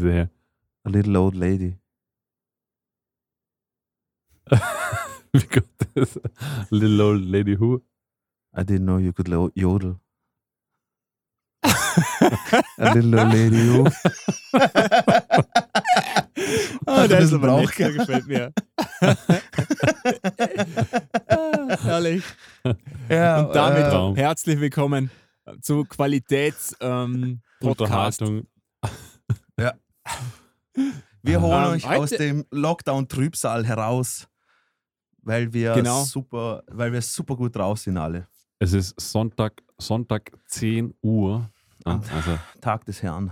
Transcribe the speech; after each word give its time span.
Der 0.00 0.12
her? 0.12 0.30
A 0.84 0.90
little 0.90 1.16
old 1.18 1.34
lady. 1.34 1.76
Wie 5.32 5.46
kommt 5.46 5.66
das? 5.94 6.18
Little 6.70 7.02
old 7.02 7.24
lady 7.24 7.56
who? 7.58 7.82
I 8.56 8.62
didn't 8.62 8.86
know 8.86 8.98
you 8.98 9.12
could 9.12 9.28
yodel. 9.54 10.00
A 11.62 12.94
little 12.94 13.18
old 13.20 13.32
lady 13.32 13.68
who. 13.68 13.84
Ah, 16.86 17.06
der 17.06 17.20
ist 17.20 17.32
aber 17.32 17.60
nett, 17.60 17.78
der 17.78 17.92
gefällt 17.92 18.26
mir. 18.26 18.52
Herrlich. 21.82 22.24
Ja, 23.08 23.42
Und 23.42 23.54
damit 23.54 23.84
äh, 23.84 24.20
herzlich 24.20 24.58
willkommen 24.58 25.10
zu 25.60 25.84
Qualitäts 25.84 26.74
ähm, 26.80 27.42
Podcast. 27.60 28.22
Unterhaltung. 28.22 28.46
Wir 31.22 31.40
holen 31.40 31.64
Ähm, 31.64 31.70
euch 31.72 31.86
heute- 31.88 32.00
aus 32.00 32.10
dem 32.10 32.44
Lockdown-Trübsal 32.50 33.66
heraus, 33.66 34.28
weil 35.22 35.52
wir 35.52 35.74
Genau. 35.74 36.04
super, 36.04 36.62
weil 36.68 36.92
wir 36.92 37.02
super 37.02 37.36
gut 37.36 37.56
drauf 37.56 37.78
sind 37.78 37.96
alle. 37.98 38.26
Es 38.58 38.72
ist 38.72 38.98
Sonntag, 39.00 39.62
Sonntag 39.78 40.30
10 40.46 40.94
Uhr. 41.02 41.48
Ah, 41.84 42.00
also 42.14 42.38
Tag 42.60 42.84
des 42.84 43.02
Herrn. 43.02 43.30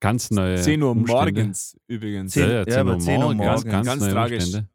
ganz 0.00 0.30
neue 0.30 0.56
10 0.60 0.82
Uhr 0.82 0.90
Umstände. 0.90 1.32
morgens 1.42 1.76
übrigens. 1.86 2.34
Ja, 2.34 2.46
ja, 2.46 2.64
10 2.64 2.72
Ja, 2.72 2.80
aber 2.80 2.92
Uhr 2.94 2.98
10 2.98 3.18
Uhr 3.22 3.34
morgens. 3.34 3.38
morgens. 3.44 3.64
Ganz, 3.64 3.86
Ganz 3.86 4.02
neue 4.02 4.10
tragisch. 4.12 4.44
Umstände. 4.44 4.68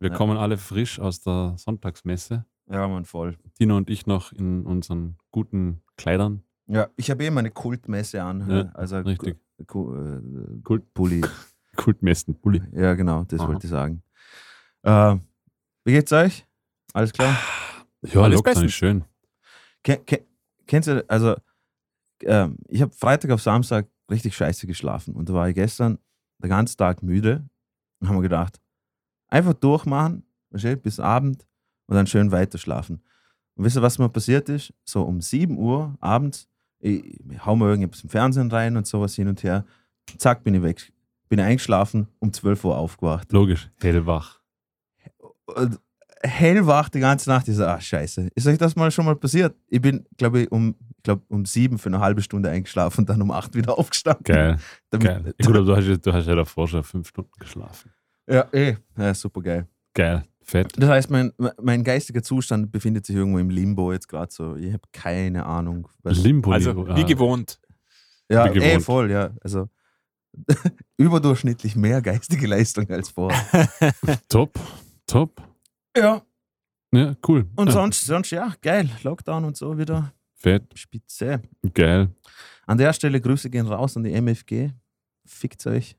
Wir 0.00 0.10
Ja. 0.10 0.16
kommen 0.16 0.36
alle 0.36 0.56
frisch 0.58 0.98
aus 1.00 1.20
der 1.20 1.54
Sonntagsmesse. 1.58 2.44
Ja, 2.70 2.86
man, 2.88 3.04
voll. 3.04 3.36
Tino 3.58 3.76
und 3.76 3.90
ich 3.90 4.06
noch 4.06 4.32
in 4.32 4.64
unseren 4.64 5.16
guten 5.30 5.82
Kleidern. 5.96 6.42
Ja, 6.66 6.88
ich 6.96 7.10
habe 7.10 7.24
eh 7.24 7.30
meine 7.30 7.50
Kultmesse 7.50 8.22
an. 8.22 8.48
Ja, 8.48 8.70
also 8.74 8.98
richtig. 9.00 9.38
Äh, 9.60 10.60
Kult. 10.62 10.94
Pulli. 10.94 11.22
Kultmessen, 11.76 12.34
Bulli. 12.34 12.62
Ja, 12.72 12.94
genau, 12.94 13.24
das 13.24 13.40
Aha. 13.40 13.48
wollte 13.48 13.66
ich 13.66 13.70
sagen. 13.70 14.02
Äh, 14.82 15.16
wie 15.84 15.92
geht's 15.92 16.12
euch? 16.12 16.46
Alles 16.92 17.12
klar? 17.12 17.36
Ja, 18.02 18.22
Alles 18.22 18.40
ist 18.40 18.72
schön. 18.72 19.04
Ken, 19.82 20.04
ken, 20.04 20.20
kennst 20.66 20.88
du, 20.88 21.04
also, 21.08 21.36
ähm, 22.22 22.56
ich 22.68 22.82
habe 22.82 22.92
Freitag 22.92 23.30
auf 23.30 23.42
Samstag 23.42 23.86
richtig 24.10 24.34
scheiße 24.34 24.66
geschlafen 24.66 25.14
und 25.14 25.28
da 25.28 25.34
war 25.34 25.48
ich 25.48 25.54
gestern 25.54 25.98
den 26.38 26.50
ganzen 26.50 26.76
Tag 26.76 27.02
müde 27.02 27.48
und 28.00 28.08
habe 28.08 28.16
mir 28.18 28.22
gedacht, 28.22 28.60
einfach 29.28 29.54
durchmachen, 29.54 30.24
bis 30.82 30.98
Abend 30.98 31.46
und 31.86 31.96
dann 31.96 32.06
schön 32.06 32.32
weiter 32.32 32.58
schlafen. 32.58 33.02
Und 33.54 33.64
wisst 33.64 33.76
ihr, 33.76 33.82
was 33.82 33.98
mir 33.98 34.08
passiert 34.08 34.48
ist? 34.48 34.72
So 34.84 35.02
um 35.02 35.20
7 35.20 35.56
Uhr 35.58 35.96
abends, 36.00 36.48
ich, 36.80 37.20
ich 37.30 37.46
hau 37.46 37.56
mir 37.56 37.66
irgendwas 37.68 38.02
im 38.02 38.10
Fernsehen 38.10 38.50
rein 38.50 38.76
und 38.76 38.86
sowas 38.86 39.14
hin 39.14 39.28
und 39.28 39.42
her. 39.42 39.64
Zack, 40.18 40.42
bin 40.44 40.54
ich 40.54 40.62
weg. 40.62 40.92
Bin 41.28 41.38
eingeschlafen, 41.40 42.08
um 42.18 42.32
12 42.32 42.64
Uhr 42.64 42.76
aufgewacht. 42.76 43.30
Logisch, 43.32 43.70
hellwach. 43.80 44.40
Hellwach 46.22 46.88
die 46.90 47.00
ganze 47.00 47.30
Nacht. 47.30 47.48
Ich 47.48 47.56
so, 47.56 47.64
ah, 47.64 47.80
scheiße. 47.80 48.28
Ist 48.34 48.46
euch 48.46 48.58
das 48.58 48.76
mal 48.76 48.90
schon 48.90 49.06
mal 49.06 49.16
passiert? 49.16 49.54
Ich 49.68 49.80
bin, 49.80 50.04
glaube 50.18 50.40
ich, 50.42 50.52
um, 50.52 50.74
ich 50.96 51.02
glaub, 51.02 51.22
um 51.28 51.46
sieben 51.46 51.78
für 51.78 51.88
eine 51.88 52.00
halbe 52.00 52.20
Stunde 52.20 52.50
eingeschlafen 52.50 53.00
und 53.02 53.08
dann 53.08 53.22
um 53.22 53.30
acht 53.30 53.54
wieder 53.54 53.78
aufgestanden. 53.78 54.24
Geil, 54.24 54.58
Damit, 54.90 55.06
geil. 55.06 55.34
Gut, 55.44 55.56
aber 55.56 55.64
du 55.64 55.76
hast, 55.76 55.86
ja- 55.86 55.96
du 55.96 56.12
hast 56.12 56.26
ja 56.26 56.34
davor 56.34 56.68
schon 56.68 56.82
fünf 56.82 57.08
Stunden 57.08 57.30
geschlafen. 57.38 57.90
Ja, 58.28 58.46
eh. 58.52 58.76
Ja, 58.98 59.14
super 59.14 59.40
geil. 59.40 59.66
Geil, 59.94 60.22
fett. 60.50 60.72
Das 60.76 60.88
heißt, 60.90 61.10
mein, 61.10 61.32
mein 61.62 61.84
geistiger 61.84 62.22
Zustand 62.22 62.70
befindet 62.72 63.06
sich 63.06 63.16
irgendwo 63.16 63.38
im 63.38 63.50
Limbo 63.50 63.92
jetzt 63.92 64.08
gerade 64.08 64.32
so. 64.32 64.56
Ich 64.56 64.72
habe 64.72 64.82
keine 64.92 65.46
Ahnung. 65.46 65.88
Was, 66.02 66.18
Limbo. 66.18 66.52
Also 66.52 66.76
wie 66.86 66.90
Ah, 67.02 67.06
gewohnt. 67.06 67.60
ja, 68.30 68.44
wie 68.54 68.58
eh, 68.58 68.68
gewohnt. 68.68 68.84
voll, 68.84 69.10
ja. 69.10 69.30
Also 69.42 69.68
überdurchschnittlich 70.96 71.76
mehr 71.76 72.02
geistige 72.02 72.46
Leistung 72.46 72.88
als 72.90 73.08
vorher. 73.08 73.68
Top, 74.28 74.58
top. 75.06 75.42
ja. 75.96 76.22
Ja, 76.92 77.14
cool. 77.28 77.48
Und 77.54 77.68
ja, 77.68 77.72
sonst, 77.72 78.04
sonst, 78.04 78.30
ja, 78.32 78.52
geil. 78.62 78.90
Lockdown 79.04 79.44
und 79.44 79.56
so 79.56 79.78
wieder. 79.78 80.12
Fett, 80.34 80.64
Spitze. 80.76 81.40
geil. 81.72 82.08
An 82.66 82.78
der 82.78 82.92
Stelle 82.92 83.20
Grüße 83.20 83.48
gehen 83.48 83.68
raus 83.68 83.96
an 83.96 84.02
die 84.02 84.12
MFG. 84.12 84.70
Fickt 85.24 85.64
euch. 85.68 85.96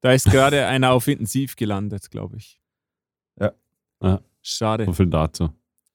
Da 0.00 0.12
ist 0.12 0.28
gerade 0.30 0.66
einer 0.66 0.90
auf 0.90 1.06
Intensiv 1.06 1.54
gelandet, 1.54 2.10
glaube 2.10 2.38
ich. 2.38 2.58
Ja. 4.04 4.20
Schade. 4.42 4.84
So 4.84 4.92
viel 4.92 5.06
dazu. 5.06 5.50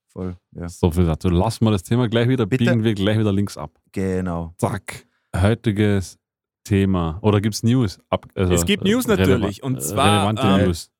Voll, 0.07 0.35
ja. 0.55 0.67
So 0.67 0.89
viel 0.91 1.05
dazu. 1.05 1.29
Lassen 1.29 1.65
wir 1.65 1.71
das 1.71 1.83
Thema 1.83 2.09
gleich 2.09 2.27
wieder, 2.27 2.45
Bitte. 2.45 2.65
biegen 2.65 2.83
wir 2.83 2.95
gleich 2.95 3.19
wieder 3.19 3.31
links 3.31 3.57
ab. 3.57 3.79
Genau. 3.91 4.53
Zack. 4.57 5.05
Heutiges 5.35 6.17
Thema. 6.63 7.19
Oder 7.21 7.41
gibt 7.41 7.55
es 7.55 7.63
News? 7.63 7.99
Ab, 8.09 8.25
also, 8.33 8.53
Es 8.53 8.65
gibt 8.65 8.83
News 8.83 9.05
äh, 9.05 9.15
natürlich, 9.15 9.61
und 9.63 9.77
äh, 9.77 9.79
zwar, 9.81 10.07
Relevante 10.29 10.41
ähm, 10.47 10.65
News. 10.65 10.91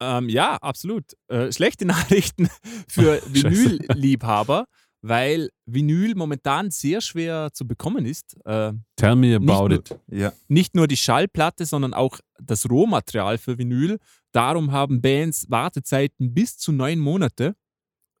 Ähm, 0.00 0.28
ja, 0.28 0.56
absolut. 0.56 1.04
Äh, 1.28 1.52
schlechte 1.52 1.84
Nachrichten 1.86 2.48
für. 2.88 3.20
Vinyl-Liebhaber, 3.26 4.66
weil 5.02 5.50
Vinyl 5.66 6.14
momentan 6.14 6.70
sehr 6.70 7.00
schwer 7.00 7.50
zu 7.52 7.66
bekommen 7.66 8.06
ist. 8.06 8.36
Äh, 8.46 8.72
Tell 8.96 9.16
me 9.16 9.36
about 9.36 9.68
nicht 9.68 9.90
it. 9.90 10.00
Ja. 10.08 10.32
nicht 10.48 10.74
nur 10.74 10.86
die 10.86 10.96
Schallplatte, 10.96 11.66
sondern 11.66 11.94
auch 11.94 12.18
das 12.40 12.68
Rohmaterial 12.68 13.38
für 13.38 13.58
Vinyl. 13.58 13.98
Darum 14.36 14.70
haben 14.70 15.00
Bands 15.00 15.50
Wartezeiten 15.50 16.34
bis 16.34 16.58
zu 16.58 16.70
neun 16.70 16.98
Monate. 16.98 17.56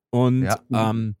Und 0.08 0.44
Ja. 0.44 0.58
ähm, 0.72 1.16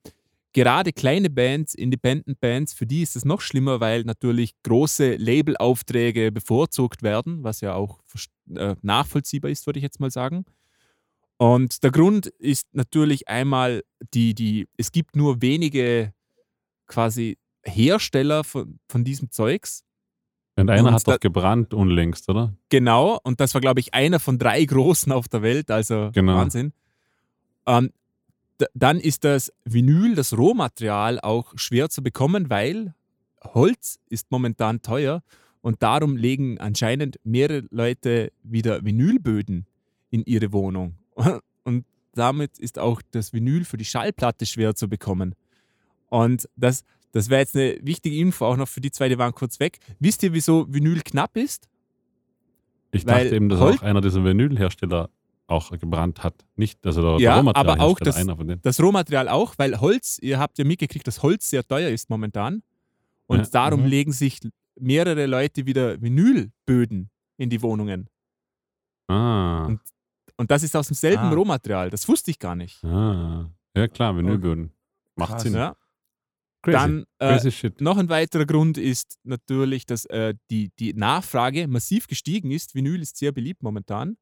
gerade 0.54 0.94
kleine 0.94 1.28
Bands, 1.28 1.74
Independent 1.74 2.40
Bands, 2.40 2.72
für 2.72 2.86
die 2.86 3.02
ist 3.02 3.14
es 3.14 3.26
noch 3.26 3.42
schlimmer, 3.42 3.78
weil 3.80 4.04
natürlich 4.04 4.54
große 4.62 5.16
Labelaufträge 5.16 6.32
bevorzugt 6.32 7.02
werden, 7.02 7.44
was 7.44 7.60
ja 7.60 7.74
auch 7.74 8.00
äh, 8.54 8.74
nachvollziehbar 8.80 9.50
ist, 9.50 9.66
würde 9.66 9.78
ich 9.80 9.82
jetzt 9.82 10.00
mal 10.00 10.10
sagen. 10.10 10.46
Und 11.36 11.82
der 11.84 11.90
Grund 11.90 12.28
ist 12.28 12.66
natürlich 12.72 13.28
einmal 13.28 13.82
die, 14.14 14.32
die, 14.34 14.66
es 14.78 14.92
gibt 14.92 15.14
nur 15.14 15.42
wenige 15.42 16.14
quasi 16.86 17.36
Hersteller 17.62 18.44
von, 18.44 18.78
von 18.88 19.04
diesem 19.04 19.30
Zeugs. 19.30 19.84
Und 20.56 20.70
einer 20.70 20.88
Und 20.88 20.94
hat 20.94 21.06
doch 21.06 21.20
gebrannt 21.20 21.74
unlängst, 21.74 22.28
oder? 22.30 22.54
Genau, 22.70 23.20
und 23.22 23.40
das 23.40 23.52
war, 23.54 23.60
glaube 23.60 23.80
ich, 23.80 23.92
einer 23.92 24.18
von 24.18 24.38
drei 24.38 24.64
großen 24.64 25.12
auf 25.12 25.28
der 25.28 25.42
Welt, 25.42 25.70
also 25.70 26.10
Genau. 26.14 26.36
Wahnsinn. 26.36 26.72
Ähm, 27.66 27.90
dann 28.72 28.98
ist 28.98 29.24
das 29.24 29.52
Vinyl, 29.64 30.14
das 30.14 30.36
Rohmaterial, 30.36 31.20
auch 31.20 31.52
schwer 31.56 31.90
zu 31.90 32.02
bekommen, 32.02 32.48
weil 32.48 32.94
Holz 33.44 33.98
ist 34.08 34.30
momentan 34.30 34.80
teuer 34.80 35.22
und 35.60 35.82
darum 35.82 36.16
legen 36.16 36.58
anscheinend 36.58 37.18
mehrere 37.22 37.64
Leute 37.70 38.32
wieder 38.42 38.84
Vinylböden 38.84 39.66
in 40.10 40.24
ihre 40.24 40.52
Wohnung. 40.52 40.94
Und 41.64 41.84
damit 42.14 42.58
ist 42.58 42.78
auch 42.78 43.02
das 43.10 43.32
Vinyl 43.32 43.64
für 43.64 43.76
die 43.76 43.84
Schallplatte 43.84 44.46
schwer 44.46 44.76
zu 44.76 44.88
bekommen. 44.88 45.34
Und 46.08 46.48
das, 46.54 46.84
das 47.16 47.28
wäre 47.30 47.40
jetzt 47.40 47.56
eine 47.56 47.78
wichtige 47.82 48.16
Info 48.18 48.44
auch 48.46 48.56
noch 48.56 48.68
für 48.68 48.80
die 48.80 48.90
zwei, 48.90 49.08
die 49.08 49.18
waren 49.18 49.34
kurz 49.34 49.58
weg. 49.60 49.78
Wisst 49.98 50.22
ihr, 50.22 50.32
wieso 50.32 50.66
Vinyl 50.72 51.00
knapp 51.02 51.36
ist? 51.36 51.68
Ich 52.92 53.06
Weil 53.06 53.24
dachte 53.24 53.36
eben, 53.36 53.48
dass 53.48 53.58
Holz- 53.60 53.78
auch 53.78 53.82
einer 53.82 54.00
dieser 54.00 54.24
Vinylhersteller 54.24 55.10
auch 55.48 55.70
gebrannt 55.78 56.22
hat. 56.24 56.44
Nicht, 56.56 56.84
also 56.86 57.02
der 57.02 57.20
Ja, 57.20 57.36
Rohmaterialhersteller, 57.36 57.72
aber 57.82 57.92
auch 57.92 57.98
das- 58.00 58.16
einer 58.16 58.36
von 58.36 58.48
denen. 58.48 58.62
Das 58.62 58.80
Rohmaterial 58.80 59.28
auch, 59.28 59.54
weil 59.58 59.80
Holz, 59.80 60.18
ihr 60.20 60.38
habt 60.38 60.58
ja 60.58 60.64
mitgekriegt, 60.64 61.06
dass 61.06 61.22
Holz 61.22 61.50
sehr 61.50 61.66
teuer 61.66 61.90
ist 61.90 62.10
momentan. 62.10 62.62
Und 63.26 63.38
Ja. 63.40 63.46
darum 63.50 63.80
Mhm. 63.82 63.86
legen 63.86 64.12
sich 64.12 64.40
mehrere 64.78 65.26
Leute 65.26 65.66
wieder 65.66 66.00
Vinylböden 66.00 67.10
in 67.38 67.50
die 67.50 67.60
Wohnungen. 67.62 68.08
Ah, 69.08 69.66
Und- 69.66 69.80
Und 70.38 70.50
das 70.50 70.62
ist 70.62 70.76
aus 70.76 70.88
demselben 70.88 71.22
Ah. 71.24 71.32
Rohmaterial. 71.32 71.88
Das 71.90 72.06
wusste 72.08 72.30
ich 72.30 72.38
gar 72.38 72.54
nicht. 72.54 72.84
ah. 72.84 73.48
Ja 73.74 73.88
klar, 73.88 74.16
Vinylböden. 74.16 74.70
Macht 75.14 75.30
Krass. 75.32 75.42
Sinn. 75.42 75.54
Ja. 75.54 75.74
Crazy. 76.66 76.76
Dann 76.78 77.04
äh, 77.18 77.28
Crazy 77.34 77.52
shit. 77.52 77.80
noch 77.80 77.96
ein 77.96 78.08
weiterer 78.08 78.44
Grund 78.44 78.76
ist 78.76 79.18
natürlich, 79.22 79.86
dass 79.86 80.04
äh, 80.06 80.34
die, 80.50 80.70
die 80.78 80.94
Nachfrage 80.94 81.68
massiv 81.68 82.06
gestiegen 82.08 82.50
ist. 82.50 82.74
Vinyl 82.74 83.00
ist 83.00 83.16
sehr 83.16 83.32
beliebt 83.32 83.62
momentan. 83.62 84.16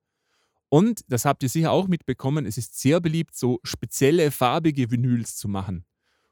Und 0.68 1.02
das 1.08 1.24
habt 1.24 1.42
ihr 1.42 1.48
sicher 1.48 1.70
auch 1.70 1.88
mitbekommen, 1.88 2.46
es 2.46 2.58
ist 2.58 2.78
sehr 2.80 3.00
beliebt, 3.00 3.36
so 3.36 3.60
spezielle 3.62 4.30
farbige 4.30 4.90
Vinyls 4.90 5.36
zu 5.36 5.48
machen. 5.48 5.84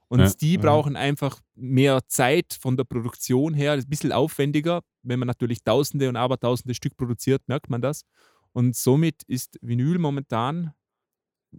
Und 0.09 0.21
Ja. 0.21 0.31
die 0.35 0.59
Mhm. 0.59 0.63
brauchen 0.63 0.97
einfach 0.97 1.41
mehr 1.55 2.01
Zeit 2.09 2.59
von 2.61 2.77
der 2.77 2.85
Produktion 2.85 3.55
her, 3.55 3.75
ist 3.77 3.87
ein 3.87 3.91
bisschen 3.91 4.13
aufwendiger. 4.13 4.83
Wenn 5.03 5.19
man 5.19 5.29
natürlich 5.29 5.63
Tausende 5.65 6.09
und 6.09 6.17
Abertausende 6.17 6.75
Stück 6.75 6.97
produziert, 6.97 7.43
merkt 7.49 7.71
man 7.71 7.81
das. 7.81 8.05
Und 8.53 8.77
somit 8.77 9.23
ist 9.27 9.59
Vinyl 9.63 9.99
momentan 9.99 10.73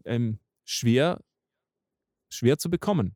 ähm, 0.06 0.40
schwer, 0.66 1.20
schwer 2.30 2.58
zu 2.58 2.70
bekommen. 2.70 3.16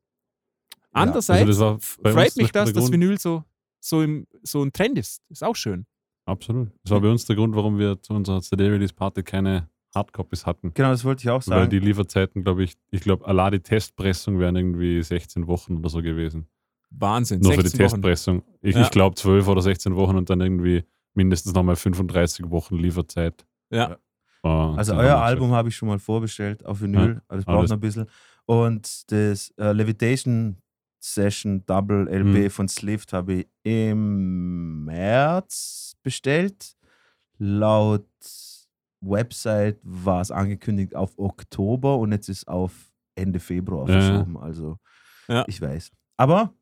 Ja, 0.97 1.03
Andererseits 1.03 1.47
Also 1.47 1.65
bei 2.01 2.09
uns 2.11 2.19
freut 2.19 2.37
mich, 2.37 2.51
dass 2.51 2.73
das 2.73 2.83
Grund- 2.83 2.93
Vinyl 2.93 3.19
so, 3.19 3.43
so, 3.79 4.01
im, 4.01 4.27
so 4.43 4.63
ein 4.63 4.71
Trend 4.73 4.97
ist. 4.97 5.21
Ist 5.29 5.43
auch 5.43 5.55
schön. 5.55 5.85
Absolut. 6.25 6.69
Das 6.83 6.91
war 6.91 7.01
bei 7.01 7.09
uns 7.09 7.25
der 7.25 7.35
Grund, 7.35 7.55
warum 7.55 7.77
wir 7.79 8.01
zu 8.01 8.13
unserer 8.13 8.41
CD-Release-Party 8.41 9.23
keine 9.23 9.69
Hardcopies 9.95 10.45
hatten. 10.45 10.73
Genau, 10.73 10.89
das 10.89 11.05
wollte 11.05 11.21
ich 11.23 11.29
auch 11.29 11.35
Weil 11.47 11.59
sagen. 11.59 11.69
die 11.69 11.79
Lieferzeiten, 11.79 12.43
glaube 12.43 12.63
ich, 12.63 12.73
ich 12.91 13.01
glaube, 13.01 13.25
allein 13.25 13.53
die 13.53 13.59
Testpressung 13.61 14.37
wären 14.39 14.55
irgendwie 14.55 15.01
16 15.01 15.47
Wochen 15.47 15.77
oder 15.77 15.89
so 15.89 16.01
gewesen. 16.01 16.47
Wahnsinn. 16.89 17.39
Nur 17.39 17.53
für 17.53 17.63
die 17.63 17.69
16 17.69 17.79
Wochen. 17.85 17.89
Testpressung. 18.01 18.43
Ich, 18.61 18.75
Ja. 18.75 18.81
ich 18.81 18.91
glaube 18.91 19.15
12 19.15 19.47
oder 19.47 19.61
16 19.61 19.95
Wochen 19.95 20.17
und 20.17 20.29
dann 20.29 20.41
irgendwie 20.41 20.83
mindestens 21.13 21.53
nochmal 21.53 21.75
35 21.75 22.49
Wochen 22.49 22.75
Lieferzeit. 22.75 23.45
Ja. 23.71 23.97
Äh, 24.43 24.47
Also 24.47 24.93
dann 24.93 25.05
euer 25.05 25.17
Album 25.17 25.51
habe 25.51 25.69
ich 25.69 25.75
schon 25.75 25.87
mal 25.87 25.99
vorbestellt 25.99 26.65
auf 26.65 26.81
Vinyl, 26.81 27.21
aber 27.27 27.37
das 27.37 27.45
braucht 27.45 27.57
alles. 27.59 27.69
noch 27.71 27.77
ein 27.77 27.81
bisschen. 27.81 28.05
Und 28.45 29.11
das 29.11 29.51
äh, 29.57 29.71
Levitation 29.71 30.57
Session 31.13 31.65
Double 31.65 32.07
LP 32.09 32.45
Mhm. 32.45 32.49
von 32.49 32.67
Slift 32.67 33.13
habe 33.13 33.33
ich 33.33 33.47
im 33.63 34.85
März 34.85 35.95
bestellt. 36.03 36.75
Laut 37.39 38.07
Website 39.01 39.79
war 39.83 40.21
es 40.21 40.31
angekündigt 40.31 40.95
auf 40.95 41.17
Oktober 41.17 41.97
und 41.97 42.11
jetzt 42.11 42.29
ist 42.29 42.47
auf 42.47 42.73
Ende 43.15 43.39
Februar 43.39 43.87
Ja, 43.89 44.01
verschoben. 44.01 44.37
Also 44.37 44.77
Ja. 45.27 45.43
ich 45.47 45.61
weiß. 45.61 45.91
Aber 46.17 46.53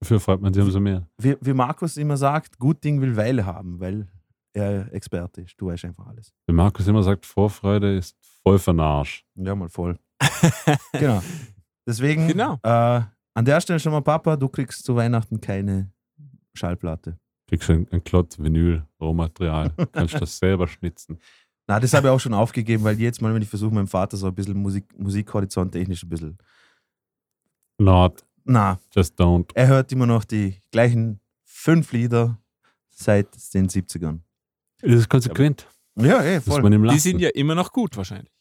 Dafür 0.00 0.20
freut 0.20 0.40
man 0.40 0.52
sich 0.52 0.62
umso 0.62 0.80
mehr. 0.80 1.08
wie, 1.18 1.36
wie 1.40 1.52
Markus 1.54 1.96
immer 1.96 2.16
sagt, 2.16 2.58
gut 2.58 2.82
Ding 2.84 3.00
will 3.00 3.16
Weile 3.16 3.46
haben, 3.46 3.80
weil 3.80 4.06
er 4.52 4.92
Experte 4.92 5.42
ist. 5.42 5.54
Du 5.60 5.66
weißt 5.68 5.84
einfach 5.86 6.06
alles. 6.06 6.32
Wie 6.46 6.52
Markus 6.52 6.86
immer 6.88 7.02
sagt, 7.02 7.24
Vorfreude 7.24 7.96
ist 7.96 8.16
voll 8.42 8.58
für 8.58 8.72
den 8.72 8.80
Arsch. 8.80 9.24
Ja, 9.36 9.54
mal 9.54 9.68
voll. 9.68 9.98
genau. 10.92 11.22
Deswegen, 11.86 12.26
Genau. 12.28 12.58
Äh, 12.62 13.02
an 13.36 13.44
der 13.44 13.60
Stelle 13.60 13.78
schon 13.78 13.92
mal, 13.92 14.00
Papa, 14.00 14.36
du 14.36 14.48
kriegst 14.48 14.84
zu 14.84 14.96
Weihnachten 14.96 15.40
keine 15.40 15.90
Schallplatte. 16.54 17.18
Kriegst 17.48 17.68
ein, 17.70 17.86
ein 17.92 18.02
Klotz 18.02 18.38
Vinyl, 18.38 18.84
Rohmaterial. 19.00 19.72
Kannst 19.92 20.14
das 20.14 20.38
selber 20.38 20.66
schnitzen. 20.66 21.18
Na, 21.68 21.78
das 21.78 21.92
habe 21.94 22.08
ich 22.08 22.12
auch 22.12 22.18
schon 22.20 22.32
aufgegeben, 22.34 22.82
weil 22.84 22.98
jetzt 22.98 23.20
mal, 23.20 23.34
wenn 23.34 23.42
ich 23.42 23.48
versuche, 23.48 23.74
meinem 23.74 23.88
Vater 23.88 24.16
so 24.16 24.26
ein 24.28 24.34
bisschen 24.34 24.56
Musik, 24.56 24.86
Musikhorizont 24.98 25.72
technisch 25.72 26.02
ein 26.02 26.08
bisschen. 26.08 26.38
Not, 27.78 28.24
Na, 28.44 28.78
just 28.94 29.20
don't. 29.20 29.50
er 29.54 29.66
hört 29.68 29.92
immer 29.92 30.06
noch 30.06 30.24
die 30.24 30.56
gleichen 30.70 31.20
fünf 31.44 31.92
Lieder 31.92 32.38
seit 32.88 33.28
den 33.52 33.68
70ern. 33.68 34.20
Das 34.80 34.92
ist 34.92 35.08
konsequent. 35.10 35.68
Ja, 35.98 36.22
eh, 36.22 36.36
Das 36.36 36.46
ist 36.46 36.52
voll. 36.52 36.62
man 36.62 36.72
im 36.72 36.84
Die 36.88 36.98
sind 36.98 37.20
ja 37.20 37.28
immer 37.30 37.54
noch 37.54 37.70
gut 37.72 37.96
wahrscheinlich. 37.96 38.32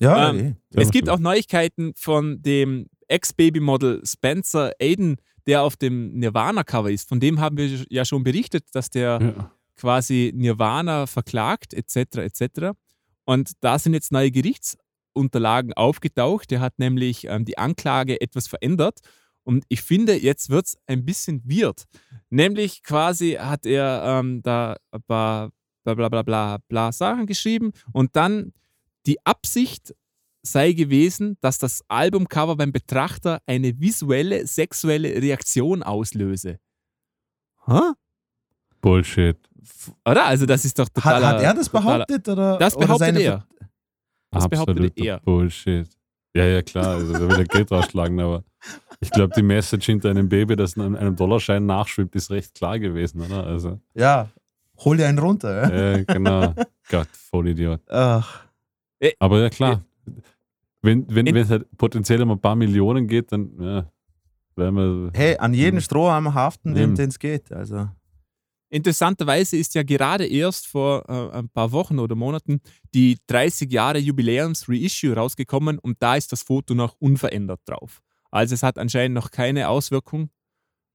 ja, 0.00 0.30
Ähm, 0.30 0.56
eh. 0.74 0.80
Es 0.80 0.90
gibt 0.90 1.08
auch 1.08 1.18
Neuigkeiten 1.18 1.92
von 1.94 2.42
dem 2.42 2.88
Ex-Baby-Model 3.12 4.02
Spencer 4.04 4.72
Aiden, 4.80 5.16
der 5.46 5.62
auf 5.62 5.76
dem 5.76 6.12
Nirvana-Cover 6.18 6.90
ist. 6.90 7.08
Von 7.08 7.20
dem 7.20 7.40
haben 7.40 7.56
wir 7.56 7.68
ja 7.90 8.04
schon 8.04 8.24
berichtet, 8.24 8.66
dass 8.72 8.90
der 8.90 9.18
ja. 9.20 9.52
quasi 9.76 10.32
Nirvana 10.34 11.06
verklagt, 11.06 11.74
etc. 11.74 12.18
etc. 12.18 12.70
Und 13.24 13.52
da 13.60 13.78
sind 13.78 13.94
jetzt 13.94 14.12
neue 14.12 14.30
Gerichtsunterlagen 14.30 15.72
aufgetaucht. 15.74 16.50
Der 16.50 16.60
hat 16.60 16.78
nämlich 16.78 17.26
ähm, 17.26 17.44
die 17.44 17.58
Anklage 17.58 18.20
etwas 18.20 18.48
verändert. 18.48 19.00
Und 19.44 19.64
ich 19.68 19.82
finde, 19.82 20.14
jetzt 20.14 20.50
wird 20.50 20.66
es 20.66 20.78
ein 20.86 21.04
bisschen 21.04 21.42
weird. 21.44 21.84
Nämlich 22.30 22.82
quasi 22.82 23.32
hat 23.32 23.66
er 23.66 24.02
ähm, 24.06 24.42
da 24.42 24.76
ein 24.92 25.02
paar 25.02 25.50
bla 25.84 25.94
bla 25.94 26.08
bla 26.08 26.22
bla 26.22 26.58
bla 26.68 26.92
Sachen 26.92 27.26
geschrieben 27.26 27.72
und 27.92 28.14
dann 28.14 28.52
die 29.06 29.18
Absicht 29.26 29.94
sei 30.42 30.72
gewesen, 30.72 31.36
dass 31.40 31.58
das 31.58 31.82
Albumcover 31.88 32.56
beim 32.56 32.72
Betrachter 32.72 33.40
eine 33.46 33.78
visuelle 33.80 34.46
sexuelle 34.46 35.08
Reaktion 35.22 35.82
auslöse. 35.82 36.58
Hä? 37.66 37.92
Bullshit. 38.80 39.38
Oder? 40.04 40.24
Also 40.26 40.46
das 40.46 40.64
ist 40.64 40.78
doch 40.78 40.86
Hat, 40.86 40.94
total. 40.94 41.26
hat 41.26 41.42
er 41.42 41.54
das 41.54 41.68
behauptet? 41.68 42.28
Oder, 42.28 42.58
Das 42.58 42.74
oder 42.76 42.86
behauptet 42.86 43.06
seine 43.06 43.22
er. 43.22 43.46
Das 44.30 44.44
Absoluter 44.44 44.90
er. 44.96 45.20
Bullshit. 45.20 45.88
Ja, 46.34 46.44
ja, 46.46 46.62
klar. 46.62 46.86
Also, 46.88 47.12
da 47.12 47.20
will 47.20 47.38
er 47.40 47.44
Geld 47.44 47.70
rausschlagen, 47.70 48.18
aber 48.18 48.42
ich 49.00 49.10
glaube, 49.10 49.34
die 49.36 49.42
Message 49.42 49.84
hinter 49.86 50.08
einem 50.08 50.28
Baby, 50.28 50.56
das 50.56 50.78
einem, 50.78 50.96
einem 50.96 51.14
Dollarschein 51.14 51.66
nachschwimmt, 51.66 52.14
ist 52.14 52.30
recht 52.30 52.54
klar 52.54 52.78
gewesen, 52.78 53.20
oder? 53.20 53.46
Also, 53.46 53.78
Ja, 53.94 54.30
hol 54.78 54.96
dir 54.96 55.08
einen 55.08 55.18
runter. 55.18 55.68
Ja? 55.70 55.92
äh, 55.96 56.04
genau. 56.06 56.54
Gott, 56.88 57.08
Vollidiot. 57.12 57.82
Ach, 57.90 58.44
Aber 59.18 59.40
ja, 59.40 59.50
klar. 59.50 59.82
Wenn 60.82 61.06
wenn 61.14 61.26
In- 61.26 61.34
wenn 61.34 61.42
es 61.44 61.50
halt 61.50 61.66
potenziell 61.78 62.20
um 62.22 62.30
ein 62.32 62.40
paar 62.40 62.56
Millionen 62.56 63.06
geht, 63.06 63.30
dann 63.32 63.50
ja, 63.60 63.90
werden 64.56 64.74
wir. 64.76 65.10
hey, 65.14 65.36
an 65.38 65.54
jeden. 65.54 65.80
Strohhalm 65.80 66.34
haften, 66.34 66.74
den 66.74 66.94
es 66.94 67.18
geht. 67.18 67.52
Also, 67.52 67.88
Interessanterweise 68.68 69.58
ist 69.58 69.74
ja 69.74 69.82
gerade 69.82 70.26
erst 70.26 70.66
vor 70.66 71.04
äh, 71.06 71.36
ein 71.36 71.50
paar 71.50 71.72
Wochen 71.72 71.98
oder 71.98 72.14
Monaten 72.14 72.62
die 72.94 73.18
30 73.26 73.70
Jahre 73.70 73.98
Jubiläums-Reissue 73.98 75.14
rausgekommen 75.14 75.78
und 75.78 76.02
da 76.02 76.16
ist 76.16 76.32
das 76.32 76.42
Foto 76.42 76.72
noch 76.74 76.96
unverändert 76.98 77.60
drauf. 77.66 78.00
Also 78.30 78.54
es 78.54 78.62
hat 78.62 78.78
anscheinend 78.78 79.14
noch 79.14 79.30
keine 79.30 79.68
Auswirkung 79.68 80.30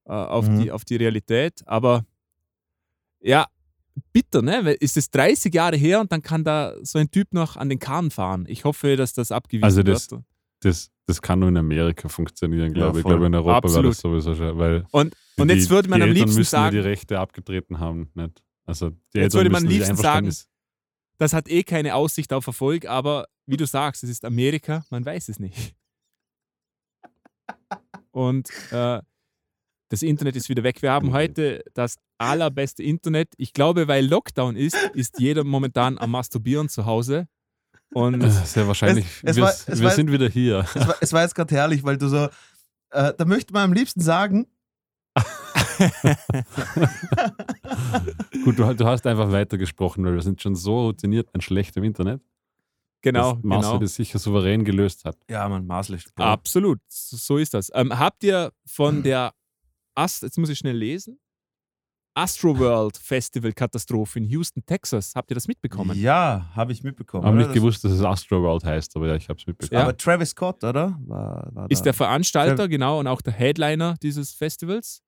äh, 0.06 0.12
auf, 0.12 0.48
Mhm. 0.48 0.60
die, 0.60 0.72
auf 0.72 0.84
die 0.84 0.96
Realität, 0.96 1.62
aber 1.66 2.04
ja, 3.20 3.46
bitter, 4.12 4.42
ne? 4.42 4.60
Weil 4.64 4.76
Ist 4.80 4.96
es 4.96 5.10
30 5.10 5.52
Jahre 5.54 5.76
her 5.76 6.00
und 6.00 6.10
dann 6.12 6.22
kann 6.22 6.44
da 6.44 6.74
so 6.82 6.98
ein 6.98 7.10
Typ 7.10 7.32
noch 7.32 7.56
an 7.56 7.68
den 7.68 7.78
Kahn 7.78 8.10
fahren. 8.10 8.44
Ich 8.48 8.64
hoffe, 8.64 8.96
dass 8.96 9.12
das 9.12 9.32
abgewiesen 9.32 9.64
Also 9.64 9.82
das- 9.82 10.10
wird. 10.10 10.22
Das, 10.60 10.90
das 11.06 11.22
kann 11.22 11.38
nur 11.38 11.48
in 11.50 11.56
Amerika 11.56 12.08
funktionieren, 12.08 12.72
glaube 12.72 12.98
ich. 12.98 12.98
Ich 12.98 13.02
voll. 13.02 13.12
glaube, 13.12 13.26
in 13.26 13.34
Europa 13.36 13.50
war 13.50 13.56
Absolut. 13.58 13.92
das 13.92 14.00
sowieso 14.00 14.34
schon. 14.34 14.58
Weil 14.58 14.84
Und, 14.90 15.14
und 15.36 15.48
die, 15.48 15.54
jetzt 15.54 15.70
würde 15.70 15.88
man 15.88 16.02
am 16.02 16.08
Eltern 16.08 16.22
liebsten 16.24 16.38
müssen 16.40 16.50
sagen, 16.50 16.74
ja 16.76 16.82
die 16.82 16.88
Rechte 16.88 17.20
abgetreten 17.20 17.78
haben. 17.78 18.10
Nicht? 18.14 18.42
Also 18.64 18.90
die 18.90 18.94
Jetzt 19.14 19.34
Eltern 19.34 19.38
würde 19.38 19.50
man 19.50 19.62
am 19.62 19.68
liebsten 19.68 19.94
sagen, 19.96 20.34
das 21.18 21.32
hat 21.32 21.48
eh 21.48 21.62
keine 21.62 21.94
Aussicht 21.94 22.32
auf 22.32 22.46
Erfolg, 22.48 22.86
aber 22.86 23.28
wie 23.46 23.56
du 23.56 23.66
sagst, 23.66 24.02
es 24.02 24.10
ist 24.10 24.24
Amerika, 24.24 24.84
man 24.90 25.04
weiß 25.04 25.28
es 25.28 25.38
nicht. 25.38 25.74
Und 28.10 28.50
äh, 28.72 29.00
das 29.90 30.02
Internet 30.02 30.36
ist 30.36 30.48
wieder 30.48 30.62
weg. 30.62 30.82
Wir 30.82 30.92
haben 30.92 31.12
heute 31.12 31.62
das 31.74 31.96
allerbeste 32.18 32.82
Internet. 32.82 33.28
Ich 33.36 33.52
glaube, 33.52 33.88
weil 33.88 34.06
Lockdown 34.06 34.56
ist, 34.56 34.76
ist 34.94 35.18
jeder 35.18 35.44
momentan 35.44 35.98
am 35.98 36.10
Masturbieren 36.10 36.68
zu 36.68 36.84
Hause. 36.86 37.26
Und 37.94 38.20
Sehr 38.44 38.66
wahrscheinlich. 38.68 39.06
es 39.22 39.36
wir 39.36 39.44
war- 39.44 39.50
es 39.50 39.66
wir 39.80 39.82
war- 39.86 39.90
sind 39.92 40.12
wieder 40.12 40.28
hier. 40.28 40.66
es, 40.74 40.86
war, 40.88 40.96
es 41.00 41.12
war 41.12 41.22
jetzt 41.22 41.34
gerade 41.34 41.54
herrlich, 41.54 41.84
weil 41.84 41.96
du 41.96 42.08
so, 42.08 42.28
äh, 42.90 43.14
da 43.16 43.24
möchte 43.24 43.52
man 43.54 43.64
am 43.64 43.72
liebsten 43.72 44.00
sagen, 44.00 44.46
Gut, 48.44 48.58
du, 48.58 48.74
du 48.74 48.84
hast 48.86 49.06
einfach 49.06 49.30
weitergesprochen, 49.32 50.04
weil 50.04 50.14
wir 50.14 50.22
sind 50.22 50.40
schon 50.42 50.54
so 50.54 50.86
routiniert 50.86 51.28
an 51.34 51.40
schlechtem 51.40 51.84
Internet, 51.84 52.20
genau, 53.00 53.34
dass 53.34 53.42
Marcel 53.44 53.70
genau. 53.70 53.80
das 53.82 53.94
sicher 53.94 54.18
souverän 54.18 54.64
gelöst 54.64 55.04
hat. 55.04 55.16
ja, 55.28 55.48
man, 55.48 55.66
maßlich. 55.66 56.04
Absolut, 56.16 56.80
so 56.88 57.16
so 57.16 57.36
ist 57.38 57.54
das. 57.54 57.70
Ähm, 57.74 57.98
habt 57.98 58.22
ihr 58.24 58.52
von 58.66 59.02
der 59.04 59.32
Ast 59.98 60.22
jetzt 60.22 60.38
muss 60.38 60.48
ich 60.48 60.58
schnell 60.58 60.76
lesen. 60.76 61.18
Astroworld 62.14 62.96
Festival 62.96 63.52
Katastrophe 63.52 64.18
in 64.18 64.24
Houston, 64.26 64.64
Texas. 64.64 65.12
Habt 65.14 65.30
ihr 65.30 65.34
das 65.34 65.46
mitbekommen? 65.46 65.96
Ja, 65.98 66.50
habe 66.54 66.72
ich 66.72 66.82
mitbekommen. 66.82 67.24
Haben 67.24 67.36
oder? 67.36 67.46
nicht 67.46 67.54
gewusst, 67.54 67.84
dass 67.84 67.92
es 67.92 68.02
Astro 68.02 68.42
World 68.42 68.64
heißt, 68.64 68.96
aber 68.96 69.08
ja, 69.08 69.16
ich 69.16 69.28
habe 69.28 69.38
es 69.38 69.46
mitbekommen. 69.46 69.78
Ja. 69.78 69.84
Aber 69.84 69.96
Travis 69.96 70.30
Scott, 70.30 70.64
oder? 70.64 70.98
War, 71.06 71.48
war 71.52 71.70
Ist 71.70 71.82
der 71.82 71.94
Veranstalter, 71.94 72.68
genau, 72.68 72.98
und 72.98 73.06
auch 73.06 73.20
der 73.22 73.32
Headliner 73.32 73.96
dieses 74.02 74.32
Festivals. 74.32 75.02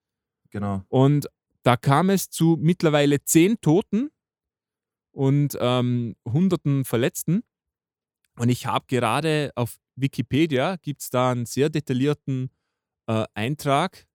Genau. 0.51 0.83
Und 0.89 1.29
da 1.63 1.77
kam 1.77 2.11
es 2.11 2.29
zu 2.31 2.57
mittlerweile 2.61 3.23
zehn 3.23 3.61
Toten 3.61 4.11
und 5.13 5.57
ähm, 5.61 6.15
hunderten 6.27 6.85
Verletzten. 6.85 7.43
Und 8.39 8.49
ich 8.49 8.67
habe 8.67 8.87
gerade 8.89 9.51
auf 9.55 9.79
Wikipedia, 9.97 10.77
gibt 10.77 11.03
es 11.03 11.11
da 11.11 11.33
einen 11.33 11.47
sehr 11.47 11.71
detaillierten 11.71 12.51
äh, 13.09 13.25
Eintrag 13.35 14.07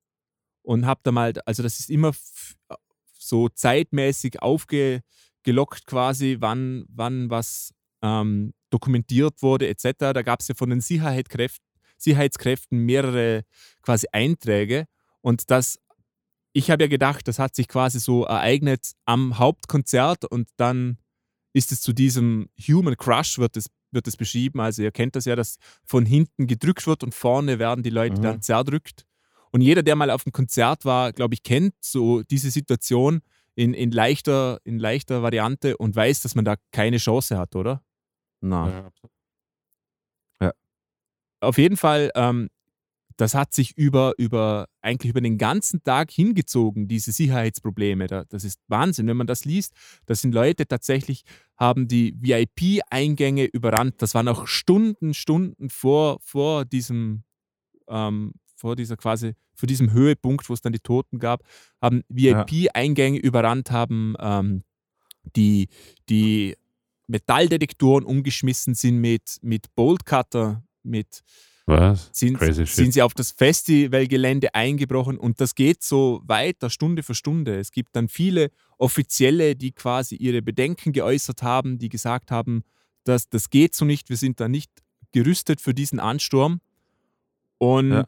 und 0.66 0.86
habe 0.86 1.02
da 1.04 1.12
mal, 1.12 1.34
also 1.46 1.64
das 1.64 1.80
ist 1.80 1.90
immer 1.90 2.14
so 3.14 3.50
zeitmäßig 3.50 4.42
aufgelockt 4.42 5.86
quasi, 5.86 6.38
wann, 6.40 6.86
wann 6.90 7.30
was 7.30 7.74
ähm, 8.02 8.54
dokumentiert 8.70 9.42
wurde 9.42 9.68
etc. 9.68 10.14
Da 10.14 10.22
gab 10.22 10.42
es 10.42 10.48
ja 10.48 10.56
von 10.56 10.70
den 10.70 10.82
Sicherheitskräften, 10.82 11.66
Sicherheitskräften 11.98 12.80
mehrere 12.80 13.44
quasi 13.82 14.08
Einträge 14.12 14.86
und 15.22 15.50
das 15.50 15.80
ich 16.58 16.72
habe 16.72 16.84
ja 16.84 16.88
gedacht, 16.88 17.28
das 17.28 17.38
hat 17.38 17.54
sich 17.54 17.68
quasi 17.68 18.00
so 18.00 18.24
ereignet 18.24 18.94
am 19.04 19.38
Hauptkonzert 19.38 20.24
und 20.24 20.48
dann 20.56 20.98
ist 21.52 21.74
es 21.74 21.82
zu 21.82 21.92
diesem 21.92 22.48
Human 22.66 22.96
Crush, 22.96 23.40
wird 23.40 23.58
es, 23.58 23.70
wird 23.92 24.08
es 24.08 24.16
beschrieben. 24.16 24.62
Also 24.62 24.82
ihr 24.82 24.92
kennt 24.92 25.18
das 25.18 25.26
ja, 25.26 25.36
dass 25.36 25.58
von 25.86 26.06
hinten 26.06 26.48
gedrückt 26.48 26.88
wird 26.88 27.04
und 27.04 27.14
vorne 27.14 27.60
werden 27.60 27.84
die 27.84 27.90
Leute 27.90 28.20
Mhm. 28.20 28.24
dann 28.24 28.42
zerdrückt. 28.42 29.06
Und 29.56 29.62
jeder, 29.62 29.84
der 29.84 29.96
mal 29.96 30.12
auf 30.12 30.26
einem 30.26 30.34
Konzert 30.34 30.84
war, 30.84 31.14
glaube 31.14 31.34
ich, 31.34 31.42
kennt 31.42 31.76
so 31.80 32.24
diese 32.24 32.52
Situation 32.52 33.22
in, 33.56 33.74
in, 33.74 33.90
leichter, 33.90 34.60
in 34.66 34.80
leichter 34.80 35.24
Variante 35.24 35.78
und 35.78 35.96
weiß, 35.96 36.24
dass 36.24 36.36
man 36.36 36.44
da 36.44 36.56
keine 36.74 36.98
Chance 36.98 37.38
hat, 37.38 37.56
oder? 37.56 37.82
Na. 38.42 38.92
Ja. 40.42 40.52
auf 41.40 41.58
jeden 41.58 41.78
Fall, 41.78 42.12
ähm, 42.16 42.50
das 43.16 43.34
hat 43.34 43.54
sich 43.54 43.78
über, 43.78 44.12
über, 44.18 44.68
eigentlich 44.82 45.12
über 45.12 45.22
den 45.22 45.38
ganzen 45.38 45.82
Tag 45.86 46.12
hingezogen, 46.12 46.90
diese 46.90 47.14
Sicherheitsprobleme. 47.14 48.08
Da, 48.08 48.26
das 48.26 48.44
ist 48.44 48.60
Wahnsinn, 48.68 49.08
wenn 49.08 49.16
man 49.16 49.28
das 49.28 49.46
liest. 49.46 49.74
Das 50.06 50.20
sind 50.20 50.36
Leute 50.36 50.68
tatsächlich, 50.68 51.24
haben 51.56 51.88
die 51.88 52.14
VIP-Eingänge 52.20 53.46
überrannt. 53.46 54.02
Das 54.02 54.16
war 54.16 54.24
noch 54.24 54.48
Stunden, 54.48 55.14
Stunden 55.14 55.70
vor, 55.70 56.20
vor 56.20 56.66
diesem, 56.66 57.24
ähm, 57.88 58.34
vor 58.58 58.76
dieser 58.76 58.98
quasi 58.98 59.34
für 59.56 59.68
diesen 59.68 59.92
Höhepunkt, 59.92 60.50
wo 60.50 60.54
es 60.54 60.62
dann 60.62 60.74
die 60.74 60.80
Toten 60.80 61.20
gab, 61.20 61.44
haben 61.82 62.04
VIP-Eingänge 62.10 63.20
überrannt, 63.20 63.72
haben 63.72 64.16
ähm, 64.20 64.64
die, 65.36 65.68
die 66.10 66.56
Metalldetektoren 67.08 68.06
umgeschmissen 68.06 68.76
sind 68.76 69.00
mit, 69.00 69.38
mit 69.42 69.74
Boltcutter, 69.76 70.64
mit 70.84 71.24
Was? 71.66 72.10
sind, 72.14 72.40
sind 72.40 72.94
sie 72.94 73.02
auf 73.02 73.14
das 73.14 73.32
Festivalgelände 73.32 74.54
eingebrochen 74.54 75.18
und 75.18 75.42
das 75.42 75.56
geht 75.56 75.84
so 75.84 76.22
weiter, 76.26 76.70
Stunde 76.70 77.04
für 77.04 77.16
Stunde. 77.16 77.60
Es 77.60 77.72
gibt 77.72 77.96
dann 77.96 78.08
viele 78.08 78.52
Offizielle, 78.78 79.56
die 79.56 79.72
quasi 79.72 80.16
ihre 80.16 80.42
Bedenken 80.42 80.94
geäußert 80.94 81.44
haben, 81.44 81.78
die 81.78 81.90
gesagt 81.90 82.32
haben, 82.32 82.64
dass 83.04 83.30
das 83.30 83.50
geht 83.50 83.76
so 83.76 83.86
nicht, 83.86 84.10
wir 84.10 84.18
sind 84.18 84.40
da 84.40 84.48
nicht 84.48 84.72
gerüstet 85.12 85.62
für 85.62 85.74
diesen 85.74 86.00
Ansturm. 86.00 86.60
Und 87.58 87.92
Ja. 87.92 88.04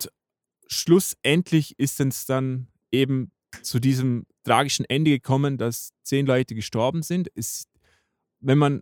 Schlussendlich 0.67 1.77
ist 1.79 1.99
es 1.99 2.25
dann 2.25 2.67
eben 2.91 3.31
zu 3.61 3.79
diesem 3.79 4.25
tragischen 4.43 4.85
Ende 4.85 5.11
gekommen, 5.11 5.57
dass 5.57 5.91
zehn 6.03 6.25
Leute 6.25 6.55
gestorben 6.55 7.01
sind. 7.03 7.29
Es, 7.35 7.67
wenn 8.39 8.57
man, 8.57 8.81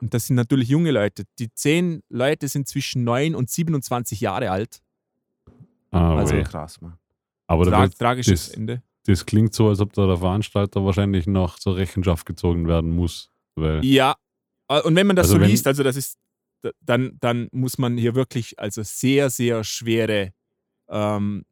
und 0.00 0.14
das 0.14 0.26
sind 0.26 0.36
natürlich 0.36 0.68
junge 0.68 0.90
Leute, 0.90 1.24
die 1.38 1.52
zehn 1.52 2.02
Leute 2.08 2.48
sind 2.48 2.68
zwischen 2.68 3.04
9 3.04 3.34
und 3.34 3.50
27 3.50 4.20
Jahre 4.20 4.50
alt. 4.50 4.80
Ah, 5.90 6.16
Also- 6.16 6.34
weh. 6.34 6.42
Krass, 6.42 6.80
Mann. 6.80 6.98
Aber 7.46 7.64
Tra 7.66 7.82
wird, 7.82 7.98
tragisches 7.98 8.46
das- 8.46 8.54
Ende. 8.56 8.82
das 9.04 9.26
klingt 9.26 9.52
so, 9.54 9.68
als 9.68 9.80
ob 9.80 9.92
da 9.92 10.06
der 10.06 10.16
Veranstalter 10.16 10.84
wahrscheinlich 10.84 11.26
noch 11.26 11.58
zur 11.58 11.76
Rechenschaft 11.76 12.24
gezogen 12.26 12.66
werden 12.66 12.90
muss. 12.90 13.30
Weil, 13.56 13.84
Ja, 13.84 14.16
und 14.84 14.94
wenn 14.96 15.06
man 15.06 15.16
das 15.16 15.26
Also 15.30 15.38
so 15.38 15.44
liest, 15.44 15.66
also 15.66 15.82
das 15.82 15.96
ist, 15.96 16.18
dann, 16.80 17.18
dann 17.20 17.48
muss 17.52 17.76
man 17.76 17.98
hier 17.98 18.14
wirklich 18.14 18.58
also 18.58 18.82
sehr, 18.84 19.28
sehr 19.30 19.64
schwere 19.64 20.32
ähm, 20.92 21.44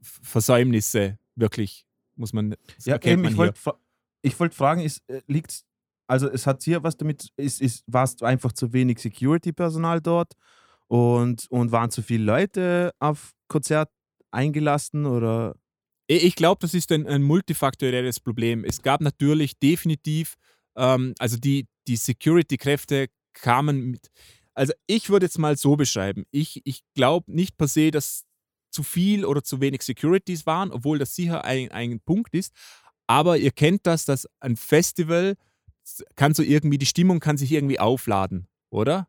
Versäumnisse 0.00 1.18
wirklich, 1.34 1.86
muss 2.16 2.32
man, 2.32 2.54
Ja, 2.84 3.02
eben, 3.02 3.22
man 3.22 3.32
ich 3.32 3.38
wollte 3.38 3.60
wollt 4.38 4.54
fragen, 4.54 4.80
ist, 4.80 5.02
äh, 5.08 5.20
liegt's, 5.26 5.64
also 6.06 6.28
es 6.28 6.46
hat 6.46 6.62
hier 6.62 6.82
was 6.82 6.96
damit, 6.96 7.28
ist, 7.36 7.60
ist, 7.60 7.84
war 7.86 8.04
es 8.04 8.20
einfach 8.22 8.52
zu 8.52 8.72
wenig 8.72 8.98
Security-Personal 8.98 10.00
dort 10.00 10.32
und, 10.86 11.46
und 11.50 11.70
waren 11.70 11.90
zu 11.90 12.02
viele 12.02 12.24
Leute 12.24 12.92
auf 12.98 13.34
Konzert 13.48 13.90
eingelassen 14.30 15.06
oder? 15.06 15.54
Ich 16.06 16.24
ich 16.24 16.34
glaube, 16.34 16.60
das 16.60 16.74
ist 16.74 16.90
ein, 16.92 17.06
ein 17.06 17.22
multifaktorielles 17.22 18.20
Problem. 18.20 18.64
Es 18.64 18.82
gab 18.82 19.00
natürlich 19.00 19.58
definitiv, 19.58 20.36
ähm, 20.76 21.14
also 21.18 21.36
die, 21.36 21.66
die 21.86 21.96
Security-Kräfte 21.96 23.08
kamen 23.34 23.90
mit. 23.90 24.08
Also 24.54 24.72
ich 24.86 25.10
würde 25.10 25.26
jetzt 25.26 25.38
mal 25.38 25.56
so 25.56 25.76
beschreiben. 25.76 26.24
Ich, 26.30 26.62
ich 26.64 26.82
glaube 26.94 27.30
nicht 27.32 27.56
per 27.56 27.68
se, 27.68 27.90
dass 27.90 28.24
zu 28.78 28.84
viel 28.84 29.24
oder 29.24 29.42
zu 29.42 29.60
wenig 29.60 29.82
Securities 29.82 30.46
waren, 30.46 30.70
obwohl 30.70 31.00
das 31.00 31.12
sicher 31.16 31.44
ein, 31.44 31.72
ein 31.72 31.98
Punkt 31.98 32.32
ist. 32.32 32.52
Aber 33.08 33.36
ihr 33.36 33.50
kennt 33.50 33.86
das, 33.88 34.04
dass 34.04 34.28
ein 34.38 34.54
Festival 34.54 35.34
kann 36.14 36.32
so 36.32 36.44
irgendwie, 36.44 36.78
die 36.78 36.86
Stimmung 36.86 37.18
kann 37.18 37.36
sich 37.36 37.50
irgendwie 37.50 37.80
aufladen, 37.80 38.46
oder? 38.70 39.08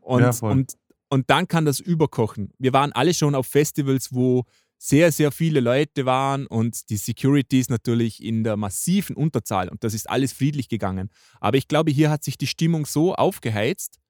Und, 0.00 0.22
Ja, 0.22 0.48
und, 0.48 0.74
und 1.10 1.30
dann 1.30 1.46
kann 1.46 1.64
das 1.64 1.78
überkochen. 1.78 2.50
Wir 2.58 2.72
waren 2.72 2.90
alle 2.90 3.14
schon 3.14 3.36
auf 3.36 3.46
Festivals, 3.46 4.12
wo 4.12 4.46
sehr, 4.78 5.12
sehr 5.12 5.30
viele 5.30 5.60
Leute 5.60 6.06
waren 6.06 6.48
und 6.48 6.90
die 6.90 6.96
Securities 6.96 7.68
natürlich 7.68 8.20
in 8.20 8.42
der 8.42 8.56
massiven 8.56 9.14
Unterzahl 9.14 9.68
und 9.68 9.84
das 9.84 9.94
ist 9.94 10.10
alles 10.10 10.32
friedlich 10.32 10.68
gegangen. 10.68 11.08
Aber 11.40 11.56
ich 11.56 11.68
glaube, 11.68 11.92
hier 11.92 12.10
hat 12.10 12.24
sich 12.24 12.36
die 12.36 12.48
Stimmung 12.48 12.84
so 12.84 13.14
aufgeheizt 13.14 14.00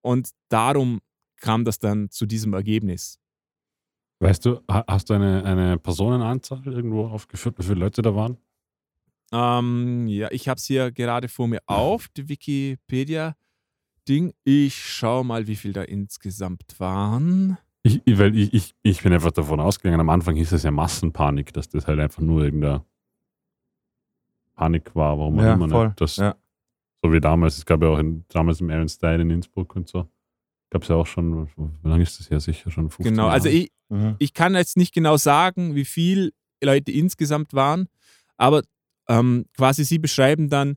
und 0.00 0.30
darum 0.48 1.00
kam 1.40 1.64
das 1.64 1.80
dann 1.80 2.10
zu 2.10 2.24
diesem 2.24 2.52
Ergebnis. 2.52 3.18
Weißt 4.20 4.44
du, 4.46 4.60
ha- 4.70 4.84
hast 4.88 5.10
du 5.10 5.14
eine, 5.14 5.44
eine 5.44 5.78
Personenanzahl 5.78 6.66
irgendwo 6.66 7.06
aufgeführt, 7.06 7.58
wie 7.58 7.62
viele 7.62 7.80
Leute 7.80 8.02
da 8.02 8.14
waren? 8.14 8.38
Ähm, 9.32 10.06
ja, 10.08 10.28
ich 10.30 10.48
habe 10.48 10.58
es 10.58 10.64
hier 10.64 10.90
gerade 10.90 11.28
vor 11.28 11.48
mir 11.48 11.60
auf, 11.66 12.08
die 12.16 12.28
Wikipedia-Ding. 12.28 14.32
Ich 14.44 14.74
schaue 14.76 15.24
mal, 15.24 15.46
wie 15.46 15.56
viel 15.56 15.72
da 15.72 15.82
insgesamt 15.82 16.78
waren. 16.78 17.58
Ich, 17.82 18.00
weil 18.18 18.36
ich, 18.36 18.52
ich, 18.54 18.74
ich 18.82 19.02
bin 19.02 19.12
einfach 19.12 19.30
davon 19.30 19.60
ausgegangen, 19.60 20.00
am 20.00 20.08
Anfang 20.10 20.36
hieß 20.36 20.52
es 20.52 20.62
ja 20.62 20.70
Massenpanik, 20.70 21.52
dass 21.52 21.68
das 21.68 21.86
halt 21.86 22.00
einfach 22.00 22.22
nur 22.22 22.44
irgendeine 22.44 22.84
Panik 24.54 24.94
war, 24.94 25.18
warum 25.18 25.38
auch 25.38 25.42
Ja, 25.42 25.54
immer. 25.54 25.68
voll. 25.68 25.86
Nicht. 25.88 26.00
Das, 26.00 26.16
Ja. 26.16 26.34
So 27.02 27.12
wie 27.12 27.20
damals, 27.20 27.58
es 27.58 27.64
gab 27.64 27.80
ja 27.82 27.88
auch 27.90 27.98
in, 27.98 28.24
damals 28.28 28.60
im 28.60 28.70
Aaron 28.70 28.88
Style 28.88 29.22
in 29.22 29.30
Innsbruck 29.30 29.76
und 29.76 29.88
so. 29.88 30.08
Gab 30.70 30.82
es 30.82 30.88
ja 30.88 30.96
auch 30.96 31.06
schon, 31.06 31.48
wie 31.82 31.88
lange 31.88 32.02
ist 32.02 32.18
das 32.20 32.30
her? 32.30 32.40
Sicher 32.40 32.70
schon 32.70 32.90
15 32.90 33.04
Genau, 33.14 33.28
also 33.28 33.48
Jahre. 33.48 33.58
ich, 33.64 33.70
Mhm. 33.90 34.16
ich 34.18 34.34
kann 34.34 34.54
jetzt 34.54 34.76
nicht 34.76 34.92
genau 34.92 35.16
sagen, 35.16 35.74
wie 35.74 35.86
viele 35.86 36.30
Leute 36.62 36.92
insgesamt 36.92 37.54
waren, 37.54 37.88
aber 38.36 38.62
ähm, 39.08 39.46
quasi 39.56 39.82
sie 39.84 39.98
beschreiben 39.98 40.50
dann, 40.50 40.76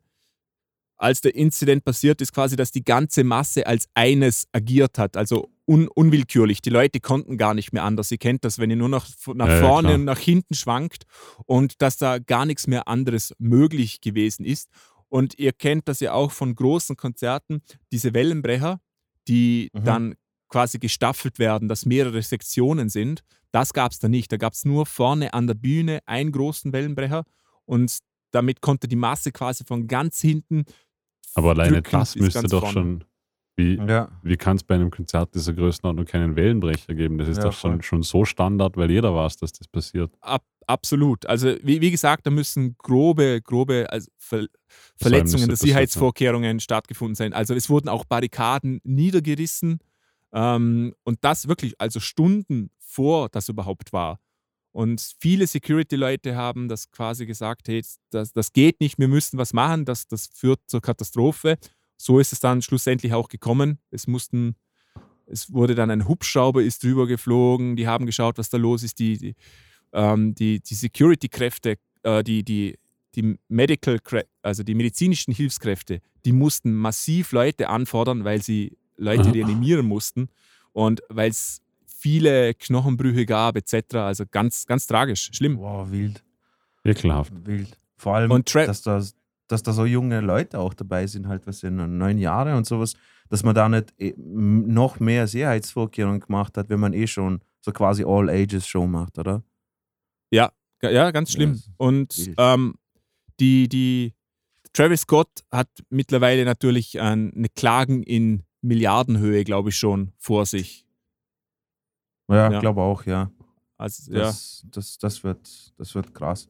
als 0.98 1.19
der 1.19 1.36
Inzident 1.36 1.83
passiert 1.83 2.21
ist, 2.21 2.31
quasi, 2.31 2.55
dass 2.55 2.71
die 2.71 2.86
ganze 2.86 3.24
Masse 3.25 3.67
als 3.67 3.88
eines 3.95 4.48
agiert 4.53 4.98
hat, 4.98 5.17
also 5.17 5.50
un 5.65 5.88
unwillkürlich. 5.89 6.62
Die 6.62 6.69
Leute 6.69 7.00
konnten 7.01 7.38
gar 7.38 7.53
nicht 7.53 7.74
mehr 7.74 7.83
anders. 7.83 8.12
Ihr 8.12 8.17
kennt 8.19 8.45
das, 8.45 8.60
wenn 8.60 8.69
ihr 8.69 8.75
nur 8.77 8.88
nach, 8.88 9.07
nach 9.33 9.48
Ja, 9.48 9.55
ja, 9.55 9.62
vorne 9.67 9.88
klar. 9.89 9.95
und 10.00 10.05
nach 10.05 10.19
hinten 10.19 10.53
schwankt 10.53 11.03
und 11.45 11.81
dass 11.81 11.98
da 11.98 12.19
gar 12.19 12.45
nichts 12.45 12.67
mehr 12.67 12.88
anderes 12.88 13.33
möglich 13.39 14.00
gewesen 14.00 14.45
ist. 14.45 14.69
Und 15.10 15.38
ihr 15.39 15.51
kennt 15.53 15.88
das 15.89 16.00
ja 16.00 16.13
auch 16.13 16.31
von 16.31 16.55
großen 16.55 16.95
Konzerten, 16.95 17.62
diese 17.91 18.13
Wellenbrecher, 18.13 18.79
die 19.31 19.69
Mhm. 19.73 19.83
dann 19.85 20.15
quasi 20.50 20.77
gestaffelt 20.79 21.39
werden, 21.39 21.67
dass 21.69 21.85
mehrere 21.85 22.21
Sektionen 22.21 22.89
sind. 22.89 23.23
Das 23.51 23.71
gab 23.73 23.91
es 23.93 24.00
da 24.00 24.09
nicht. 24.09 24.31
Da 24.31 24.38
gab 24.38 24.53
es 24.53 24.65
nur 24.65 24.85
vorne 24.85 25.33
an 25.33 25.47
der 25.47 25.53
Bühne 25.55 26.00
einen 26.05 26.31
großen 26.31 26.73
Wellenbrecher 26.73 27.23
und 27.65 28.00
damit 28.31 28.61
konnte 28.61 28.88
die 28.88 28.95
Masse 28.97 29.31
quasi 29.31 29.63
von 29.65 29.88
ganz 29.88 30.19
hinten. 30.19 30.65
Aber 31.33 31.51
alleine 31.51 31.81
das 31.81 32.15
müsste 32.17 32.43
doch 32.47 32.61
vorne. 32.61 32.73
schon. 32.73 33.03
Wie, 33.62 33.75
Ja, 33.88 34.10
wie 34.24 34.38
kann 34.38 34.56
es 34.58 34.63
bei 34.63 34.75
einem 34.75 34.89
Konzert 34.91 35.34
dieser 35.36 35.53
Größenordnung 35.53 36.06
keinen 36.06 36.36
Wellenbrecher 36.36 36.94
geben? 36.96 37.18
Das 37.18 37.27
ist 37.27 37.38
Ja, 37.38 37.44
doch 37.46 37.53
schon, 37.53 37.72
voll. 37.74 37.84
schon 37.84 38.03
so 38.03 38.25
Standard, 38.25 38.77
weil 38.77 38.89
jeder 38.91 39.13
weiß, 39.15 39.38
dass 39.38 39.51
das 39.53 39.68
passiert. 39.68 40.12
Ab, 40.22 40.44
absolut. 40.68 41.25
Also 41.25 41.56
wie, 41.63 41.82
wie 41.82 41.91
gesagt, 41.91 42.25
da 42.25 42.32
müssen 42.32 42.75
grobe, 42.77 43.41
grobe 43.41 43.88
also 43.89 44.10
Ver 44.18 44.48
Verletzungen 44.96 45.48
der. 45.48 45.58
Sicherheitsvorkehrungen 45.58 46.60
stattgefunden 46.60 47.15
sein. 47.15 47.34
Also 47.34 47.53
es 47.53 47.70
wurden 47.70 47.89
auch 47.89 48.06
Barrikaden 48.06 48.80
niedergerissen 48.84 49.80
ähm, 50.34 50.94
und 51.03 51.18
das 51.22 51.48
wirklich, 51.48 51.75
also 51.80 52.00
Stunden 52.00 52.70
vor 52.80 53.30
das 53.30 53.50
überhaupt 53.50 53.94
war. 53.94 54.20
Und 54.74 55.15
viele 55.20 55.48
Security-Leute 55.48 56.36
haben 56.38 56.70
das 56.70 56.89
quasi 56.91 57.25
gesagt, 57.25 57.68
hey, 57.68 57.84
das, 58.10 58.32
das 58.32 58.53
geht 58.53 58.80
nicht, 58.80 58.98
wir 59.00 59.10
müssen 59.10 59.38
was 59.38 59.51
machen, 59.51 59.84
das, 59.84 60.08
das 60.08 60.30
führt 60.34 60.62
zur 60.68 60.80
Katastrophe. 60.82 61.58
So 62.01 62.20
ist 62.20 62.34
es 62.34 62.39
dann 62.39 62.62
schlussendlich 62.63 63.13
auch 63.13 63.29
gekommen. 63.29 63.77
Es 63.91 64.08
mussten, 64.08 64.55
es 65.27 65.53
wurde 65.53 65.75
dann 65.75 65.91
ein 65.91 66.08
Hubschrauber 66.08 66.63
ist 66.63 66.84
drüber 66.84 67.05
geflogen, 67.05 67.75
die 67.75 67.88
haben 67.88 68.08
geschaut, 68.08 68.39
was 68.39 68.50
da 68.50 68.58
los 68.58 68.81
ist. 68.81 68.98
Die, 68.98 69.17
die, 69.17 69.36
ähm, 69.93 70.34
die, 70.34 70.62
die 70.62 70.74
Security-Kräfte, 70.74 71.77
äh, 72.01 72.24
die, 72.24 72.43
die, 72.43 72.79
die 73.13 73.38
Medical, 73.50 74.00
also 74.41 74.63
die 74.63 74.74
medizinischen 74.74 75.31
Hilfskräfte, 75.31 76.01
die 76.25 76.31
mussten 76.31 76.74
massiv 76.74 77.34
Leute 77.34 77.70
anfordern, 77.70 78.24
weil 78.24 78.41
sie 78.41 78.77
Leute 78.98 79.24
Aha. 79.24 79.31
reanimieren 79.31 79.86
mussten 79.86 80.29
und 80.74 81.01
weil 81.10 81.29
es 81.29 81.62
viele 81.86 82.55
Knochenbrüche 82.55 83.27
gab, 83.27 83.58
etc. 83.58 83.96
Also 83.96 84.24
ganz, 84.29 84.65
ganz 84.65 84.88
tragisch, 84.88 85.29
schlimm. 85.34 85.60
wow, 85.60 85.91
wild, 85.91 86.24
Ekelhaft. 86.84 87.31
wild. 87.46 87.77
Vor 87.96 88.15
allem, 88.15 88.43
dass, 88.43 88.81
da, 88.81 89.03
dass 89.51 89.63
da 89.63 89.74
so 89.74 89.86
junge 89.86 90.22
Leute 90.22 90.60
auch 90.60 90.74
dabei 90.74 91.08
sind, 91.08 91.27
halt, 91.27 91.46
was 91.48 91.60
sind 91.60 91.75
neun 91.75 92.17
Jahre 92.17 92.55
und 92.55 92.65
sowas, 92.65 92.93
dass 93.29 93.43
man 93.43 93.55
da 93.55 93.70
nicht 93.70 93.93
m- 94.00 94.67
noch 94.74 95.00
mehr 95.00 95.27
Sicherheitsvorkehrungen 95.27 96.20
gemacht 96.22 96.58
hat, 96.58 96.70
wenn 96.70 96.79
man 96.79 96.93
eh 96.93 97.08
schon 97.08 97.41
so 97.62 97.72
quasi 97.72 98.03
All-Ages-Show 98.03 98.88
macht, 98.88 99.17
oder? 99.20 99.43
Ja, 100.84 101.12
ganz 101.12 101.31
schlimm. 101.34 101.53
Ja, 101.55 101.74
Und 101.77 102.31
ähm, 102.38 102.74
die, 103.39 103.70
die 103.70 104.15
Travis 104.74 105.01
Scott 105.01 105.29
hat 105.51 105.70
mittlerweile 105.89 106.43
natürlich 106.43 106.96
äh, 106.96 107.01
eine 107.01 107.50
Klagen 107.55 108.01
in 108.03 108.43
Milliardenhöhe, 108.62 109.43
glaube 109.43 109.70
ich, 109.70 109.77
schon 109.77 110.13
vor 110.17 110.46
sich. 110.48 110.88
Ja, 112.29 112.51
Ja. 112.51 112.60
glaube 112.60 112.81
auch, 112.81 113.05
ja. 113.05 113.29
Also, 113.77 114.12
ja. 114.12 114.20
Das, 114.22 114.65
das, 114.72 114.98
das, 114.98 115.24
wird, 115.24 115.74
das 115.77 115.93
wird 115.96 116.13
krass. 116.15 116.50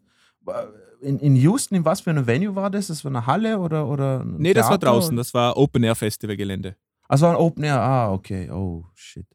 In, 1.01 1.19
in 1.19 1.35
Houston, 1.35 1.75
in 1.75 1.85
was 1.85 2.01
für 2.01 2.09
einem 2.11 2.27
Venue 2.27 2.55
war 2.55 2.69
das? 2.69 2.87
Das 2.87 3.03
war 3.03 3.11
eine 3.11 3.25
Halle 3.25 3.57
oder? 3.59 3.87
oder 3.87 4.21
ein 4.21 4.37
Nee, 4.37 4.53
das 4.53 4.65
war 4.69 4.79
Theater? 4.79 4.87
draußen, 4.97 5.15
das 5.17 5.33
war 5.33 5.57
Open 5.57 5.83
Air 5.83 5.95
Festival 5.95 6.37
Gelände. 6.37 6.75
Also 7.07 7.25
ein 7.27 7.35
Open 7.35 7.63
Air, 7.63 7.79
ah, 7.81 8.11
okay. 8.13 8.49
Oh, 8.51 8.85
shit. 8.93 9.25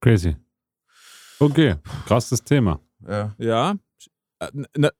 Crazy. 0.00 0.36
Okay, 1.40 1.76
krasses 2.06 2.42
Thema. 2.42 2.80
Ja. 3.06 3.34
Ja, 3.38 3.74
äh, 4.40 4.48
na, 4.76 4.90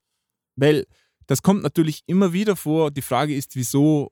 weil 0.56 0.86
das 1.26 1.42
kommt 1.42 1.62
natürlich 1.62 2.02
immer 2.06 2.32
wieder 2.32 2.56
vor. 2.56 2.90
Die 2.90 3.02
Frage 3.02 3.34
ist, 3.34 3.54
wieso 3.56 4.10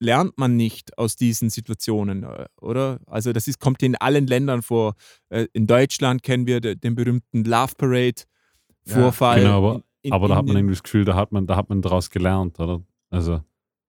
lernt 0.00 0.36
man 0.38 0.56
nicht 0.56 0.98
aus 0.98 1.14
diesen 1.16 1.48
Situationen, 1.50 2.24
äh, 2.24 2.46
oder? 2.60 2.98
Also 3.06 3.32
das 3.32 3.46
ist, 3.48 3.60
kommt 3.60 3.82
in 3.82 3.94
allen 3.96 4.26
Ländern 4.26 4.62
vor. 4.62 4.94
Äh, 5.28 5.46
In 5.52 5.66
Deutschland 5.66 6.22
kennen 6.22 6.46
wir 6.46 6.60
de- 6.60 6.74
den 6.74 6.94
berühmten 6.94 7.44
Love 7.44 7.74
Parade 7.76 8.22
Ja, 8.86 8.94
Vorfall. 8.96 9.40
genau, 9.42 9.58
aber- 9.58 9.82
in- 10.02 10.12
Aber 10.12 10.28
da 10.28 10.36
hat 10.36 10.46
man 10.46 10.56
irgendwie 10.56 10.74
das 10.74 10.82
Gefühl, 10.82 11.04
da 11.04 11.14
hat 11.14 11.32
man, 11.32 11.46
da 11.46 11.56
hat 11.56 11.68
man 11.68 11.80
daraus 11.82 12.10
gelernt, 12.10 12.58
oder? 12.60 12.82
Also, 13.10 13.40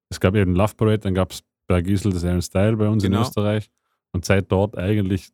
es 0.09 0.19
gab 0.19 0.35
eben 0.35 0.55
Love 0.55 0.75
Parade, 0.75 0.99
dann 0.99 1.13
gab 1.13 1.31
es 1.31 1.43
Bergisel 1.67 2.11
das 2.11 2.23
Aaron 2.25 2.41
Style 2.41 2.77
bei 2.77 2.87
uns 2.87 3.03
Genau. 3.03 3.17
in 3.17 3.23
Österreich. 3.23 3.69
Und 4.11 4.25
seit 4.25 4.51
dort 4.51 4.77
eigentlich 4.77 5.29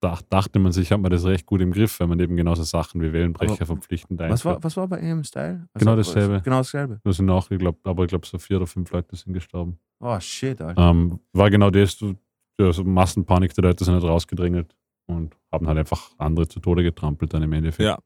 dach, 0.00 0.22
dachte 0.22 0.58
man 0.58 0.70
sich, 0.72 0.92
hat 0.92 1.00
man 1.00 1.10
das 1.10 1.24
recht 1.24 1.46
gut 1.46 1.60
im 1.62 1.72
Griff, 1.72 1.98
wenn 1.98 2.08
man 2.10 2.20
eben 2.20 2.36
genauso 2.36 2.62
Sachen 2.62 3.00
wie 3.00 3.12
Wellenbrecher 3.12 3.52
Aber 3.54 3.66
verpflichtend 3.66 4.20
Was 4.20 4.44
war, 4.44 4.62
was 4.62 4.76
war 4.76 4.86
bei 4.86 4.98
AM 5.00 5.24
Style? 5.24 5.66
Also, 5.72 5.84
Genau 5.84 5.96
dasselbe. 5.96 6.40
Genau 6.44 6.58
dasselbe. 6.58 7.00
Da 7.02 7.12
sind 7.12 7.30
auch, 7.30 7.50
ich 7.50 7.58
glaub, 7.58 7.78
aber 7.86 8.04
ich 8.04 8.08
glaube, 8.10 8.26
so 8.26 8.38
vier 8.38 8.58
oder 8.58 8.66
fünf 8.66 8.90
Leute 8.92 9.16
sind 9.16 9.32
gestorben. 9.32 9.78
Oh 10.00 10.20
shit, 10.20 10.60
Alter. 10.60 10.90
Ähm, 10.90 11.18
war 11.32 11.50
genau 11.50 11.70
das, 11.70 11.96
du- 11.96 12.14
ja, 12.60 12.72
so 12.72 12.84
Massenpanik, 12.84 13.54
die 13.54 13.60
Leute 13.62 13.84
sind 13.84 13.94
halt 13.94 14.04
rausgedrängelt 14.04 14.76
und 15.06 15.34
haben 15.50 15.66
halt 15.66 15.78
einfach 15.78 16.10
andere 16.18 16.46
zu 16.46 16.60
Tode 16.60 16.82
getrampelt 16.82 17.32
dann 17.34 17.42
im 17.42 17.52
Endeffekt. 17.54 17.86
Ja. 17.86 17.98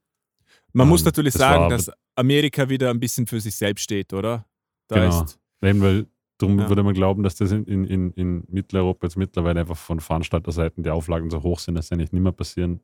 Man 0.73 0.89
muss 0.89 1.01
Ähm, 1.03 1.07
natürlich 1.07 1.33
das 1.35 1.41
sagen, 1.41 1.69
dass 1.71 1.91
Amerika 2.17 2.69
wieder 2.69 2.91
ein 2.91 3.01
bisschen 3.01 3.27
für 3.27 3.41
sich 3.41 3.55
selbst 3.57 3.83
steht, 3.83 4.13
oder? 4.13 4.47
Da 4.89 4.97
Genau. 4.97 5.23
ist, 5.25 5.39
Eben, 5.63 5.81
weil 5.83 6.07
darum 6.39 6.59
Ja. 6.59 6.69
würde 6.69 6.83
man 6.83 6.95
glauben, 6.95 7.23
dass 7.23 7.35
das 7.37 7.53
in, 7.53 7.65
in, 7.67 7.85
in, 7.85 8.13
in 8.13 8.45
Mitteleuropa 8.49 9.07
jetzt 9.07 9.17
mittlerweile 9.17 9.61
einfach 9.61 9.77
von 9.77 10.01
Veranstalterseiten 10.01 10.83
die 10.83 10.91
Auflagen 10.91 11.29
so 11.31 11.43
hoch 11.43 11.59
sind, 11.59 11.75
dass 11.75 11.89
das 11.89 11.93
eigentlich 11.99 12.13
nicht 12.13 12.23
mehr 12.23 12.33
passieren 12.33 12.81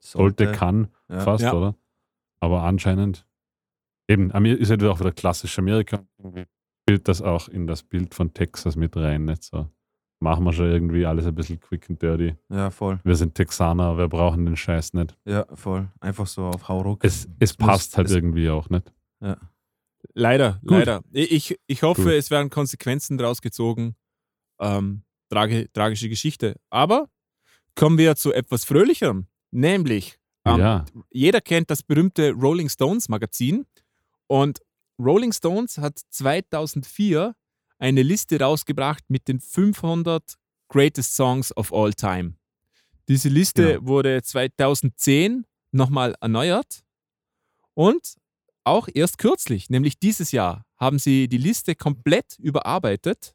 sollte, 0.00 0.50
kann, 0.52 0.88
Ja. 1.08 1.20
fast, 1.20 1.44
Ja. 1.44 1.52
oder? 1.54 1.74
Aber 2.40 2.62
anscheinend, 2.64 3.24
eben, 4.08 4.32
Amer- 4.32 4.58
ist 4.58 4.70
halt 4.70 4.82
auch 4.82 4.98
wieder 4.98 5.12
klassisch 5.12 5.56
Amerika. 5.60 6.04
Spielt 6.88 7.06
das 7.06 7.22
auch 7.22 7.48
in 7.48 7.68
das 7.68 7.84
Bild 7.84 8.14
von 8.14 8.34
Texas 8.34 8.74
mit 8.74 8.96
rein, 8.96 9.26
nicht 9.26 9.44
so. 9.44 9.68
Machen 10.22 10.44
wir 10.44 10.52
schon 10.52 10.70
irgendwie 10.70 11.04
alles 11.04 11.26
ein 11.26 11.34
bisschen 11.34 11.58
quick 11.58 11.90
and 11.90 12.00
dirty. 12.00 12.36
Ja, 12.48 12.70
voll. 12.70 13.00
Wir 13.02 13.16
sind 13.16 13.34
Texaner, 13.34 13.98
wir 13.98 14.06
brauchen 14.08 14.44
den 14.46 14.56
Scheiß 14.56 14.92
nicht. 14.94 15.16
Ja, 15.24 15.44
voll. 15.54 15.88
Einfach 16.00 16.28
so 16.28 16.44
auf 16.44 16.68
Hauruck. 16.68 17.02
Es, 17.04 17.26
es 17.40 17.58
muss- 17.58 17.66
passt 17.66 17.96
halt 17.96 18.06
es- 18.08 18.14
irgendwie 18.14 18.48
auch 18.48 18.70
nicht. 18.70 18.92
leider, 20.14 20.60
Gut. 20.62 20.70
leider. 20.78 21.02
Ich, 21.12 21.58
ich 21.66 21.82
hoffe, 21.82 22.02
Gut. 22.04 22.12
es 22.12 22.30
werden 22.30 22.50
Konsequenzen 22.50 23.18
daraus 23.18 23.42
gezogen. 23.42 23.96
Ähm, 24.60 25.02
trage, 25.28 25.70
tragische 25.72 26.08
Geschichte. 26.08 26.56
Aber 26.70 27.08
kommen 27.74 27.98
wir 27.98 28.14
zu 28.16 28.32
etwas 28.32 28.64
Fröhlicherem. 28.64 29.26
Nämlich, 29.50 30.18
ähm, 30.44 30.58
ja, 30.60 30.84
jeder 31.10 31.40
kennt 31.40 31.70
das 31.70 31.82
berühmte 31.82 32.30
Rolling 32.32 32.68
Stones 32.68 33.08
Magazin. 33.08 33.66
Und 34.28 34.60
Rolling 35.00 35.32
Stones 35.32 35.78
hat 35.78 35.98
2004 36.10 37.34
eine 37.82 38.02
Liste 38.02 38.38
rausgebracht 38.40 39.04
mit 39.08 39.26
den 39.28 39.40
500 39.40 40.34
Greatest 40.68 41.16
Songs 41.16 41.54
of 41.56 41.72
All 41.72 41.92
Time. 41.92 42.34
Diese 43.08 43.28
Liste 43.28 43.74
Genau. 43.74 43.86
wurde 43.88 44.22
2010 44.22 45.44
nochmal 45.72 46.14
erneuert 46.20 46.82
und 47.74 48.14
auch 48.64 48.88
erst 48.94 49.18
kürzlich, 49.18 49.68
nämlich 49.68 49.98
dieses 49.98 50.30
Jahr, 50.30 50.64
haben 50.78 51.00
sie 51.00 51.26
die 51.28 51.38
Liste 51.38 51.74
komplett 51.74 52.38
überarbeitet 52.38 53.34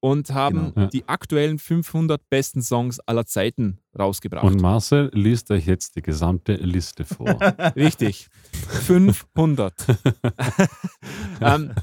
und 0.00 0.30
haben 0.30 0.72
Genau, 0.72 0.80
ja. 0.84 0.86
die 0.86 1.06
aktuellen 1.06 1.58
500 1.58 2.22
besten 2.30 2.62
Songs 2.62 2.98
aller 3.00 3.26
Zeiten 3.26 3.80
rausgebracht. 3.98 4.44
und 4.44 4.62
Marcel 4.62 5.10
liest 5.12 5.50
euch 5.50 5.66
jetzt 5.66 5.96
die 5.96 6.02
gesamte 6.02 6.54
Liste 6.54 7.04
vor. 7.04 7.26
Richtig. 7.76 8.28
500. 8.86 9.74
ähm, 11.42 11.74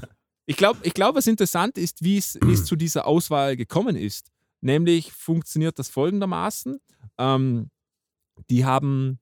ich 0.46 0.56
glaube, 0.56 0.78
ich 0.84 0.94
glaub, 0.94 1.16
was 1.16 1.26
interessant 1.26 1.76
ist, 1.76 2.02
wie 2.02 2.18
es 2.18 2.38
zu 2.64 2.76
dieser 2.76 3.06
Auswahl 3.06 3.56
gekommen 3.56 3.96
ist. 3.96 4.30
Nämlich 4.60 5.12
funktioniert 5.12 5.78
das 5.78 5.88
folgendermaßen. 5.88 6.78
Ähm, 7.18 7.70
die 8.48 8.64
haben 8.64 9.18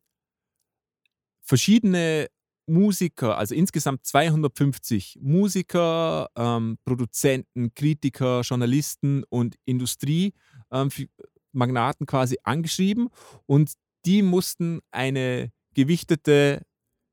verschiedene 1.41 2.29
Musiker, 2.67 3.37
also 3.37 3.55
insgesamt 3.55 4.07
250 4.07 5.19
Musiker, 5.21 6.31
ähm, 6.37 6.79
Produzenten, 6.85 7.75
Kritiker, 7.75 8.41
Journalisten 8.41 9.23
und 9.29 9.57
Industriemagnaten 9.67 12.07
quasi 12.07 12.39
angeschrieben 12.43 13.11
und 13.47 13.75
die 14.07 14.23
mussten 14.23 14.81
eine 14.91 15.53
gewichtete 15.75 16.63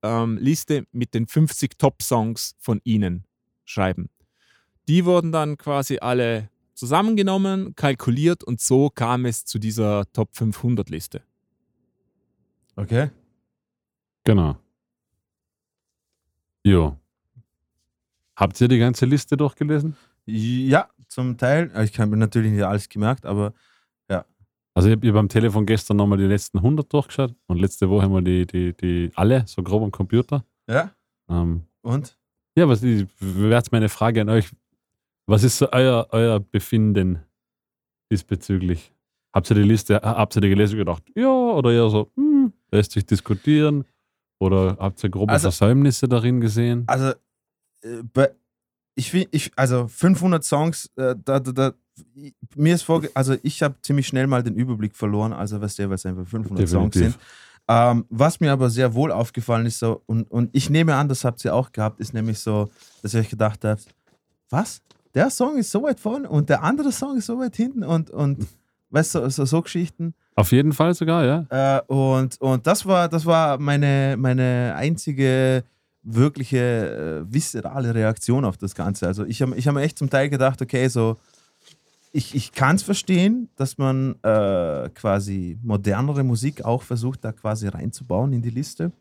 ähm, 0.03 0.37
Liste 0.37 0.85
mit 0.91 1.13
den 1.13 1.27
50 1.27 1.77
Top-Songs 1.77 2.55
von 2.57 2.79
ihnen 2.85 3.25
schreiben. 3.65 4.09
Die 4.87 5.05
wurden 5.05 5.31
dann 5.31 5.57
quasi 5.57 5.99
alle 5.99 6.49
zusammengenommen, 6.73 7.75
kalkuliert 7.75 8.43
und 8.43 8.59
so 8.59 8.89
kam 8.89 9.25
es 9.25 9.45
zu 9.45 9.59
dieser 9.59 10.11
Top 10.13 10.35
500 10.35 10.89
Liste. 10.89 11.21
Okay. 12.75 13.09
Genau. 14.23 14.57
Jo. 16.63 16.97
Habt 18.35 18.59
ihr 18.61 18.67
die 18.67 18.79
ganze 18.79 19.05
Liste 19.05 19.37
durchgelesen? 19.37 19.95
Ja, 20.25 20.89
zum 21.07 21.37
Teil. 21.37 21.71
Ich 21.83 21.99
habe 21.99 22.15
natürlich 22.17 22.51
nicht 22.51 22.63
alles 22.63 22.89
gemerkt, 22.89 23.25
aber 23.25 23.53
Also 24.73 24.87
ich 24.87 24.95
habe 24.95 25.05
ihr 25.05 25.13
beim 25.13 25.27
Telefon 25.27 25.65
gestern 25.65 25.97
nochmal 25.97 26.17
die 26.17 26.23
letzten 26.25 26.59
100 26.59 26.91
durchgeschaut 26.91 27.35
und 27.47 27.57
letzte 27.59 27.89
Woche 27.89 28.07
mal 28.07 28.23
die, 28.23 28.45
die, 28.45 28.73
die 28.73 29.11
alle, 29.15 29.43
so 29.45 29.63
grob 29.63 29.83
am 29.83 29.91
Computer. 29.91 30.45
ja. 30.67 30.91
Ähm, 31.29 31.65
Und? 31.81 32.17
Ja, 32.57 32.67
was 32.67 32.81
wäre 32.83 33.07
jetzt 33.51 33.71
meine 33.71 33.89
Frage 33.89 34.21
an 34.21 34.29
euch. 34.29 34.49
Was 35.27 35.43
ist 35.43 35.57
so 35.57 35.71
euer, 35.71 36.07
euer 36.11 36.39
Befinden 36.39 37.19
diesbezüglich? 38.11 38.91
Habt 39.33 39.49
ihr 39.49 39.55
die 39.55 39.63
Liste, 39.63 39.95
habt 40.03 40.35
ihr 40.35 40.41
die 40.41 40.49
gelesen 40.49 40.73
und 40.73 40.79
gedacht, 40.79 41.03
ja, 41.15 41.29
oder 41.29 41.71
eher 41.71 41.89
so, 41.89 42.11
hm, 42.15 42.51
lässt 42.71 42.91
sich 42.91 43.05
diskutieren? 43.05 43.85
Oder 44.39 44.75
habt 44.79 45.01
ihr 45.03 45.09
grobe 45.09 45.31
Also- 45.31 45.43
Versäumnisse 45.51 46.07
darin 46.09 46.41
gesehen? 46.41 46.83
Also, 46.87 47.13
äh, 47.83 48.27
ich 48.95 49.09
finde, 49.11 49.29
ich, 49.31 49.51
also 49.55 49.87
500 49.87 50.43
Songs, 50.43 50.91
äh, 50.97 51.15
da, 51.23 51.39
da, 51.39 51.51
da, 51.51 51.73
ich- 52.15 52.33
mir 52.55 52.75
ist 52.75 52.81
vorge 52.81 53.09
also 53.13 53.35
ich 53.43 53.61
habe 53.63 53.75
ziemlich 53.83 54.07
schnell 54.07 54.27
mal 54.27 54.43
den 54.43 54.55
Überblick 54.55 54.95
verloren, 54.95 55.31
also 55.31 55.61
was 55.61 55.75
der, 55.75 55.89
was 55.89 56.05
einfach 56.05 56.27
500 56.27 56.67
Songs 56.67 56.93
Definitiv. 56.93 57.13
sind. 57.21 57.25
Ähm, 57.71 58.05
was 58.09 58.41
mir 58.41 58.51
aber 58.51 58.69
sehr 58.69 58.93
wohl 58.93 59.13
aufgefallen 59.13 59.65
ist, 59.65 59.79
so, 59.79 60.01
und, 60.05 60.29
und 60.29 60.49
ich 60.51 60.69
nehme 60.69 60.93
an, 60.93 61.07
das 61.07 61.23
habt 61.23 61.45
ihr 61.45 61.55
auch 61.55 61.71
gehabt, 61.71 62.01
ist 62.01 62.13
nämlich 62.13 62.39
so, 62.39 62.69
dass 63.01 63.13
ihr 63.13 63.21
euch 63.21 63.29
gedacht 63.29 63.63
habt, 63.63 63.85
was? 64.49 64.81
Der 65.13 65.29
Song 65.29 65.57
ist 65.57 65.71
so 65.71 65.81
weit 65.83 65.97
vorne 65.97 66.27
und 66.27 66.49
der 66.49 66.63
andere 66.63 66.91
Song 66.91 67.17
ist 67.17 67.27
so 67.27 67.39
weit 67.39 67.55
hinten 67.55 67.85
und, 67.85 68.09
und 68.09 68.45
weißt 68.89 69.15
du, 69.15 69.29
so, 69.29 69.45
so 69.45 69.61
Geschichten. 69.61 70.13
Auf 70.35 70.51
jeden 70.51 70.73
Fall 70.73 70.93
sogar, 70.93 71.23
ja. 71.23 71.45
Äh, 71.77 71.81
und, 71.87 72.41
und 72.41 72.67
das 72.67 72.85
war, 72.85 73.07
das 73.07 73.25
war 73.25 73.57
meine, 73.57 74.17
meine 74.17 74.73
einzige 74.75 75.63
wirkliche 76.03 77.23
äh, 77.23 77.33
viszerale 77.33 77.95
Reaktion 77.95 78.43
auf 78.43 78.57
das 78.57 78.75
Ganze. 78.75 79.07
Also 79.07 79.23
ich 79.23 79.41
habe 79.41 79.55
ich 79.55 79.65
hab 79.65 79.75
mir 79.75 79.81
echt 79.81 79.97
zum 79.97 80.09
Teil 80.09 80.27
gedacht, 80.27 80.61
okay, 80.61 80.89
so 80.89 81.15
ich, 82.11 82.35
ich 82.35 82.51
kann 82.51 82.75
es 82.75 82.83
verstehen, 82.83 83.49
dass 83.55 83.77
man 83.77 84.15
äh, 84.23 84.89
quasi 84.89 85.57
modernere 85.63 86.23
Musik 86.23 86.65
auch 86.65 86.81
versucht, 86.81 87.23
da 87.23 87.31
quasi 87.31 87.67
reinzubauen 87.67 88.33
in 88.33 88.41
die 88.41 88.49
Liste. 88.49 88.91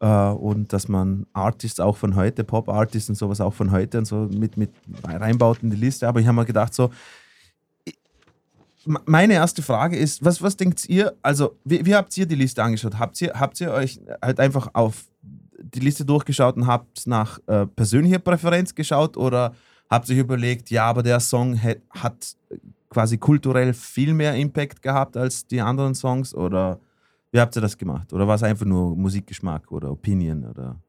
Äh, 0.00 0.06
und 0.06 0.72
dass 0.72 0.88
man 0.88 1.26
Artists 1.32 1.80
auch 1.80 1.96
von 1.96 2.14
heute, 2.14 2.44
Pop-Artists 2.44 3.08
und 3.08 3.16
sowas 3.16 3.40
auch 3.40 3.54
von 3.54 3.70
heute 3.70 3.98
und 3.98 4.04
so 4.04 4.28
mit, 4.32 4.56
mit 4.56 4.70
reinbaut 5.04 5.62
in 5.62 5.70
die 5.70 5.76
Liste. 5.76 6.06
Aber 6.06 6.20
ich 6.20 6.26
habe 6.26 6.36
mir 6.36 6.46
gedacht, 6.46 6.72
so, 6.72 6.90
meine 8.84 9.34
erste 9.34 9.62
Frage 9.62 9.96
ist, 9.96 10.24
was, 10.24 10.40
was 10.40 10.56
denkt 10.56 10.88
ihr, 10.88 11.14
also 11.22 11.56
wie, 11.64 11.84
wie 11.84 11.94
habt 11.94 12.16
ihr 12.16 12.26
die 12.26 12.36
Liste 12.36 12.62
angeschaut? 12.62 12.98
Habt 12.98 13.20
ihr, 13.20 13.32
habt 13.34 13.60
ihr 13.60 13.72
euch 13.72 14.00
halt 14.22 14.40
einfach 14.40 14.70
auf 14.72 15.04
die 15.58 15.80
Liste 15.80 16.04
durchgeschaut 16.04 16.56
und 16.56 16.66
habt 16.66 17.06
nach 17.06 17.38
äh, 17.46 17.66
persönlicher 17.66 18.20
Präferenz 18.20 18.74
geschaut 18.74 19.16
oder 19.16 19.54
habt 19.90 20.08
ihr 20.08 20.14
euch 20.14 20.20
überlegt, 20.20 20.70
ja, 20.70 20.84
aber 20.84 21.02
der 21.02 21.20
Song 21.20 21.60
hat, 21.60 21.78
hat 21.90 22.36
quasi 22.88 23.18
kulturell 23.18 23.74
viel 23.74 24.14
mehr 24.14 24.34
Impact 24.34 24.82
gehabt 24.82 25.16
als 25.16 25.46
die 25.46 25.60
anderen 25.60 25.94
Songs 25.94 26.34
oder 26.34 26.80
wie 27.32 27.40
habt 27.40 27.56
ihr 27.56 27.62
das 27.62 27.76
gemacht? 27.76 28.12
Oder 28.12 28.26
war 28.26 28.34
es 28.34 28.42
einfach 28.42 28.66
nur 28.66 28.96
Musikgeschmack 28.96 29.70
oder 29.70 29.90
Opinion 29.90 30.44
oder? 30.44 30.80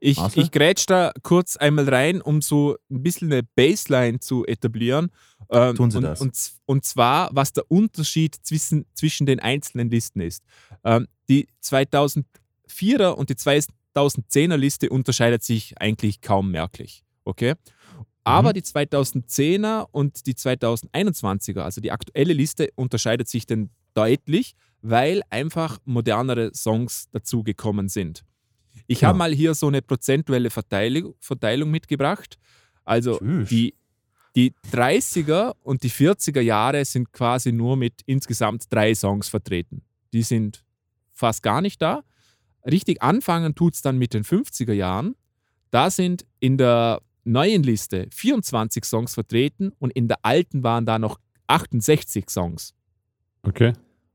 Ich, 0.00 0.16
Marcel? 0.16 0.42
ich 0.42 0.50
grätsch 0.50 0.86
da 0.86 1.12
kurz 1.22 1.56
einmal 1.56 1.88
rein, 1.88 2.22
um 2.22 2.40
so 2.40 2.76
ein 2.90 3.02
bisschen 3.02 3.30
eine 3.30 3.42
Baseline 3.42 4.18
zu 4.18 4.46
etablieren. 4.46 5.10
Ähm, 5.50 5.76
Tun 5.76 5.90
Sie 5.90 5.98
und, 5.98 6.04
das. 6.04 6.20
Und, 6.20 6.52
und 6.64 6.84
zwar, 6.84 7.28
was 7.32 7.52
der 7.52 7.70
Unterschied 7.70 8.34
zwischen, 8.42 8.86
zwischen 8.94 9.26
den 9.26 9.40
einzelnen 9.40 9.90
Listen 9.90 10.20
ist. 10.20 10.42
Ähm, 10.84 11.06
die 11.28 11.48
2004er 11.62 13.10
und 13.10 13.28
die 13.28 13.34
2010er 13.34 14.56
Liste 14.56 14.88
unterscheidet 14.88 15.42
sich 15.44 15.80
eigentlich 15.80 16.22
kaum 16.22 16.50
merklich. 16.50 17.04
Okay? 17.24 17.54
Aber 18.30 18.50
Mhm. 18.50 18.54
die 18.54 18.62
2010er 18.62 19.86
und 19.92 20.26
die 20.26 20.34
2021er, 20.34 21.62
also 21.64 21.80
die 21.80 21.90
aktuelle 21.92 22.32
Liste, 22.32 22.70
unterscheidet 22.76 23.28
sich 23.28 23.46
denn 23.46 23.70
deutlich, 23.94 24.54
weil 24.82 25.22
einfach 25.30 25.78
modernere 25.84 26.52
Songs 26.54 27.08
dazugekommen 27.12 27.88
sind. 27.88 28.24
Ich 28.86 29.00
Genau. 29.00 29.08
habe 29.08 29.18
mal 29.18 29.34
hier 29.34 29.54
so 29.54 29.66
eine 29.68 29.82
prozentuelle 29.82 30.50
Verteilung, 30.50 31.14
Verteilung 31.20 31.70
mitgebracht. 31.70 32.36
Also 32.84 33.18
Tschüss. 33.18 33.48
die, 33.48 33.74
Die 34.36 34.52
30er 34.70 35.54
und 35.64 35.82
die 35.82 35.90
40er 35.90 36.40
Jahre 36.40 36.84
sind 36.84 37.12
quasi 37.12 37.50
nur 37.50 37.76
mit 37.76 37.94
insgesamt 38.06 38.72
drei 38.72 38.94
Songs 38.94 39.28
vertreten. 39.28 39.82
Die 40.12 40.22
sind 40.22 40.62
fast 41.12 41.42
gar 41.42 41.60
nicht 41.60 41.82
da. 41.82 42.04
Richtig 42.64 43.02
anfangen 43.02 43.56
tut 43.56 43.74
es 43.74 43.82
dann 43.82 43.98
mit 43.98 44.14
den 44.14 44.22
50er 44.22 44.72
Jahren. 44.72 45.16
Da 45.72 45.90
sind 45.90 46.26
in 46.38 46.58
der 46.58 47.00
neuen 47.24 47.62
Liste 47.62 48.08
24 48.12 48.84
Songs 48.84 49.14
vertreten 49.14 49.72
und 49.78 49.92
in 49.92 50.08
der 50.08 50.18
alten 50.22 50.62
waren 50.62 50.86
da 50.86 50.98
noch 50.98 51.18
68 51.46 52.28
Songs. 52.30 52.74
Okay. 53.42 53.72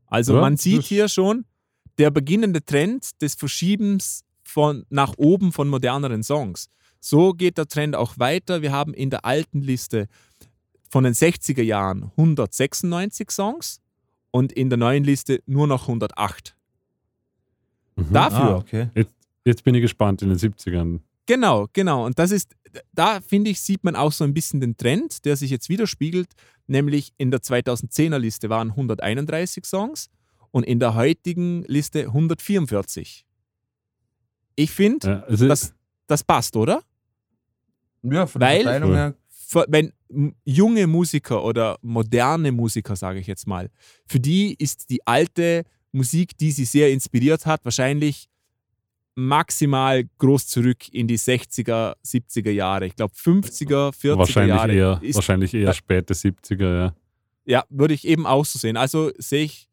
Also 0.07 0.35
Ja, 0.35 0.41
man 0.41 0.57
sieht 0.57 0.83
hier 0.83 1.07
schon 1.07 1.45
der 1.97 2.11
beginnende 2.11 2.63
Trend 2.63 3.21
des 3.21 3.35
Verschiebens 3.35 4.23
von 4.43 4.85
nach 4.89 5.13
oben 5.17 5.51
von 5.51 5.67
moderneren 5.67 6.23
Songs. 6.23 6.69
So 6.99 7.33
geht 7.33 7.57
der 7.57 7.67
Trend 7.67 7.95
auch 7.95 8.17
weiter. 8.17 8.61
Wir 8.61 8.71
haben 8.71 8.93
in 8.93 9.09
der 9.09 9.25
alten 9.25 9.61
Liste 9.61 10.07
von 10.89 11.03
den 11.03 11.13
60er 11.13 11.61
Jahren 11.61 12.11
196 12.17 13.31
Songs 13.31 13.81
und 14.31 14.51
in 14.51 14.69
der 14.69 14.77
neuen 14.77 15.03
Liste 15.03 15.41
nur 15.45 15.67
noch 15.67 15.83
108. 15.83 16.55
Mhm. 17.95 18.13
Dafür, 18.13 18.39
Ah, 18.39 18.55
okay. 18.57 18.89
Jetzt 19.43 19.63
bin 19.63 19.75
ich 19.75 19.81
gespannt 19.81 20.21
in 20.21 20.29
den 20.29 20.37
70ern. 20.37 20.99
Genau, 21.25 21.67
genau. 21.73 22.05
Und 22.05 22.19
das 22.19 22.31
ist, 22.31 22.55
da 22.93 23.21
finde 23.21 23.51
ich, 23.51 23.61
sieht 23.61 23.83
man 23.83 23.95
auch 23.95 24.11
so 24.11 24.23
ein 24.23 24.33
bisschen 24.33 24.59
den 24.61 24.77
Trend, 24.77 25.25
der 25.25 25.35
sich 25.35 25.49
jetzt 25.51 25.69
widerspiegelt. 25.69 26.29
Nämlich 26.67 27.13
in 27.17 27.29
der 27.31 27.41
2010er 27.41 28.17
Liste 28.17 28.49
waren 28.49 28.71
131 28.71 29.65
Songs 29.65 30.09
und 30.51 30.63
in 30.63 30.79
der 30.79 30.95
heutigen 30.95 31.63
Liste 31.65 32.05
144. 32.07 33.25
Ich 34.55 34.71
finde, 34.71 35.07
Ja, 35.07 35.19
also 35.23 35.47
das, 35.47 35.73
das 36.07 36.23
passt, 36.23 36.55
oder? 36.55 36.81
Ja, 38.03 38.25
von 38.25 38.41
Weil- 38.41 38.63
der 38.63 38.71
Verteilung 38.71 38.93
her. 38.93 39.15
Wenn 39.67 39.93
junge 40.43 40.87
Musiker 40.87 41.43
oder 41.43 41.77
moderne 41.81 42.51
Musiker, 42.51 42.95
sage 42.95 43.19
ich 43.19 43.27
jetzt 43.27 43.45
mal, 43.47 43.69
für 44.07 44.19
die 44.19 44.55
ist 44.57 44.89
die 44.89 45.05
alte 45.05 45.63
Musik, 45.91 46.35
die 46.37 46.51
sie 46.51 46.65
sehr 46.65 46.91
inspiriert 46.91 47.45
hat, 47.45 47.63
wahrscheinlich 47.63 48.27
maximal 49.15 50.03
groß 50.17 50.47
zurück 50.47 50.89
in 50.93 51.07
die 51.07 51.17
60er, 51.17 51.95
70er 52.05 52.51
Jahre. 52.51 52.85
Ich 52.87 52.95
glaube 52.95 53.13
50er, 53.15 53.91
40er 53.93 54.17
wahrscheinlich 54.17 54.55
Jahre. 54.55 54.73
eher, 54.73 54.99
ist, 55.01 55.15
wahrscheinlich 55.15 55.53
eher 55.53 55.73
späte 55.73 56.13
70er, 56.13 56.77
ja. 56.77 56.95
Ja, 57.45 57.63
würde 57.69 57.93
ich 57.93 58.05
eben 58.05 58.25
auch 58.25 58.43
so 58.45 58.59
sehen. 58.59 58.75
Also 58.75 59.11
sehe 59.17 59.45
ich, 59.45 59.69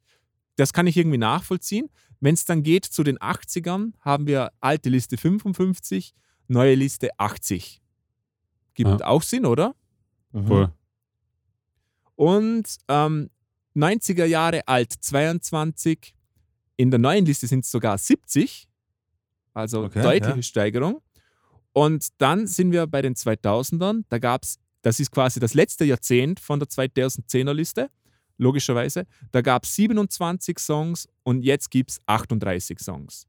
das 0.56 0.72
kann 0.72 0.86
ich 0.86 0.96
irgendwie 0.96 1.18
nachvollziehen. 1.18 1.88
Wenn 2.20 2.34
es 2.34 2.44
dann 2.44 2.62
geht 2.62 2.84
zu 2.84 3.02
den 3.02 3.18
80ern, 3.18 3.92
haben 4.00 4.26
wir 4.26 4.52
alte 4.60 4.88
Liste 4.90 5.16
55, 5.16 6.14
neue 6.46 6.74
Liste 6.76 7.10
80. 7.18 7.80
Gibt 8.74 8.90
Ja. 9.00 9.06
auch 9.06 9.22
Sinn, 9.22 9.44
oder? 9.44 9.74
Mhm. 10.32 10.46
Voll. 10.46 10.72
Und 12.14 12.76
ähm, 12.88 13.30
90er 13.74 14.24
Jahre 14.26 14.68
alt 14.68 14.92
22. 14.92 16.14
In 16.76 16.90
der 16.90 17.00
neuen 17.00 17.24
Liste 17.24 17.46
sind 17.46 17.64
es 17.64 17.70
sogar 17.70 17.98
70. 17.98 18.68
Also 19.54 19.84
Okay, 19.84 20.02
deutliche 20.02 20.36
ja. 20.36 20.42
Steigerung. 20.42 21.02
Und 21.72 22.08
dann 22.18 22.46
sind 22.46 22.72
wir 22.72 22.86
bei 22.86 23.02
den 23.02 23.14
2000ern. 23.14 24.04
Da 24.08 24.18
gab 24.18 24.44
es, 24.44 24.58
das 24.82 25.00
ist 25.00 25.10
quasi 25.10 25.40
das 25.40 25.54
letzte 25.54 25.84
Jahrzehnt 25.84 26.40
von 26.40 26.58
der 26.58 26.68
2010er 26.68 27.52
Liste, 27.52 27.90
logischerweise. 28.36 29.06
Da 29.30 29.40
gab 29.40 29.64
es 29.64 29.74
27 29.76 30.58
Songs 30.58 31.08
und 31.22 31.42
jetzt 31.42 31.70
gibt 31.70 31.92
es 31.92 32.00
38 32.06 32.78
Songs. 32.78 33.26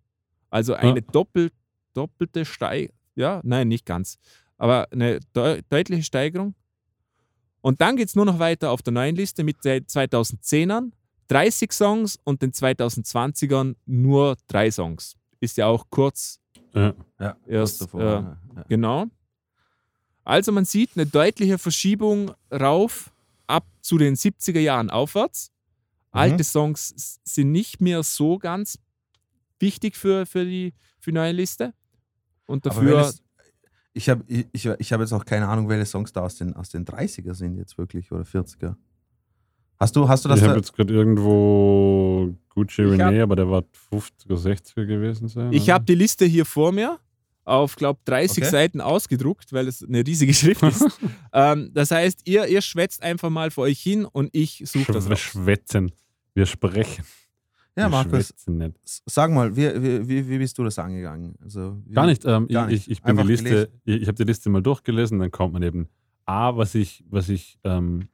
Also 0.50 0.74
eine 0.74 1.02
doppel, 1.02 1.52
doppelte 1.94 2.46
Steigerung. 2.46 2.96
Ja, 3.16 3.42
nein, 3.44 3.68
nicht 3.68 3.86
ganz. 3.86 4.18
Aber 4.58 4.88
eine 4.92 5.20
deu 5.34 5.62
deutliche 5.70 6.04
Steigerung. 6.04 6.56
Und 7.62 7.80
dann 7.80 7.96
geht 7.96 8.10
es 8.10 8.16
nur 8.16 8.26
noch 8.26 8.40
weiter 8.40 8.72
auf 8.72 8.82
der 8.82 8.94
neuen 8.94 9.16
Liste 9.16 9.44
mit 9.44 9.64
den 9.64 9.86
2010ern. 9.86 10.92
30 11.30 11.72
Songs 11.72 12.20
und 12.24 12.42
den 12.42 12.52
2020ern 12.52 13.76
nur 13.86 14.36
drei 14.48 14.70
Songs. 14.70 15.16
Ist 15.44 15.58
ja 15.58 15.68
auch 15.68 15.86
kurz 15.90 16.40
Ja. 16.74 16.94
Ja, 17.20 17.38
Erst, 17.46 17.80
kurz 17.80 17.92
davor, 17.92 18.02
äh, 18.02 18.56
ja. 18.56 18.66
Genau. 18.70 19.06
Also 20.24 20.52
man 20.54 20.64
sieht 20.66 20.92
eine 20.96 21.06
deutliche 21.06 21.58
Verschiebung 21.58 22.32
rauf 22.52 23.12
ab 23.46 23.66
zu 23.82 23.98
den 23.98 24.16
70er 24.16 24.60
Jahren 24.62 24.90
aufwärts. 24.90 25.52
Mhm. 26.14 26.20
Alte 26.20 26.44
Songs 26.46 27.20
sind 27.26 27.52
nicht 27.52 27.82
mehr 27.82 28.04
so 28.04 28.38
ganz 28.38 28.80
wichtig 29.60 29.98
für, 29.98 30.26
für, 30.26 30.46
die, 30.46 30.74
für 31.00 31.12
die 31.12 31.16
neue 31.16 31.34
Liste. 31.34 31.74
Und 32.48 32.66
dafür, 32.66 32.98
welches- 32.98 33.22
ich 33.96 34.10
habe 34.10 34.24
ich, 34.28 34.48
ich, 34.54 34.66
ich 34.66 34.94
hab 34.94 35.02
jetzt 35.02 35.12
auch 35.14 35.26
keine 35.26 35.48
Ahnung, 35.50 35.68
welche 35.70 35.86
Songs 35.86 36.14
da 36.14 36.22
aus 36.22 36.36
den, 36.36 36.56
aus 36.56 36.70
den 36.70 36.86
30er 36.86 37.34
sind 37.34 37.58
jetzt 37.58 37.78
wirklich 37.78 38.12
oder 38.12 38.24
40er. 38.24 38.76
Hast 39.84 39.98
du, 39.98 40.08
hast 40.08 40.24
du 40.24 40.30
das 40.30 40.40
Ich 40.40 40.48
habe 40.48 40.56
jetzt 40.56 40.74
gerade 40.74 40.94
irgendwo 40.94 42.34
Gucci 42.48 42.84
René, 42.84 43.22
aber 43.22 43.36
der 43.36 43.50
war 43.50 43.66
50er, 43.92 44.38
60er 44.38 44.86
gewesen 44.86 45.28
sein. 45.28 45.52
ich 45.52 45.70
habe 45.70 45.84
die 45.84 45.96
Liste 45.96 46.24
hier 46.24 46.46
vor 46.46 46.72
mir 46.72 47.00
auf, 47.44 47.76
glaube 47.76 48.00
30 48.06 48.44
Okay. 48.44 48.50
Seiten 48.50 48.80
ausgedruckt, 48.80 49.52
weil 49.52 49.68
es 49.68 49.84
eine 49.84 50.08
riesige 50.08 50.34
Schrift 50.34 50.64
ist. 50.64 50.86
ähm, 51.34 51.70
das 51.74 51.92
heißt, 51.92 52.22
ihr, 52.24 52.48
ihr 52.48 52.62
schwätzt 52.62 53.04
einfach 53.04 53.30
mal 53.30 53.52
vor 53.52 53.66
euch 53.66 53.82
hin 53.82 54.06
und 54.06 54.30
ich 54.32 54.64
suche 54.66 54.94
das 54.94 55.10
Wir 55.10 55.18
schwätzen. 55.18 55.92
Wir 56.34 56.46
sprechen. 56.46 57.04
ja, 57.76 57.84
wir 57.84 57.90
Markus, 57.90 58.34
sag 59.06 59.32
mal, 59.32 59.54
wie, 59.54 60.08
wie, 60.08 60.30
wie, 60.30 60.38
bist 60.38 60.58
du 60.58 60.64
das 60.64 60.80
angegangen? 60.80 61.36
Also, 61.44 61.76
wie, 61.86 61.94
Gar 61.94 62.06
nicht. 62.06 62.24
Ähm, 62.24 62.48
Gar 62.48 62.70
ich, 62.70 62.72
nicht. 62.72 62.88
ich, 62.88 62.92
ich 62.94 63.02
bin 63.04 63.18
die 63.18 63.20
Einfach 63.20 63.30
Liste, 63.30 63.50
gelesen. 63.50 63.82
ich, 63.84 64.02
ich 64.04 64.08
habe 64.08 64.16
die 64.16 64.24
Liste 64.24 64.50
mal 64.50 64.62
durchgelesen, 64.64 65.20
dann 65.20 65.30
kommt 65.30 65.52
man 65.52 65.62
eben 65.62 65.90
A, 66.26 66.56
was 66.56 66.74
ich, 66.74 67.04
was 67.10 67.28
ich, 67.28 67.60
ähm, 67.66 68.08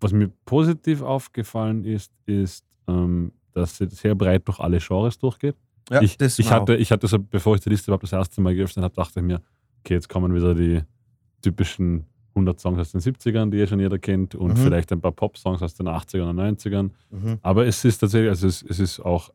was 0.00 0.12
mir 0.12 0.30
positiv 0.44 1.02
aufgefallen 1.02 1.84
ist, 1.84 2.12
ist, 2.26 2.64
ähm, 2.88 3.32
dass 3.52 3.76
sie 3.78 3.86
sehr 3.88 4.14
breit 4.14 4.46
durch 4.46 4.60
alle 4.60 4.78
Genres 4.78 5.18
durchgeht. 5.18 5.56
Ja, 5.90 6.02
ich, 6.02 6.18
das 6.18 6.38
ich, 6.38 6.50
hatte, 6.50 6.74
ich 6.76 6.90
hatte 6.90 7.06
so, 7.06 7.18
bevor 7.18 7.54
ich 7.54 7.60
die 7.62 7.70
Liste 7.70 7.90
überhaupt 7.90 8.02
das 8.02 8.12
erste 8.12 8.40
Mal 8.40 8.54
geöffnet 8.54 8.82
habe, 8.84 8.94
dachte 8.94 9.20
ich 9.20 9.24
mir, 9.26 9.40
okay, 9.80 9.94
jetzt 9.94 10.08
kommen 10.08 10.34
wieder 10.34 10.54
die 10.54 10.82
typischen 11.42 12.06
100 12.34 12.60
Songs 12.60 12.78
aus 12.78 12.92
den 12.92 13.00
70ern, 13.00 13.50
die 13.50 13.58
eh 13.58 13.66
schon 13.66 13.80
jeder 13.80 13.98
kennt, 13.98 14.34
und 14.34 14.52
Mhm. 14.52 14.56
vielleicht 14.56 14.92
ein 14.92 15.00
paar 15.00 15.12
Pop-Songs 15.12 15.62
aus 15.62 15.74
den 15.74 15.88
80ern 15.88 16.28
und 16.30 16.36
90ern. 16.36 16.90
auch. 16.90 17.16
Mhm. 17.16 17.38
Aber 17.42 17.66
es 17.66 17.84
ist 17.84 17.98
tatsächlich, 17.98 18.28
also 18.30 18.46
es, 18.48 18.62
es 18.62 18.78
ist 18.80 19.00
auch 19.00 19.30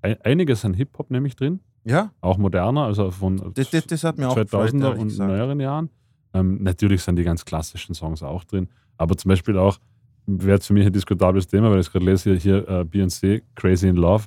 ein, 0.00 0.16
einiges 0.22 0.64
an 0.64 0.74
Hip-Hop 0.74 1.10
nämlich 1.10 1.36
drin, 1.36 1.60
Ja, 1.84 2.12
auch 2.20 2.38
moderner, 2.38 2.84
also 2.84 3.10
von 3.10 3.52
das, 3.54 3.70
das, 3.70 3.86
das 3.86 4.04
hat 4.04 4.16
mir 4.18 4.28
auch 4.28 4.34
gefreut, 4.36 4.70
2000er 4.70 4.82
ehrlich 4.84 5.00
und 5.00 5.18
neueren 5.18 5.60
Jahren. 5.60 5.90
Ähm, 6.34 6.62
natürlich 6.62 7.02
sind 7.02 7.16
die 7.16 7.24
ganz 7.24 7.44
klassischen 7.44 7.94
Songs 7.94 8.22
auch 8.22 8.44
drin, 8.44 8.68
aber 8.96 9.16
zum 9.16 9.28
Beispiel 9.30 9.58
auch, 9.58 9.78
wäre 10.26 10.60
für 10.60 10.72
mich 10.72 10.86
ein 10.86 10.92
diskutables 10.92 11.46
Thema, 11.46 11.70
weil 11.70 11.80
ich 11.80 11.90
gerade 11.90 12.04
lese 12.04 12.30
hier, 12.34 12.38
hier 12.40 12.68
äh, 12.68 12.80
Beyoncé, 12.84 13.42
Crazy 13.54 13.88
in 13.88 13.96
Love, 13.96 14.24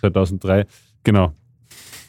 2003. 0.00 0.66
Genau. 1.04 1.32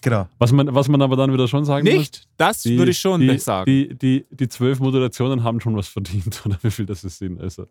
Genau. 0.01 0.27
Was 0.37 0.51
man, 0.51 0.73
was 0.75 0.87
man 0.89 1.01
aber 1.01 1.15
dann 1.15 1.31
wieder 1.31 1.47
schon 1.47 1.63
sagen 1.63 1.85
muss, 1.85 1.93
Nicht? 1.93 2.27
Das 2.37 2.61
die- 2.63 2.77
würde 2.77 2.91
ich 2.91 2.99
schon 2.99 3.21
die, 3.21 3.37
sagen. 3.37 3.65
Die, 3.65 3.95
die, 3.97 4.25
die 4.31 4.47
zwölf 4.49 4.79
Modulationen 4.79 5.43
haben 5.43 5.61
schon 5.61 5.75
was 5.75 5.87
verdient, 5.87 6.41
oder 6.45 6.57
wie 6.61 6.71
viel 6.71 6.85
das 6.85 7.03
es 7.05 7.17
sind. 7.17 7.39
Also 7.39 7.67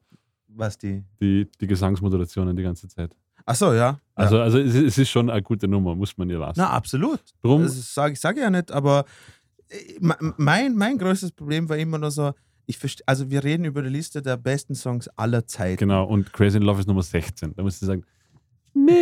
Was 0.49 0.79
die. 0.79 1.05
die, 1.21 1.47
die 1.61 1.67
Gesangsmodulationen 1.67 2.57
die 2.57 2.63
ganze 2.63 2.89
Zeit. 2.89 3.15
Achso, 3.45 3.75
ja. 3.75 3.99
Also, 4.15 4.37
ja. 4.37 4.45
also 4.45 4.59
es, 4.59 4.75
ist- 4.75 4.85
es 4.87 4.99
ist 4.99 5.11
schon 5.11 5.29
eine 5.29 5.43
gute 5.43 5.69
Nummer, 5.69 5.95
muss 5.95 6.17
man 6.17 6.31
ihr 6.31 6.39
lassen. 6.39 6.59
Na, 6.61 6.71
absolut. 6.71 7.21
Drum, 7.43 7.63
Das 7.63 7.93
sage 7.95 8.15
ich 8.15 8.21
sage 8.21 8.41
ja 8.41 8.49
nicht, 8.49 8.71
aber 8.73 9.05
äh, 9.69 9.77
me- 10.01 10.17
mein, 10.39 10.75
mein 10.75 10.97
größtes 10.97 11.33
Problem 11.33 11.69
war 11.69 11.77
immer 11.77 11.99
nur 11.99 12.11
so, 12.13 12.33
ich 12.67 12.77
verste- 12.79 13.03
also 13.07 13.31
wir 13.31 13.43
reden 13.45 13.65
über 13.65 13.83
die 13.83 13.89
Liste 13.89 14.23
der 14.23 14.37
besten 14.37 14.75
Songs 14.75 15.09
aller 15.17 15.47
Zeiten. 15.47 15.79
genau, 15.79 16.05
und 16.05 16.33
Crazy 16.33 16.57
in 16.59 16.63
Love 16.63 16.81
ist 16.81 16.87
Nummer 16.87 17.03
16. 17.03 17.55
Da 17.55 17.63
muss 17.63 17.81
ich 17.81 17.87
sagen, 17.87 18.05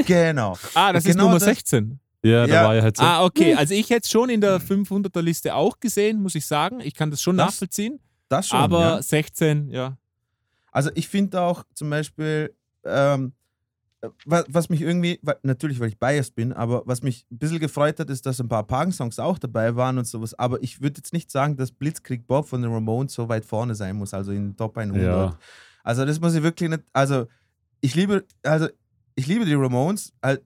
Genau. 0.06 0.56
ah, 0.74 0.92
das 0.92 1.04
ist 1.04 1.12
genau 1.12 1.24
Nummer 1.24 1.36
das- 1.38 1.44
16. 1.44 2.00
ja, 2.22 2.46
da 2.46 2.52
Ja. 2.54 2.64
war 2.64 2.74
ja 2.74 2.82
halt 2.82 2.96
so. 2.96 3.02
Ah, 3.04 3.24
okay. 3.24 3.54
Also 3.54 3.74
ich 3.74 3.88
hätte 3.90 4.04
es 4.04 4.10
schon 4.10 4.28
in 4.30 4.40
der 4.40 4.60
500er 4.60 5.22
Liste 5.22 5.54
auch 5.54 5.78
gesehen, 5.78 6.20
muss 6.20 6.34
ich 6.34 6.44
sagen. 6.46 6.80
Ich 6.80 6.94
kann 6.94 7.10
das 7.10 7.22
schon 7.22 7.36
Das 7.36 7.46
nachvollziehen. 7.52 8.00
Das 8.28 8.48
schon. 8.48 8.58
aber 8.58 8.80
ja. 8.80 9.02
16, 9.02 9.70
ja. 9.70 9.96
Also 10.72 10.90
ich 10.94 11.08
finde 11.08 11.40
auch 11.40 11.64
zum 11.74 11.90
Beispiel, 11.90 12.54
ähm, 12.84 13.32
was, 14.24 14.68
mich 14.68 14.80
irgendwie, 14.80 15.20
natürlich 15.42 15.78
weil 15.80 15.88
ich 15.88 15.98
biased 15.98 16.34
bin, 16.34 16.52
aber 16.52 16.82
was 16.86 17.02
mich 17.02 17.26
ein 17.30 17.38
bisschen 17.38 17.58
gefreut 17.58 18.00
hat, 18.00 18.08
ist, 18.08 18.24
dass 18.24 18.40
ein 18.40 18.48
paar 18.48 18.66
Pagen-Songs 18.66 19.18
auch 19.18 19.38
dabei 19.38 19.76
waren 19.76 19.98
und 19.98 20.06
sowas. 20.06 20.38
Aber 20.38 20.62
ich 20.62 20.80
würde 20.80 20.98
jetzt 20.98 21.12
nicht 21.12 21.30
sagen, 21.30 21.56
dass 21.56 21.70
Blitzkrieg 21.70 22.26
Bob 22.26 22.48
von 22.48 22.62
den 22.62 22.72
Ramones 22.72 23.12
so 23.12 23.28
weit 23.28 23.44
vorne 23.44 23.74
sein 23.74 23.96
muss, 23.96 24.14
also 24.14 24.32
in 24.32 24.50
den 24.50 24.56
Top 24.56 24.78
100. 24.78 25.02
Ja, 25.02 25.38
Also 25.82 26.04
das 26.04 26.20
muss 26.20 26.34
ich 26.34 26.42
wirklich 26.42 26.70
nicht, 26.70 26.82
also 26.92 27.26
ich 27.80 27.94
liebe, 27.94 28.24
also 28.42 28.68
ich 29.14 29.26
liebe 29.26 29.44
die 29.44 29.54
Ramones. 29.54 30.12
Halt, 30.22 30.42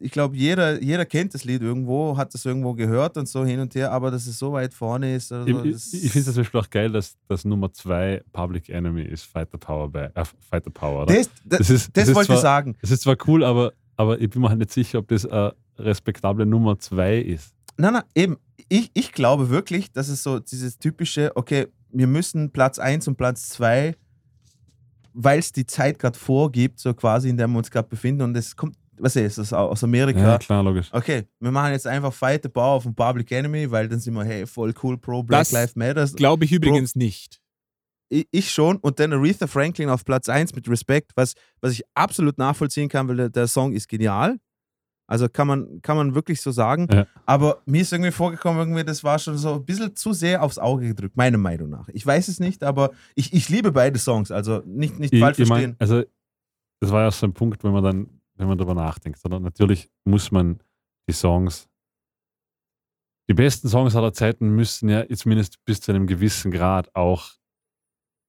Ich 0.00 0.12
glaube, 0.12 0.36
jeder, 0.36 0.80
jeder 0.82 1.04
kennt 1.04 1.34
das 1.34 1.44
Lied 1.44 1.60
irgendwo, 1.60 2.16
hat 2.16 2.32
das 2.32 2.44
irgendwo 2.44 2.72
gehört 2.74 3.16
und 3.16 3.28
so 3.28 3.44
hin 3.44 3.58
und 3.58 3.74
her, 3.74 3.90
aber 3.90 4.10
dass 4.12 4.26
es 4.28 4.38
so 4.38 4.52
weit 4.52 4.72
vorne 4.72 5.16
ist. 5.16 5.28
So, 5.28 5.44
ich, 5.44 5.72
das- 5.72 5.92
ich, 5.92 6.04
ich 6.04 6.12
finde 6.12 6.28
es 6.28 6.34
zum 6.34 6.42
Beispiel 6.42 6.60
auch 6.60 6.70
geil, 6.70 6.92
dass 6.92 7.16
das 7.26 7.44
Nummer 7.44 7.72
2 7.72 8.22
Public 8.32 8.68
Enemy 8.68 9.02
ist, 9.02 9.24
Fighter 9.24 9.58
Power, 9.58 9.90
bei, 9.90 10.04
äh, 10.14 10.24
Fighter 10.48 10.70
Power 10.70 11.02
oder? 11.02 11.14
das, 11.14 11.28
das, 11.44 11.58
Das 11.58 11.70
ist, 11.70 11.96
das 11.96 12.08
ist 12.08 12.14
wollte 12.14 12.32
ich 12.32 12.38
zwar, 12.38 12.42
sagen. 12.42 12.76
Das 12.80 12.90
ist 12.92 13.02
zwar 13.02 13.16
cool, 13.26 13.42
aber, 13.42 13.72
aber 13.96 14.20
ich 14.20 14.30
bin 14.30 14.40
mir 14.42 14.48
halt 14.50 14.60
nicht 14.60 14.70
sicher, 14.72 15.00
ob 15.00 15.08
das 15.08 15.26
eine 15.26 15.52
respektable 15.78 16.46
Nummer 16.46 16.78
2 16.78 17.18
ist. 17.18 17.54
Nein, 17.76 17.94
nein, 17.94 18.02
eben. 18.14 18.36
Ich, 18.68 18.90
ich 18.94 19.12
glaube 19.12 19.50
wirklich, 19.50 19.90
dass 19.92 20.08
es 20.08 20.22
so 20.22 20.38
dieses 20.40 20.78
typische, 20.78 21.32
okay, 21.36 21.66
wir 21.90 22.06
müssen 22.06 22.50
Platz 22.50 22.78
1 22.78 23.08
und 23.08 23.16
Platz 23.16 23.48
2, 23.50 23.94
weil 25.14 25.38
es 25.38 25.52
die 25.52 25.66
Zeit 25.66 25.98
gerade 25.98 26.18
vorgibt, 26.18 26.78
so 26.78 26.94
quasi, 26.94 27.28
in 27.30 27.36
der 27.36 27.48
wir 27.48 27.58
uns 27.58 27.70
gerade 27.70 27.88
befinden. 27.88 28.22
Und 28.22 28.36
es 28.36 28.54
kommt, 28.54 28.76
was 29.00 29.16
ist 29.16 29.38
das, 29.38 29.52
aus 29.52 29.82
Amerika? 29.84 30.20
Ja, 30.20 30.38
klar, 30.38 30.62
logisch. 30.62 30.88
Okay, 30.92 31.24
wir 31.40 31.50
machen 31.50 31.72
jetzt 31.72 31.86
einfach 31.86 32.12
Fight 32.12 32.42
the 32.42 32.48
Power 32.48 32.80
von 32.80 32.94
Public 32.94 33.30
Enemy, 33.32 33.70
weil 33.70 33.88
dann 33.88 34.00
sind 34.00 34.14
wir, 34.14 34.24
hey, 34.24 34.46
voll 34.46 34.72
cool, 34.82 34.98
pro 34.98 35.22
Black 35.22 35.50
Lives 35.50 35.76
Matter. 35.76 36.06
Glaube 36.06 36.44
ich 36.44 36.52
übrigens 36.52 36.94
nicht. 36.94 37.40
Ich, 38.10 38.26
ich 38.30 38.50
schon. 38.50 38.76
Und 38.78 38.98
dann 39.00 39.12
Aretha 39.12 39.46
Franklin 39.46 39.90
auf 39.90 40.04
Platz 40.04 40.28
1 40.28 40.54
mit 40.54 40.68
Respekt, 40.68 41.12
was, 41.14 41.34
was 41.60 41.72
ich 41.72 41.82
absolut 41.94 42.38
nachvollziehen 42.38 42.88
kann, 42.88 43.08
weil 43.08 43.16
der, 43.16 43.28
der 43.28 43.46
Song 43.46 43.72
ist 43.72 43.88
genial. 43.88 44.38
Also 45.10 45.26
kann 45.28 45.46
man, 45.46 45.80
kann 45.80 45.96
man 45.96 46.14
wirklich 46.14 46.42
so 46.42 46.50
sagen. 46.50 46.86
Ja. 46.92 47.06
Aber 47.24 47.62
mir 47.64 47.80
ist 47.80 47.92
irgendwie 47.92 48.10
vorgekommen, 48.10 48.60
irgendwie, 48.60 48.84
das 48.84 49.02
war 49.02 49.18
schon 49.18 49.38
so 49.38 49.54
ein 49.54 49.64
bisschen 49.64 49.96
zu 49.96 50.12
sehr 50.12 50.42
aufs 50.42 50.58
Auge 50.58 50.88
gedrückt, 50.88 51.16
meiner 51.16 51.38
Meinung 51.38 51.70
nach. 51.70 51.88
Ich 51.88 52.04
weiß 52.04 52.28
es 52.28 52.40
nicht, 52.40 52.62
aber 52.62 52.90
ich, 53.14 53.32
ich 53.32 53.48
liebe 53.48 53.72
beide 53.72 53.98
Songs. 53.98 54.30
Also 54.30 54.62
nicht, 54.66 54.98
nicht 54.98 55.14
Ich, 55.14 55.20
falsch 55.20 55.38
ich 55.38 55.48
verstehen. 55.48 55.76
mein, 55.78 55.88
also, 55.88 56.02
das 56.80 56.92
war 56.92 57.02
ja 57.02 57.10
so 57.10 57.26
ein 57.26 57.32
Punkt, 57.32 57.64
wenn 57.64 57.72
man 57.72 57.82
dann, 57.82 58.17
wenn 58.38 58.48
man 58.48 58.58
darüber 58.58 58.74
nachdenkt. 58.74 59.24
Oder? 59.24 59.40
Natürlich 59.40 59.90
muss 60.04 60.30
man 60.30 60.60
die 61.08 61.12
Songs, 61.12 61.68
die 63.28 63.34
besten 63.34 63.68
Songs 63.68 63.94
aller 63.94 64.12
Zeiten 64.12 64.48
müssen 64.54 64.88
ja 64.88 65.06
zumindest 65.08 65.62
bis 65.64 65.80
zu 65.80 65.92
einem 65.92 66.06
gewissen 66.06 66.50
Grad 66.50 66.94
auch 66.94 67.32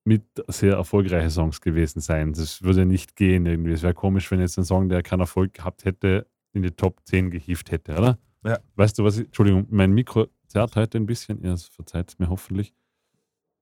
mit 0.04 0.24
sehr 0.48 0.76
erfolgreiche 0.76 1.30
Songs 1.30 1.62
gewesen 1.62 2.02
sein. 2.02 2.34
Das 2.34 2.64
würde 2.64 2.86
nicht 2.86 3.16
gehen 3.16 3.46
irgendwie. 3.46 3.72
Es 3.72 3.84
wäre 3.84 3.94
komisch, 3.94 4.30
wenn 4.32 4.40
jetzt 4.40 4.58
ein 4.58 4.66
Song, 4.66 4.90
der 4.90 5.04
keinen 5.04 5.22
Erfolg 5.22 5.54
gehabt 5.54 5.86
hätte, 5.86 6.28
in 6.52 6.64
die 6.64 6.72
Top 6.72 7.00
10 7.06 7.30
gehievt 7.30 7.72
hätte, 7.72 7.96
oder? 7.96 8.18
Ja. 8.44 8.60
Weißt 8.76 8.98
du 8.98 9.04
was? 9.04 9.18
Ich, 9.18 9.26
Entschuldigung, 9.26 9.68
mein 9.70 9.92
Mikro 9.92 10.28
zerrt 10.48 10.76
heute 10.76 10.98
ein 10.98 11.06
bisschen. 11.06 11.42
Ihr 11.44 11.56
verzeiht 11.58 12.10
es 12.10 12.20
mir 12.20 12.30
hoffentlich. 12.30 12.74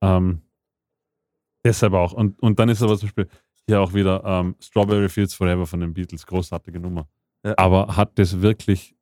Ähm, 0.00 0.42
deshalb 1.64 1.92
auch. 1.92 2.12
Und, 2.12 2.40
und 2.40 2.58
dann 2.58 2.68
ist 2.68 2.82
aber 2.82 2.96
zum 2.96 3.08
Beispiel 3.08 3.28
hier 3.68 3.80
auch 3.80 3.92
wieder 3.92 4.22
ähm, 4.24 4.56
Strawberry 4.60 5.08
Fields 5.08 5.34
Forever 5.34 5.66
von 5.66 5.80
den 5.80 5.92
Beatles, 5.92 6.26
großartige 6.26 6.80
Nummer. 6.80 7.06
Ja. 7.44 7.54
Aber 7.58 7.96
hat 7.96 8.18
das 8.18 8.40
wirklich 8.40 8.96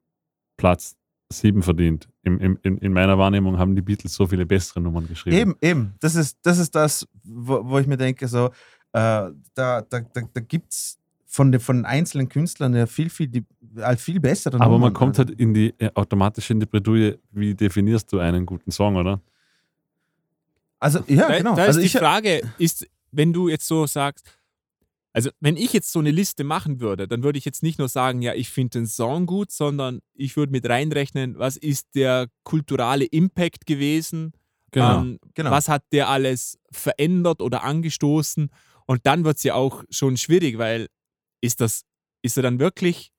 Platz 0.57 0.97
7 1.33 1.63
verdient? 1.63 2.09
Im, 2.25 2.41
im, 2.41 2.59
in, 2.63 2.79
in 2.79 2.93
meiner 2.93 3.17
Wahrnehmung 3.17 3.59
haben 3.59 3.77
die 3.77 3.83
Beatles 3.83 4.15
so 4.15 4.27
viele 4.27 4.45
bessere 4.45 4.81
Nummern 4.81 5.07
geschrieben. 5.07 5.37
Eben, 5.37 5.57
eben. 5.63 5.95
Das 6.01 6.17
ist 6.17 6.39
das, 6.43 6.59
ist 6.59 6.75
das 6.75 7.07
wo, 7.23 7.65
wo 7.65 7.79
ich 7.79 7.87
mir 7.87 7.97
denke, 7.97 8.27
so, 8.27 8.47
äh, 8.47 8.51
da, 8.93 9.33
da, 9.55 9.83
da, 9.83 10.01
da 10.33 10.41
gibt 10.41 10.73
es 10.73 10.99
von 11.27 11.53
den, 11.53 11.61
von 11.61 11.85
einzelnen 11.85 12.29
Künstlern 12.29 12.75
ja 12.75 12.87
viel, 12.87 13.09
viel, 13.09 13.29
die, 13.29 13.45
halt 13.79 14.01
viel 14.01 14.19
bessere 14.19 14.61
Aber 14.61 14.79
man 14.79 14.93
kommt 14.93 15.19
halt 15.19 15.31
in 15.31 15.55
die 15.55 15.75
äh, 15.79 15.91
automatische 15.95 16.53
in 16.53 16.61
die 16.61 16.67
Bredouille, 16.67 17.21
wie 17.31 17.55
definierst 17.55 18.13
du 18.13 18.19
einen 18.19 18.47
guten 18.47 18.73
Song, 18.73 18.97
oder? 18.97 19.21
Also, 20.81 21.01
ja, 21.07 21.29
da, 21.29 21.39
genau. 21.39 21.55
da 21.55 21.63
ist 21.63 21.69
also 21.69 21.81
die 21.81 21.87
ich, 21.87 21.93
Frage, 21.93 22.43
ist, 22.59 22.89
wenn 23.13 23.33
du 23.33 23.49
jetzt 23.49 23.67
so 23.69 23.87
sagst, 23.87 24.36
also 25.17 25.31
wenn 25.41 25.57
ich 25.57 25.73
jetzt 25.73 25.91
so 25.93 25.99
eine 25.99 26.11
Liste 26.11 26.45
machen 26.45 26.79
würde, 26.79 27.09
dann 27.09 27.23
würde 27.23 27.39
ich 27.39 27.47
jetzt 27.47 27.63
nicht 27.63 27.79
nur 27.79 27.89
sagen, 27.89 28.21
ja, 28.21 28.35
ich 28.35 28.51
finde 28.51 28.81
den 28.81 28.87
Song 28.87 29.25
gut, 29.25 29.51
sondern 29.51 30.01
ich 30.13 30.37
würde 30.37 30.53
mit 30.53 30.69
reinrechnen, 30.69 31.39
was 31.39 31.57
ist 31.57 31.87
der 31.95 32.29
kulturelle 32.45 33.07
Impact 33.07 33.65
gewesen, 33.65 34.33
ähm, 34.75 35.19
genau. 35.33 35.51
was 35.51 35.71
hat 35.71 35.85
der 35.91 36.11
alles 36.11 36.59
verändert 36.71 37.41
oder 37.41 37.65
angestoßen 37.65 38.51
und 38.87 39.07
dann 39.07 39.25
wird 39.25 39.39
es 39.39 39.43
ja 39.43 39.55
auch 39.55 39.85
schon 39.89 40.19
schwierig, 40.19 40.59
weil 40.59 40.89
ist 41.41 41.63
das, 41.63 41.85
ist 42.21 42.37
er 42.37 42.43
dann 42.43 42.59
wirklich 42.59 43.11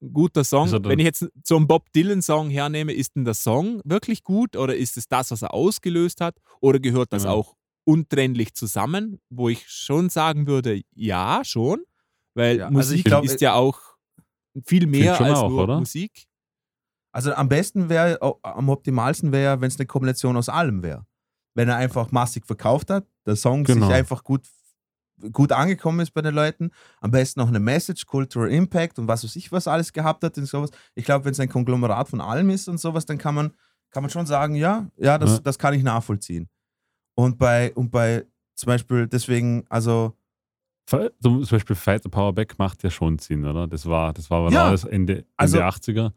ein 0.00 0.12
guter 0.12 0.44
Song? 0.44 0.70
Wenn 0.84 1.00
ich 1.00 1.04
jetzt 1.06 1.26
so 1.42 1.56
einen 1.56 1.66
Bob 1.66 1.92
Dylan-Song 1.92 2.50
hernehme, 2.50 2.92
ist 2.92 3.16
denn 3.16 3.24
der 3.24 3.34
Song 3.34 3.80
wirklich 3.84 4.22
gut 4.22 4.54
oder 4.54 4.76
ist 4.76 4.96
es 4.96 5.08
das, 5.08 5.32
was 5.32 5.42
er 5.42 5.52
ausgelöst 5.52 6.20
hat 6.20 6.36
oder 6.60 6.78
gehört 6.78 7.12
das 7.12 7.24
Genau. 7.24 7.34
auch 7.34 7.56
untrennlich 7.84 8.54
zusammen? 8.54 9.20
Wo 9.30 9.48
ich 9.48 9.68
schon 9.68 10.08
sagen 10.10 10.46
würde, 10.46 10.82
ja, 10.94 11.42
schon, 11.44 11.82
weil 12.34 12.58
Ja, 12.58 12.66
also 12.68 12.78
ich 12.94 12.98
Musik 13.00 13.04
glaub, 13.06 13.24
ist 13.24 13.40
ja 13.40 13.54
auch 13.54 13.78
viel 14.64 14.86
mehr 14.86 15.18
als 15.20 15.38
auch, 15.38 15.48
nur 15.50 15.64
oder? 15.64 15.78
Musik. 15.78 16.26
Also 17.14 17.34
am 17.34 17.48
besten 17.48 17.88
wäre, 17.88 18.18
am 18.42 18.68
optimalsten 18.68 19.32
wäre, 19.32 19.60
wenn 19.60 19.68
es 19.68 19.78
eine 19.78 19.86
Kombination 19.86 20.36
aus 20.36 20.48
allem 20.48 20.82
wäre. 20.82 21.06
Wenn 21.54 21.68
er 21.68 21.76
einfach 21.76 22.10
massig 22.10 22.46
verkauft 22.46 22.88
hat, 22.90 23.06
der 23.26 23.36
Song 23.36 23.64
Genau. 23.64 23.86
sich 23.86 23.94
einfach 23.94 24.24
gut, 24.24 24.46
gut 25.30 25.52
angekommen 25.52 26.00
ist 26.00 26.12
bei 26.14 26.22
den 26.22 26.34
Leuten, 26.34 26.70
am 27.00 27.10
besten 27.10 27.40
noch 27.40 27.48
eine 27.48 27.60
Message, 27.60 28.06
Cultural 28.06 28.50
Impact 28.50 28.98
und 28.98 29.08
was 29.08 29.24
weiß 29.24 29.36
ich, 29.36 29.52
was 29.52 29.68
alles 29.68 29.92
gehabt 29.92 30.24
hat 30.24 30.38
und 30.38 30.46
sowas. 30.46 30.70
Ich 30.94 31.04
glaube, 31.04 31.26
wenn 31.26 31.32
es 31.32 31.40
ein 31.40 31.50
Konglomerat 31.50 32.08
von 32.08 32.20
allem 32.22 32.48
ist 32.50 32.68
und 32.68 32.78
sowas, 32.78 33.04
dann 33.04 33.18
kann 33.18 33.34
man, 33.34 33.52
kann 33.90 34.02
man 34.02 34.08
schon 34.10 34.24
sagen, 34.26 34.54
ja, 34.54 34.88
ja, 34.96 35.18
das, 35.18 35.32
Ja. 35.32 35.38
das 35.40 35.58
kann 35.58 35.74
ich 35.74 35.82
nachvollziehen. 35.82 36.48
Und 37.14 37.38
bei, 37.38 37.72
und 37.74 37.90
bei 37.90 38.24
zum 38.54 38.66
Beispiel 38.68 39.06
deswegen, 39.06 39.64
also 39.68 40.16
Zum 40.86 41.46
Beispiel 41.50 41.76
Fight 41.76 42.02
the 42.02 42.08
Power 42.08 42.32
Back 42.34 42.58
macht 42.58 42.82
ja 42.82 42.90
schon 42.90 43.18
Sinn, 43.18 43.44
oder? 43.46 43.66
Das 43.66 43.86
war, 43.86 44.12
das 44.12 44.28
war, 44.30 44.50
Ja. 44.50 44.64
war 44.64 44.70
das 44.72 44.84
Ende, 44.84 45.12
Ende 45.14 45.26
Also- 45.36 45.60
80er. 45.60 46.12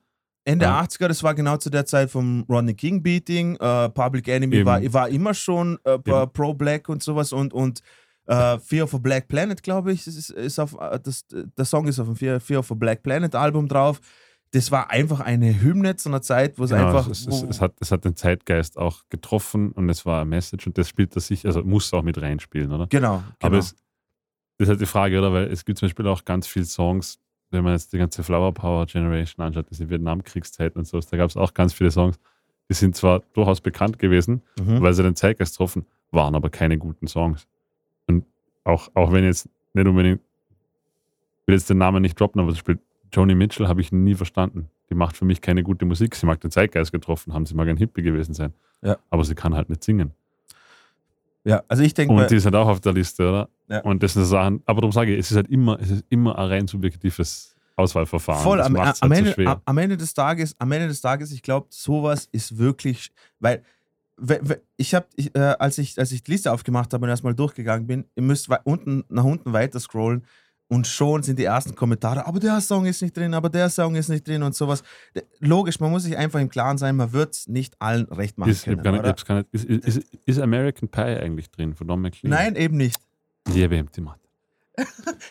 Ende 0.47 0.65
Ja. 0.65 0.79
80er, 0.79 1.07
das 1.07 1.23
war 1.23 1.33
genau 1.33 1.57
zu 1.57 1.69
der 1.71 1.85
Zeit 1.87 2.11
vom 2.11 2.45
Rodney 2.47 2.75
King 2.75 3.01
Beating. 3.01 3.55
Äh, 3.55 3.89
Public 3.89 4.27
Enemy 4.27 4.57
Eben. 4.57 4.65
war, 4.65 4.93
war 4.93 5.09
immer 5.09 5.33
schon 5.33 5.79
äh, 5.85 5.93
Eben. 5.95 6.31
pro-black 6.33 6.87
und 6.87 7.01
sowas 7.01 7.33
und, 7.33 7.51
und 7.53 7.81
äh, 8.27 8.59
Fear 8.59 8.83
of 8.83 8.93
a 8.93 8.97
Black 8.99 9.27
Planet, 9.27 9.61
glaube 9.63 9.91
ich, 9.91 10.05
ist, 10.05 10.29
ist 10.29 10.59
auf, 10.59 10.75
das, 11.03 11.25
der 11.29 11.65
Song 11.65 11.87
ist 11.87 11.99
auf 11.99 12.05
dem 12.07 12.15
Fear, 12.15 12.39
Fear 12.39 12.59
of 12.59 12.71
a 12.71 12.75
Black 12.75 13.01
Planet 13.01 13.33
Album 13.35 13.67
drauf. 13.67 13.99
Das 14.55 14.71
war 14.71 14.89
einfach 14.89 15.19
eine 15.19 15.61
Hymne 15.61 15.97
zu 15.97 16.07
einer 16.07 16.21
Zeit, 16.21 16.57
wo 16.57 16.63
es 16.63 16.69
Genau, 16.69 16.87
einfach. 16.87 17.09
es, 17.09 17.27
es, 17.27 17.43
es, 17.43 17.59
hat, 17.59 17.73
es 17.81 17.91
hat 17.91 18.05
den 18.05 18.15
Zeitgeist 18.15 18.77
auch 18.77 19.01
getroffen 19.09 19.73
und 19.73 19.89
es 19.89 20.05
war 20.05 20.21
ein 20.21 20.29
Message 20.29 20.65
und 20.65 20.77
das 20.77 20.87
spielt 20.87 21.13
das 21.17 21.27
sich, 21.27 21.45
also 21.45 21.61
muss 21.61 21.93
auch 21.93 22.03
mit 22.03 22.21
reinspielen, 22.21 22.71
oder? 22.71 22.87
genau, 22.87 23.17
genau. 23.17 23.23
Aber 23.41 23.57
es, 23.57 23.75
das 24.57 24.67
ist 24.67 24.69
halt 24.69 24.79
die 24.79 24.85
Frage, 24.85 25.19
oder? 25.19 25.33
Weil 25.33 25.47
es 25.47 25.65
gibt 25.65 25.77
zum 25.77 25.87
Beispiel 25.87 26.07
auch 26.07 26.23
ganz 26.23 26.47
viele 26.47 26.63
Songs, 26.63 27.19
wenn 27.51 27.65
man 27.65 27.73
jetzt 27.73 27.91
die 27.91 27.97
ganze 27.97 28.23
Flower 28.23 28.53
Power 28.53 28.85
Generation 28.85 29.45
anschaut, 29.45 29.65
diese 29.69 29.89
Vietnamkriegszeit 29.89 30.77
und 30.77 30.87
so, 30.87 31.01
da 31.01 31.17
gab 31.17 31.29
es 31.29 31.35
auch 31.35 31.53
ganz 31.53 31.73
viele 31.73 31.91
Songs, 31.91 32.17
die 32.69 32.75
sind 32.75 32.95
zwar 32.95 33.23
durchaus 33.33 33.59
bekannt 33.59 33.99
gewesen, 33.99 34.41
mhm. 34.57 34.81
weil 34.81 34.93
sie 34.93 35.03
den 35.03 35.17
Zeitgeist 35.17 35.55
getroffen, 35.55 35.85
waren 36.11 36.33
aber 36.33 36.49
keine 36.49 36.77
guten 36.77 37.07
Songs. 37.07 37.45
Und 38.07 38.25
auch, 38.63 38.89
auch 38.93 39.11
wenn 39.11 39.25
jetzt 39.25 39.49
nicht 39.73 39.85
unbedingt, 39.85 40.21
ich 41.41 41.47
will 41.47 41.55
jetzt 41.55 41.69
den 41.69 41.77
Namen 41.77 42.01
nicht 42.01 42.17
droppen, 42.17 42.39
aber 42.39 42.51
zum 42.51 42.55
Beispiel 42.55 42.79
Joni 43.15 43.35
Mitchell 43.35 43.67
habe 43.67 43.81
ich 43.81 43.91
nie 43.91 44.13
verstanden. 44.15 44.69
Die 44.89 44.95
macht 44.95 45.15
für 45.17 45.25
mich 45.25 45.41
keine 45.41 45.63
gute 45.63 45.85
Musik. 45.85 46.15
Sie 46.15 46.25
mag 46.25 46.39
den 46.41 46.51
Zeitgeist 46.51 46.91
getroffen 46.91 47.33
haben, 47.33 47.45
sie 47.45 47.55
mag 47.55 47.67
ein 47.67 47.77
Hippie 47.77 48.01
gewesen 48.01 48.33
sein. 48.33 48.53
Ja. 48.81 48.97
Aber 49.09 49.23
sie 49.23 49.33
kann 49.35 49.55
halt 49.55 49.69
nicht 49.69 49.83
singen. 49.83 50.11
Ja, 51.43 51.63
also 51.67 51.83
ich 51.83 51.93
denke, 51.93 52.13
Und 52.13 52.29
die 52.31 52.35
ist 52.35 52.45
halt 52.45 52.55
auch 52.55 52.67
auf 52.67 52.79
der 52.81 52.93
Liste, 52.93 53.27
oder? 53.27 53.49
Ja. 53.67 53.81
Und 53.81 54.01
das 54.01 54.13
sind 54.13 54.25
Sachen, 54.25 54.61
aber 54.65 54.81
darum 54.81 54.91
sage 54.91 55.13
ich, 55.13 55.19
es 55.19 55.31
ist 55.31 55.37
halt 55.37 55.47
immer, 55.47 55.79
es 55.79 55.91
ist 55.91 56.03
immer 56.09 56.37
ein 56.37 56.47
rein 56.47 56.67
subjektives 56.67 57.55
Auswahlverfahren. 57.75 58.41
Voll, 58.43 58.61
am, 58.61 58.73
macht's 58.73 59.01
am, 59.01 59.09
halt 59.09 59.19
Ende, 59.19 59.29
so 59.31 59.35
schwer. 59.35 59.61
am, 59.63 59.77
Ende 59.77 59.97
des 59.97 60.13
Tages, 60.13 60.55
am 60.59 60.71
Ende 60.71 60.87
des 60.87 61.01
Tages, 61.01 61.31
ich 61.31 61.41
glaube, 61.43 61.67
sowas 61.69 62.27
ist 62.31 62.57
wirklich, 62.57 63.11
weil 63.39 63.61
we- 64.17 64.39
we- 64.41 64.61
ich 64.77 64.95
habe, 64.95 65.05
äh, 65.17 65.39
als 65.39 65.77
ich 65.77 65.99
als 65.99 66.11
ich 66.11 66.23
die 66.23 66.31
Liste 66.31 66.51
aufgemacht 66.51 66.93
habe 66.93 67.03
und 67.03 67.09
erstmal 67.09 67.35
durchgegangen 67.35 67.85
bin, 67.85 68.05
ihr 68.15 68.23
müsst 68.23 68.49
unten 68.63 69.03
nach 69.09 69.23
unten 69.25 69.53
weiter 69.53 69.79
scrollen 69.79 70.25
und 70.67 70.87
schon 70.87 71.21
sind 71.21 71.37
die 71.37 71.43
ersten 71.43 71.75
Kommentare, 71.75 72.25
aber 72.25 72.39
der 72.39 72.59
Song 72.59 72.85
ist 72.85 73.01
nicht 73.01 73.15
drin, 73.15 73.33
aber 73.33 73.49
der 73.49 73.69
Song 73.69 73.95
ist 73.95 74.09
nicht 74.09 74.27
drin 74.27 74.41
und 74.43 74.55
sowas. 74.55 74.83
Logisch, 75.39 75.79
man 75.79 75.91
muss 75.91 76.03
sich 76.03 76.17
einfach 76.17 76.39
im 76.39 76.49
Klaren 76.49 76.77
sein, 76.77 76.95
man 76.95 77.13
wird 77.13 77.33
es 77.35 77.47
nicht 77.47 77.79
allen 77.79 78.05
recht 78.05 78.37
machen 78.37 78.51
ist, 78.51 78.63
können. 78.63 78.81
nicht, 78.81 79.29
nicht, 79.29 79.47
ist, 79.51 79.65
ist, 79.65 80.03
ist, 80.25 80.39
American 80.39 80.89
Pie 80.89 81.01
eigentlich 81.01 81.51
drin 81.51 81.75
von 81.75 81.87
Don 81.87 82.01
McLean? 82.01 82.31
Nein, 82.31 82.55
eben 82.55 82.77
nicht. 82.77 82.99
Liebe 83.47 83.75
ihm 83.75 83.89
die 83.91 84.01
Mathe. 84.01 84.19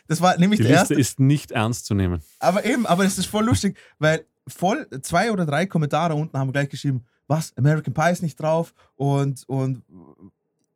Das 0.06 0.20
war 0.20 0.38
nämlich 0.38 0.60
Die 0.60 0.66
der 0.66 0.80
Liste 0.80 0.94
erste. 0.94 1.00
ist 1.00 1.20
nicht 1.20 1.50
ernst 1.50 1.86
zu 1.86 1.94
nehmen. 1.94 2.22
Aber 2.38 2.64
eben, 2.64 2.86
aber 2.86 3.04
es 3.04 3.18
ist 3.18 3.26
voll 3.26 3.44
lustig, 3.44 3.76
weil 3.98 4.24
voll 4.46 4.86
zwei 5.02 5.32
oder 5.32 5.46
drei 5.46 5.66
Kommentare 5.66 6.14
unten 6.14 6.38
haben 6.38 6.52
gleich 6.52 6.68
geschrieben, 6.68 7.04
was, 7.26 7.56
American 7.56 7.92
Pie 7.94 8.12
ist 8.12 8.22
nicht 8.22 8.38
drauf 8.38 8.74
und, 8.96 9.44
und 9.48 9.82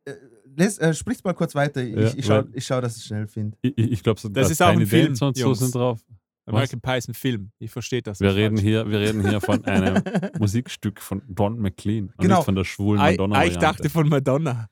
äh, 0.05 0.13
les, 0.59 0.77
äh, 0.77 0.93
sprich's 0.93 1.23
mal 1.23 1.33
kurz 1.33 1.55
weiter. 1.55 1.81
Ich, 1.81 1.95
Ja, 1.95 2.13
ich 2.15 2.25
schaue, 2.25 2.47
schau, 2.57 2.81
dass 2.81 2.97
ich 2.97 3.03
schnell 3.05 3.27
finde. 3.27 3.57
Ich, 3.61 3.77
ich 3.77 4.03
glaube, 4.03 4.19
so 4.19 4.29
Das 4.29 4.51
ist 4.51 4.61
auch 4.61 4.67
ein 4.69 4.85
Film, 4.85 5.15
und 5.21 5.35
so 5.37 5.53
sind 5.53 5.73
drauf. 5.73 5.99
American 6.45 6.81
Pie 6.81 6.97
ist 6.97 7.07
ein 7.09 7.13
Film. 7.13 7.51
Ich 7.59 7.69
verstehe 7.69 8.01
das. 8.01 8.19
Wir 8.19 8.33
reden, 8.35 8.57
falsch. 8.57 8.67
hier, 8.67 8.89
wir 8.89 8.99
reden 8.99 9.27
hier 9.27 9.39
von 9.39 9.63
einem 9.65 10.01
Musikstück 10.39 10.99
von 10.99 11.21
Don 11.27 11.59
McLean 11.59 12.05
und 12.07 12.17
Genau. 12.17 12.37
nicht 12.37 12.45
von 12.45 12.55
der 12.55 12.63
schwulen 12.63 12.99
Madonna. 12.99 13.37
ah, 13.37 13.45
ich 13.45 13.57
dachte 13.57 13.87
von 13.89 14.09
Madonna. 14.09 14.67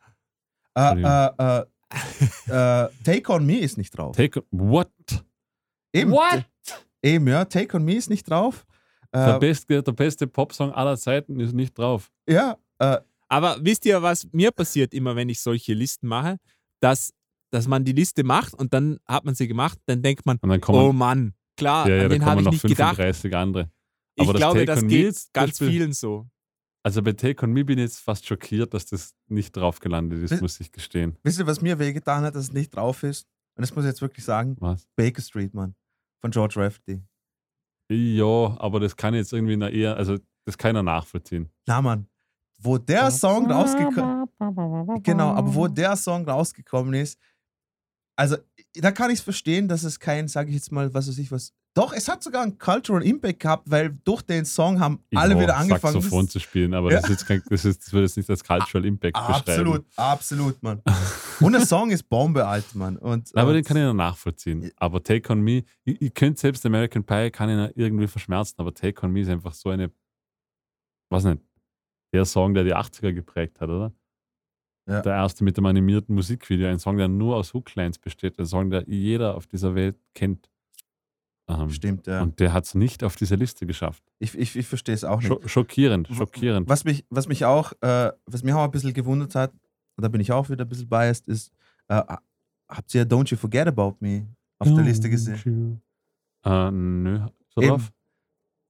Äh, 0.75 1.01
äh, 1.03 1.63
äh, 2.47 2.87
Take 3.03 3.31
on 3.31 3.45
Me 3.45 3.59
ist 3.59 3.77
nicht 3.77 3.91
drauf. 3.97 4.15
Take, 4.15 4.43
what? 4.51 4.89
Eben, 5.93 6.11
What? 6.11 6.45
Eben, 7.03 7.27
ja, 7.27 7.45
Take 7.45 7.77
on 7.77 7.85
Me 7.85 7.93
ist 7.95 8.09
nicht 8.09 8.29
drauf. 8.29 8.65
Der 9.13 9.35
Äh, 9.35 9.39
beste, 9.39 9.81
der 9.81 9.91
beste 9.93 10.27
Popsong 10.27 10.71
aller 10.73 10.97
Zeiten 10.97 11.39
ist 11.39 11.53
nicht 11.53 11.77
drauf. 11.77 12.11
ja, 12.27 12.57
äh, 12.79 12.97
Aber 13.29 13.57
wisst 13.61 13.85
ihr, 13.85 14.01
was 14.01 14.27
mir 14.31 14.51
passiert 14.51 14.93
immer, 14.93 15.15
wenn 15.15 15.29
ich 15.29 15.41
solche 15.41 15.73
Listen 15.73 16.07
mache? 16.07 16.37
Dass, 16.79 17.11
dass 17.51 17.67
man 17.67 17.83
die 17.83 17.91
Liste 17.93 18.23
macht 18.23 18.53
und 18.53 18.73
dann 18.73 18.99
hat 19.05 19.25
man 19.25 19.35
sie 19.35 19.47
gemacht, 19.47 19.79
dann 19.87 20.01
denkt 20.01 20.25
man, 20.25 20.37
dann 20.41 20.61
kommen, 20.61 20.79
oh 20.79 20.93
Mann, 20.93 21.33
klar, 21.57 21.89
ja, 21.89 21.95
ja, 21.95 22.03
an 22.03 22.09
den 22.11 22.21
habe 22.25 22.29
kommen 22.35 22.39
ich 22.39 22.45
noch 22.45 22.51
nicht 22.53 22.61
gedacht. 22.77 22.95
35 22.97 23.35
andere. 23.35 23.71
Ich 24.15 24.23
Aber 24.23 24.33
das 24.33 24.39
glaube, 24.39 24.65
das 24.65 24.81
geht 24.81 24.91
jetzt, 25.05 25.33
ganz 25.33 25.51
Beispiel- 25.51 25.69
vielen 25.69 25.93
so. 25.93 26.27
Also 26.83 27.01
bei 27.01 27.11
Take 27.13 27.43
On 27.45 27.51
Me 27.51 27.65
bin 27.65 27.79
ich 27.79 27.83
jetzt 27.85 27.99
fast 27.99 28.25
schockiert, 28.25 28.73
dass 28.73 28.85
das 28.85 29.13
nicht 29.27 29.55
drauf 29.55 29.79
gelandet 29.79 30.23
ist, 30.23 30.31
Wi- 30.31 30.41
muss 30.41 30.59
ich 30.61 30.71
gestehen. 30.71 31.17
Wisst 31.23 31.39
ihr, 31.39 31.45
was 31.47 31.59
mir 31.61 31.77
wehgetan 31.79 32.23
hat, 32.23 32.35
dass 32.35 32.45
es 32.45 32.53
nicht 32.53 32.73
drauf 32.75 33.03
ist? 33.03 33.27
Und 33.57 33.61
das 33.63 33.75
muss 33.75 33.83
ich 33.83 33.89
jetzt 33.89 34.01
wirklich 34.01 34.23
sagen. 34.23 34.55
Was? 34.59 34.87
Baker 34.95 35.21
Street, 35.21 35.53
Mann. 35.53 35.75
Von 36.21 36.31
George 36.31 36.55
Rafferty. 36.57 37.01
Ja, 37.89 38.55
aber 38.59 38.79
das 38.79 38.95
kann 38.95 39.13
jetzt 39.13 39.33
irgendwie 39.33 39.57
na 39.57 39.69
eher, 39.69 39.95
also 39.97 40.17
das 40.45 40.57
kann 40.57 40.69
keiner 40.69 40.83
nachvollziehen. 40.83 41.49
Na, 41.65 41.81
Mann. 41.81 42.07
Wo 42.59 42.77
der 42.77 43.11
Song 43.11 43.49
rausgekommen 43.51 44.25
Genau, 45.03 45.29
aber 45.29 45.53
wo 45.53 45.67
der 45.67 45.95
Song 45.95 46.27
rausgekommen 46.27 46.93
ist, 46.95 47.19
also 48.15 48.37
da 48.73 48.91
kann 48.91 49.11
ich 49.11 49.19
es 49.19 49.23
verstehen, 49.23 49.67
dass 49.67 49.83
es 49.83 49.99
kein, 49.99 50.27
sage 50.27 50.49
ich 50.49 50.55
jetzt 50.55 50.71
mal, 50.71 50.91
was 50.93 51.07
weiß 51.07 51.17
ich 51.19 51.31
was. 51.31 51.53
Doch, 51.75 51.93
es 51.93 52.07
hat 52.09 52.23
sogar 52.23 52.41
einen 52.41 52.57
Cultural 52.57 53.03
Impact 53.03 53.39
gehabt, 53.39 53.69
weil 53.69 53.91
durch 54.03 54.23
den 54.23 54.45
Song 54.45 54.79
haben 54.79 55.03
alle 55.13 55.35
Ja, 55.35 55.39
wieder 55.41 55.57
angefangen. 55.57 55.93
Saxophon 56.01 56.27
zu 56.27 56.39
spielen, 56.39 56.73
aber 56.73 56.89
Ja. 56.89 56.95
das, 56.95 57.03
ist 57.03 57.09
jetzt 57.11 57.27
kein, 57.27 57.43
das, 57.47 57.65
ist, 57.65 57.85
das 57.85 57.93
würde 57.93 58.05
jetzt 58.07 58.17
nicht 58.17 58.27
als 58.31 58.43
Cultural 58.43 58.83
Impact 58.83 59.13
beschreiben. 59.13 59.35
Absolut, 59.35 59.85
absolut, 59.95 60.63
Mann. 60.63 60.81
Und 61.39 61.51
der 61.51 61.63
Song 61.67 61.91
ist 61.91 62.09
Bombe, 62.09 62.47
alt, 62.47 62.73
Mann. 62.73 62.97
Und, 62.97 63.29
Aber 63.37 63.49
und, 63.49 63.53
den 63.57 63.63
kann 63.63 63.77
ich 63.77 63.83
noch 63.83 63.93
nachvollziehen. 63.93 64.71
Aber 64.77 65.03
Take 65.03 65.31
On 65.31 65.39
Me, 65.39 65.63
ich, 65.83 66.01
ich 66.01 66.13
könnte 66.15 66.41
selbst 66.41 66.65
American 66.65 67.03
Pie, 67.03 67.29
kann 67.29 67.47
ich 67.51 67.55
noch 67.55 67.69
irgendwie 67.75 68.07
verschmerzen, 68.07 68.55
aber 68.57 68.73
Take 68.73 69.05
On 69.05 69.11
Me 69.11 69.21
ist 69.21 69.29
einfach 69.29 69.53
so 69.53 69.69
eine, 69.69 69.91
weiß 71.11 71.25
nicht, 71.25 71.43
der 72.13 72.25
Song, 72.25 72.53
der 72.53 72.63
die 72.63 72.75
80er 72.75 73.13
geprägt 73.13 73.59
hat, 73.59 73.69
oder? 73.69 73.93
Ja. 74.87 75.01
Der 75.01 75.13
erste 75.13 75.43
mit 75.43 75.57
dem 75.57 75.65
animierten 75.65 76.15
Musikvideo, 76.15 76.69
ein 76.69 76.79
Song, 76.79 76.97
der 76.97 77.09
nur 77.09 77.35
aus 77.35 77.53
Hooklines 77.53 77.99
besteht, 77.99 78.39
ein 78.39 78.45
Song, 78.45 78.69
der 78.69 78.85
jeder 78.87 79.35
auf 79.35 79.45
dieser 79.45 79.75
Welt 79.75 79.97
kennt. 80.13 80.49
Ähm, 81.49 81.69
Stimmt, 81.69 82.07
ja. 82.07 82.21
Und 82.21 82.39
der 82.39 82.53
hat 82.53 82.65
es 82.65 82.75
nicht 82.75 83.03
auf 83.03 83.15
diese 83.15 83.35
Liste 83.35 83.65
geschafft. 83.65 84.03
ich 84.19 84.37
ich, 84.37 84.55
ich 84.55 84.67
verstehe 84.67 84.95
es 84.95 85.03
auch 85.03 85.19
nicht. 85.21 85.27
Scho 85.27 85.45
schockierend, 85.45 86.07
schockierend. 86.07 86.69
Was 86.69 86.85
mich, 86.85 87.05
was 87.09 87.27
mich 87.27 87.43
auch, 87.45 87.73
äh, 87.81 88.11
was 88.25 88.43
mich 88.43 88.53
auch 88.53 88.63
ein 88.63 88.71
bisschen 88.71 88.93
gewundert 88.93 89.35
hat, 89.35 89.51
und 89.51 90.03
da 90.03 90.07
bin 90.07 90.21
ich 90.21 90.31
auch 90.31 90.49
wieder 90.49 90.63
ein 90.63 90.69
bisschen 90.69 90.87
biased, 90.87 91.27
ist, 91.27 91.51
äh, 91.87 92.01
habt 92.69 92.93
ihr 92.93 93.05
Don't 93.05 93.29
You 93.29 93.37
Forget 93.37 93.67
About 93.67 93.95
Me 93.99 94.27
auf 94.59 94.73
der 94.73 94.83
Liste 94.83 95.09
gesehen? 95.09 95.81
Äh, 96.43 96.71
nö, 96.71 97.25
so 97.49 97.61
Eben. 97.61 97.69
drauf. 97.71 97.91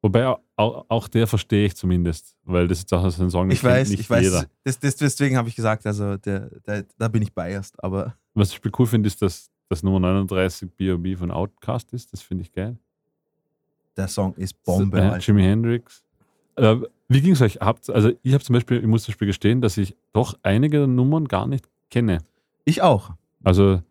Wobei 0.07 0.25
auch, 0.55 0.85
auch 0.87 1.09
der 1.09 1.27
verstehe 1.27 1.65
ich 1.65 1.75
zumindest, 1.75 2.37
weil 2.45 2.65
das 2.69 2.77
ist 2.79 2.93
auch 2.93 3.09
so 3.09 3.23
ein 3.23 3.29
Song, 3.29 3.51
Ich 3.51 3.61
weiß, 3.61 3.89
nicht 3.89 3.99
ich 3.99 4.09
weiß. 4.09 4.23
jeder. 4.23 4.45
Das, 4.63 4.79
das, 4.79 4.95
deswegen 4.95 5.35
habe 5.35 5.49
ich 5.49 5.55
gesagt, 5.57 5.85
also 5.85 6.15
der, 6.15 6.49
der, 6.65 6.85
da 6.97 7.09
bin 7.09 7.23
ich 7.23 7.33
biased, 7.33 7.75
aber 7.83 8.15
Was 8.33 8.53
ich 8.53 8.61
cool 8.79 8.85
finde, 8.85 9.07
ist, 9.07 9.21
dass 9.21 9.51
das 9.67 9.83
Nummer 9.83 9.99
39 9.99 10.71
B.O.B. 10.77 11.17
von 11.17 11.29
Outcast 11.29 11.91
ist. 11.91 12.13
Das 12.13 12.21
finde 12.21 12.43
ich 12.43 12.53
geil. 12.53 12.77
der 13.97 14.07
Song 14.07 14.33
ist 14.35 14.63
Bombe. 14.63 14.97
Äh. 14.97 15.17
Jimi 15.17 15.41
Hendrix. 15.41 16.05
Äh, 16.55 16.77
wie 17.09 17.19
ging 17.19 17.33
es 17.33 17.41
euch? 17.41 17.57
Habt, 17.59 17.89
also 17.89 18.13
ich 18.23 18.33
habe 18.33 18.41
zum 18.45 18.53
Beispiel, 18.53 18.77
ich 18.79 18.87
muss 18.87 19.03
zum 19.03 19.11
Beispiel 19.11 19.27
gestehen, 19.27 19.59
dass 19.59 19.75
ich 19.75 19.93
doch 20.13 20.39
einige 20.41 20.87
Nummern 20.87 21.27
gar 21.27 21.47
nicht 21.47 21.67
kenne. 21.89 22.19
Ich 22.63 22.81
auch. 22.81 23.11
Also, 23.43 23.81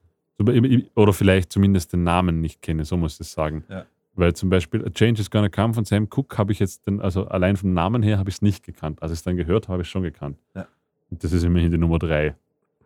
oder 0.94 1.12
vielleicht 1.12 1.52
zumindest 1.52 1.92
den 1.92 2.04
Namen 2.04 2.40
nicht 2.40 2.62
kenne, 2.62 2.86
so 2.86 2.96
muss 2.96 3.14
ich 3.14 3.20
es 3.20 3.32
sagen. 3.32 3.64
Ja. 3.68 3.84
Weil 4.16 4.32
zum 4.34 4.48
Beispiel 4.50 4.84
A 4.84 4.90
Change 4.90 5.20
is 5.20 5.30
Gonna 5.30 5.48
Come 5.48 5.74
von 5.74 5.84
Sam 5.84 6.08
Cooke 6.08 6.36
habe 6.38 6.50
ich 6.52 6.58
jetzt, 6.58 6.86
den, 6.86 7.00
also 7.00 7.26
allein 7.28 7.56
vom 7.56 7.72
Namen 7.74 8.02
her 8.02 8.18
habe 8.18 8.30
ich 8.30 8.36
es 8.36 8.42
nicht 8.42 8.64
gekannt. 8.64 9.02
Als 9.02 9.12
ich 9.12 9.18
es 9.18 9.22
dann 9.22 9.36
gehört 9.36 9.64
habe, 9.68 9.74
habe 9.74 9.82
ich 9.82 9.88
es 9.88 9.92
schon 9.92 10.02
gekannt. 10.02 10.38
Ja. 10.54 10.66
Und 11.10 11.22
das 11.22 11.32
ist 11.32 11.42
immerhin 11.44 11.70
die 11.70 11.78
Nummer 11.78 11.98
drei. 11.98 12.34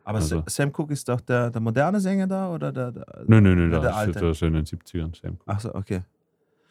Aber 0.05 0.19
Also- 0.19 0.39
Sa- 0.39 0.45
Sam 0.49 0.73
Cooke 0.73 0.93
ist 0.93 1.09
doch 1.09 1.21
der, 1.21 1.51
der 1.51 1.61
moderne 1.61 2.01
Sänger 2.01 2.27
da 2.27 2.53
oder 2.53 2.73
der, 2.73 2.91
der 2.93 3.07
Nein, 3.27 3.43
nein, 3.45 3.57
nein, 3.59 3.71
der, 3.71 3.81
der, 3.81 3.97
alte? 3.97 4.19
der 4.19 4.31
ist 4.31 4.43
in 4.43 4.53
den 4.55 4.65
70ern. 4.65 5.15
Sam 5.15 5.39
Cooke. 5.39 5.51
Achso, 5.51 5.75
okay. 5.75 6.01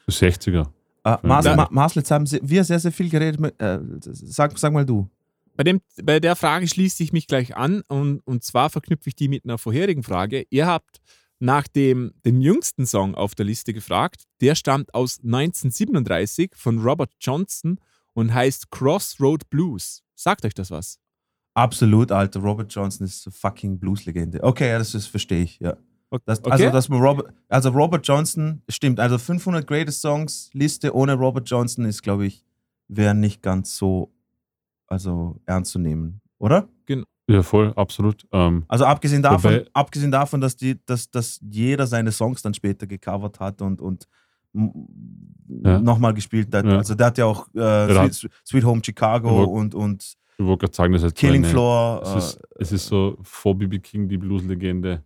So 0.06 0.12
60er. 0.26 0.66
Äh, 1.04 1.16
Mars, 1.22 1.46
Ja. 1.46 1.56
Ma, 1.56 1.68
Marcel, 1.70 2.00
jetzt 2.00 2.10
haben 2.10 2.26
Sie- 2.26 2.40
wir 2.42 2.62
sehr, 2.64 2.78
sehr 2.78 2.92
viel 2.92 3.08
geredet. 3.08 3.40
Mit, 3.40 3.58
äh, 3.60 3.78
sag, 4.02 4.58
sag 4.58 4.72
mal 4.74 4.84
du. 4.84 5.08
Bei, 5.56 5.64
dem, 5.64 5.80
bei 6.04 6.20
der 6.20 6.36
Frage 6.36 6.68
schließe 6.68 7.02
ich 7.02 7.12
mich 7.12 7.26
gleich 7.26 7.56
an 7.56 7.82
und, 7.88 8.20
und 8.26 8.44
zwar 8.44 8.68
verknüpfe 8.70 9.08
ich 9.08 9.14
die 9.16 9.28
mit 9.28 9.44
einer 9.44 9.56
vorherigen 9.58 10.02
Frage. 10.02 10.44
Ihr 10.50 10.66
habt 10.66 11.00
nach 11.40 11.66
dem, 11.66 12.12
dem 12.24 12.40
jüngsten 12.40 12.86
Song 12.86 13.14
auf 13.14 13.34
der 13.34 13.46
Liste 13.46 13.72
gefragt. 13.72 14.24
Der 14.40 14.54
stammt 14.54 14.94
aus 14.94 15.18
1937 15.24 16.52
von 16.54 16.78
Robert 16.78 17.12
Johnson 17.20 17.80
und 18.12 18.32
heißt 18.32 18.70
Crossroad 18.70 19.48
Blues. 19.50 20.02
Sagt 20.14 20.44
euch 20.44 20.54
das 20.54 20.70
was? 20.70 20.98
Absolut, 21.54 22.12
Alter. 22.12 22.40
Robert 22.40 22.72
Johnson 22.72 23.06
ist 23.06 23.26
eine 23.26 23.32
fucking 23.32 23.78
Blues-Legende. 23.78 24.42
Okay, 24.42 24.68
ja, 24.68 24.78
das, 24.78 24.92
das 24.92 25.06
verstehe 25.06 25.42
ich, 25.42 25.58
ja. 25.58 25.76
Das, 26.24 26.40
Okay. 26.40 26.50
also, 26.50 26.70
dass 26.70 26.88
man 26.88 27.00
Robert, 27.00 27.32
also 27.48 27.70
Robert 27.70 28.06
Johnson, 28.06 28.62
stimmt, 28.68 28.98
also 28.98 29.16
500 29.16 29.66
Greatest 29.66 30.00
Songs 30.00 30.50
Liste 30.52 30.94
ohne 30.94 31.14
Robert 31.14 31.48
Johnson 31.48 31.84
ist, 31.84 32.02
glaube 32.02 32.26
ich, 32.26 32.44
wäre 32.88 33.14
nicht 33.14 33.42
ganz 33.42 33.76
so 33.76 34.12
also 34.88 35.40
ernst 35.46 35.70
zu 35.70 35.78
nehmen, 35.78 36.20
oder? 36.38 36.68
Ja, 37.30 37.42
voll, 37.42 37.72
absolut. 37.76 38.26
Ähm, 38.32 38.64
Also 38.68 38.84
abgesehen 38.84 39.22
davon, 39.22 39.52
Wobei- 39.54 39.66
abgesehen 39.72 40.10
davon, 40.10 40.40
dass 40.40 40.56
die, 40.56 40.78
dass, 40.86 41.10
dass 41.10 41.40
jeder 41.42 41.86
seine 41.86 42.12
Songs 42.12 42.42
dann 42.42 42.54
später 42.54 42.86
gecovert 42.86 43.38
hat 43.40 43.62
und, 43.62 43.80
und 43.80 44.08
Ja. 44.52 45.78
nochmal 45.80 46.12
gespielt 46.14 46.52
hat. 46.54 46.64
Ja. 46.64 46.78
Also 46.78 46.94
der 46.94 47.06
hat 47.06 47.18
ja 47.18 47.26
auch 47.26 47.46
äh, 47.54 48.08
Sweet, 48.10 48.30
Sweet 48.46 48.64
Home 48.64 48.82
Chicago 48.84 49.42
Ja, 49.42 49.46
und, 49.46 49.74
und 49.74 50.16
ich 50.38 50.44
wollte 50.46 50.66
gerade 50.66 50.74
sagen, 50.74 50.92
das 50.94 51.12
Killing 51.14 51.44
eine, 51.44 51.52
Floor. 51.52 52.02
Es 52.02 52.14
ist, 52.24 52.40
es 52.58 52.72
ist 52.72 52.86
so 52.86 53.18
vor 53.22 53.54
B.B. 53.56 53.78
King 53.78 54.08
die 54.08 54.16
Blues-Legende. 54.16 55.04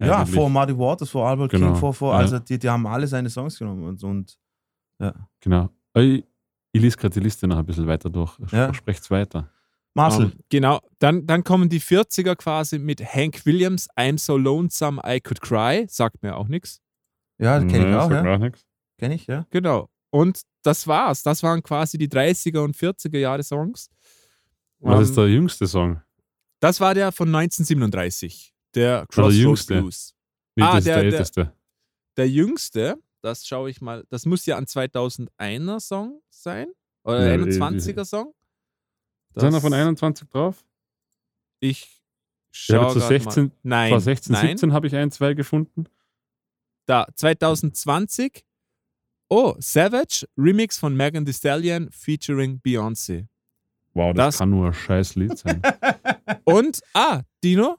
äh, 0.00 0.06
ja, 0.06 0.24
vor 0.24 0.48
Muddy 0.48 0.76
Waters, 0.76 1.10
vor 1.10 1.28
Albert 1.28 1.50
Genau, 1.50 1.66
King, 1.66 1.76
vor, 1.76 1.92
vor 1.92 2.12
ja. 2.14 2.18
also 2.20 2.38
die, 2.38 2.58
die 2.58 2.68
haben 2.68 2.86
alle 2.86 3.06
seine 3.06 3.28
Songs 3.30 3.58
genommen 3.58 3.84
und, 3.84 4.02
und 4.02 4.38
Genau. 5.40 5.68
Ich, 5.94 6.24
ich 6.72 6.82
lese 6.82 6.96
gerade 6.96 7.14
die 7.14 7.20
Liste 7.20 7.46
noch 7.46 7.58
ein 7.58 7.66
bisschen 7.66 7.86
weiter 7.86 8.10
durch. 8.10 8.36
Ja. 8.50 8.72
Sprecht's 8.74 9.10
weiter. 9.10 9.48
Marcel, 9.98 10.24
Ähm, 10.26 10.32
genau, 10.48 10.80
dann, 10.98 11.26
dann 11.26 11.44
kommen 11.44 11.68
die 11.68 11.80
40er 11.80 12.34
quasi 12.36 12.78
mit 12.78 13.00
Hank 13.04 13.44
Williams, 13.44 13.88
I'm 13.96 14.18
so 14.18 14.36
lonesome 14.36 15.00
I 15.04 15.20
could 15.20 15.40
cry. 15.40 15.86
Sagt 15.88 16.22
mir 16.22 16.36
auch 16.36 16.48
nichts. 16.48 16.80
ja, 17.38 17.58
kenne 17.58 17.78
ich 17.78 17.84
Nee, 17.84 17.94
auch, 17.94 18.08
sagt 18.10 18.24
mir 18.24 18.30
ja. 18.30 18.48
auch. 18.48 18.58
Kenne 18.98 19.14
ich, 19.14 19.26
ja. 19.26 19.46
Genau. 19.50 19.88
Und 20.10 20.40
das 20.62 20.86
war's. 20.86 21.22
Das 21.22 21.42
waren 21.42 21.62
quasi 21.62 21.98
die 21.98 22.08
30er 22.08 22.58
und 22.64 22.76
40er 22.76 23.18
Jahre 23.18 23.42
Songs. 23.42 23.90
Was 24.80 24.96
Ähm, 24.96 25.02
ist 25.02 25.16
der 25.16 25.28
jüngste 25.28 25.66
Song? 25.66 26.00
Das 26.60 26.80
war 26.80 26.94
der 26.94 27.12
von 27.12 27.28
1937. 27.34 28.54
Der 28.74 29.06
Crossroads 29.08 29.36
jüngste. 29.36 29.80
Blues. 29.80 30.14
Nee, 30.56 30.62
ah, 30.64 30.70
das 30.72 30.78
ist 30.80 30.86
der- 30.86 30.94
der, 30.94 31.02
der- 31.04 31.12
älteste. 31.12 31.52
Der 32.16 32.28
jüngste, 32.28 32.98
das 33.22 33.46
schaue 33.46 33.70
ich 33.70 33.80
mal, 33.80 34.04
das 34.10 34.26
muss 34.26 34.44
ja 34.46 34.56
ein 34.56 34.66
2001er 34.66 35.78
Song 35.80 36.20
sein. 36.30 36.68
Oder 37.04 37.26
Ja, 37.26 37.34
21er 37.36 38.04
Song. 38.04 38.34
Ist 39.34 39.42
einer 39.42 39.52
Das- 39.52 39.62
von 39.62 39.72
21 39.72 40.28
drauf? 40.28 40.64
Ich 41.60 42.00
Ich 42.52 42.68
habe 42.70 42.84
schaue 42.84 42.92
zu 42.94 42.98
grad 43.00 43.08
16, 43.08 43.44
mal. 43.44 43.52
Nein, 43.62 43.90
vor 43.90 44.00
16, 44.00 44.32
nein. 44.32 44.46
17 44.48 44.72
habe 44.72 44.86
ich 44.86 44.94
ein, 44.96 45.10
zwei 45.10 45.34
gefunden. 45.34 45.84
Da, 46.86 47.06
2020. 47.14 48.44
Oh, 49.30 49.54
Savage, 49.58 50.26
Remix 50.38 50.78
von 50.78 50.96
Megan 50.96 51.26
Thee 51.26 51.34
Stallion 51.34 51.90
featuring 51.90 52.60
Beyoncé. 52.64 53.26
Wow, 53.92 54.14
das, 54.14 54.26
Das- 54.34 54.38
kann 54.38 54.50
nur 54.50 54.66
ein 54.68 54.72
scheiß 54.74 55.14
Lied 55.16 55.36
sein. 55.36 55.60
Und, 56.44 56.80
ah, 56.94 57.22
Dino, 57.44 57.76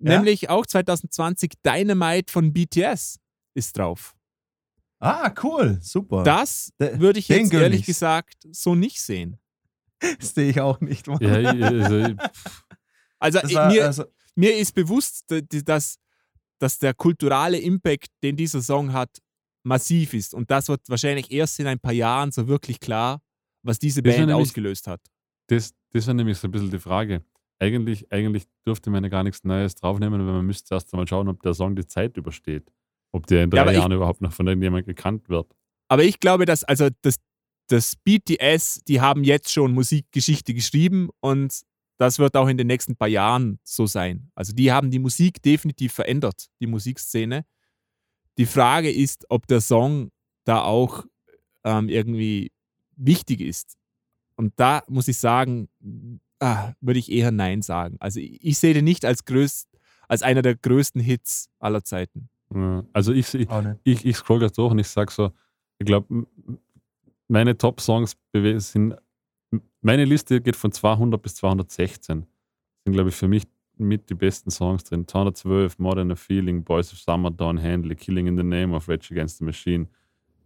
Ja? 0.00 0.16
nämlich 0.16 0.50
auch 0.50 0.66
2020 0.66 1.52
Dynamite 1.64 2.30
von 2.30 2.52
BTS 2.52 3.18
ist 3.54 3.78
drauf. 3.78 4.14
Ah, 5.00 5.32
cool, 5.42 5.78
super. 5.80 6.22
Das 6.24 6.72
De- 6.78 6.98
würde 7.00 7.20
ich 7.20 7.28
den 7.28 7.44
jetzt 7.44 7.54
ehrlich 7.54 7.86
gesagt 7.86 8.46
so 8.50 8.74
nicht 8.74 9.00
sehen. 9.00 9.38
Das 10.20 10.34
sehe 10.34 10.50
ich 10.50 10.60
auch 10.60 10.80
nicht. 10.80 11.06
Mann. 11.06 11.18
ja, 11.20 11.38
ich- 11.52 11.62
also, 11.64 12.14
Also, 13.18 13.40
ich- 13.48 13.54
war, 13.54 13.68
mir, 13.72 13.84
also, 13.86 14.04
mir 14.36 14.56
ist 14.56 14.74
bewusst, 14.74 15.24
dass, 15.64 15.98
dass 16.58 16.78
der 16.78 16.94
kulturelle 16.94 17.58
Impact, 17.58 18.08
den 18.22 18.36
dieser 18.36 18.62
Song 18.62 18.92
hat, 18.92 19.10
massiv 19.64 20.14
ist. 20.14 20.34
Und 20.34 20.50
das 20.50 20.68
wird 20.68 20.88
wahrscheinlich 20.88 21.30
erst 21.32 21.58
in 21.60 21.66
ein 21.66 21.80
paar 21.80 21.92
Jahren 21.92 22.30
so 22.30 22.46
wirklich 22.46 22.78
klar, 22.80 23.20
was 23.62 23.78
diese 23.78 24.00
ja 24.00 24.10
Band 24.12 24.26
nämlich- 24.28 24.36
ausgelöst 24.36 24.86
hat. 24.86 25.00
das, 25.48 25.72
das 25.92 26.06
ist 26.06 26.14
nämlich 26.14 26.38
so 26.38 26.46
ein 26.48 26.50
bisschen 26.50 26.70
die 26.70 26.78
Frage. 26.78 27.24
Eigentlich, 27.58 28.10
eigentlich 28.12 28.44
dürfte 28.66 28.88
man 28.90 29.02
ja 29.02 29.10
gar 29.10 29.24
nichts 29.24 29.42
Neues 29.42 29.74
draufnehmen, 29.74 30.24
weil 30.24 30.34
man 30.34 30.46
müsste 30.46 30.74
erst 30.74 30.92
einmal 30.94 31.08
schauen, 31.08 31.26
ob 31.28 31.42
der 31.42 31.54
Song 31.54 31.74
die 31.74 31.86
Zeit 31.86 32.16
übersteht. 32.16 32.70
Ob 33.10 33.26
der 33.26 33.42
in 33.44 33.50
Ja, 33.50 33.64
drei 33.64 33.72
ich- 33.72 33.78
Jahren 33.78 33.90
überhaupt 33.90 34.20
noch 34.20 34.32
von 34.32 34.46
irgendjemandem 34.46 34.86
gekannt 34.94 35.28
wird. 35.28 35.56
Aber 35.88 36.04
ich 36.04 36.20
glaube, 36.20 36.44
dass 36.44 36.62
also 36.64 36.88
das, 37.02 37.16
das 37.68 37.96
BTS, 37.96 38.82
die 38.86 39.00
haben 39.00 39.24
jetzt 39.24 39.52
schon 39.52 39.72
Musikgeschichte 39.72 40.54
geschrieben 40.54 41.10
und 41.20 41.62
das 41.98 42.18
wird 42.18 42.36
auch 42.36 42.48
in 42.48 42.56
den 42.56 42.66
nächsten 42.66 42.96
paar 42.96 43.08
Jahren 43.08 43.58
so 43.64 43.86
sein. 43.86 44.30
Also 44.34 44.52
die 44.52 44.72
haben 44.72 44.90
die 44.90 44.98
Musik 44.98 45.42
definitiv 45.42 45.92
verändert, 45.92 46.46
die 46.60 46.66
Musikszene. 46.66 47.44
Die 48.38 48.46
Frage 48.46 48.90
ist, 48.90 49.26
ob 49.28 49.46
der 49.48 49.60
Song 49.60 50.10
da 50.44 50.62
auch 50.62 51.04
ähm, 51.64 51.88
irgendwie 51.88 52.52
wichtig 52.96 53.40
ist. 53.40 53.76
Und 54.36 54.52
da 54.56 54.84
muss 54.88 55.08
ich 55.08 55.18
sagen, 55.18 55.68
ah, 56.38 56.72
würde 56.80 57.00
ich 57.00 57.10
eher 57.10 57.32
Nein 57.32 57.62
sagen. 57.62 57.96
Also 57.98 58.20
ich, 58.20 58.44
ich 58.44 58.58
sehe 58.58 58.74
den 58.74 58.84
nicht 58.84 59.04
als, 59.04 59.24
größt, 59.24 59.68
als 60.06 60.22
einer 60.22 60.42
der 60.42 60.54
größten 60.54 61.00
Hits 61.00 61.50
aller 61.58 61.82
Zeiten. 61.82 62.28
Also 62.92 63.12
ich, 63.12 63.34
ich, 63.34 63.48
ich, 63.82 64.06
ich 64.06 64.16
scroll 64.16 64.38
gerade 64.38 64.54
durch 64.54 64.70
und 64.70 64.78
ich 64.78 64.88
sage 64.88 65.12
so, 65.12 65.32
ich 65.78 65.86
glaube, 65.86 66.26
meine 67.28 67.56
Top-Songs 67.56 68.16
sind 68.32 68.96
meine 69.80 70.04
Liste 70.04 70.40
geht 70.40 70.56
von 70.56 70.72
200 70.72 71.22
bis 71.22 71.36
216. 71.36 72.26
Sind, 72.84 72.92
glaube 72.92 73.10
ich, 73.10 73.14
für 73.14 73.28
mich 73.28 73.44
mit 73.76 74.10
die 74.10 74.14
besten 74.14 74.50
Songs 74.50 74.84
drin. 74.84 75.06
212, 75.06 75.78
More 75.78 75.96
Than 75.96 76.10
a 76.10 76.16
Feeling, 76.16 76.64
Boys 76.64 76.92
of 76.92 76.98
Summer, 76.98 77.30
Dawn 77.30 77.62
Handley, 77.62 77.94
Killing 77.94 78.26
in 78.26 78.36
the 78.36 78.42
Name 78.42 78.74
of 78.74 78.88
Rage 78.88 79.10
Against 79.12 79.38
the 79.38 79.44
Machine, 79.44 79.88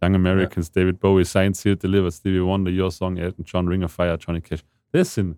Young 0.01 0.15
Americans, 0.15 0.71
David 0.71 0.99
Bowie, 0.99 1.25
Science 1.25 1.61
Sealed 1.61 1.81
Delivered, 1.81 2.13
Stevie 2.13 2.41
Wonder, 2.41 2.71
Your 2.71 2.91
Song, 2.91 3.17
Elton 3.17 3.43
John, 3.45 3.67
Ring 3.67 3.83
of 3.83 3.91
Fire, 3.91 4.17
Johnny 4.17 4.41
Cash. 4.41 4.63
Das 4.91 5.15
sind 5.15 5.37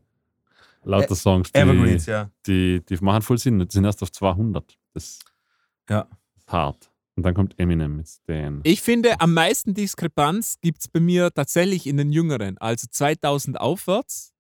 lauter 0.84 1.16
Songs, 1.16 1.52
die, 1.52 1.60
Evergreens, 1.60 2.06
ja. 2.06 2.30
die, 2.46 2.82
die 2.88 2.98
machen 2.98 3.22
voll 3.22 3.38
Sinn. 3.38 3.60
Die 3.60 3.68
sind 3.70 3.86
erst 3.86 4.04
auf 4.04 4.12
200. 4.12 4.78
Das 4.94 5.20
Ja. 5.90 6.08
ist 6.36 6.52
hart. 6.52 6.92
Und 7.16 7.24
dann 7.24 7.34
kommt 7.34 7.58
Eminem 7.58 7.96
mit 7.96 8.08
Stan. 8.10 8.60
Ich 8.64 8.82
finde, 8.82 9.22
am 9.22 9.34
meisten 9.34 9.74
Diskrepanz 9.74 10.58
gibt 10.62 10.82
es 10.82 10.88
bei 10.90 11.00
mir 11.00 11.32
tatsächlich 11.34 11.88
in 11.88 11.98
den 11.98 12.12
Jüngeren, 12.12 12.58
also 12.58 12.88
2000 12.90 13.60
aufwärts, 13.60 14.34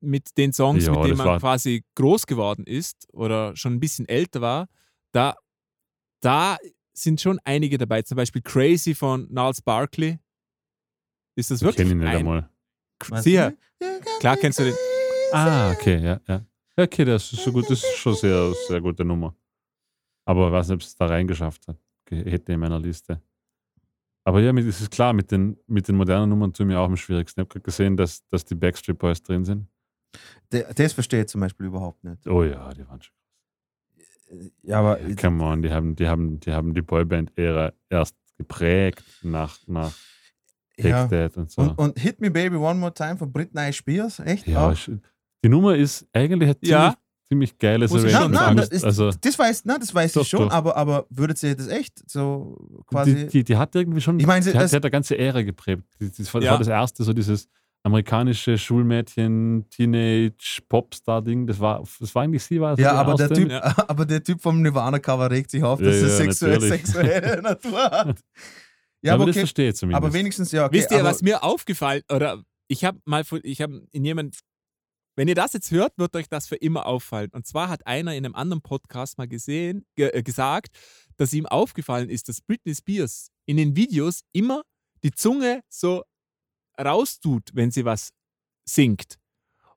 mit 0.00 0.36
den 0.38 0.52
Songs, 0.52 0.86
Ja, 0.86 0.92
mit 0.92 1.04
denen 1.04 1.16
man 1.16 1.40
quasi 1.40 1.84
groß 1.96 2.26
geworden 2.26 2.64
ist 2.64 3.08
oder 3.12 3.56
schon 3.56 3.74
ein 3.74 3.80
bisschen 3.80 4.08
älter 4.08 4.40
war. 4.40 4.68
Da, 5.12 5.34
da 6.20 6.56
sind 6.92 7.20
schon 7.20 7.40
einige 7.42 7.78
dabei, 7.78 8.02
zum 8.02 8.16
Beispiel 8.16 8.42
Crazy 8.42 8.94
von 8.94 9.26
Niles 9.28 9.60
Barkley. 9.60 10.20
Ist 11.34 11.50
das 11.50 11.60
Ich 11.60 11.66
wirklich 11.66 11.88
kenne 11.88 11.90
ihn 11.90 11.98
nicht 11.98 12.08
ein 12.08 12.16
einmal. 12.18 12.50
Sicher. 13.22 13.54
Klar 14.20 14.36
kennst 14.36 14.60
du 14.60 14.64
den. 14.64 14.74
Ah, 15.32 15.72
okay, 15.72 15.98
ja, 16.02 16.20
ja. 16.28 16.44
Ja, 16.76 16.84
Okay, 16.84 17.04
das 17.04 17.32
ist 17.32 17.42
so 17.42 17.52
gut, 17.52 17.64
das 17.64 17.82
ist 17.82 17.96
schon 17.96 18.14
sehr, 18.14 18.52
sehr 18.68 18.80
gute 18.80 19.04
Nummer. 19.04 19.34
Aber 20.28 20.48
ich 20.48 20.52
weiß 20.52 20.68
nicht, 20.68 20.74
ob 20.74 20.80
es 20.82 20.94
da 20.94 21.06
reingeschafft 21.06 21.66
hat. 21.68 21.78
Hätte 22.10 22.52
in 22.52 22.60
meiner 22.60 22.78
Liste. 22.78 23.22
Aber 24.24 24.40
ja, 24.40 24.52
es 24.52 24.82
ist 24.82 24.90
klar, 24.90 25.14
mit 25.14 25.30
den, 25.32 25.56
mit 25.66 25.88
den 25.88 25.96
modernen 25.96 26.28
Nummern 26.28 26.52
tun 26.52 26.66
mir 26.66 26.78
auch 26.78 26.84
am 26.84 26.98
schwierigsten. 26.98 27.40
Ich 27.40 27.44
habe 27.44 27.48
gerade 27.48 27.62
gesehen, 27.64 27.96
dass, 27.96 28.26
dass 28.28 28.44
die 28.44 28.54
Backstreet 28.54 28.98
Boys 28.98 29.22
drin 29.22 29.46
sind. 29.46 29.66
Das 30.50 30.92
verstehe 30.92 31.22
ich 31.22 31.28
zum 31.28 31.40
Beispiel 31.40 31.66
überhaupt 31.66 32.04
nicht. 32.04 32.26
Oh 32.26 32.44
ja, 32.44 32.74
die 32.74 32.86
waren 32.86 33.00
schon. 33.00 33.14
Ja, 34.62 34.80
aber 34.80 35.00
Ja, 35.00 35.14
come 35.14 35.42
on, 35.42 35.62
die 35.62 35.70
haben 35.70 35.96
die, 35.96 36.06
haben, 36.06 36.38
die, 36.40 36.52
haben 36.52 36.74
die 36.74 36.82
Boyband-Ära 36.82 37.72
erst 37.88 38.14
geprägt 38.36 39.02
nach, 39.22 39.56
nach 39.66 39.94
ja. 40.76 41.06
That 41.08 41.38
und 41.38 41.50
so. 41.50 41.62
Und, 41.62 41.78
und 41.78 41.98
Hit 41.98 42.20
Me 42.20 42.30
Baby 42.30 42.56
One 42.56 42.78
More 42.78 42.92
Time 42.92 43.16
von 43.16 43.32
Britney 43.32 43.72
Spears, 43.72 44.18
echt? 44.18 44.46
ja, 44.46 44.68
Auch? 44.68 44.76
die 45.42 45.48
Nummer 45.48 45.74
ist 45.74 46.06
eigentlich 46.12 46.50
ein 46.50 46.56
ziemlich, 46.56 46.70
Ja. 46.70 46.94
Ziemlich 47.28 47.58
geiles 47.58 47.90
Nein, 47.92 48.00
Arrangement. 48.06 48.32
nein, 48.34 48.40
sagen. 48.44 48.56
das, 48.56 48.68
ist, 48.70 48.84
also, 48.84 49.10
das 49.20 49.38
weiß, 49.38 49.64
nein, 49.66 49.76
das 49.80 49.94
weiß 49.94 50.12
Doch, 50.14 50.22
ich 50.22 50.28
schon, 50.28 50.48
doch. 50.48 50.54
aber, 50.54 50.76
aber 50.76 51.06
würdet 51.10 51.42
ihr 51.42 51.54
das 51.56 51.68
echt 51.68 52.10
so 52.10 52.56
quasi. 52.86 53.14
die, 53.14 53.26
die, 53.28 53.44
die 53.44 53.56
hat 53.56 53.74
irgendwie 53.74 54.00
schon, 54.00 54.18
Ich 54.18 54.26
meine, 54.26 54.42
sie- 54.42 54.52
die, 54.52 54.56
hat, 54.58 54.64
das- 54.64 54.70
die 54.70 54.76
hat 54.76 54.84
eine 54.84 54.90
ganze 54.90 55.16
Ära 55.18 55.42
geprägt. 55.42 55.82
Das 55.98 56.32
war, 56.34 56.40
das 56.40 56.46
Ja. 56.46 56.56
das 56.58 56.68
erste, 56.68 57.04
so 57.04 57.12
dieses 57.12 57.48
amerikanische 57.84 58.58
Schulmädchen, 58.58 59.66
Teenage, 59.70 60.60
Popstar-Ding. 60.68 61.46
Das 61.46 61.60
war, 61.60 61.82
das 62.00 62.14
war 62.14 62.22
eigentlich 62.22 62.42
sie, 62.42 62.60
war 62.60 62.76
so 62.76 62.82
ja, 62.82 62.92
aber 62.92 63.14
der, 63.14 63.30
typ, 63.30 63.50
aber 63.88 64.04
der 64.04 64.22
Typ 64.22 64.40
vom 64.42 64.60
Nirvana-Cover 64.62 65.30
regt 65.30 65.50
sich 65.50 65.62
auf, 65.62 65.78
dass 65.80 65.94
Ja, 65.96 66.02
er 66.02 66.08
ja, 66.08 66.14
sexuell, 66.16 66.52
natürlich. 66.54 66.72
sexuelle 66.86 67.42
Natur 67.42 67.82
hat. 67.90 68.18
Ja, 69.00 69.14
aber 69.14 69.22
aber 69.22 69.26
das 69.26 69.34
okay. 69.36 69.40
verstehe 69.40 69.68
ich 69.70 69.76
zumindest. 69.76 70.02
Aber 70.04 70.12
wenigstens, 70.12 70.50
ja, 70.52 70.66
okay. 70.66 70.76
Wisst 70.78 70.90
ihr, 70.90 70.98
aber, 71.00 71.10
was 71.10 71.22
mir 71.22 71.42
aufgefallen 71.44 72.02
oder 72.12 72.42
ich 72.66 72.84
habe 72.84 72.98
mal 73.04 73.22
ich 73.44 73.62
habe 73.62 73.82
in 73.92 74.04
jemand 74.04 74.38
wenn 75.18 75.26
ihr 75.26 75.34
das 75.34 75.52
jetzt 75.52 75.72
hört, 75.72 75.98
wird 75.98 76.14
euch 76.14 76.28
das 76.28 76.46
für 76.46 76.54
immer 76.54 76.86
auffallen. 76.86 77.30
Und 77.32 77.44
zwar 77.44 77.70
hat 77.70 77.84
einer 77.88 78.14
in 78.14 78.24
einem 78.24 78.36
anderen 78.36 78.62
Podcast 78.62 79.18
mal 79.18 79.26
gesehen, 79.26 79.84
ge 79.96 80.10
äh, 80.10 80.22
gesagt, 80.22 80.78
dass 81.16 81.32
ihm 81.32 81.44
aufgefallen 81.44 82.08
ist, 82.08 82.28
dass 82.28 82.40
Britney 82.40 82.72
Spears 82.72 83.32
in 83.44 83.56
den 83.56 83.74
Videos 83.74 84.20
immer 84.32 84.62
die 85.02 85.10
Zunge 85.10 85.62
so 85.68 86.04
raustut, 86.80 87.50
wenn 87.52 87.72
sie 87.72 87.84
was 87.84 88.10
singt. 88.64 89.18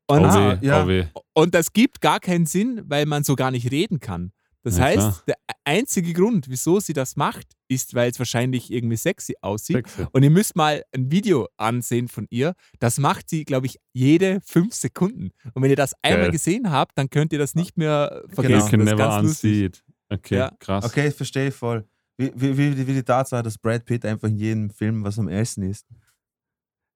Und, 0.06 0.26
oh 0.26 0.32
weh, 0.32 0.58
ja. 0.62 1.10
oh 1.16 1.22
und 1.34 1.56
das 1.56 1.74
gibt 1.74 2.02
gar 2.02 2.20
keinen 2.20 2.46
Sinn, 2.46 2.84
weil 2.86 3.08
man 3.08 3.24
so 3.24 3.36
gar 3.36 3.50
nicht 3.50 3.72
reden 3.72 4.00
kann. 4.00 4.34
Das 4.64 4.78
Ja, 4.78 4.84
heißt, 4.84 4.98
klar. 4.98 5.24
der 5.28 5.36
einzige 5.66 6.14
Grund, 6.14 6.48
wieso 6.50 6.80
sie 6.80 6.94
das 6.94 7.16
macht, 7.16 7.48
ist, 7.68 7.96
weil 7.96 8.12
es 8.12 8.20
wahrscheinlich 8.20 8.72
irgendwie 8.72 8.98
sexy 8.98 9.34
aussieht. 9.42 9.78
Sexy. 9.78 10.06
Und 10.12 10.22
ihr 10.24 10.30
müsst 10.30 10.56
mal 10.56 10.84
ein 10.96 11.12
Video 11.12 11.48
ansehen 11.58 12.08
von 12.08 12.28
ihr. 12.30 12.54
Das 12.80 13.00
macht 13.00 13.30
sie, 13.30 13.44
glaube 13.44 13.66
ich, 13.66 13.78
jede 13.94 14.40
fünf 14.46 14.74
Sekunden. 14.76 15.32
Und 15.54 15.64
wenn 15.64 15.70
ihr 15.72 15.76
das 15.76 15.94
einmal 16.04 16.24
Geil. 16.24 16.32
gesehen 16.32 16.70
habt, 16.72 16.98
dann 16.98 17.10
könnt 17.10 17.34
ihr 17.34 17.40
das 17.40 17.56
nicht 17.56 17.78
mehr 17.78 18.24
vergessen. 18.30 18.70
can 18.70 18.80
das 18.86 18.90
ist 18.90 18.94
never 18.94 18.96
ganz 18.98 19.24
lustig. 19.28 19.52
unsee 19.52 19.66
it. 19.66 19.84
Okay, 20.10 20.36
Ja. 20.38 20.52
krass. 20.60 20.86
Okay, 20.86 21.10
verstehe 21.12 21.48
ich 21.48 21.56
voll. 21.56 21.86
Wie, 22.18 22.32
wie, 22.36 22.56
wie, 22.58 22.86
wie 22.88 22.94
die 22.94 23.04
Tatsache, 23.04 23.42
dass 23.42 23.58
Brad 23.58 23.86
Pitt 23.86 24.06
einfach 24.06 24.28
in 24.28 24.38
jedem 24.38 24.70
Film 24.70 25.04
was 25.04 25.18
am 25.18 25.28
Essen 25.28 25.64
ist. 25.64 25.88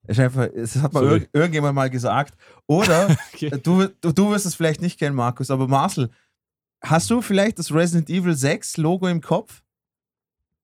Es 0.07 0.19
ist 0.19 0.23
einfach, 0.23 0.47
das 0.55 0.75
hat 0.75 0.93
mal 0.93 0.99
Sorry. 1.03 1.19
irg 1.21 1.29
irgendjemand 1.33 1.73
mal 1.73 1.89
gesagt. 1.89 2.35
Oder 2.67 3.07
Okay. 3.33 3.49
du, 3.63 3.87
du, 4.01 4.11
du 4.11 4.29
wirst 4.29 4.45
es 4.45 4.53
vielleicht 4.53 4.81
nicht 4.81 4.99
kennen, 4.99 5.15
Markus, 5.15 5.49
aber 5.49 5.67
Marcel, 5.67 6.11
hast 6.89 7.09
du 7.09 7.21
vielleicht 7.21 7.59
das 7.59 7.73
Resident 7.73 8.09
Evil 8.09 8.35
6 8.35 8.77
Logo 8.77 9.07
im 9.07 9.21
Kopf? 9.21 9.63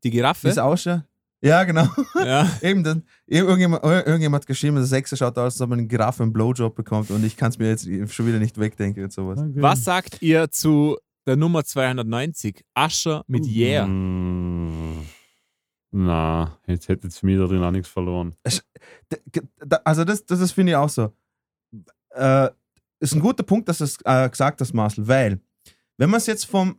Die 0.04 0.10
es 0.10 0.14
Giraffe. 0.14 0.64
ausschaut? 0.64 1.04
Ja, 1.44 1.64
genau. 1.64 1.88
Ja. 2.16 2.48
Eben, 2.62 2.84
dann, 2.84 3.04
irgendjemand, 3.26 3.84
irgendjemand 3.84 4.44
hat 4.44 4.48
geschrieben, 4.48 4.76
der 4.76 4.86
Sechser 4.86 5.18
schaut 5.18 5.38
aus, 5.38 5.54
als 5.54 5.62
ob 5.62 5.70
man 5.70 5.80
einen 5.80 5.88
Giraffe 5.88 6.22
einen 6.24 6.34
Blowjob 6.34 6.76
bekommt 6.76 7.10
und 7.10 7.24
ich 7.24 7.36
kann 7.36 7.50
es 7.50 7.58
mir 7.58 7.70
jetzt 7.70 7.88
schon 8.14 8.28
wieder 8.28 8.38
nicht 8.38 8.60
wegdenken 8.60 9.04
und 9.04 9.12
sowas. 9.12 9.40
Okay. 9.40 9.54
Was 9.56 9.84
sagt 9.84 10.22
ihr 10.22 10.52
zu 10.52 10.98
der 11.26 11.36
Nummer 11.36 11.64
290? 11.64 12.64
Asher 12.76 13.24
mit 13.28 13.46
Yeah. 13.48 13.88
Mm, 13.88 15.04
Na, 15.92 16.58
jetzt 16.68 16.88
hätte 16.88 17.08
jetzt 17.08 17.24
mir 17.24 17.40
da 17.40 17.48
drin 17.48 17.64
auch 17.64 17.72
nichts 17.72 17.90
verloren. 17.90 18.36
Also 19.84 20.04
das, 20.06 20.26
das, 20.26 20.40
das 20.40 20.52
finde 20.52 20.74
ich 20.74 20.76
auch 20.76 20.90
so. 20.90 21.12
Äh, 22.12 22.50
ist 23.00 23.16
ein 23.16 23.20
guter 23.20 23.44
Punkt, 23.44 23.68
dass 23.68 23.80
du 23.80 23.86
es 23.86 23.98
äh, 24.06 24.30
gesagt 24.30 24.62
hast, 24.62 24.74
Marcel, 24.74 25.08
weil 25.08 25.40
wenn 26.02 26.10
man 26.10 26.18
es 26.18 26.26
jetzt 26.26 26.46
vom 26.46 26.78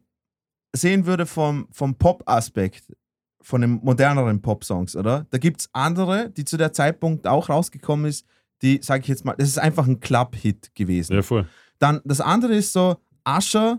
sehen 0.74 1.06
würde 1.06 1.26
vom, 1.26 1.68
vom 1.70 1.94
Pop-Aspekt, 1.94 2.92
von 3.40 3.60
den 3.60 3.78
moderneren 3.84 4.42
Pop-Songs, 4.42 4.96
oder? 4.96 5.26
Da 5.30 5.38
gibt 5.38 5.60
es 5.60 5.68
andere, 5.72 6.30
die 6.30 6.44
zu 6.44 6.56
der 6.56 6.72
Zeitpunkt 6.72 7.28
auch 7.28 7.48
rausgekommen 7.48 8.06
ist, 8.06 8.26
die, 8.62 8.80
sage 8.82 9.02
ich 9.02 9.08
jetzt 9.08 9.24
mal, 9.24 9.36
das 9.38 9.48
ist 9.48 9.58
einfach 9.58 9.86
ein 9.86 10.00
Club-Hit 10.00 10.74
gewesen. 10.74 11.14
Ja, 11.14 11.22
voll. 11.22 11.46
Dann 11.78 12.00
das 12.04 12.20
andere 12.20 12.56
ist 12.56 12.72
so, 12.72 12.96
Usher 13.24 13.78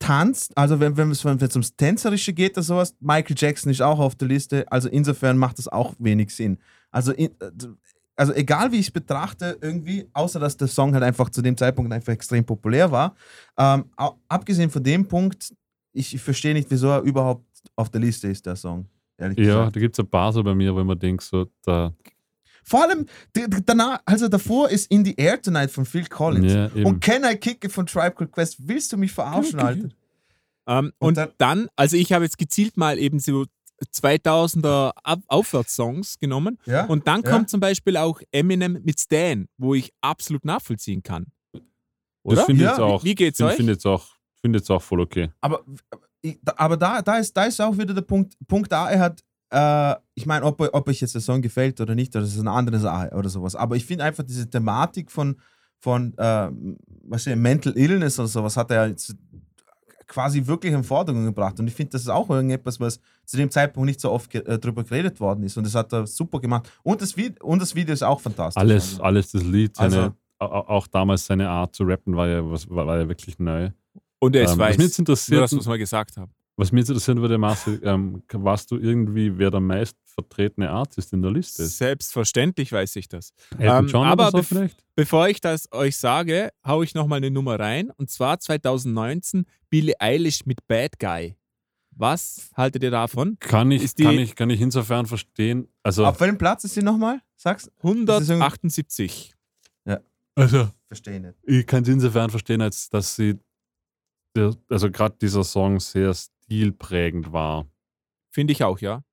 tanzt, 0.00 0.56
also 0.58 0.80
wenn, 0.80 0.96
wenn 0.96 1.10
es 1.12 1.24
wenn 1.24 1.38
es 1.38 1.54
ums 1.54 1.76
Tänzerische 1.76 2.32
geht 2.32 2.56
oder 2.56 2.64
sowas, 2.64 2.96
Michael 2.98 3.36
Jackson 3.38 3.70
ist 3.70 3.80
auch 3.80 4.00
auf 4.00 4.16
der 4.16 4.26
Liste, 4.26 4.64
also 4.72 4.88
insofern 4.88 5.38
macht 5.38 5.58
das 5.58 5.68
auch 5.68 5.94
wenig 6.00 6.34
Sinn. 6.34 6.58
Also, 6.90 7.12
in, 7.12 7.30
also 8.16 8.32
egal 8.34 8.70
wie 8.72 8.76
ich 8.78 8.86
es 8.86 8.90
betrachte, 8.92 9.58
irgendwie, 9.60 10.08
außer 10.12 10.38
dass 10.40 10.56
der 10.56 10.68
Song 10.68 10.92
halt 10.94 11.02
einfach 11.02 11.30
zu 11.30 11.42
dem 11.42 11.56
Zeitpunkt 11.56 11.92
einfach 11.92 12.12
extrem 12.12 12.44
populär 12.44 12.90
war, 12.90 13.14
ähm, 13.58 13.86
abgesehen 14.28 14.70
von 14.70 14.82
dem 14.82 15.06
Punkt, 15.08 15.52
ich, 15.92 16.14
ich 16.14 16.20
verstehe 16.22 16.54
nicht, 16.54 16.70
wieso 16.70 16.88
er 16.88 17.00
überhaupt 17.02 17.44
auf 17.76 17.88
der 17.90 18.00
Liste 18.00 18.28
ist, 18.28 18.44
der 18.46 18.56
Song. 18.56 18.86
Ehrlich 19.16 19.38
Ja, 19.38 19.44
gesagt. 19.44 19.76
da 19.76 19.80
gibt 19.80 19.94
es 19.94 20.00
ein 20.04 20.08
paar 20.10 20.32
so 20.32 20.42
bei 20.42 20.54
mir, 20.54 20.74
wo 20.74 20.80
ich 20.80 20.86
mir 20.86 20.96
denke, 20.96 21.22
so, 21.24 21.46
da, 21.64 21.92
Vor 22.64 22.82
allem, 22.82 23.06
danach, 23.66 24.00
also 24.04 24.26
davor 24.28 24.70
ist 24.70 24.90
In 24.90 25.04
the 25.04 25.14
Air 25.16 25.40
Tonight 25.40 25.70
von 25.70 25.84
Phil 25.84 26.06
Collins. 26.06 26.52
ja. 26.52 26.70
Und 26.84 27.00
Can 27.00 27.22
I 27.24 27.36
Kick 27.36 27.62
It 27.64 27.70
von 27.72 27.86
Tribe 27.86 28.12
Called 28.12 28.32
Quest. 28.32 28.56
Willst 28.66 28.92
du 28.92 28.96
mich 28.96 29.12
verarschen, 29.12 29.60
Alter? 29.60 29.88
Ähm, 30.66 30.92
Und 30.98 31.08
und 31.08 31.16
dann- 31.18 31.30
dann, 31.38 31.68
also 31.76 31.96
ich 31.96 32.12
habe 32.12 32.24
jetzt 32.24 32.38
gezielt 32.38 32.76
mal 32.76 32.98
eben 32.98 33.18
so 33.18 33.44
2000er 33.82 34.92
Ab 35.02 35.20
Aufwärtssongs 35.28 36.18
genommen. 36.18 36.58
Ja? 36.66 36.86
Und 36.86 37.06
dann 37.06 37.22
Ja. 37.22 37.30
kommt 37.30 37.50
zum 37.50 37.60
Beispiel 37.60 37.96
auch 37.96 38.20
Eminem 38.32 38.80
mit 38.84 39.00
Stan, 39.00 39.46
wo 39.58 39.74
ich 39.74 39.92
absolut 40.00 40.44
nachvollziehen 40.44 41.02
kann. 41.02 41.26
das 41.52 41.62
Oder? 42.22 42.44
finde 42.46 42.62
ich 42.62 42.66
Ja, 42.66 42.70
jetzt 42.72 42.80
auch, 42.80 43.04
Wie 43.04 43.14
geht's 43.14 43.40
ich 43.40 43.46
euch? 43.46 43.56
finde 43.56 43.72
jetzt 43.72 43.86
auch, 43.86 44.06
finde 44.40 44.58
jetzt 44.58 44.70
auch 44.70 44.80
voll 44.82 45.00
okay. 45.00 45.30
Aber, 45.40 45.62
da- 46.42 46.54
aber 46.56 46.76
da, 46.76 47.02
da, 47.02 47.18
ist, 47.18 47.36
da 47.36 47.44
ist 47.44 47.60
auch 47.60 47.76
wieder 47.76 47.92
der 47.94 48.02
Punkt, 48.02 48.34
Punkt 48.48 48.72
A, 48.72 48.88
er 48.90 48.98
hat, 49.00 49.22
äh, 49.50 49.94
ich 50.14 50.24
meine, 50.26 50.44
ob, 50.46 50.60
ob 50.60 50.88
euch 50.88 51.00
jetzt 51.00 51.14
der 51.14 51.20
Song 51.20 51.42
gefällt 51.42 51.80
oder 51.80 51.94
nicht, 51.94 52.14
das 52.14 52.32
ist 52.32 52.40
eine 52.40 52.50
andere 52.52 52.78
Sache 52.78 53.10
oder 53.14 53.28
sowas. 53.28 53.54
Aber 53.54 53.76
ich 53.76 53.84
finde 53.84 54.04
einfach 54.04 54.24
diese 54.24 54.48
Thematik 54.48 55.10
von, 55.10 55.36
von 55.80 56.16
äh, 56.16 56.50
was 57.02 57.26
ich, 57.26 57.36
Mental 57.36 57.76
Illness 57.76 58.18
oder 58.18 58.28
sowas 58.28 58.56
hat 58.56 58.70
er 58.70 58.88
jetzt 58.88 59.14
quasi 60.06 60.46
wirklich 60.46 60.72
in 60.72 60.84
Forderung 60.84 61.24
gebracht. 61.24 61.58
Und 61.60 61.66
ich 61.68 61.74
finde, 61.74 61.90
das 61.92 62.02
ist 62.02 62.08
auch 62.08 62.28
irgendetwas, 62.30 62.78
was 62.80 62.98
zu 63.24 63.36
dem 63.36 63.50
Zeitpunkt 63.50 63.86
nicht 63.86 64.00
so 64.00 64.10
oft 64.10 64.30
ge 64.30 64.42
äh, 64.44 64.58
drüber 64.58 64.84
geredet 64.84 65.20
worden 65.20 65.42
ist. 65.44 65.56
Und 65.56 65.64
das 65.64 65.74
hat 65.74 65.92
er 65.92 66.06
super 66.06 66.40
gemacht. 66.40 66.70
Und 66.82 67.00
das, 67.02 67.16
Vi 67.16 67.34
und 67.42 67.60
das 67.62 67.74
Video 67.74 67.92
ist 67.92 68.02
auch 68.02 68.20
fantastisch. 68.20 68.60
Alles, 68.60 68.90
Also. 68.92 69.02
alles 69.02 69.32
das 69.32 69.42
Lied, 69.42 69.76
seine, 69.76 69.96
Also- 69.96 70.12
au- 70.40 70.46
au- 70.46 70.68
auch 70.68 70.86
damals 70.86 71.26
seine 71.26 71.48
Art 71.48 71.74
zu 71.74 71.84
rappen 71.84 72.16
war 72.16 72.28
ja, 72.28 72.50
was, 72.50 72.68
war, 72.68 72.86
war 72.86 72.98
ja 72.98 73.08
wirklich 73.08 73.38
neu. 73.38 73.70
Und 74.18 74.34
er 74.36 74.44
ist 74.44 74.52
Ähm, 74.52 74.58
weiß. 74.58 74.70
was 74.70 74.76
mich 74.78 74.86
jetzt 74.86 74.98
Nur 74.98 75.02
interessiert, 75.02 75.42
das 75.42 75.52
muss 75.52 75.66
man 75.66 75.78
gesagt 75.78 76.16
haben. 76.16 76.32
was 76.56 76.72
mich 76.72 76.80
jetzt 76.80 76.88
interessieren 76.90 77.20
würde, 77.20 77.36
Marcel, 77.38 77.80
ähm, 77.84 78.22
warst 78.32 78.70
du 78.70 78.76
irgendwie, 78.78 79.36
wer 79.38 79.50
der 79.50 79.60
meist 79.60 79.96
vertretene 80.14 80.70
Artist 80.70 81.12
in 81.12 81.20
der 81.22 81.30
Liste 81.32 81.62
ist? 81.64 81.78
Selbstverständlich 81.78 82.72
weiß 82.72 82.96
ich 82.96 83.08
das. 83.08 83.32
Ähm, 83.58 83.94
aber 83.94 84.30
so 84.30 84.42
vielleicht? 84.42 84.84
Bevor 84.96 85.28
ich 85.28 85.40
das 85.40 85.70
euch 85.72 85.96
sage, 85.96 86.50
haue 86.66 86.84
ich 86.84 86.94
nochmal 86.94 87.18
eine 87.18 87.30
Nummer 87.30 87.58
rein. 87.60 87.90
Und 87.90 88.10
zwar 88.10 88.38
2019 88.40 89.44
Billie 89.68 89.94
Eilish 90.00 90.46
mit 90.46 90.66
Bad 90.66 90.98
Guy. 90.98 91.36
Was 91.96 92.50
haltet 92.56 92.82
ihr 92.82 92.90
davon? 92.90 93.36
Kann 93.40 93.70
ich, 93.70 93.82
ist 93.82 93.98
die- 93.98 94.04
kann, 94.04 94.18
ich, 94.18 94.34
kann 94.34 94.50
ich 94.50 94.60
insofern 94.60 95.06
verstehen. 95.06 95.68
Also, 95.82 96.04
Auf 96.06 96.18
welchem 96.20 96.38
Platz 96.38 96.64
ist 96.64 96.74
sie 96.74 96.82
nochmal? 96.82 97.20
Sag's. 97.36 97.70
178. 97.82 99.32
Also, 100.36 100.68
Verstehe 100.88 101.20
nicht. 101.20 101.38
ich 101.44 101.64
kann 101.64 101.84
es 101.84 101.88
insofern 101.88 102.28
verstehen, 102.28 102.60
als 102.60 102.88
dass 102.90 103.14
sie, 103.14 103.38
also 104.68 104.90
gerade 104.90 105.16
dieser 105.22 105.44
Song 105.44 105.78
sehr 105.78 106.12
stilprägend 106.12 107.30
war. 107.32 107.68
Finde 108.32 108.52
ich 108.52 108.64
auch, 108.64 108.80
ja. 108.80 109.04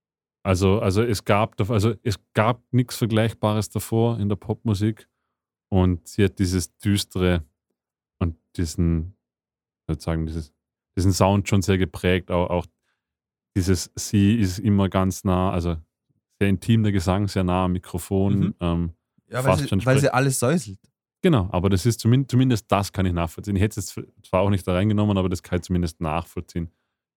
Also, 0.44 0.80
also 0.80 1.04
es 1.04 1.24
gab, 1.24 1.60
also 1.70 1.94
es 2.04 2.18
gab 2.34 2.64
nichts 2.72 2.98
Vergleichbares 2.98 3.70
davor 3.70 4.20
in 4.20 4.28
der 4.28 4.38
Popmusik 4.38 5.08
und 5.70 6.08
sie 6.08 6.24
hat 6.24 6.40
dieses 6.40 6.76
düstere 6.78 7.44
und 8.20 8.36
diesen, 8.58 9.16
ich 9.84 9.90
würde 9.90 10.02
sagen, 10.02 10.26
dieses, 10.26 10.52
diesen 10.98 11.14
Sound 11.14 11.48
schon 11.48 11.62
sehr 11.62 11.78
geprägt. 11.78 12.32
Auch, 12.32 12.50
auch 12.50 12.66
dieses 13.56 13.92
Sie 13.96 14.36
ist 14.36 14.60
immer 14.60 14.90
ganz 14.90 15.24
nah, 15.24 15.52
also 15.52 15.78
sehr 16.40 16.50
intim 16.50 16.84
der 16.84 16.92
Gesang, 16.92 17.28
sehr 17.28 17.44
nah 17.44 17.66
am 17.66 17.74
Mikrofon. 17.74 18.40
Mhm. 18.40 18.56
Ähm, 18.60 18.92
Ja, 19.30 19.44
weil, 19.44 19.58
Fast 19.58 19.70
sie, 19.70 19.86
weil 19.86 20.00
sie 20.00 20.14
alles 20.14 20.40
säuselt. 20.40 20.80
genau, 21.22 21.50
aber 21.52 21.70
das 21.70 21.86
ist 21.86 22.00
zumindest, 22.00 22.32
zumindest 22.32 22.72
das 22.72 22.92
kann 22.92 23.06
ich 23.06 23.14
nachvollziehen. 23.14 23.56
Ich 23.56 23.62
hätte 23.62 23.80
es 23.80 23.96
jetzt 23.96 24.28
zwar 24.28 24.42
auch 24.42 24.50
nicht 24.50 24.66
da 24.68 24.74
reingenommen, 24.74 25.18
aber 25.18 25.30
das 25.30 25.44
kann 25.44 25.60
ich 25.60 25.64
zumindest 25.64 26.02
nachvollziehen. 26.02 26.72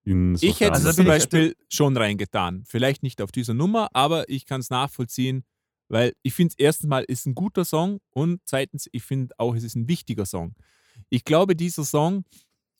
Insofern- 0.04 0.50
Ich 0.50 0.60
hätte 0.60 0.72
Also 0.72 0.88
es 0.90 0.96
da 0.96 1.02
zum 1.02 1.06
Beispiel 1.06 1.56
schon 1.68 1.96
reingetan. 1.96 2.64
Vielleicht 2.66 3.02
nicht 3.02 3.22
auf 3.22 3.32
dieser 3.32 3.54
Nummer, 3.54 3.88
aber 3.94 4.28
ich 4.28 4.44
kann 4.46 4.60
es 4.60 4.68
nachvollziehen, 4.70 5.44
weil 5.88 6.12
ich 6.22 6.34
finde, 6.34 6.54
erstens 6.58 6.88
mal 6.88 7.04
ist 7.04 7.26
ein 7.26 7.34
guter 7.34 7.64
Song 7.64 8.00
und 8.10 8.40
zweitens, 8.44 8.88
ich 8.92 9.02
finde 9.02 9.34
auch, 9.38 9.54
es 9.54 9.64
ist 9.64 9.76
ein 9.76 9.88
wichtiger 9.88 10.26
Song. 10.26 10.54
Ich 11.08 11.24
glaube, 11.24 11.56
dieser 11.56 11.84
Song 11.84 12.24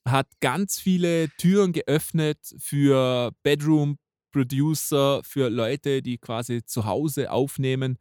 hat 0.07 0.29
ganz 0.41 0.79
viele 0.79 1.31
Türen 1.39 1.73
geöffnet 1.73 2.39
für 2.59 3.33
Bedroom-Producer, 3.43 5.23
für 5.25 5.49
Leute, 5.49 6.03
die 6.03 6.19
quasi 6.19 6.63
zu 6.65 6.85
Hause 6.85 7.31
aufnehmen. 7.31 7.99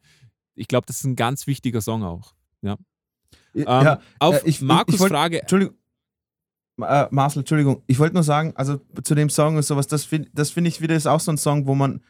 Ich 0.56 0.68
glaube, 0.68 0.86
das 0.86 0.98
ist 0.98 1.06
ein 1.06 1.16
ganz 1.16 1.48
wichtiger 1.48 1.82
Song 1.82 2.04
auch. 2.04 2.34
Ähm, 3.56 3.66
ja, 3.66 4.02
auf 4.20 4.44
äh, 4.44 4.50
ich- 4.50 4.62
Markus 4.62 4.96
ich 4.96 5.00
wollt- 5.02 5.12
Frage, 5.12 5.42
Entschuldigung. 5.42 5.78
Äh, 6.82 7.08
Marcel, 7.12 7.40
Entschuldigung. 7.40 7.84
Ich 7.88 8.00
wollte 8.00 8.16
nur 8.16 8.24
sagen, 8.24 8.54
also 8.56 8.80
zu 9.04 9.16
dem 9.16 9.30
Song 9.30 9.56
und 9.58 9.64
sowas, 9.64 9.88
das 9.88 10.06
finde 10.06 10.30
das 10.34 10.50
find 10.52 10.68
ich 10.68 10.82
wieder 10.82 10.96
ist 10.96 11.08
auch 11.08 11.20
so 11.20 11.32
ein 11.32 11.38
Song, 11.38 11.68
wo 11.68 11.76
man, 11.76 12.02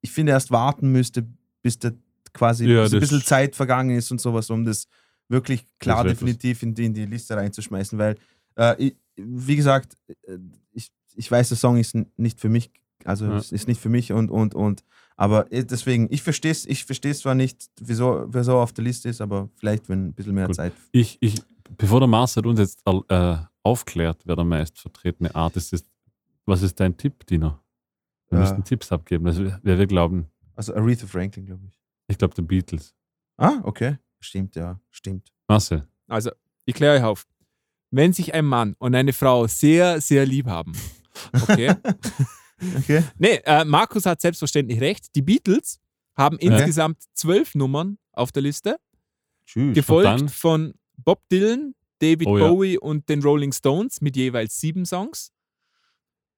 ich 0.00 0.10
finde, 0.10 0.32
erst 0.32 0.50
warten 0.50 0.90
müsste, 0.90 1.26
bis 1.62 1.78
der 1.78 1.92
quasi 2.32 2.66
Ja, 2.66 2.86
so 2.86 2.96
ein 2.96 3.00
bisschen 3.00 3.22
Zeit 3.22 3.56
vergangen 3.56 3.96
ist 3.96 4.10
und 4.10 4.20
sowas, 4.20 4.48
um 4.50 4.64
das 4.64 4.86
wirklich 5.28 5.64
klar 5.78 6.04
Das 6.04 6.12
definitiv 6.14 6.62
in 6.62 6.74
die, 6.74 6.84
in 6.86 6.94
die 6.94 7.06
Liste 7.06 7.36
reinzuschmeißen, 7.36 7.98
weil, 7.98 8.16
äh, 8.56 8.74
ich, 8.82 8.96
wie 9.16 9.56
gesagt, 9.56 9.96
äh, 10.08 10.38
ich, 10.72 10.90
ich 11.14 11.30
weiß, 11.30 11.48
der 11.48 11.58
Song 11.58 11.76
ist 11.76 11.96
nicht 12.16 12.40
für 12.40 12.48
mich, 12.48 12.70
also 13.04 13.26
Ja. 13.26 13.38
ist 13.38 13.68
nicht 13.68 13.80
für 13.80 13.88
mich 13.88 14.12
und, 14.12 14.30
und, 14.30 14.54
und, 14.54 14.84
aber 15.16 15.50
äh, 15.50 15.64
deswegen, 15.64 16.08
ich 16.10 16.22
verstehe 16.22 16.52
es 16.52 16.66
ich 16.66 16.86
zwar 17.18 17.34
nicht, 17.34 17.68
wieso, 17.80 18.26
wieso 18.28 18.58
auf 18.58 18.72
der 18.72 18.84
Liste 18.84 19.08
ist, 19.08 19.20
aber 19.20 19.48
vielleicht, 19.56 19.88
wenn 19.88 20.08
ein 20.08 20.12
bisschen 20.12 20.34
mehr 20.34 20.46
Gut. 20.46 20.56
Zeit. 20.56 20.72
Ich, 20.92 21.16
ich, 21.20 21.42
bevor 21.76 22.00
der 22.00 22.08
Marcel 22.08 22.46
uns 22.46 22.60
jetzt 22.60 22.82
äh, 23.08 23.36
aufklärt, 23.66 24.22
wer 24.24 24.36
der 24.36 24.44
meist 24.44 24.78
vertretene 24.78 25.34
Artist 25.34 25.72
ist, 25.72 25.86
was 26.46 26.62
ist 26.62 26.78
dein 26.80 26.96
Tipp, 26.96 27.26
Dino? 27.26 27.58
Wir 28.28 28.38
Ja. 28.38 28.44
müssen 28.44 28.64
Tipps 28.64 28.90
abgeben. 28.92 29.26
Also, 29.26 29.44
wer 29.62 29.78
wir 29.78 29.86
glauben, 29.86 30.26
Also 30.54 30.74
Aretha 30.74 31.06
Franklin, 31.06 31.44
glaube 31.46 31.66
ich. 31.66 31.78
ich 32.08 32.16
glaube, 32.18 32.34
The 32.36 32.42
Beatles. 32.42 32.94
Ah, 33.36 33.60
okay. 33.64 33.98
Stimmt, 34.20 34.56
ja, 34.56 34.80
stimmt. 34.90 35.32
Marcel, 35.48 35.86
Also, 36.08 36.30
ich 36.64 36.74
kläre 36.74 36.96
euch 36.98 37.02
auf. 37.04 37.26
Wenn 37.90 38.12
sich 38.12 38.32
ein 38.34 38.46
Mann 38.46 38.74
und 38.78 38.94
eine 38.94 39.12
Frau 39.12 39.46
sehr, 39.46 40.00
sehr 40.00 40.24
lieb 40.26 40.46
haben, 40.46 40.72
okay? 41.42 41.74
Okay. 42.78 43.04
nee, 43.18 43.40
äh, 43.44 43.64
Markus 43.64 44.06
hat 44.06 44.20
selbstverständlich 44.20 44.80
recht. 44.80 45.14
Die 45.14 45.22
Beatles 45.22 45.78
haben 46.16 46.38
insgesamt 46.38 47.02
zwölf 47.14 47.54
Nummern 47.54 47.98
auf 48.12 48.32
der 48.32 48.42
Liste, 48.42 48.78
Tschüss. 49.44 49.74
gefolgt 49.74 50.30
von 50.30 50.74
Bob 50.96 51.20
Dylan, 51.30 51.74
David 52.00 52.26
Oh 52.26 52.38
ja. 52.38 52.48
Bowie 52.48 52.78
und 52.78 53.08
den 53.08 53.22
Rolling 53.22 53.52
Stones 53.52 54.00
mit 54.00 54.16
jeweils 54.16 54.60
sieben 54.60 54.84
Songs. 54.86 55.32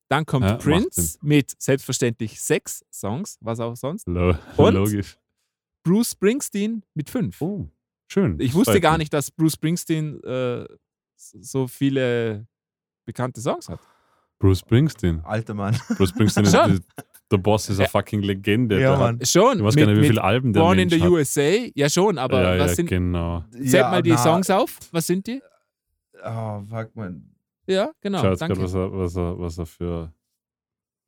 Dann 0.08 0.24
kommt 0.24 0.46
Ja, 0.46 0.56
Prince 0.56 1.18
mit 1.20 1.54
selbstverständlich 1.60 2.40
sechs 2.40 2.84
Songs, 2.92 3.36
was 3.40 3.60
auch 3.60 3.76
sonst. 3.76 4.06
lo 4.06 4.34
Und? 4.56 4.74
logisch. 4.74 5.18
Bruce 5.84 6.12
Springsteen 6.12 6.82
mit 6.94 7.10
fünf. 7.10 7.40
Oh, 7.42 7.68
schön. 8.10 8.38
Ich 8.40 8.54
wusste 8.54 8.80
gar 8.80 8.98
nicht, 8.98 9.12
dass 9.12 9.30
Bruce 9.30 9.54
Springsteen 9.54 10.22
äh, 10.24 10.66
so 11.16 11.66
viele 11.66 12.46
bekannte 13.04 13.40
Songs 13.40 13.68
hat. 13.68 13.80
Bruce 14.38 14.60
Springsteen. 14.60 15.20
Alter 15.24 15.54
Mann. 15.54 15.78
Bruce 15.96 16.10
Springsteen 16.10 16.44
ist 16.46 16.54
der 17.30 17.38
Boss 17.38 17.68
ist 17.68 17.76
eine 17.78 17.84
Ja. 17.84 17.90
fucking 17.90 18.22
Legende. 18.22 18.80
Ja, 18.80 18.96
Mann. 18.96 19.24
Schon. 19.24 19.58
ich 19.58 19.64
weiß 19.64 19.74
mit, 19.74 19.84
gar 19.84 19.92
nicht, 19.92 20.02
wie 20.02 20.06
viele 20.08 20.24
Alben 20.24 20.52
der 20.52 20.60
Born 20.60 20.78
in 20.78 20.88
Mensch 20.88 20.94
the 20.94 21.02
hat. 21.02 21.10
USA, 21.10 21.70
ja 21.74 21.88
schon, 21.90 22.18
aber 22.18 22.42
ja, 22.42 22.58
was 22.58 22.70
ja, 22.70 22.76
sind, 22.76 22.86
genau. 22.88 23.44
zählt 23.50 23.82
mal 23.90 24.02
die 24.02 24.10
na, 24.10 24.18
Songs 24.18 24.50
auf? 24.50 24.78
Was 24.92 25.06
sind 25.06 25.26
die? 25.26 25.42
Oh, 26.24 26.62
fuck, 26.68 26.94
man. 26.96 27.34
Ja, 27.66 27.92
genau. 28.00 28.18
Schaut 28.22 28.38
gerade, 28.38 28.54
danke. 28.54 28.62
was 28.62 28.74
er, 28.74 28.92
was, 28.92 29.16
er, 29.16 29.38
was 29.38 29.58
er 29.58 29.66
für. 29.66 30.12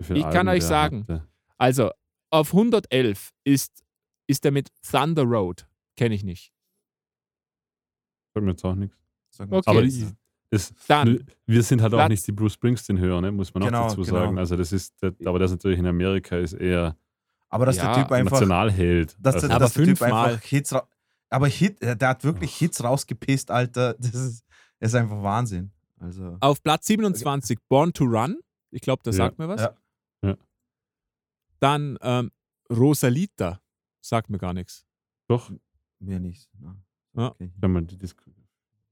viele 0.02 0.18
Ich 0.18 0.24
kann 0.24 0.46
Alben 0.46 0.48
euch 0.50 0.58
der 0.60 0.68
sagen. 0.68 1.00
hatte. 1.08 1.26
Also, 1.56 1.90
auf 2.30 2.52
111 2.52 3.30
ist, 3.44 3.82
ist 4.26 4.44
er 4.44 4.50
mit 4.50 4.68
Thunder 4.88 5.24
Road. 5.24 5.66
Kenne 5.96 6.14
ich 6.14 6.22
nicht. 6.22 6.52
Sagt 8.34 8.44
mir 8.44 8.52
jetzt 8.52 8.64
auch 8.64 8.74
nichts. 8.74 8.96
Okay. 9.38 9.62
Aber 9.66 9.82
die, 9.82 10.06
das, 10.50 10.72
Dann, 10.88 11.24
wir 11.46 11.62
sind 11.62 11.80
halt 11.80 11.94
auch 11.94 11.98
Platz- 11.98 12.10
nicht 12.10 12.26
die 12.26 12.32
Bruce 12.32 12.54
Springsteen-Hörer, 12.54 13.20
ne? 13.20 13.32
muss 13.32 13.54
man 13.54 13.62
Genau, 13.64 13.82
auch 13.84 13.88
dazu 13.88 14.02
genau. 14.02 14.18
sagen. 14.18 14.38
Also 14.38 14.56
das 14.56 14.72
ist, 14.72 14.94
aber 15.24 15.38
das 15.38 15.50
natürlich 15.52 15.78
in 15.78 15.86
Amerika 15.86 16.36
ist 16.36 16.52
eher 16.54 16.96
Aber 17.48 17.66
dass 17.66 17.76
Ja, 17.76 17.94
der 17.94 18.02
Typ 18.02 18.12
einfach. 18.12 18.32
Nationalheld. 18.32 19.16
Dass 19.20 19.36
also, 19.36 19.46
der, 19.46 19.56
Aber 19.56 19.64
dass 19.64 19.72
der 19.74 19.84
Typ 19.84 20.02
einfach 20.02 20.40
Hits 20.42 20.74
Aber 21.30 21.46
Hit, 21.46 21.80
äh, 21.82 21.96
der 21.96 22.08
hat 22.08 22.24
wirklich 22.24 22.54
Hits 22.56 22.82
rausgepisst, 22.82 23.50
Alter. 23.50 23.94
Das 23.98 24.14
ist, 24.14 24.44
das 24.80 24.90
ist 24.90 24.94
einfach 24.94 25.22
Wahnsinn. 25.22 25.70
Also. 26.00 26.36
auf 26.40 26.62
Platz 26.62 26.86
27 26.86 27.58
Born 27.68 27.92
to 27.92 28.04
Run. 28.04 28.40
Ich 28.70 28.80
glaube, 28.80 29.02
das 29.04 29.16
Ja. 29.18 29.26
sagt 29.26 29.38
mir 29.38 29.48
was. 29.48 29.60
Ja. 29.60 29.74
Ja. 30.22 30.36
Dann 31.60 31.98
ähm, 32.02 32.30
Rosalita. 32.70 33.60
Sagt 34.00 34.30
mir 34.30 34.38
gar 34.38 34.54
nichts. 34.54 34.86
doch, 35.28 35.50
Mir 35.98 36.18
nicht. 36.18 36.48
Ja. 36.62 36.74
Ja. 37.14 37.28
Okay. 37.32 37.50
wenn 37.58 37.72
man 37.72 37.86
die 37.86 37.98
Disku 37.98 38.30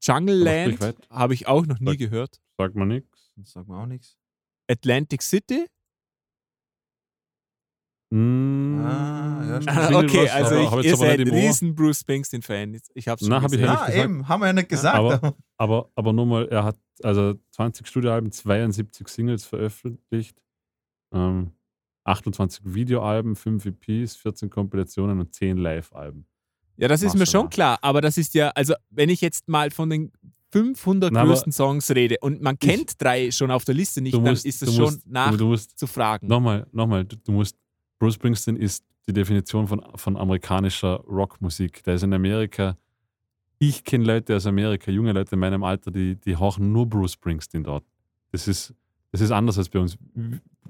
Jungle 0.01 0.36
Land 0.42 0.96
habe 1.11 1.34
ich 1.34 1.46
auch 1.49 1.66
noch 1.66 1.80
nie 1.80 1.90
Sag- 1.90 1.99
gehört. 1.99 2.40
sagt 2.57 2.74
man 2.74 2.88
nichts. 2.88 3.30
Sagt 3.44 3.68
mir 3.68 3.76
auch 3.76 3.86
nichts. 3.86 4.16
Atlantic 4.70 5.22
City. 5.22 5.66
Mm, 8.11 8.80
Ah, 8.80 9.44
ja, 9.44 9.59
klingelt 9.88 10.11
okay, 10.11 10.24
was, 10.24 10.32
also 10.32 10.78
ich, 10.80 10.86
ihr 10.86 10.96
seid 10.96 11.20
riesen 11.20 11.74
Bruce 11.74 12.01
Springsteen-Fan. 12.01 12.80
Ich 12.94 13.07
habe 13.09 13.18
schon 13.18 13.28
Na, 13.28 13.42
hab 13.42 13.53
ich 13.53 13.61
ja 13.61 13.66
Ja, 13.66 13.72
nicht 13.72 13.86
gesagt. 13.86 14.05
eben, 14.05 14.28
haben 14.28 14.40
wir 14.40 14.46
ja 14.46 14.53
nicht 14.55 14.68
gesagt. 14.70 14.96
Aber- 14.96 15.34
Aber, 15.59 15.90
aber 15.94 16.12
nur 16.14 16.24
mal, 16.26 16.49
er 16.49 16.64
hat 16.64 16.78
also 17.03 17.34
20 17.51 17.86
Studioalben, 17.86 18.32
72 18.32 19.07
Singles 19.09 19.44
veröffentlicht, 19.44 20.40
ähm, 21.12 21.53
28 22.05 22.62
Videoalben, 22.64 23.36
5 23.36 23.66
EPs, 23.66 24.16
14 24.16 24.49
Kompilationen 24.49 25.20
und 25.20 25.34
10 25.34 25.59
Live-Alben. 25.59 26.26
Ja, 26.79 26.89
das 26.89 27.03
ist 27.03 27.16
mir 27.16 27.26
schon 27.26 27.51
klar, 27.51 27.79
aber 27.83 28.01
das 28.01 28.16
ist 28.18 28.35
ja, 28.35 28.49
also 28.51 28.74
wenn 28.91 29.09
ich 29.11 29.20
jetzt 29.20 29.49
mal 29.49 29.70
von 29.70 29.91
den 29.91 30.12
500 30.53 31.12
Na, 31.12 31.24
größten 31.24 31.53
Songs 31.53 31.91
rede 31.91 32.16
und 32.20 32.41
man 32.41 32.59
kennt 32.59 33.03
drei 33.03 33.31
schon 33.31 33.51
auf 33.51 33.64
der 33.64 33.74
Liste 33.74 34.01
nicht, 34.01 34.14
Du 34.14 34.18
dann 34.20 34.31
musst- 34.31 34.47
ist 34.47 34.62
du 34.62 34.66
es 34.66 34.74
schon 34.74 34.85
musst- 34.85 35.07
nach 35.07 35.31
Du, 35.33 35.37
du 35.37 35.47
musst, 35.49 35.79
zu 35.79 35.87
fragen. 35.87 36.26
nochmal, 36.26 36.66
nochmal, 36.72 37.05
du, 37.05 37.16
du 37.16 37.33
musst, 37.33 37.57
Bruce 37.99 38.14
Springsteen 38.14 38.57
ist 38.57 38.85
die 39.09 39.12
Definition 39.12 39.66
von, 39.66 39.83
von 39.97 40.16
amerikanischer 40.16 40.97
Rockmusik. 41.01 41.83
Der 41.83 41.95
ist 41.95 42.03
in 42.05 42.14
Amerika, 42.14 42.76
ich 43.59 43.83
kenne 43.85 44.05
Leute 44.05 44.37
aus 44.37 44.47
Amerika, 44.47 44.91
junge 44.91 45.12
Leute 45.12 45.33
in 45.35 45.41
meinem 45.41 45.64
Alter, 45.64 45.91
die, 45.91 46.14
die 46.16 46.37
hauchen 46.37 46.72
nur 46.72 46.87
Bruce 46.89 47.12
Springsteen 47.14 47.64
dort. 47.64 47.85
Das 48.31 48.47
ist, 48.47 48.72
das 49.11 49.20
ist 49.20 49.33
anders 49.33 49.59
als 49.59 49.68
bei 49.68 49.81
uns. 49.81 49.99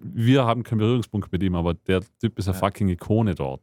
Wir 0.00 0.44
haben 0.44 0.62
keinen 0.62 0.78
Berührungspunkt 0.78 1.30
mit 1.30 1.42
ihm, 1.42 1.54
aber 1.54 1.74
der 1.74 2.00
Typ 2.20 2.38
ist 2.38 2.48
eine 2.48 2.54
Ja. 2.56 2.60
fucking 2.60 2.88
Ikone 2.88 3.34
dort. 3.34 3.60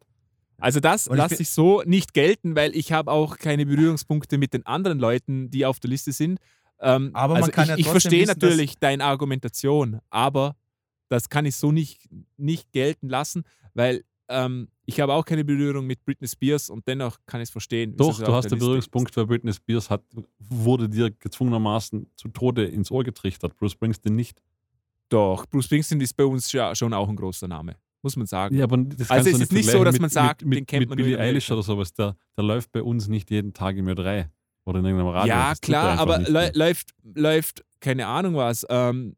Also 0.57 0.79
das 0.79 1.07
ich 1.07 1.13
lasse 1.13 1.41
ich 1.41 1.49
so 1.49 1.81
nicht 1.85 2.13
gelten, 2.13 2.55
weil 2.55 2.75
ich 2.75 2.91
habe 2.91 3.11
auch 3.11 3.37
keine 3.37 3.65
Berührungspunkte 3.65 4.37
mit 4.37 4.53
den 4.53 4.65
anderen 4.65 4.99
Leuten, 4.99 5.49
die 5.49 5.65
auf 5.65 5.79
der 5.79 5.89
Liste 5.89 6.11
sind. 6.11 6.39
Ähm, 6.79 7.11
Aber 7.13 7.35
man 7.35 7.43
also 7.43 7.51
kann 7.51 7.63
ich, 7.65 7.69
ja 7.69 7.77
ich 7.77 7.87
verstehe 7.87 8.21
wissen, 8.21 8.39
natürlich 8.39 8.77
deine 8.79 9.03
Argumentation, 9.03 9.99
aber 10.09 10.55
das 11.09 11.29
kann 11.29 11.45
ich 11.45 11.55
so 11.55 11.71
nicht, 11.71 12.09
nicht 12.37 12.71
gelten 12.71 13.09
lassen, 13.09 13.43
weil 13.73 14.03
ähm, 14.27 14.69
ich 14.85 14.99
habe 14.99 15.13
auch 15.13 15.25
keine 15.25 15.43
Berührung 15.43 15.85
mit 15.85 16.03
Britney 16.05 16.27
Spears 16.27 16.69
und 16.69 16.87
dennoch 16.87 17.17
kann 17.25 17.41
ich 17.41 17.49
es 17.49 17.51
verstehen. 17.51 17.95
Doch, 17.95 18.19
du 18.19 18.33
hast 18.33 18.49
den 18.49 18.59
Berührungspunkt, 18.59 19.15
weil 19.17 19.25
Britney 19.25 19.53
Spears 19.53 19.89
hat, 19.89 20.03
wurde 20.39 20.89
dir 20.89 21.11
gezwungenermaßen 21.11 22.07
zu 22.15 22.27
Tode 22.29 22.65
ins 22.65 22.91
Ohr 22.91 23.03
getrichtert. 23.03 23.55
Bruce 23.57 23.73
Springsteen 23.73 24.15
nicht. 24.15 24.41
Doch, 25.09 25.45
Bruce 25.45 25.65
Springsteen 25.65 26.01
ist 26.01 26.15
bei 26.15 26.25
uns 26.25 26.51
ja 26.51 26.75
schon 26.75 26.93
auch 26.93 27.07
ein 27.07 27.15
großer 27.15 27.47
Name, 27.47 27.75
muss 28.05 28.15
man 28.15 28.27
sagen. 28.27 28.55
Ja, 28.55 28.63
aber 28.63 28.77
das 28.77 29.09
Also 29.09 29.29
es 29.31 29.39
ist 29.41 29.51
nicht 29.51 29.69
so, 29.69 29.83
dass 29.83 29.99
man 29.99 30.09
sagt, 30.09 30.45
mit, 30.45 30.59
den 30.59 30.65
kennt 30.65 30.81
mit 30.81 30.89
man 30.89 30.97
Billie 30.97 31.19
Eilish 31.19 31.51
oder 31.51 31.63
sowas. 31.63 31.91
Der, 31.93 32.15
der 32.37 32.43
läuft 32.45 32.71
bei 32.71 32.81
uns 32.81 33.07
nicht 33.09 33.29
jeden 33.31 33.53
Tag 33.53 33.75
im 33.75 33.87
Ö3 33.87 34.27
oder 34.63 34.79
in 34.79 34.85
irgendeinem 34.85 35.09
Radio. 35.09 35.33
ja, 35.33 35.53
klar, 35.61 35.99
aber 35.99 36.19
mehr. 36.19 36.53
läuft, 36.53 36.91
läuft, 37.03 37.65
keine 37.79 38.07
Ahnung 38.07 38.35
was, 38.35 38.65
ähm, 38.69 39.15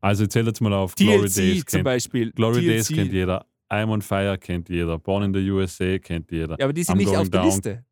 Also 0.00 0.26
zähl 0.26 0.46
jetzt 0.46 0.60
mal 0.60 0.72
auf. 0.72 0.94
Glory 0.96 1.28
TLC 1.28 1.34
Days 1.36 1.58
zum 1.60 1.66
kennt, 1.78 1.84
Beispiel. 1.84 2.32
Glory 2.32 2.60
TLC. 2.60 2.66
Days 2.66 2.88
kennt 2.88 3.12
jeder. 3.12 3.46
I'm 3.70 3.88
on 3.90 4.02
Fire 4.02 4.36
kennt 4.36 4.68
jeder. 4.68 4.98
Born 4.98 5.22
in 5.22 5.34
the 5.34 5.50
USA 5.50 5.98
kennt 5.98 6.30
jeder. 6.30 6.56
Ja, 6.58 6.64
aber 6.66 6.72
die 6.72 6.82
sind 6.82 6.96
I'm 6.96 6.98
nicht 6.98 7.16
auf 7.16 7.30
der 7.30 7.40
down. 7.40 7.50
Liste. 7.50 7.84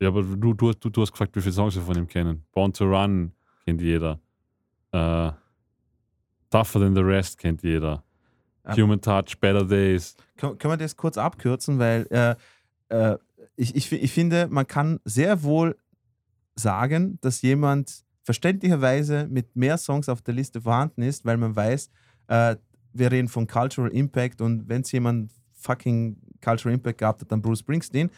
Ja, 0.00 0.08
aber 0.08 0.22
du, 0.22 0.54
du, 0.54 0.72
du, 0.72 0.90
du 0.90 1.02
hast 1.02 1.12
gefragt, 1.12 1.36
wie 1.36 1.40
viele 1.40 1.52
Songs 1.52 1.74
wir 1.76 1.82
von 1.82 1.96
ihm 1.96 2.08
kennen. 2.08 2.44
Born 2.52 2.72
to 2.72 2.84
Run 2.84 3.32
kennt 3.64 3.80
jeder. 3.82 4.20
Äh, 4.92 5.32
Tougher 6.50 6.80
Than 6.80 6.94
the 6.94 7.02
Rest 7.02 7.38
kennt 7.38 7.62
jeder. 7.62 8.02
Human 8.76 9.00
Touch, 9.00 9.38
Better 9.40 9.64
Days. 9.64 10.14
Können, 10.36 10.58
können 10.58 10.72
wir 10.74 10.76
das 10.78 10.96
kurz 10.96 11.18
abkürzen, 11.18 11.78
weil 11.78 12.06
äh, 12.10 12.34
äh, 12.88 13.18
ich, 13.56 13.74
ich, 13.74 13.92
ich 13.92 14.12
finde, 14.12 14.48
man 14.50 14.66
kann 14.66 15.00
sehr 15.04 15.42
wohl 15.42 15.76
sagen, 16.54 17.18
dass 17.22 17.42
jemand 17.42 18.04
verständlicherweise 18.22 19.26
mit 19.28 19.56
mehr 19.56 19.78
Songs 19.78 20.08
auf 20.08 20.22
der 20.22 20.34
Liste 20.34 20.60
vorhanden 20.60 21.02
ist, 21.02 21.24
weil 21.24 21.36
man 21.36 21.56
weiß, 21.56 21.90
äh, 22.28 22.56
wir 22.92 23.10
reden 23.10 23.28
von 23.28 23.46
Cultural 23.46 23.90
Impact 23.90 24.40
und 24.40 24.68
wenn 24.68 24.82
es 24.82 24.92
jemand 24.92 25.32
fucking 25.52 26.16
Cultural 26.44 26.74
Impact 26.74 26.98
gehabt 26.98 27.20
hat, 27.22 27.32
dann 27.32 27.42
Bruce 27.42 27.60
Springsteen, 27.60 28.10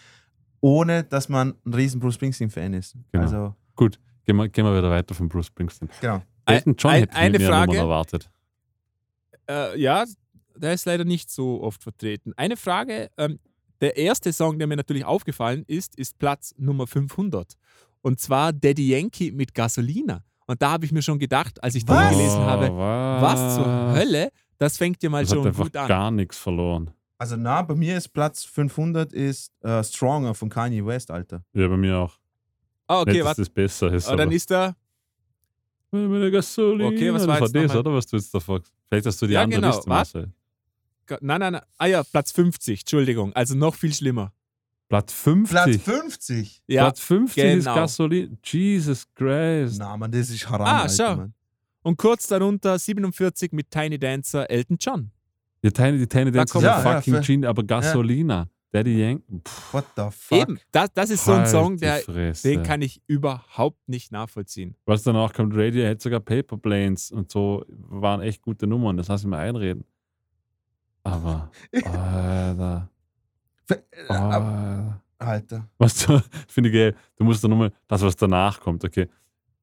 ohne 0.60 1.04
dass 1.04 1.28
man 1.28 1.54
ein 1.64 1.74
riesen 1.74 2.00
Bruce 2.00 2.14
Springsteen-Fan 2.14 2.74
ist. 2.74 2.96
Genau. 3.12 3.24
Also, 3.24 3.54
Gut, 3.76 3.98
gehen 4.24 4.36
wir, 4.36 4.48
gehen 4.48 4.64
wir 4.64 4.76
wieder 4.76 4.90
weiter 4.90 5.14
von 5.14 5.28
Bruce 5.28 5.46
Springsteen. 5.46 5.88
genau. 6.00 6.22
Elton 6.46 6.74
John 6.78 6.90
ein- 6.92 7.00
hätte 7.00 7.16
eine 7.16 7.38
mehr 7.38 7.48
Frage. 7.48 7.76
Erwartet. 7.78 8.30
Äh, 9.48 9.78
ja, 9.80 10.04
der 10.56 10.74
ist 10.74 10.84
leider 10.86 11.04
nicht 11.04 11.30
so 11.30 11.62
oft 11.62 11.82
vertreten. 11.82 12.32
Eine 12.36 12.56
Frage, 12.56 13.10
ähm, 13.16 13.38
der 13.80 13.96
erste 13.96 14.32
Song, 14.32 14.58
der 14.58 14.66
mir 14.68 14.76
natürlich 14.76 15.04
aufgefallen 15.04 15.64
ist, 15.66 15.96
ist 15.98 16.18
Platz 16.18 16.54
Nummer 16.56 16.86
500. 16.86 17.54
Und 18.02 18.20
zwar 18.20 18.52
Daddy 18.52 18.88
Yankee 18.90 19.30
mit 19.32 19.54
Gasolina. 19.54 20.22
Und 20.46 20.60
da 20.62 20.72
habe 20.72 20.84
ich 20.84 20.92
mir 20.92 21.02
schon 21.02 21.18
gedacht, 21.18 21.62
als 21.62 21.74
ich 21.74 21.84
den 21.84 21.94
Was? 21.94 22.10
gelesen 22.10 22.38
habe, 22.40 22.70
Oh, 22.70 22.76
was 22.76 23.54
zur 23.56 23.92
Hölle, 23.94 24.28
das 24.58 24.76
fängt 24.76 25.02
ja 25.02 25.08
mal 25.10 25.24
Das 25.24 25.32
schon 25.32 25.52
gut 25.52 25.74
an. 25.76 25.88
gar 25.88 26.10
nichts 26.10 26.38
verloren. 26.38 26.90
Also 27.18 27.36
na, 27.36 27.62
bei 27.62 27.74
mir 27.74 27.96
ist 27.96 28.08
Platz 28.08 28.44
500 28.44 29.12
ist 29.12 29.52
äh, 29.62 29.82
Stronger 29.82 30.34
von 30.34 30.48
Kanye 30.50 30.84
West, 30.84 31.10
Alter. 31.10 31.42
Ja, 31.54 31.66
bei 31.68 31.76
mir 31.76 31.96
auch. 31.98 32.18
Ah, 32.86 33.00
okay, 33.00 33.12
Nicht, 33.12 33.24
warte. 33.24 33.40
das 33.40 33.48
besser 33.48 33.92
ist. 33.92 34.06
Ah, 34.08 34.16
dann 34.16 34.28
aber- 34.28 34.36
ist 34.36 34.50
da, 34.50 34.74
Meine 35.90 36.30
Gasolina. 36.30 36.88
Okay, 36.88 37.12
was 37.12 37.22
das 37.24 37.28
war 37.40 37.48
das, 37.48 37.76
oder? 37.76 37.94
Was 37.94 38.06
du 38.06 38.16
jetzt 38.16 38.34
davor 38.34 38.60
Vielleicht 38.88 39.06
hast 39.06 39.22
du 39.22 39.26
die 39.26 39.32
Ja, 39.34 39.42
andere 39.42 39.60
genau. 39.60 39.74
Liste, 39.74 39.90
Was? 39.90 40.14
Marcel. 40.14 40.32
Nein, 41.20 41.40
nein, 41.40 41.52
nein, 41.54 41.62
ah 41.78 41.86
ja, 41.86 42.02
Platz 42.02 42.32
50, 42.32 42.80
Entschuldigung, 42.80 43.32
also 43.34 43.54
noch 43.54 43.74
viel 43.74 43.92
schlimmer. 43.92 44.32
Platz 44.88 45.12
50. 45.12 45.50
Platz 45.50 45.76
50? 45.82 46.62
Ja, 46.66 46.82
Platz 46.84 47.00
50 47.00 47.44
ist 47.44 47.64
genau. 47.64 47.74
Gasolina. 47.74 48.36
Jesus 48.44 49.06
Christ. 49.14 49.78
Na, 49.78 49.96
man, 49.96 50.10
das 50.10 50.30
ist 50.30 50.48
Haram, 50.48 50.66
Ah, 50.66 50.82
Alter, 50.82 50.94
schau. 50.94 51.16
Mann. 51.16 51.34
und 51.82 51.96
kurz 51.96 52.26
darunter 52.26 52.78
47 52.78 53.52
mit 53.52 53.70
Tiny 53.70 53.98
Dancer 53.98 54.48
Elton 54.50 54.76
John. 54.80 55.10
Die 55.62 55.70
Tiny, 55.70 55.98
die 55.98 56.06
Tiny 56.06 56.30
Dance 56.30 56.56
ist 56.58 56.62
Ja, 56.62 56.82
ja, 56.82 56.96
fucking 56.96 57.14
für- 57.14 57.22
Gin, 57.22 57.44
aber 57.46 57.62
Gasolina. 57.64 58.48
Daddy 58.72 59.00
Yankee. 59.00 59.40
Pff, 59.46 59.72
What 59.72 59.84
the 59.96 60.02
fuck? 60.10 60.38
Eben, 60.38 60.58
das, 60.72 60.88
das 60.92 61.10
ist 61.10 61.24
so 61.24 61.30
ein 61.30 61.38
halt 61.42 61.48
Song, 61.48 61.76
der, 61.76 62.02
den 62.42 62.62
kann 62.64 62.82
ich 62.82 63.00
überhaupt 63.06 63.88
nicht 63.88 64.10
nachvollziehen. 64.10 64.74
Was 64.84 65.04
danach 65.04 65.32
kommt, 65.32 65.54
Radiohead, 65.54 66.02
sogar 66.02 66.18
Paper 66.18 66.56
Planes 66.58 67.12
und 67.12 67.30
so, 67.30 67.64
waren 67.68 68.20
echt 68.20 68.42
gute 68.42 68.66
Nummern, 68.66 68.96
das 68.96 69.06
lass 69.06 69.20
ich 69.22 69.28
mir 69.28 69.38
einreden. 69.38 69.84
Aber, 71.04 71.50
Alter, 71.72 72.88
äh, 73.70 73.74
Alter. 74.08 75.00
Alter. 75.18 75.68
Was 75.78 76.04
du, 76.06 76.20
finde 76.48 76.70
ich 76.70 76.74
geil, 76.74 76.94
du 77.16 77.24
musst 77.24 77.42
dann 77.44 77.50
nochmal, 77.50 77.72
das 77.88 78.02
was 78.02 78.16
danach 78.16 78.60
kommt, 78.60 78.84
okay, 78.84 79.08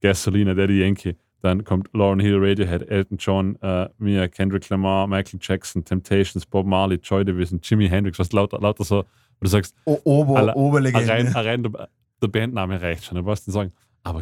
Gasolina, 0.01 0.53
Daddy 0.53 0.79
Yankee, 0.81 1.15
dann 1.41 1.63
kommt 1.63 1.89
Lauren 1.93 2.19
Hill, 2.19 2.37
Radiohead, 2.39 2.87
Elton 2.89 3.17
John, 3.17 3.55
äh, 3.61 3.89
Mia, 3.97 4.27
Kendrick 4.27 4.69
Lamar, 4.69 5.07
Michael 5.07 5.39
Jackson, 5.41 5.83
Temptations, 5.83 6.45
Bob 6.45 6.65
Marley, 6.65 6.97
Joy 7.01 7.25
Division, 7.25 7.59
Jimi 7.63 7.87
Hendrix, 7.89 8.17
was 8.19 8.31
lauter, 8.31 8.59
lauter 8.59 8.83
so, 8.83 8.97
wo 8.99 9.05
du 9.41 9.47
sagst, 9.47 9.75
O 9.85 9.99
Ober 10.03 10.37
Alle- 10.37 10.55
Oberlegende. 10.55 11.07
rein, 11.07 11.27
rein 11.27 11.63
der, 11.63 11.89
der 12.21 12.27
Bandname 12.27 12.81
reicht 12.81 13.05
schon, 13.05 13.17
du 13.17 13.23
brauchst 13.23 13.47
nicht 13.47 13.53
sagen, 13.55 13.71
aber, 14.03 14.21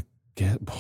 boah, 0.62 0.76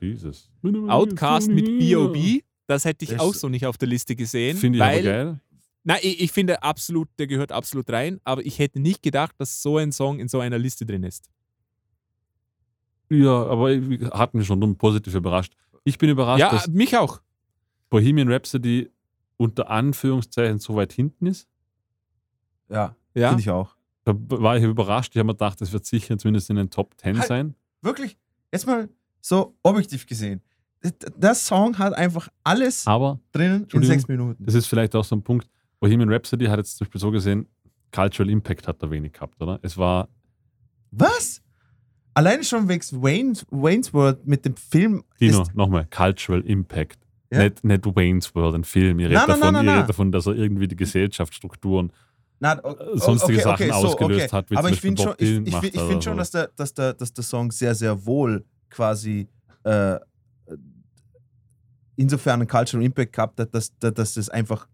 Jesus. 0.00 0.50
Outcast 0.88 1.48
mit 1.50 1.66
B.O.B., 1.78 2.40
das 2.66 2.84
hätte 2.84 3.04
ich 3.04 3.12
Das- 3.12 3.20
auch 3.20 3.32
so 3.34 3.48
nicht 3.48 3.64
auf 3.66 3.78
der 3.78 3.88
Liste 3.88 4.14
gesehen. 4.14 4.56
Finde 4.56 4.78
ich 4.78 4.82
aber 4.84 4.92
weil, 4.92 5.02
geil. 5.02 5.40
Nein, 5.84 5.98
ich, 6.02 6.20
ich 6.20 6.32
finde 6.32 6.62
absolut, 6.62 7.08
der 7.18 7.26
gehört 7.26 7.52
absolut 7.52 7.88
rein, 7.90 8.20
aber 8.24 8.44
ich 8.44 8.58
hätte 8.58 8.80
nicht 8.80 9.02
gedacht, 9.02 9.34
dass 9.38 9.62
so 9.62 9.78
ein 9.78 9.92
Song 9.92 10.18
in 10.20 10.28
so 10.28 10.40
einer 10.40 10.58
Liste 10.58 10.84
drin 10.84 11.02
ist. 11.04 11.30
Ja, 13.10 13.46
aber 13.46 13.70
ich- 13.72 14.02
hat 14.10 14.34
mich 14.34 14.46
schon 14.46 14.76
positiv 14.76 15.14
überrascht. 15.14 15.54
Ich 15.84 15.96
bin 15.98 16.10
überrascht, 16.10 16.40
ja, 16.40 16.50
dass 16.50 16.68
mich 16.68 16.96
auch. 16.96 17.20
Bohemian 17.88 18.30
Rhapsody 18.30 18.90
unter 19.38 19.70
Anführungszeichen 19.70 20.58
so 20.58 20.74
weit 20.76 20.92
hinten 20.92 21.26
ist. 21.26 21.48
Ja, 22.68 22.94
Ja. 23.14 23.28
finde 23.28 23.40
ich 23.42 23.50
auch. 23.50 23.74
Da 24.04 24.12
war 24.14 24.56
ich 24.58 24.64
überrascht. 24.64 25.12
Ich 25.14 25.18
habe 25.18 25.26
mir 25.28 25.32
gedacht, 25.34 25.60
das 25.60 25.72
wird 25.72 25.86
sicher 25.86 26.18
zumindest 26.18 26.50
in 26.50 26.56
den 26.56 26.68
Top 26.70 26.94
10 26.98 27.18
Halt. 27.18 27.28
sein. 27.28 27.54
Wirklich, 27.80 28.18
jetzt 28.52 28.66
mal 28.66 28.88
so 29.20 29.56
objektiv 29.62 30.06
gesehen. 30.06 30.42
Der 31.16 31.34
Song 31.34 31.76
hat 31.78 31.94
einfach 31.94 32.28
alles 32.44 32.86
Aber 32.86 33.18
drinnen 33.32 33.66
in 33.72 33.82
sechs 33.82 34.06
Minuten. 34.06 34.44
das 34.44 34.54
ist 34.54 34.66
vielleicht 34.66 34.94
auch 34.94 35.04
so 35.04 35.16
ein 35.16 35.22
Punkt. 35.22 35.48
Bohemian 35.80 36.10
Rhapsody 36.12 36.46
hat 36.46 36.58
jetzt 36.58 36.76
zum 36.76 36.84
Beispiel 36.86 37.00
so 37.00 37.10
gesehen, 37.10 37.46
Cultural 37.92 38.30
Impact 38.30 38.66
hat 38.68 38.82
da 38.82 38.90
wenig 38.90 39.12
gehabt, 39.12 39.40
oder? 39.40 39.58
Es 39.62 39.76
war, 39.78 40.08
Was? 40.90 41.42
Alleine 42.14 42.42
schon 42.42 42.68
wegen 42.68 42.82
Wayne's, 43.02 43.46
Wayne's 43.50 43.94
World 43.94 44.26
mit 44.26 44.44
dem 44.44 44.56
Film. 44.56 45.04
Dino, 45.20 45.44
nochmal, 45.54 45.86
Cultural 45.86 46.40
Impact. 46.42 46.98
Ja? 47.30 47.44
Nicht, 47.44 47.62
nicht 47.62 47.84
Wayne's 47.86 48.34
World, 48.34 48.56
ein 48.56 48.64
Film. 48.64 48.98
Ich 48.98 49.06
rede 49.06 49.14
Nein, 49.14 49.26
nein, 49.28 49.38
davon, 49.40 49.54
nein, 49.54 49.66
nein, 49.66 49.76
nein. 49.78 49.86
davon, 49.86 50.12
dass 50.12 50.26
er 50.26 50.34
irgendwie 50.34 50.66
die 50.66 50.74
Gesellschaftsstrukturen 50.76 51.92
na, 52.40 52.58
o- 52.64 52.72
äh, 52.72 52.98
sonstige 52.98 53.40
Sachen 53.40 53.70
ausgelöst 53.70 54.32
hat, 54.32 54.50
wie 54.50 54.56
Aber 54.56 54.70
ich 54.70 54.80
finde 54.80 55.02
schon, 55.02 55.14
ich, 55.18 55.30
ich, 55.46 55.54
ich 55.74 55.80
find 55.80 56.02
schon 56.04 56.14
so. 56.14 56.18
dass, 56.18 56.30
der, 56.30 56.48
dass, 56.56 56.74
der, 56.74 56.94
dass 56.94 57.12
der 57.12 57.24
Song 57.24 57.50
sehr, 57.52 57.74
sehr 57.74 58.04
wohl 58.06 58.44
quasi 58.70 59.28
äh, 59.64 59.98
insofern 61.96 62.40
einen 62.40 62.48
Cultural 62.48 62.84
Impact 62.84 63.12
gehabt 63.12 63.40
hat, 63.40 63.54
dass, 63.54 63.76
dass, 63.78 63.94
dass 63.94 64.14
das 64.14 64.28
einfach 64.28 64.68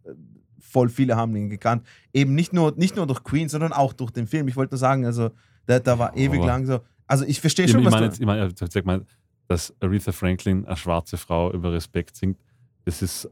voll 0.71 0.89
viele 0.89 1.17
haben 1.17 1.35
ihn 1.37 1.49
gekannt. 1.51 1.87
Eben 2.13 2.35
nicht 2.35 2.53
nur, 2.53 2.73
nicht 2.77 2.97
nur 2.97 3.07
durch 3.07 3.23
Queen, 3.23 3.49
sondern 3.49 3.73
auch 3.73 3.93
durch 3.93 4.11
den 4.11 4.27
Film. 4.27 4.49
Ich 4.49 4.57
wollte 4.57 4.75
nur 4.75 4.79
sagen, 4.79 5.05
also 5.07 5.31
da, 5.67 5.79
da 5.79 5.99
war 5.99 6.17
ewig 6.17 6.39
Aber- 6.41 6.47
lang 6.47 6.67
so. 6.67 6.81
Also 7.07 7.25
ich 7.27 7.41
verstehe 7.41 7.69
schon, 7.69 7.81
ich 7.81 7.87
was 7.87 7.93
meine, 7.93 8.07
du... 8.07 8.11
jetzt, 8.13 8.21
ich 8.21 8.27
meine, 8.27 8.47
ich 8.49 8.73
sag 8.73 8.85
mal, 8.87 9.05
dass 9.47 9.75
Aretha 9.81 10.11
Franklin, 10.13 10.65
eine 10.65 10.77
schwarze 10.77 11.17
Frau, 11.19 11.53
über 11.53 11.73
Respekt 11.73 12.17
singt, 12.17 12.39
das 12.87 13.03
ist. 13.03 13.29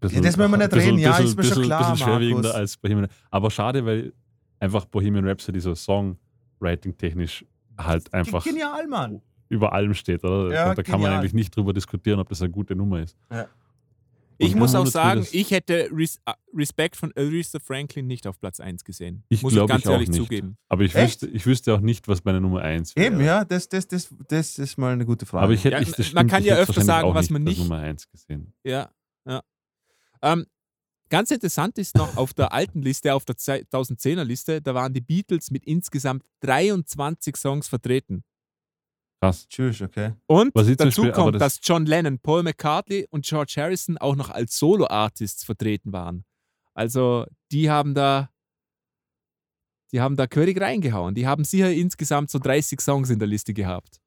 bisschen- 0.00 0.22
das 0.22 0.36
müssen 0.38 0.50
wir 0.50 0.56
nicht 0.58 0.70
bisschen- 0.70 0.88
reden, 0.90 0.98
ja, 1.00 1.10
bisschen- 1.10 1.26
ist 1.26 1.36
mir 1.36 1.42
schon 1.44 1.48
bisschen- 1.50 1.64
klar, 1.64 1.92
bisschen 1.92 2.06
schwerwiegender 2.08 2.54
als 2.54 2.76
Bohemian 2.78 3.08
Aber 3.30 3.50
schade, 3.50 3.84
weil 3.84 4.12
einfach 4.58 4.86
Bohemian 4.86 5.26
Rhapsody 5.28 5.60
so 5.60 5.74
Songwriting-technisch 5.74 7.44
halt 7.78 8.12
einfach 8.12 8.44
Genial, 8.44 8.86
Mann. 8.88 9.20
über 9.48 9.72
allem 9.72 9.94
steht, 9.94 10.24
oder? 10.24 10.52
Ja, 10.52 10.74
da 10.74 10.82
kann 10.82 10.92
man 10.92 11.02
genial. 11.02 11.18
eigentlich 11.20 11.34
nicht 11.34 11.54
drüber 11.54 11.72
diskutieren, 11.72 12.20
ob 12.20 12.28
das 12.28 12.40
eine 12.42 12.50
gute 12.50 12.74
Nummer 12.74 13.00
ist. 13.00 13.16
Ich 14.42 14.54
muss 14.54 14.74
auch 14.74 14.86
sagen, 14.86 15.26
ich 15.32 15.50
hätte 15.50 15.88
Res 15.92 16.16
äh, 16.26 16.32
Respect 16.54 16.96
von 16.96 17.12
Aretha 17.16 17.58
Franklin 17.60 18.06
nicht 18.06 18.26
auf 18.26 18.40
Platz 18.40 18.58
1 18.58 18.84
gesehen. 18.84 19.22
Ich 19.28 19.42
muss 19.42 19.52
ich 19.52 19.66
ganz 19.66 19.82
ich 19.82 19.88
auch 19.88 19.92
ehrlich 19.92 20.08
nicht. 20.08 20.18
zugeben. 20.18 20.56
Aber 20.68 20.82
ich 20.82 20.94
Echt? 20.94 21.22
wüsste, 21.22 21.26
ich 21.36 21.46
wüsste 21.46 21.74
auch 21.74 21.80
nicht, 21.80 22.08
was 22.08 22.24
meine 22.24 22.40
Nummer 22.40 22.62
1 22.62 22.96
wäre. 22.96 23.06
Eben, 23.06 23.20
ja, 23.20 23.44
das, 23.44 23.68
das, 23.68 23.86
das, 23.86 24.08
das 24.28 24.58
ist 24.58 24.78
mal 24.78 24.92
eine 24.94 25.04
gute 25.04 25.26
Frage. 25.26 25.44
Aber 25.44 25.52
ich 25.52 25.62
hätte, 25.64 25.76
Ja, 25.76 25.82
ich, 25.82 25.88
das 25.88 25.98
man 25.98 26.04
stimmt, 26.06 26.30
kann 26.30 26.42
ich 26.42 26.48
ja 26.48 26.54
hätte 26.56 26.70
öfter 26.70 26.80
sagen, 26.82 27.14
was 27.14 27.24
nicht 27.26 27.30
man 27.32 27.42
nicht- 27.44 27.58
Nummer 27.58 27.76
1 27.78 28.08
gesehen. 28.10 28.52
Ja, 28.64 28.90
ja. 29.26 29.42
Ähm, 30.22 30.46
ganz 31.10 31.30
interessant 31.30 31.76
ist 31.78 31.94
noch 31.96 32.16
auf 32.16 32.32
der 32.32 32.52
alten 32.52 32.82
Liste, 32.82 33.14
auf 33.14 33.24
der 33.24 33.36
2010er 33.36 34.24
Liste, 34.24 34.62
da 34.62 34.74
waren 34.74 34.92
die 34.94 35.00
Beatles 35.02 35.50
mit 35.50 35.64
insgesamt 35.66 36.24
23 36.40 37.36
Songs 37.36 37.68
vertreten. 37.68 38.24
Krass. 39.22 39.46
Tschüss, 39.48 39.82
okay. 39.82 40.14
Und 40.26 40.54
Was 40.54 40.68
ich 40.68 40.78
zum 40.78 40.86
dazu 40.88 41.02
Beispiel- 41.02 41.12
aber 41.12 41.22
kommt, 41.24 41.34
das- 41.40 41.56
dass 41.56 41.60
John 41.62 41.84
Lennon, 41.86 42.18
Paul 42.18 42.42
McCartney 42.42 43.06
und 43.10 43.24
George 43.26 43.54
Harrison 43.58 43.98
auch 43.98 44.16
noch 44.16 44.30
als 44.30 44.56
Solo-Artists 44.58 45.44
vertreten 45.44 45.92
waren. 45.92 46.24
Also 46.74 47.26
die 47.52 47.68
haben 47.70 47.94
da, 47.94 48.30
die 49.92 50.00
haben 50.00 50.16
da 50.16 50.26
Körig 50.26 50.58
reingehauen. 50.60 51.14
Die 51.14 51.26
haben 51.26 51.44
sicher 51.44 51.70
insgesamt 51.70 52.30
so 52.30 52.38
30 52.38 52.80
Songs 52.80 53.10
in 53.10 53.18
der 53.18 53.28
Liste 53.28 53.52
gehabt. 53.52 54.00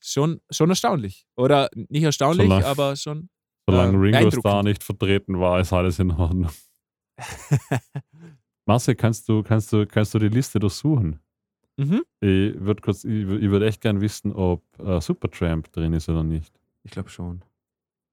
Schon, 0.00 0.40
schon 0.50 0.68
erstaunlich. 0.70 1.26
Oder 1.36 1.68
nicht 1.74 2.04
erstaunlich, 2.04 2.46
Solange- 2.46 2.66
aber 2.66 2.94
schon. 2.96 3.28
Solange 3.68 3.96
Äh, 4.10 4.16
Ringo. 4.18 4.30
Starr 4.30 4.62
nicht 4.62 4.84
vertreten 4.84 5.40
war, 5.40 5.58
ist 5.58 5.72
alles 5.72 5.98
in 5.98 6.12
Ordnung. 6.12 6.52
Marcel, 8.66 8.94
kannst 8.94 9.28
du, 9.28 9.42
kannst, 9.42 9.72
du, 9.72 9.86
kannst 9.86 10.14
du 10.14 10.18
die 10.20 10.28
Liste 10.28 10.58
durchsuchen? 10.60 11.18
Mhm. 11.76 12.02
Ich 12.20 12.58
würde 12.60 12.80
kurz, 12.82 13.04
ich, 13.04 13.10
ich 13.22 13.50
würde 13.50 13.66
echt 13.66 13.80
gern 13.82 14.00
wissen, 14.00 14.32
ob 14.32 14.62
äh, 14.78 15.00
Supertramp 15.00 15.70
drin 15.72 15.92
ist 15.92 16.08
oder 16.08 16.24
nicht. 16.24 16.52
Ich 16.84 16.90
glaube 16.90 17.10
schon. 17.10 17.42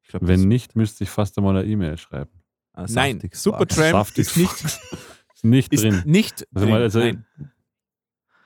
Ich 0.02 0.10
glaub, 0.10 0.28
Wenn 0.28 0.48
nicht, 0.48 0.76
müsste 0.76 1.04
ich 1.06 1.10
fast 1.10 1.38
einmal 1.38 1.56
eine 1.58 1.66
E-Mail 1.68 1.98
schreiben. 1.98 2.32
ah, 2.74 2.86
Nein, 2.90 3.22
Supertramp 3.32 4.18
ist 4.18 4.36
nicht, 4.36 4.64
ist 4.64 5.44
nicht 5.44 5.72
ist 5.74 5.84
drin. 5.84 6.02
nicht 6.06 6.46
Also 6.54 6.68
mal, 6.68 6.74
drin. 6.76 6.84
also, 6.84 7.00
Nein. 7.00 7.26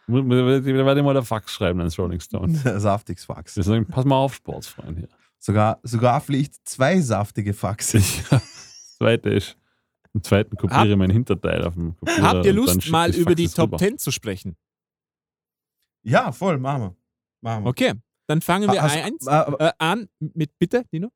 werde 0.08 1.00
ich 1.00 1.04
mal 1.06 1.18
ein 1.18 1.24
Fax 1.26 1.52
schreiben 1.52 1.80
ans 1.80 1.98
Rolling 1.98 2.20
Stones. 2.20 2.62
Saftiges 2.82 3.26
Fax. 3.26 3.56
Sagen, 3.56 3.86
pass 3.88 4.06
mal 4.06 4.16
auf, 4.18 4.36
Sportsfreund 4.36 4.98
hier. 5.00 5.10
Sogar, 5.40 5.80
sogar 5.84 6.22
fliegt 6.22 6.56
zwei 6.64 7.00
saftige 7.02 7.54
Faxe. 7.54 8.00
Ja, 8.32 8.40
das 9.00 9.06
zweite 9.06 9.30
ist, 9.30 9.58
im 10.16 10.24
zweiten 10.24 10.56
kopiere 10.58 10.86
ich 10.86 10.92
Hab- 10.92 10.98
meinen 10.98 11.12
Hinterteil 11.12 11.64
auf 11.64 11.76
dem 11.76 11.96
Kopierer. 11.98 12.22
Habt 12.24 12.46
ihr 12.48 12.54
Lust, 12.54 12.90
mal 12.90 13.14
über 13.16 13.36
die 13.36 13.48
Top 13.48 13.68
rüber. 13.68 13.78
10 13.78 14.00
zu 14.00 14.10
sprechen? 14.12 14.56
Ja, 16.08 16.32
voll, 16.32 16.58
machen 16.58 16.82
wir. 16.82 16.96
Machen 17.42 17.64
wir. 17.66 17.70
Okay, 17.70 17.94
dann 18.28 18.42
fangen 18.42 18.72
wir 18.72 18.82
Hast- 18.82 18.96
eins, 18.98 19.28
äh, 19.28 19.52
äh, 19.68 19.72
an 19.78 20.10
mit, 20.20 20.58
bitte, 20.58 20.84
Dino? 20.92 21.10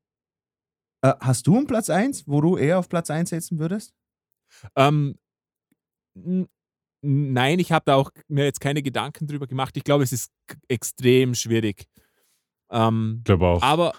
äh, 1.03 1.13
hast 1.19 1.47
du 1.47 1.57
einen 1.57 1.67
Platz 1.67 1.89
1, 1.89 2.27
wo 2.27 2.41
du 2.41 2.57
eher 2.57 2.77
auf 2.79 2.89
Platz 2.89 3.09
1 3.09 3.29
setzen 3.29 3.57
würdest? 3.59 3.93
Ähm, 4.75 5.17
nein, 7.01 7.59
ich 7.59 7.71
habe 7.71 7.83
da 7.85 7.95
auch 7.95 8.11
mir 8.27 8.43
jetzt 8.45 8.59
keine 8.59 8.81
Gedanken 8.83 9.27
drüber 9.27 9.47
gemacht. 9.47 9.75
Ich 9.77 9.83
glaube, 9.83 10.03
es 10.03 10.11
ist 10.11 10.31
extrem 10.67 11.33
schwierig. 11.35 11.85
Ähm, 12.69 13.15
Ich 13.19 13.23
glaube 13.25 13.47
auch. 13.47 13.61
aber 13.61 13.93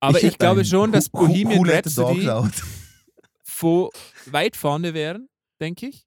aber 0.00 0.18
ich, 0.18 0.24
hätte 0.24 0.38
glaube 0.38 0.64
schon, 0.64 0.90
dass 0.92 1.08
Bohemian 1.08 1.64
Rhapsody 1.68 2.28
Out. 2.28 2.52
vo, 3.44 3.90
weit 4.26 4.56
vorne 4.56 4.94
wären, 4.94 5.28
denke 5.60 5.86
ich. 5.88 6.06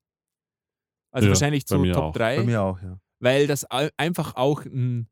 Also 1.11 1.27
Ja, 1.27 1.31
wahrscheinlich 1.33 1.63
bei 1.65 1.75
zu 1.75 1.79
mir 1.81 1.93
Top 1.93 2.03
auch. 2.03 2.13
Bei 2.13 2.35
3, 2.37 2.43
mir 2.43 2.61
auch, 2.61 2.81
ja. 2.81 2.99
Weil 3.19 3.47
das 3.47 3.65
einfach 3.65 4.35
auch 4.35 4.65
ein, 4.65 5.07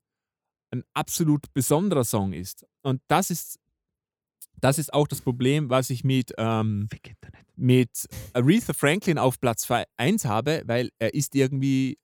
ein 0.71 0.83
absolut 0.93 1.53
besonderer 1.53 2.03
Song 2.03 2.33
ist. 2.33 2.65
Und 2.81 3.01
das 3.07 3.29
ist, 3.29 3.59
das 4.59 4.77
ist 4.77 4.93
auch 4.93 5.07
das 5.07 5.21
Problem, 5.21 5.69
was 5.69 5.89
ich 5.89 6.03
mit, 6.03 6.33
ähm, 6.37 6.87
mit 7.55 8.07
Aretha 8.33 8.73
Franklin 8.73 9.17
auf 9.17 9.39
Platz 9.39 9.67
1 9.97 10.25
habe, 10.25 10.63
weil 10.65 10.89
er 10.99 11.13
ist 11.13 11.35
irgendwie 11.35 11.97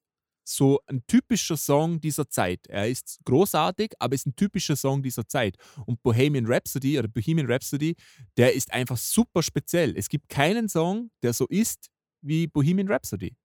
so 0.49 0.79
ein 0.87 1.03
typischer 1.05 1.57
Song 1.57 2.01
dieser 2.01 2.27
Zeit. 2.27 2.65
Er 2.67 2.89
ist 2.89 3.19
großartig, 3.23 3.93
aber 3.99 4.15
ist 4.15 4.25
ein 4.25 4.35
typischer 4.35 4.75
Song 4.75 5.03
dieser 5.03 5.27
Zeit. 5.27 5.57
Und 5.85 6.01
Bohemian 6.01 6.47
Rhapsody 6.47 6.97
oder 6.97 7.07
Bohemian 7.07 7.49
Rhapsody, 7.49 7.95
der 8.35 8.53
ist 8.53 8.73
einfach 8.73 8.97
super 8.97 9.43
speziell. 9.43 9.95
Es 9.95 10.09
gibt 10.09 10.27
keinen 10.29 10.67
Song, 10.67 11.11
der 11.21 11.33
so 11.33 11.45
ist 11.47 11.89
wie 12.21 12.47
Bohemian 12.47 12.87
Rhapsody. 12.87 13.35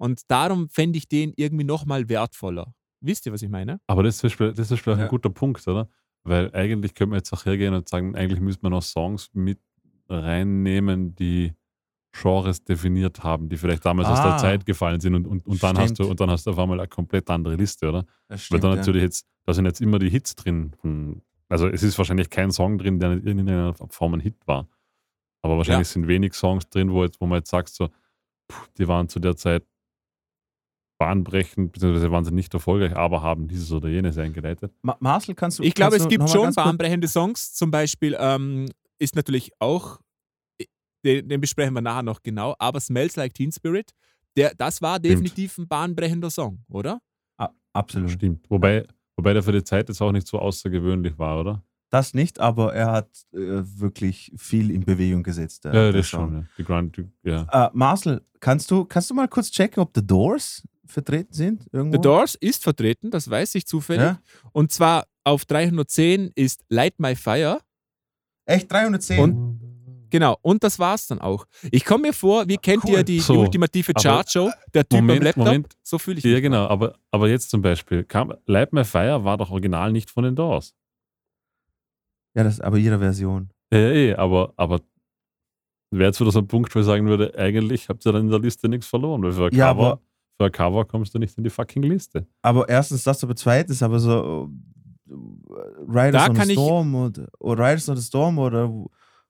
Und 0.00 0.30
darum 0.30 0.68
fände 0.70 0.96
ich 0.98 1.08
den 1.08 1.32
irgendwie 1.36 1.64
nochmal 1.64 2.08
wertvoller. 2.08 2.72
Wisst 3.02 3.26
ihr, 3.26 3.32
was 3.32 3.42
ich 3.42 3.50
meine? 3.50 3.80
Aber 3.86 4.02
das 4.02 4.14
ist, 4.14 4.20
zum 4.20 4.28
Beispiel- 4.28 4.52
das 4.54 4.70
ist 4.70 4.82
auch 4.88 4.96
Ja. 4.96 5.04
ein 5.04 5.08
guter 5.08 5.28
Punkt, 5.30 5.66
oder? 5.68 5.88
Weil 6.24 6.54
eigentlich 6.54 6.94
könnte 6.94 7.10
man 7.10 7.18
jetzt 7.18 7.32
auch 7.32 7.44
hergehen 7.44 7.74
und 7.74 7.88
sagen, 7.88 8.14
eigentlich 8.16 8.40
müsste 8.40 8.62
man 8.62 8.72
noch 8.72 8.82
Songs 8.82 9.28
mit 9.34 9.58
reinnehmen, 10.08 11.14
die 11.14 11.52
Genres 12.12 12.64
definiert 12.64 13.22
haben, 13.22 13.48
die 13.48 13.56
vielleicht 13.56 13.84
damals 13.86 14.08
aus 14.08 14.20
der 14.20 14.34
Ah. 14.34 14.38
Zeit 14.38 14.66
gefallen 14.66 15.00
sind 15.00 15.14
und, 15.14 15.26
und, 15.26 15.46
und, 15.46 15.62
dann 15.62 15.78
hast 15.78 15.90
du, 15.90 15.94
Stimmt. 15.96 16.10
und 16.10 16.20
dann 16.20 16.30
hast 16.30 16.46
du 16.46 16.50
auf 16.50 16.58
einmal 16.58 16.78
eine 16.80 16.88
komplett 16.88 17.30
andere 17.30 17.54
Liste, 17.54 17.88
oder? 17.88 18.02
Das 18.02 18.10
Weil 18.28 18.38
stimmt, 18.38 18.64
dann 18.64 18.70
ja. 18.72 18.76
natürlich 18.78 19.02
jetzt, 19.02 19.26
da 19.46 19.52
sind 19.54 19.64
jetzt 19.66 19.80
immer 19.80 19.98
die 19.98 20.10
Hits 20.10 20.34
drin. 20.34 20.72
von- 20.80 21.22
Also 21.48 21.68
es 21.68 21.82
ist 21.82 21.96
wahrscheinlich 21.98 22.28
kein 22.30 22.50
Song 22.50 22.78
drin, 22.78 22.98
der 22.98 23.12
in 23.12 23.26
irgendeiner 23.26 23.74
Form 23.90 24.14
ein 24.14 24.20
Hit 24.20 24.36
war. 24.46 24.68
Aber 25.42 25.56
wahrscheinlich 25.56 25.88
sind 25.88 26.06
wenig 26.08 26.34
Songs 26.34 26.68
drin, 26.68 26.90
wo, 26.92 27.04
jetzt, 27.04 27.20
wo 27.20 27.26
man 27.26 27.38
jetzt 27.38 27.50
sagt, 27.50 27.68
so, 27.70 27.88
puh, 28.48 28.64
die 28.78 28.88
waren 28.88 29.08
zu 29.08 29.20
der 29.20 29.36
Zeit 29.36 29.64
bahnbrechend, 31.00 31.72
beziehungsweise 31.72 32.12
waren 32.12 32.24
sie 32.24 32.30
nicht 32.32 32.52
erfolgreich, 32.52 32.94
aber 32.94 33.22
haben 33.22 33.48
dieses 33.48 33.72
oder 33.72 33.88
jenes 33.88 34.18
eingeleitet. 34.18 34.72
Ma 34.82 34.96
Marcel, 35.00 35.34
kannst 35.34 35.58
du. 35.58 35.62
Ich 35.62 35.74
glaube, 35.74 35.96
es 35.96 36.06
gibt 36.06 36.28
schon 36.30 36.52
bahnbrechende 36.54 37.08
Songs. 37.08 37.54
Zum 37.54 37.70
Beispiel 37.70 38.14
ähm, 38.20 38.66
ist 38.98 39.16
natürlich 39.16 39.50
auch, 39.58 39.98
den, 41.04 41.26
den 41.28 41.40
besprechen 41.40 41.74
wir 41.74 41.80
nachher 41.80 42.02
noch 42.02 42.22
genau, 42.22 42.54
aber 42.58 42.78
Smells 42.80 43.16
Like 43.16 43.32
Teen 43.34 43.50
Spirit, 43.50 43.92
der, 44.36 44.54
das 44.54 44.82
war 44.82 45.00
definitiv 45.00 45.56
ein 45.58 45.66
bahnbrechender 45.66 46.30
Song, 46.30 46.62
oder? 46.68 47.00
Ah, 47.38 47.48
absolut. 47.72 48.10
Stimmt. 48.10 48.44
Wobei, 48.50 48.86
wobei 49.16 49.32
der 49.32 49.42
für 49.42 49.52
die 49.52 49.64
Zeit 49.64 49.88
jetzt 49.88 50.00
auch 50.02 50.12
nicht 50.12 50.26
so 50.26 50.38
außergewöhnlich 50.38 51.18
war, 51.18 51.40
oder? 51.40 51.62
Das 51.88 52.14
nicht, 52.14 52.38
aber 52.38 52.72
er 52.74 52.92
hat 52.92 53.08
äh, 53.32 53.38
wirklich 53.64 54.30
viel 54.36 54.70
in 54.70 54.84
Bewegung 54.84 55.22
gesetzt. 55.24 55.64
der- 55.64 55.74
Ja, 55.74 55.90
das 55.92 56.06
schon. 56.06 56.34
Ja. 56.34 56.44
Die 56.58 56.62
Grand, 56.64 56.96
die- 56.96 57.08
ja. 57.24 57.46
Äh, 57.50 57.70
Marcel, 57.72 58.22
kannst 58.38 58.70
du, 58.70 58.84
kannst 58.84 59.10
du 59.10 59.14
mal 59.14 59.26
kurz 59.26 59.50
checken, 59.50 59.82
ob 59.82 59.90
The 59.94 60.06
Doors 60.06 60.62
vertreten 60.90 61.32
sind? 61.32 61.66
Irgendwo? 61.72 61.96
The 61.96 62.02
Doors 62.02 62.34
ist 62.34 62.62
vertreten, 62.62 63.10
das 63.10 63.28
weiß 63.30 63.54
ich 63.54 63.66
zufällig. 63.66 64.02
Ja? 64.02 64.20
Und 64.52 64.72
zwar 64.72 65.06
auf 65.24 65.44
310 65.44 66.30
ist 66.34 66.62
Light 66.68 66.98
My 66.98 67.14
Fire. 67.16 67.58
Echt 68.46 68.70
310? 68.70 69.20
Und- 69.20 69.60
Genau, 70.12 70.36
und 70.42 70.64
das 70.64 70.76
war's 70.80 71.06
dann 71.06 71.20
auch. 71.20 71.46
Ich 71.70 71.84
komme 71.84 72.08
mir 72.08 72.12
vor, 72.12 72.48
wie 72.48 72.56
kennt 72.56 72.82
Cool. 72.82 72.90
ihr 72.94 73.04
die, 73.04 73.12
die 73.18 73.20
So, 73.20 73.38
ultimative 73.42 73.92
aber- 73.94 74.02
Chartshow? 74.02 74.50
Der 74.74 74.82
Typ 74.82 75.00
Moment, 75.02 75.20
am 75.20 75.24
Laptop? 75.24 75.44
Moment. 75.44 75.76
So 75.84 75.98
fühle 75.98 76.18
ich 76.18 76.24
ja, 76.24 76.32
mich. 76.32 76.42
genau. 76.42 76.66
Aber, 76.66 76.98
aber 77.12 77.28
jetzt 77.28 77.48
zum 77.48 77.62
Beispiel, 77.62 78.02
kam, 78.02 78.34
Light 78.46 78.72
My 78.72 78.82
Fire 78.84 79.22
war 79.22 79.36
doch 79.36 79.52
original 79.52 79.92
nicht 79.92 80.10
von 80.10 80.24
den 80.24 80.34
Doors. 80.34 80.74
ja, 82.34 82.42
das 82.42 82.60
aber 82.60 82.76
ihre 82.78 82.98
Version. 82.98 83.50
Ja, 83.72 83.78
ja, 83.78 83.88
eh, 83.92 84.14
aber, 84.14 84.52
aber 84.56 84.80
wäre 85.92 86.06
jetzt 86.08 86.20
wieder 86.20 86.32
so 86.32 86.40
ein 86.40 86.48
Punkt, 86.48 86.74
wo 86.74 86.80
ich 86.80 86.86
sagen 86.86 87.06
würde, 87.06 87.32
eigentlich 87.38 87.88
habt 87.88 88.04
ihr 88.04 88.10
dann 88.12 88.22
in 88.22 88.30
der 88.30 88.40
Liste 88.40 88.68
nichts 88.68 88.86
verloren, 88.88 89.22
weil 89.22 89.30
für 89.32 89.54
Ja, 89.54 89.68
Cover, 89.72 89.86
aber- 89.92 90.00
für 90.40 90.46
ein 90.46 90.52
Cover 90.52 90.86
kommst 90.86 91.14
du 91.14 91.18
nicht 91.18 91.36
in 91.36 91.44
die 91.44 91.50
fucking 91.50 91.82
Liste. 91.82 92.26
Aber 92.40 92.66
erstens 92.66 93.02
das, 93.02 93.22
aber 93.22 93.36
zweitens, 93.36 93.82
aber 93.82 93.98
so 94.00 94.50
äh, 95.08 95.12
Riders 95.86 96.24
Da 96.24 96.30
on 96.30 96.36
the 96.46 96.52
Storm 96.52 96.94
oder, 96.94 97.28
oder 97.38 97.62
Riders 97.64 97.88
on 97.90 97.96
the 97.98 98.02
Storm 98.02 98.38
oder 98.38 98.72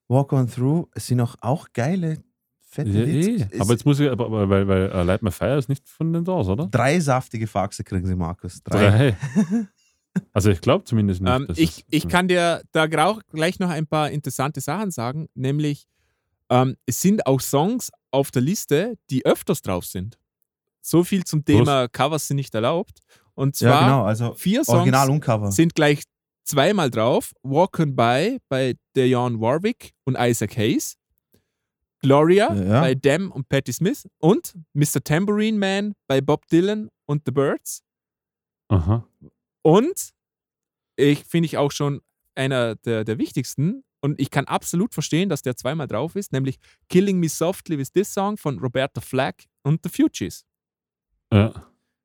Walk 0.06 0.32
on 0.32 0.46
Through, 0.48 0.86
es 0.94 1.08
sind 1.08 1.20
auch, 1.20 1.34
auch 1.40 1.66
geile, 1.72 2.18
fette 2.60 2.90
Ja, 2.90 3.04
Hits. 3.04 3.52
eh. 3.52 3.60
Aber 3.60 3.72
jetzt 3.72 3.84
muss 3.84 3.98
ich, 3.98 4.08
aber, 4.08 4.26
aber, 4.26 4.48
weil, 4.48 4.68
weil 4.68 4.92
uh, 4.94 5.02
Light 5.02 5.22
My 5.22 5.32
Fire 5.32 5.58
ist 5.58 5.68
nicht 5.68 5.88
von 5.88 6.12
den 6.12 6.24
Doors, 6.24 6.46
oder? 6.48 6.66
drei 6.68 7.00
saftige 7.00 7.48
Faxe 7.48 7.82
kriegen 7.82 8.06
sie, 8.06 8.14
Markus. 8.14 8.62
Drei. 8.62 8.88
Drei. 8.90 9.16
Also 10.32 10.50
ich 10.50 10.60
glaube 10.60 10.82
zumindest 10.84 11.20
nicht. 11.22 11.32
Ähm, 11.32 11.46
dass 11.46 11.56
ich, 11.58 11.78
es- 11.78 11.84
ich 11.90 12.08
kann 12.08 12.26
dir 12.28 12.62
da 12.72 12.86
grau- 12.86 13.20
gleich 13.32 13.58
noch 13.60 13.70
ein 13.70 13.86
paar 13.86 14.10
interessante 14.10 14.60
Sachen 14.60 14.90
sagen, 14.90 15.28
nämlich 15.34 15.86
ähm, 16.50 16.76
es 16.84 17.00
sind 17.00 17.26
auch 17.26 17.40
Songs 17.40 17.92
auf 18.10 18.32
der 18.32 18.42
Liste, 18.42 18.98
die 19.08 19.24
öfters 19.24 19.62
drauf 19.62 19.84
sind. 19.86 20.18
So 20.80 21.04
viel 21.04 21.24
zum 21.24 21.44
Thema 21.44 21.88
Covers 21.88 22.28
sind 22.28 22.36
nicht 22.36 22.54
erlaubt. 22.54 23.00
Und 23.34 23.56
zwar 23.56 23.70
Ja, 23.70 23.80
genau, 23.82 24.04
also 24.04 24.34
vier 24.34 24.64
Songs 24.64 24.84
sind 25.50 25.74
gleich 25.74 26.02
zweimal 26.44 26.90
drauf. 26.90 27.32
Walk 27.42 27.78
on 27.78 27.94
By 27.94 28.38
bei 28.48 28.74
Dionne 28.96 29.40
Warwick 29.40 29.92
und 30.04 30.16
Isaac 30.18 30.56
Hayes. 30.56 30.96
Gloria 32.02 32.52
Ja. 32.54 32.80
bei 32.80 32.94
Dem 32.94 33.30
und 33.30 33.48
Patti 33.48 33.72
Smith. 33.72 34.08
Und 34.18 34.54
Mr. 34.72 35.02
Tambourine 35.04 35.58
Man 35.58 35.94
bei 36.06 36.20
Bob 36.20 36.46
Dylan 36.48 36.88
und 37.06 37.22
The 37.26 37.32
Birds. 37.32 37.82
Aha. 38.68 39.06
Und 39.62 40.10
ich 40.96 41.24
finde 41.24 41.46
ich 41.46 41.56
auch 41.58 41.72
schon 41.72 42.00
einer 42.34 42.76
der, 42.76 43.04
der 43.04 43.18
wichtigsten. 43.18 43.84
Und 44.02 44.18
ich 44.18 44.30
kann 44.30 44.46
absolut 44.46 44.94
verstehen, 44.94 45.28
dass 45.28 45.42
der 45.42 45.56
zweimal 45.56 45.86
drauf 45.86 46.16
ist, 46.16 46.32
nämlich 46.32 46.56
Killing 46.88 47.18
Me 47.18 47.28
Softly 47.28 47.76
with 47.78 47.92
This 47.92 48.14
Song 48.14 48.38
von 48.38 48.58
Roberta 48.58 49.02
Flack 49.02 49.44
und 49.62 49.80
The 49.84 49.90
Fugees. 49.90 50.44
Ja. 51.32 51.52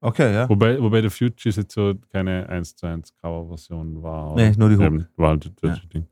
Okay, 0.02 0.34
ja. 0.34 0.48
Wobei, 0.50 0.80
wobei 0.82 1.02
The 1.02 1.10
Fugees 1.10 1.56
jetzt 1.56 1.74
so 1.74 1.96
keine 2.12 2.48
1 2.48 2.76
zu 2.76 2.86
1 2.86 3.16
Coverversion 3.16 4.04
war. 4.04 4.36
Nee, 4.36 4.52
nur 4.56 4.70
die 4.70 4.76
Hook. 4.76 4.84
Eben, 4.84 5.08
war 5.16 5.30
halt 5.30 5.52
das 5.62 5.80
Ding. 5.90 6.08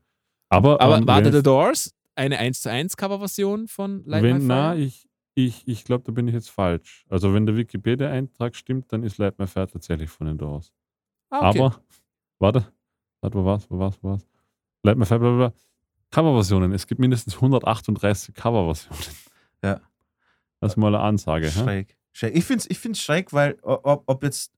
Aber, 0.48 0.80
Aber 0.80 0.98
ähm, 0.98 1.06
war 1.06 1.24
The 1.24 1.42
Doors 1.42 1.94
eine 2.16 2.38
1 2.38 2.62
zu 2.62 2.70
1 2.70 2.96
Coverversion 2.96 3.68
von 3.68 4.04
Light 4.04 4.22
wenn, 4.22 4.38
My 4.38 4.44
na, 4.44 4.72
Fire? 4.72 4.80
ich, 4.80 5.08
ich, 5.34 5.68
ich 5.68 5.84
glaube, 5.84 6.04
da 6.04 6.12
bin 6.12 6.26
ich 6.26 6.34
jetzt 6.34 6.50
falsch. 6.50 7.04
Also 7.08 7.34
wenn 7.34 7.46
der 7.46 7.56
Wikipedia-Eintrag 7.56 8.56
stimmt, 8.56 8.92
dann 8.92 9.02
ist 9.04 9.18
Light 9.18 9.38
My 9.38 9.46
Fire 9.46 9.68
tatsächlich 9.68 10.10
von 10.10 10.26
den 10.26 10.38
Doors. 10.38 10.72
Ah, 11.30 11.50
okay. 11.50 11.60
Aber, 11.60 11.80
warte, 12.38 12.66
warte, 13.20 13.38
wo 13.38 13.44
war's, 13.44 13.70
wo 13.70 13.78
war's, 13.78 13.98
wo 14.02 14.10
war's? 14.10 14.26
Light 14.82 14.98
My 14.98 15.06
Fire, 15.06 15.18
bla, 15.20 15.28
bla, 15.30 15.48
bla. 15.48 15.52
Coverversionen. 16.10 16.72
Es 16.72 16.86
gibt 16.86 17.00
mindestens 17.00 17.34
138 17.36 18.34
Coverversionen. 18.34 19.04
Ja. 19.62 19.80
Das 20.60 20.72
ist 20.72 20.76
mal 20.76 20.94
eine 20.94 21.00
Ansage. 21.00 21.46
hä? 21.46 21.50
Schräg. 21.50 21.96
Schräg. 22.14 22.34
Ich 22.34 22.44
finde 22.46 22.60
es 22.62 22.70
ich 22.70 22.78
find's 22.78 23.00
schräg, 23.02 23.32
weil 23.34 23.58
ob, 23.62 24.04
ob 24.06 24.22
jetzt, 24.24 24.52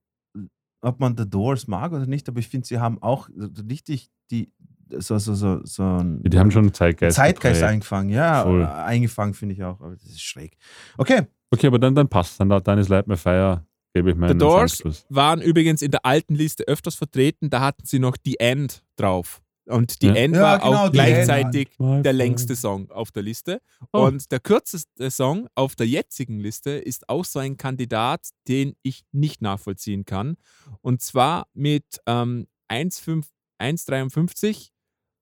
ob 0.82 1.00
man 1.00 1.16
The 1.16 1.28
Doors 1.28 1.66
mag 1.66 1.92
oder 1.92 2.06
nicht, 2.06 2.28
aber 2.28 2.38
ich 2.38 2.48
finde, 2.48 2.66
sie 2.66 2.78
haben 2.78 3.02
auch 3.02 3.28
richtig 3.68 4.08
die, 4.30 4.52
so, 4.90 5.18
so, 5.18 5.34
so, 5.34 5.60
so 5.64 5.82
ein 5.82 6.22
Die 6.22 6.38
haben 6.38 6.52
schon 6.52 6.66
einen 6.66 6.74
Zeitgeist. 6.74 7.16
Zeitgeist 7.16 7.56
geprägt. 7.56 7.72
eingefangen. 7.72 8.10
Ja, 8.10 8.44
Voll. 8.44 8.64
eingefangen 8.64 9.34
finde 9.34 9.54
ich 9.56 9.64
auch, 9.64 9.80
aber 9.80 9.94
das 9.96 10.04
ist 10.04 10.22
schräg. 10.22 10.56
Okay, 10.96 11.22
Okay, 11.52 11.68
aber 11.68 11.78
dann, 11.78 11.94
dann 11.94 12.08
passt. 12.08 12.40
Dann, 12.40 12.48
dann 12.48 12.78
ist 12.78 12.88
Light 12.88 13.06
My 13.06 13.16
Fire, 13.16 13.64
gebe 13.94 14.10
ich 14.10 14.16
meinen 14.16 14.36
Doors 14.38 14.72
Anschluss. 14.72 15.06
waren 15.08 15.40
übrigens 15.40 15.80
in 15.80 15.92
der 15.92 16.04
alten 16.04 16.34
Liste 16.34 16.64
öfters 16.66 16.96
vertreten. 16.96 17.50
Da 17.50 17.60
hatten 17.60 17.86
sie 17.86 18.00
noch 18.00 18.16
The 18.24 18.38
End 18.40 18.82
drauf. 18.96 19.40
Und 19.66 19.96
The 20.00 20.06
Ja. 20.08 20.14
End 20.14 20.36
Ja, 20.36 20.42
war 20.42 20.58
genau, 20.60 20.86
auch 20.86 20.92
gleichzeitig 20.92 21.70
der 21.78 22.12
längste 22.12 22.54
Song 22.56 22.90
auf 22.90 23.10
der 23.10 23.22
Liste. 23.24 23.60
Oh. 23.92 24.06
Und 24.06 24.30
der 24.30 24.38
kürzeste 24.40 25.10
Song 25.10 25.48
auf 25.54 25.74
der 25.74 25.86
jetzigen 25.88 26.38
Liste 26.38 26.70
ist 26.70 27.08
auch 27.08 27.24
so 27.24 27.40
ein 27.40 27.56
Kandidat, 27.56 28.28
den 28.46 28.76
ich 28.82 29.04
nicht 29.12 29.42
nachvollziehen 29.42 30.04
kann. 30.04 30.36
Und 30.82 31.02
zwar 31.02 31.48
mit 31.52 31.84
ähm, 32.06 32.46
1,5 32.70 33.24
1,53 33.60 34.70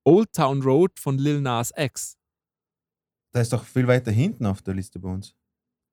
Old 0.03 0.31
Town 0.33 0.61
Road 0.61 0.99
von 0.99 1.17
Lil 1.17 1.41
Nas 1.41 1.71
X. 1.75 2.17
da 3.31 3.41
ist 3.41 3.51
doch 3.53 3.63
viel 3.63 3.87
weiter 3.87 4.11
hinten 4.11 4.45
auf 4.45 4.61
der 4.61 4.73
Liste 4.73 4.99
bei 4.99 5.09
uns. 5.09 5.33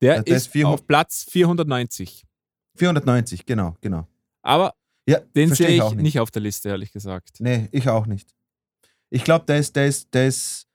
Der, 0.01 0.17
Ja, 0.17 0.23
der 0.23 0.37
ist 0.37 0.47
ist 0.47 0.53
400 0.53 0.81
auf 0.81 0.87
Platz 0.87 1.25
490. 1.31 2.25
490, 2.77 3.47
genau, 3.47 3.77
genau. 3.81 4.07
Aber 4.43 4.75
Ja, 5.09 5.21
den 5.21 5.55
sehe 5.55 5.69
ich 5.69 5.83
auch 5.83 5.95
nicht. 5.95 6.19
auf 6.21 6.31
der 6.31 6.43
Liste, 6.43 6.69
ehrlich 6.71 6.93
gesagt. 6.93 7.37
Nee, 7.41 7.69
ich 7.73 7.89
auch 7.89 8.07
nicht. 8.07 8.35
Ich 9.13 9.25
glaube, 9.25 9.45
der 9.47 9.59
ist, 9.59 9.77
der, 9.77 9.87
ist, 9.87 10.13
der 10.15 10.29
ist 10.29 10.67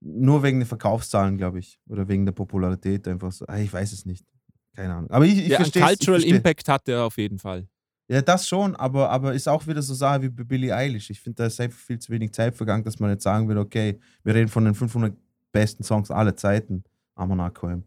nur 0.00 0.42
wegen 0.42 0.60
den 0.60 0.66
Verkaufszahlen, 0.66 1.36
glaube 1.36 1.58
ich. 1.58 1.78
Oder 1.88 2.08
wegen 2.08 2.24
der 2.24 2.32
Popularität 2.32 3.06
einfach 3.06 3.32
so. 3.32 3.44
Ah, 3.46 3.58
Ich 3.58 3.72
weiß 3.72 3.92
es 3.92 4.06
nicht. 4.06 4.24
Keine 4.74 4.94
Ahnung. 4.94 5.10
Aber 5.10 5.26
ich, 5.26 5.32
ich 5.38 5.48
ja, 5.48 5.58
einen 5.58 5.64
verstehe 5.66 5.82
Cultural 5.82 6.22
Impact 6.22 6.68
hat 6.68 6.88
er 6.88 7.04
auf 7.04 7.18
jeden 7.18 7.38
Fall. 7.38 7.68
Ja, 8.08 8.20
das 8.22 8.48
schon, 8.48 8.74
aber, 8.76 9.10
aber 9.10 9.32
ist 9.34 9.48
auch 9.48 9.66
wieder 9.66 9.82
so 9.82 9.94
Sache 9.94 10.22
wie 10.22 10.28
bei 10.28 10.44
Billie 10.44 10.74
Eilish. 10.74 11.10
Ich 11.10 11.20
finde, 11.20 11.36
da 11.36 11.46
ist 11.46 11.60
einfach 11.60 11.78
viel 11.78 11.98
zu 11.98 12.10
wenig 12.12 12.32
Zeit 12.32 12.54
vergangen, 12.56 12.82
dass 12.84 12.98
man 12.98 13.10
jetzt 13.10 13.22
sagen 13.22 13.46
würde, 13.48 13.60
okay, 13.60 13.98
wir 14.24 14.34
reden 14.34 14.48
von 14.48 14.64
den 14.64 14.74
500 14.74 15.14
besten 15.52 15.82
Songs 15.82 16.10
aller 16.10 16.34
Zeiten. 16.36 16.84
Amonakholm. 17.14 17.84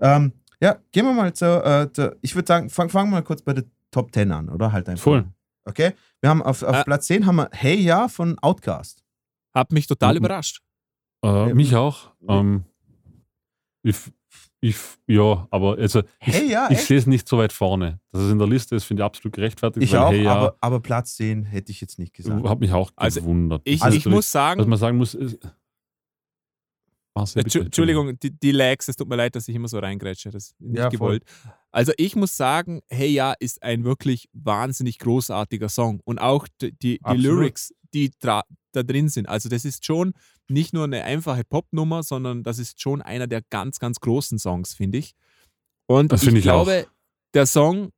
Ähm, 0.00 0.32
ja, 0.60 0.76
gehen 0.92 1.04
wir 1.04 1.12
mal 1.12 1.32
zu, 1.32 1.44
äh, 1.64 1.90
zu 1.92 2.16
ich 2.20 2.34
würde 2.34 2.46
sagen, 2.48 2.68
fangen 2.68 2.90
fang 2.90 3.06
wir 3.08 3.12
mal 3.16 3.22
kurz 3.22 3.42
bei 3.42 3.52
der 3.54 3.64
Top 3.90 4.12
10 4.12 4.30
an, 4.32 4.48
oder? 4.48 4.72
Halt 4.72 4.88
einfach. 4.88 5.02
Voll. 5.02 5.24
Okay? 5.64 5.92
Wir 6.20 6.30
haben 6.30 6.42
auf, 6.42 6.62
auf 6.62 6.76
Äh. 6.76 6.84
Platz 6.84 7.06
10 7.06 7.26
haben 7.26 7.36
wir 7.36 7.48
Hey 7.52 7.76
Ja 7.80 8.08
von 8.08 8.38
Outcast. 8.40 9.04
Hat 9.54 9.72
mich 9.72 9.86
total 9.86 10.12
Mhm. 10.14 10.18
überrascht. 10.18 10.60
Äh, 11.24 11.48
Ja. 11.48 11.54
mich 11.54 11.74
auch. 11.76 12.12
Ähm, 12.28 12.64
ich, 13.82 13.96
ich, 14.60 14.76
ja, 15.06 15.46
aber 15.50 15.78
also 15.78 16.00
ich, 16.00 16.06
Hey 16.34 16.50
Ja, 16.50 16.70
ich 16.70 16.80
sehe 16.84 16.98
es 16.98 17.06
nicht 17.06 17.26
so 17.28 17.38
weit 17.38 17.52
vorne. 17.52 18.00
Dass 18.12 18.22
es 18.22 18.30
in 18.32 18.38
der 18.38 18.46
Liste 18.48 18.76
ist, 18.76 18.84
finde 18.84 19.02
ich 19.02 19.04
absolut 19.04 19.34
gerechtfertigt. 19.34 19.84
Ich 19.84 19.92
weil 19.92 19.98
auch, 20.00 20.10
hey, 20.12 20.22
ja, 20.24 20.34
aber, 20.34 20.56
aber 20.60 20.80
Platz 20.80 21.16
10 21.16 21.44
hätte 21.44 21.72
ich 21.72 21.80
jetzt 21.80 21.98
nicht 21.98 22.12
gesagt. 22.14 22.46
hat 22.48 22.60
mich 22.60 22.72
auch 22.72 22.90
Also, 22.96 23.20
gewundert. 23.20 23.62
Ich, 23.64 23.82
ist 23.84 23.94
ich 23.94 24.06
muss 24.06 24.30
sagen, 24.30 24.60
Was 24.60 24.66
man 24.66 24.78
sagen 24.78 24.96
muss, 24.98 25.14
ist. 25.14 25.38
Marcel, 27.16 27.42
bitte, 27.42 27.58
Entschu- 27.58 27.64
Entschuldigung, 27.64 28.18
die, 28.20 28.30
die 28.38 28.52
Lags, 28.52 28.86
es 28.88 28.94
tut 28.96 29.08
mir 29.08 29.16
leid, 29.16 29.34
dass 29.34 29.48
ich 29.48 29.54
immer 29.56 29.66
so 29.66 29.78
reingrätsche, 29.80 30.30
das 30.30 30.44
ist 30.52 30.60
nicht 30.60 30.76
Ja, 30.78 30.84
voll. 30.84 30.90
gewollt. 30.92 31.24
Also 31.72 31.92
ich 31.96 32.14
muss 32.14 32.36
sagen, 32.36 32.82
Hey 32.88 33.08
Ja 33.10 33.32
ist 33.38 33.62
ein 33.62 33.82
wirklich 33.84 34.28
wahnsinnig 34.32 34.98
großartiger 34.98 35.68
Song 35.68 36.00
und 36.04 36.18
auch 36.20 36.46
die, 36.60 36.72
die, 36.72 36.98
die. 37.00 37.16
Lyrics, 37.16 37.74
die 37.94 38.10
da 38.72 38.82
drin 38.82 39.08
sind. 39.08 39.28
Also 39.28 39.48
das 39.48 39.64
ist 39.64 39.84
schon 39.84 40.14
nicht 40.48 40.72
nur 40.72 40.84
eine 40.84 41.04
einfache 41.04 41.44
Popnummer, 41.44 42.02
sondern 42.02 42.42
das 42.42 42.58
ist 42.58 42.80
schon 42.80 43.02
einer 43.02 43.26
der 43.26 43.42
ganz, 43.50 43.78
ganz 43.78 44.00
großen 44.00 44.38
Songs, 44.38 44.74
finde 44.74 44.98
ich. 44.98 45.14
Und 45.86 46.12
Das 46.12 46.22
ich, 46.22 46.34
ich 46.34 46.50
auch. 46.50 46.64
glaube, 46.64 46.86
der 47.34 47.46
Song 47.46 47.90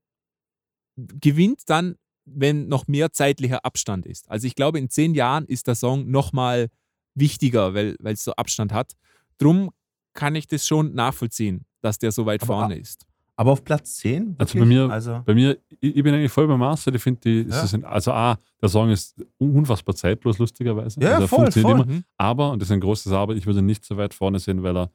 gewinnt 0.96 1.62
dann, 1.66 1.96
wenn 2.24 2.68
noch 2.68 2.86
mehr 2.86 3.12
zeitlicher 3.12 3.64
Abstand 3.64 4.06
ist. 4.06 4.30
Also 4.30 4.46
ich 4.46 4.54
glaube, 4.54 4.78
in 4.78 4.88
zehn 4.88 5.14
Jahren 5.14 5.44
ist 5.46 5.66
der 5.66 5.74
Song 5.74 6.10
nochmal 6.10 6.68
wichtiger, 7.14 7.74
weil 7.74 7.96
weil 8.00 8.14
es 8.14 8.24
so 8.24 8.32
Abstand 8.34 8.72
hat. 8.72 8.92
Drum 9.38 9.70
kann 10.14 10.34
ich 10.34 10.46
das 10.46 10.66
schon 10.66 10.94
nachvollziehen, 10.94 11.64
dass 11.80 11.98
der 11.98 12.12
so 12.12 12.26
weit 12.26 12.42
Aber 12.42 12.54
vorne 12.54 12.78
ist. 12.78 13.06
Aber 13.42 13.52
auf 13.52 13.64
Platz 13.64 13.96
10? 13.96 14.36
Also 14.38 14.54
bei 14.54 14.60
Wirklich? 14.60 14.78
mir- 14.78 14.90
Also, 14.90 15.22
Bei 15.26 15.34
mir, 15.34 15.58
ich, 15.80 15.96
ich 15.96 16.02
bin 16.02 16.14
eigentlich 16.14 16.30
voll 16.30 16.46
bei 16.46 16.56
Marcel. 16.56 16.94
Ich 16.94 17.02
finde, 17.02 17.20
die, 17.20 17.48
Ja. 17.50 17.66
sind, 17.66 17.84
also 17.84 18.12
A, 18.12 18.38
der 18.60 18.68
Song 18.68 18.88
ist 18.90 19.20
unfassbar 19.38 19.94
zeitlos, 19.96 20.38
lustigerweise. 20.38 21.00
Ja, 21.00 21.16
also 21.16 21.26
voll, 21.26 21.38
funktioniert 21.40 21.76
voll. 21.76 21.82
immer. 21.86 21.92
Mhm. 21.92 22.04
Aber, 22.16 22.52
und 22.52 22.62
das 22.62 22.68
ist 22.68 22.72
ein 22.72 22.80
großes 22.80 23.10
Aber, 23.12 23.34
ich 23.34 23.44
würde 23.46 23.58
ihn 23.58 23.66
nicht 23.66 23.84
so 23.84 23.96
weit 23.96 24.14
vorne 24.14 24.38
sehen, 24.38 24.62
weil 24.62 24.76
er, 24.76 24.90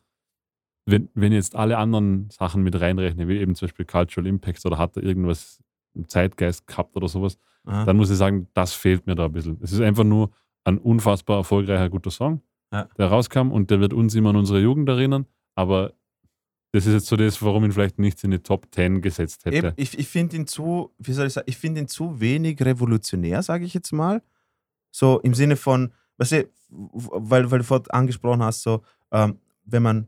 wenn, 0.85 1.09
wenn 1.13 1.33
jetzt 1.33 1.55
alle 1.55 1.77
anderen 1.77 2.29
Sachen 2.31 2.63
mit 2.63 2.79
reinrechne, 2.79 3.27
wie 3.27 3.37
eben 3.37 3.53
zum 3.55 3.67
Beispiel 3.67 3.85
Cultural 3.85 4.25
Impacts 4.27 4.65
oder 4.65 4.77
hat 4.77 4.95
er 4.95 5.03
irgendwas 5.03 5.61
im 5.93 6.07
Zeitgeist 6.07 6.65
gehabt 6.67 6.95
oder 6.95 7.07
sowas, 7.09 7.37
aha. 7.65 7.83
dann 7.85 7.97
muss 7.97 8.09
ich 8.09 8.17
sagen, 8.17 8.47
das 8.53 8.73
fehlt 8.73 9.05
mir 9.07 9.15
da 9.15 9.25
ein 9.25 9.31
bisschen. 9.33 9.57
Es 9.61 9.73
ist 9.73 9.81
einfach 9.81 10.05
nur 10.05 10.29
ein 10.63 10.77
unfassbar 10.77 11.37
erfolgreicher, 11.37 11.89
guter 11.89 12.11
Song, 12.11 12.41
Ja. 12.71 12.87
der 12.97 13.07
rauskam 13.07 13.51
und 13.51 13.69
der 13.71 13.79
wird 13.81 13.93
uns 13.93 14.15
immer 14.15 14.29
an 14.29 14.37
unsere 14.37 14.59
Jugend 14.61 14.87
erinnern, 14.87 15.25
aber 15.55 15.93
das 16.71 16.85
ist 16.85 16.93
jetzt 16.93 17.05
so 17.07 17.15
das, 17.15 17.41
warum 17.41 17.63
ihn 17.65 17.71
vielleicht 17.71 17.97
nicht 17.99 18.23
in 18.23 18.31
die 18.31 18.39
Top 18.39 18.67
10 18.73 19.01
gesetzt 19.01 19.45
hätte. 19.45 19.55
Eben, 19.55 19.73
ich, 19.77 19.97
ich 19.97 20.07
finde 20.07 20.35
ihn 20.35 20.47
zu, 20.47 20.91
wie 20.99 21.13
soll 21.13 21.27
ich 21.27 21.33
sagen, 21.33 21.47
ich 21.49 21.57
finde 21.57 21.81
ihn 21.81 21.87
zu 21.87 22.19
wenig 22.19 22.61
revolutionär, 22.61 23.41
sage 23.41 23.65
ich 23.65 23.73
jetzt 23.73 23.91
mal. 23.93 24.21
So 24.91 25.19
im 25.21 25.33
Sinne 25.33 25.55
von, 25.55 25.93
weißt 26.17 26.31
du, 26.33 26.49
weil, 26.69 27.49
weil 27.49 27.59
du 27.59 27.63
vorhin 27.63 27.89
angesprochen 27.91 28.43
hast, 28.43 28.61
so, 28.63 28.83
ähm, 29.11 29.39
wenn 29.63 29.83
man 29.83 30.07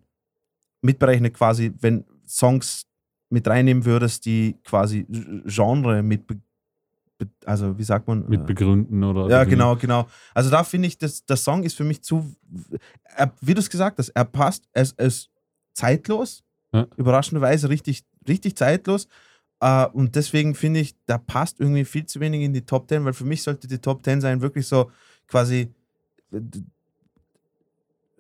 mitberechnet 0.82 1.34
quasi, 1.34 1.72
wenn 1.80 2.06
Songs 2.28 2.86
mit 3.30 3.48
reinnehmen 3.48 3.86
würdest, 3.86 4.26
die 4.26 4.58
quasi 4.64 5.06
Genre 5.46 6.02
mit, 6.04 6.24
also 7.46 7.78
wie 7.78 7.84
sagt 7.84 8.08
man? 8.08 8.28
Mit 8.28 8.42
Äh, 8.42 8.44
begründen 8.46 9.04
oder. 9.04 9.30
ja, 9.30 9.44
genau, 9.44 9.76
genau. 9.76 10.08
Also 10.34 10.50
da 10.50 10.64
finde 10.64 10.88
ich, 10.88 10.98
dass 10.98 11.26
der 11.26 11.38
Song 11.38 11.64
ist 11.64 11.76
für 11.76 11.84
mich 11.84 12.02
zu, 12.02 12.34
er, 13.04 13.32
wie 13.42 13.54
du 13.54 13.60
es 13.60 13.70
gesagt 13.70 14.00
hast, 14.00 14.10
er 14.10 14.26
passt, 14.26 14.68
er 14.74 14.88
ist 14.98 15.30
zeitlos, 15.74 16.44
Ja. 16.72 16.86
überraschenderweise 16.98 17.70
richtig, 17.70 18.04
richtig 18.28 18.56
zeitlos. 18.56 19.08
Äh, 19.60 19.88
und 19.88 20.16
deswegen 20.16 20.56
finde 20.56 20.80
ich, 20.82 20.96
da 21.06 21.18
passt 21.18 21.60
irgendwie 21.60 21.84
viel 21.86 22.06
zu 22.06 22.20
wenig 22.20 22.42
in 22.42 22.54
die 22.54 22.62
Top 22.62 22.88
10, 22.88 23.04
weil 23.06 23.14
für 23.14 23.26
mich 23.26 23.42
sollte 23.44 23.68
die 23.68 23.80
Top 23.80 24.04
10 24.04 24.22
sein, 24.22 24.42
wirklich 24.42 24.68
so 24.68 24.92
quasi 25.28 25.70
äh, 26.32 26.40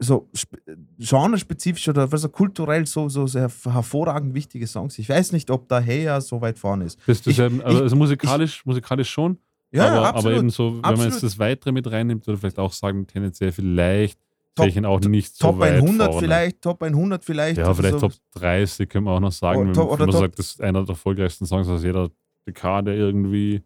so 0.02 0.30
sp- 0.32 0.60
genrespezifisch 0.98 1.88
oder 1.90 2.08
so 2.18 2.30
kulturell 2.30 2.88
so, 2.88 3.10
so 3.10 3.28
sehr 3.28 3.50
hervorragend 3.66 4.34
wichtige 4.34 4.66
Songs. 4.66 4.98
Ich 4.98 5.10
weiß 5.10 5.34
nicht, 5.34 5.52
ob 5.52 5.68
da 5.68 5.80
Heya 5.82 6.22
so 6.22 6.40
weit 6.42 6.58
vorne 6.58 6.86
ist. 6.86 7.00
Das, 7.06 7.22
das 7.22 7.34
Ich- 7.34 7.40
eben, 7.40 7.62
also, 7.62 7.78
ich- 7.78 7.84
also 7.84 7.96
musikalisch, 7.98 8.66
musikalisch 8.66 9.10
schon, 9.10 9.38
aber, 9.74 10.16
aber 10.16 10.32
eben 10.34 10.50
so, 10.50 10.76
wenn 10.76 10.82
man 10.82 10.92
Absolut. 10.94 11.14
jetzt 11.14 11.24
das 11.24 11.38
Weitere 11.38 11.72
mit 11.74 11.90
reinnimmt, 11.92 12.28
oder 12.28 12.38
vielleicht 12.38 12.60
auch 12.60 12.72
sagen, 12.72 13.06
tendenziell 13.08 13.52
vielleicht, 13.52 14.18
Top- 14.60 14.68
ich 14.68 14.86
auch 14.86 15.00
nicht 15.02 15.36
so 15.36 15.48
Top 15.52 15.60
weit 15.60 15.76
100 15.76 16.08
vorne. 16.12 16.20
vielleicht, 16.28 16.62
Top 16.62 16.82
100 16.84 17.24
vielleicht. 17.26 17.58
Ja, 17.58 17.74
vielleicht 17.74 18.00
so. 18.00 18.08
Top 18.08 18.14
30 18.36 18.88
können 18.90 19.06
wir 19.06 19.12
auch 19.12 19.20
noch 19.20 19.32
sagen, 19.32 19.60
Oh, 19.62 19.66
wenn, 19.66 19.74
Top- 19.74 19.88
wenn 19.90 19.94
oder 19.94 20.06
man 20.06 20.12
Top- 20.12 20.22
sagt, 20.22 20.40
das 20.40 20.46
ist 20.48 20.62
einer 20.62 20.82
der 20.84 20.90
erfolgreichsten 20.90 21.46
Songs 21.46 21.68
aus 21.68 21.84
jeder 21.84 22.10
Dekade 22.48 22.96
irgendwie. 22.96 23.62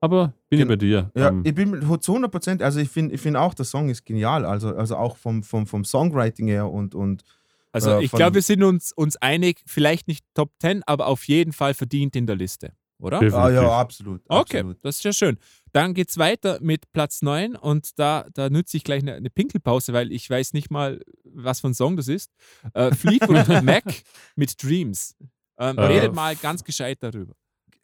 Aber 0.00 0.32
bin 0.48 0.58
ich 0.58 0.62
Gen- 0.62 0.68
bei 0.68 0.76
dir. 0.76 1.10
Ja, 1.14 1.28
Ähm, 1.28 1.42
ich 1.44 1.54
bin 1.54 1.70
mit- 1.70 2.02
zu 2.02 2.12
100 2.12 2.30
Prozent, 2.30 2.62
also 2.62 2.80
ich 2.80 2.88
finde 2.88 3.14
ich 3.14 3.20
find 3.20 3.36
auch, 3.36 3.54
der 3.54 3.64
Song 3.64 3.88
ist 3.88 4.04
genial, 4.04 4.44
also, 4.44 4.74
also 4.74 4.96
auch 4.96 5.16
vom, 5.16 5.42
vom, 5.44 5.66
vom 5.66 5.84
Songwriting 5.84 6.48
her 6.48 6.68
und, 6.70 6.94
und 6.94 7.22
Also 7.74 7.92
Äh, 7.98 8.04
ich 8.04 8.10
glaube, 8.12 8.34
wir 8.34 8.42
sind 8.42 8.62
uns, 8.64 8.92
uns 8.92 9.16
einig, 9.16 9.62
vielleicht 9.66 10.08
nicht 10.08 10.24
Top 10.34 10.50
10, 10.60 10.82
aber 10.86 11.06
auf 11.06 11.24
jeden 11.28 11.52
Fall 11.52 11.72
verdient 11.74 12.16
in 12.16 12.26
der 12.26 12.36
Liste, 12.36 12.72
oder? 12.98 13.20
Definitiv. 13.20 13.38
ah, 13.38 13.50
ja, 13.50 13.70
absolut. 13.80 14.20
Okay, 14.28 14.58
absolut. 14.58 14.84
das 14.84 14.96
ist 14.96 15.04
ja 15.04 15.12
schön. 15.12 15.38
Dann 15.72 15.94
geht 15.94 16.10
es 16.10 16.18
weiter 16.18 16.58
mit 16.60 16.92
Platz 16.92 17.22
9 17.22 17.56
und 17.56 17.98
da, 17.98 18.26
da 18.34 18.50
nütze 18.50 18.76
ich 18.76 18.84
gleich 18.84 19.02
eine, 19.02 19.14
eine 19.14 19.30
Pinkelpause, 19.30 19.92
weil 19.92 20.12
ich 20.12 20.28
weiß 20.28 20.52
nicht 20.52 20.70
mal, 20.70 21.00
was 21.24 21.60
für 21.60 21.68
ein 21.68 21.74
Song 21.74 21.96
das 21.96 22.08
ist. 22.08 22.30
Äh, 22.74 22.94
Fleetwood 22.94 23.48
Mac 23.62 23.84
mit 24.36 24.62
Dreams. 24.62 25.16
Ähm, 25.58 25.78
Äh, 25.78 25.82
redet 25.82 26.14
mal 26.14 26.36
ganz 26.36 26.62
gescheit 26.62 26.98
darüber. 27.02 27.34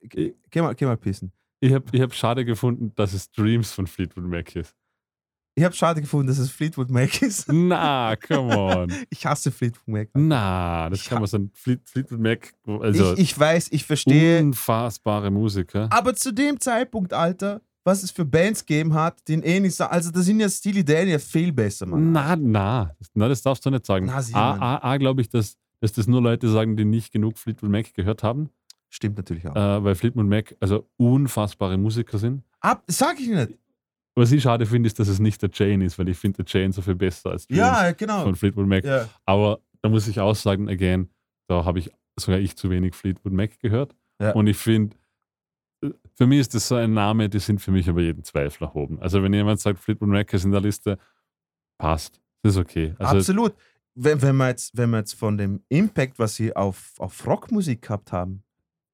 Geh, 0.03 0.34
geh, 0.51 0.61
mal, 0.61 0.74
geh 0.74 0.84
mal 0.84 0.97
pissen. 0.97 1.32
ich 1.61 1.72
habe 1.72 1.84
ich 1.93 2.01
hab 2.01 2.14
schade 2.14 2.45
gefunden, 2.45 2.93
dass 2.95 3.14
es 3.14 3.30
Dreams 3.30 3.72
von 3.72 3.86
Fleetwood 3.86 4.24
Mac 4.24 4.55
ist. 4.55 4.74
Ich 5.55 5.64
habe 5.64 5.74
schade 5.74 6.01
gefunden, 6.01 6.28
dass 6.28 6.39
es 6.39 6.51
Fleetwood 6.53 6.89
Mac 6.91 7.20
ist. 7.20 7.47
Na, 7.53 8.14
come 8.16 8.57
on. 8.57 8.93
Ich 9.11 9.26
hasse 9.26 9.51
Fleetwood 9.51 9.89
Mac. 9.89 10.09
Na, 10.14 10.89
das 10.91 11.01
Ich 11.01 11.09
kann 11.09 11.18
man 11.18 11.26
so 11.26 11.39
ein 11.39 11.51
Fleet, 11.55 11.80
Fleetwood 11.84 12.20
Mac, 12.20 12.53
also 12.66 13.14
ich, 13.14 13.20
ich 13.20 13.39
weiß, 13.39 13.68
ich 13.72 13.84
verstehe. 13.84 14.41
unfassbare 14.41 15.30
Musiker. 15.32 15.89
Aber 15.91 16.14
zu 16.14 16.32
dem 16.32 16.61
Zeitpunkt, 16.61 17.12
Alter, 17.12 17.61
was 17.89 18.03
es 18.03 18.11
für 18.11 18.24
Bands 18.24 18.64
gegeben 18.64 18.95
hat, 18.95 19.26
den 19.28 19.43
eh 19.43 19.59
nicht 19.61 19.74
sagen. 19.74 19.93
Also, 19.93 20.11
da 20.11 20.20
sind 20.20 20.39
ja 20.41 20.49
Steely 20.49 20.84
Dan 20.84 21.09
ja 21.09 21.18
viel 21.18 21.53
besser, 21.53 21.86
Mann. 21.86 22.12
Na, 22.12 22.36
na, 22.36 22.95
na, 23.14 23.28
das 23.28 23.43
darfst 23.43 23.64
du 23.66 23.70
nicht 23.70 23.84
sagen. 23.86 24.07
Na, 24.07 24.18
A. 24.34 24.76
A, 24.76 24.93
A 24.93 24.97
glaube 24.99 25.20
ich, 25.22 25.28
dass, 25.28 25.57
dass 25.80 25.93
das 25.93 26.07
nur 26.07 26.22
Leute 26.22 26.49
sagen, 26.51 26.76
die 26.76 26.84
nicht 26.84 27.12
genug 27.12 27.39
Fleetwood 27.39 27.70
Mac 27.70 27.93
gehört 27.95 28.22
haben, 28.22 28.51
Stimmt 28.91 29.16
natürlich 29.18 29.47
auch. 29.49 29.55
äh, 29.57 29.84
weil 29.84 29.95
Fleetwood 29.95 30.26
Mac 30.26 30.55
also 30.61 30.89
unfassbare 30.97 31.76
Musiker 31.76 32.18
sind. 32.18 32.43
Ab, 32.61 32.82
sag 32.86 33.18
ich 33.20 33.28
nicht. 33.28 33.59
Was 34.16 34.32
ich 34.32 34.43
schade 34.43 34.66
finde, 34.66 34.86
ist, 34.89 34.99
dass 34.99 35.09
es 35.09 35.18
nicht 35.20 35.41
der 35.43 35.51
Jane 35.53 35.84
ist, 35.84 35.99
weil 35.99 36.09
ich 36.09 36.16
finde 36.18 36.43
der 36.43 36.47
Jane 36.61 36.72
so 36.72 36.82
viel 36.82 36.95
besser 36.95 37.30
als 37.30 37.47
Dreams 37.47 37.59
Ja, 37.59 37.93
genau. 37.93 38.22
von 38.22 38.34
Fleetwood 38.34 38.66
Mac. 38.66 38.84
Ja. 38.84 39.09
Aber 39.24 39.61
da 39.82 39.89
muss 39.89 40.09
ich 40.09 40.18
auch 40.20 40.34
sagen, 40.34 40.68
again, 40.68 41.09
da 41.49 41.64
habe 41.64 41.78
ich 41.78 41.91
sogar 42.18 42.41
ich 42.41 42.57
zu 42.57 42.68
wenig 42.70 42.95
Fleetwood 42.95 43.32
Mac 43.32 43.61
gehört. 43.61 43.95
Ja. 44.20 44.32
Und 44.32 44.47
ich 44.49 44.57
finde, 44.57 44.97
für 46.14 46.26
mich 46.26 46.41
ist 46.41 46.55
das 46.55 46.68
so 46.68 46.74
ein 46.74 46.93
Name, 46.93 47.29
die 47.29 47.39
sind 47.39 47.61
für 47.61 47.70
mich 47.70 47.87
über 47.87 48.01
jeden 48.01 48.24
Zweifel 48.24 48.64
erhoben. 48.64 49.01
Also 49.01 49.22
wenn 49.22 49.33
jemand 49.33 49.61
sagt, 49.61 49.79
Fleetwood 49.79 50.09
Mac 50.09 50.33
ist 50.33 50.45
in 50.45 50.51
der 50.51 50.61
Liste, 50.61 50.99
passt. 51.79 52.20
Das 52.43 52.55
ist 52.55 52.59
okay. 52.59 52.95
Also 52.99 53.16
Absolut. 53.18 53.55
Wenn, 53.95 54.22
wenn, 54.22 54.37
wir 54.37 54.49
jetzt, 54.49 54.76
wenn 54.76 54.91
wir 54.91 54.99
jetzt 54.99 55.14
von 55.14 55.37
dem 55.37 55.62
Impact, 55.68 56.18
was 56.18 56.37
sie 56.37 56.55
auf, 56.55 56.93
auf 56.99 57.26
Rockmusik 57.26 57.83
gehabt 57.83 58.12
haben, 58.12 58.43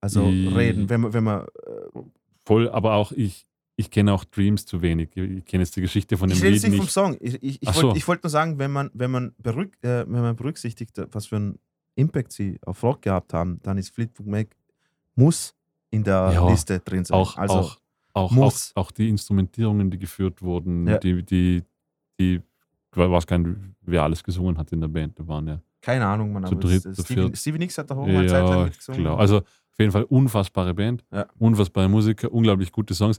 also 0.01 0.26
I- 0.26 0.49
reden, 0.49 0.89
wenn 0.89 1.03
wir, 1.03 1.12
wenn 1.12 1.24
wir 1.24 1.47
äh, 1.66 2.01
voll, 2.47 2.68
aber 2.70 2.95
auch 2.95 3.12
ich, 3.12 3.47
ich 3.76 3.91
kenne 3.91 4.12
auch 4.12 4.24
Dreams 4.24 4.64
zu 4.66 4.80
wenig. 4.82 5.11
Ich, 5.14 5.22
ich 5.39 5.45
kenne 5.45 5.62
jetzt 5.62 5.76
die 5.76 5.80
Geschichte 5.80 6.16
von 6.16 6.28
dem 6.28 6.37
ich 6.37 6.43
Lied 6.43 6.53
nicht 6.53 6.68
nicht. 6.68 6.76
vom 6.78 6.89
Song. 6.89 7.16
Ich, 7.20 7.43
ich, 7.43 7.62
ich 7.62 7.68
wollte 7.68 7.80
so. 7.80 7.95
ich 7.97 8.09
wollt 8.09 8.22
nur 8.22 8.30
sagen, 8.30 8.59
wenn 8.59 8.70
man, 8.70 8.91
wenn, 8.95 9.11
man 9.11 9.35
berück, 9.39 9.74
äh, 9.82 10.05
wenn 10.07 10.22
man 10.22 10.37
berücksichtigt, 10.37 10.99
was 11.11 11.26
für 11.26 11.37
einen 11.37 11.59
Impact 11.97 12.32
sie 12.32 12.59
auf 12.64 12.82
Rock 12.82 13.03
gehabt 13.03 13.35
haben, 13.35 13.61
dann 13.62 13.78
ist 13.78 13.91
Fleetwood 13.95 14.26
Mac 14.26 14.57
muss 15.16 15.55
in 15.95 16.05
der 16.05 16.30
Ja, 16.34 16.49
Liste 16.49 16.80
drin 16.80 17.05
sein. 17.05 17.16
auch, 17.18 17.36
also, 17.36 17.55
auch, 17.55 17.76
auch, 18.12 18.22
auch, 18.24 18.30
muss. 18.32 18.72
auch 18.74 18.90
die 18.90 19.09
Instrumentierungen, 19.09 19.90
die 19.90 19.99
geführt 19.99 20.42
wurden, 20.42 20.86
Ja. 20.86 20.99
die, 20.99 21.22
die, 21.22 21.62
die, 22.18 22.34
ich 22.36 22.97
weiß 22.97 23.26
gar 23.26 23.38
nicht, 23.38 23.57
wer 23.82 24.03
alles 24.03 24.22
gesungen 24.22 24.57
hat 24.59 24.70
in 24.72 24.80
der 24.80 24.88
Band. 24.88 25.18
Da 25.18 25.26
waren 25.26 25.47
ja 25.47 25.61
keine 25.80 26.07
Ahnung, 26.07 26.32
man. 26.32 26.45
zu 26.47 26.53
aber 26.53 26.61
dritt, 26.61 26.86
es- 26.86 27.07
viert. 27.07 27.36
Stevie 27.36 27.59
Nicks 27.59 27.76
hat 27.78 27.90
da 27.90 27.95
auch 27.97 28.07
mal 28.07 28.16
eine 28.16 28.26
Zeit 28.26 28.49
lang 28.49 28.70
Ja, 28.88 28.95
klar. 28.95 29.18
Also 29.18 29.38
auf 29.38 29.78
jeden 29.78 29.90
Fall 29.92 30.05
unfassbare 30.05 30.72
Band, 30.74 31.05
Ja. 31.12 31.26
unfassbare 31.38 31.88
Musiker, 31.88 32.32
unglaublich 32.32 32.70
gute 32.72 32.95
Songs. 32.95 33.18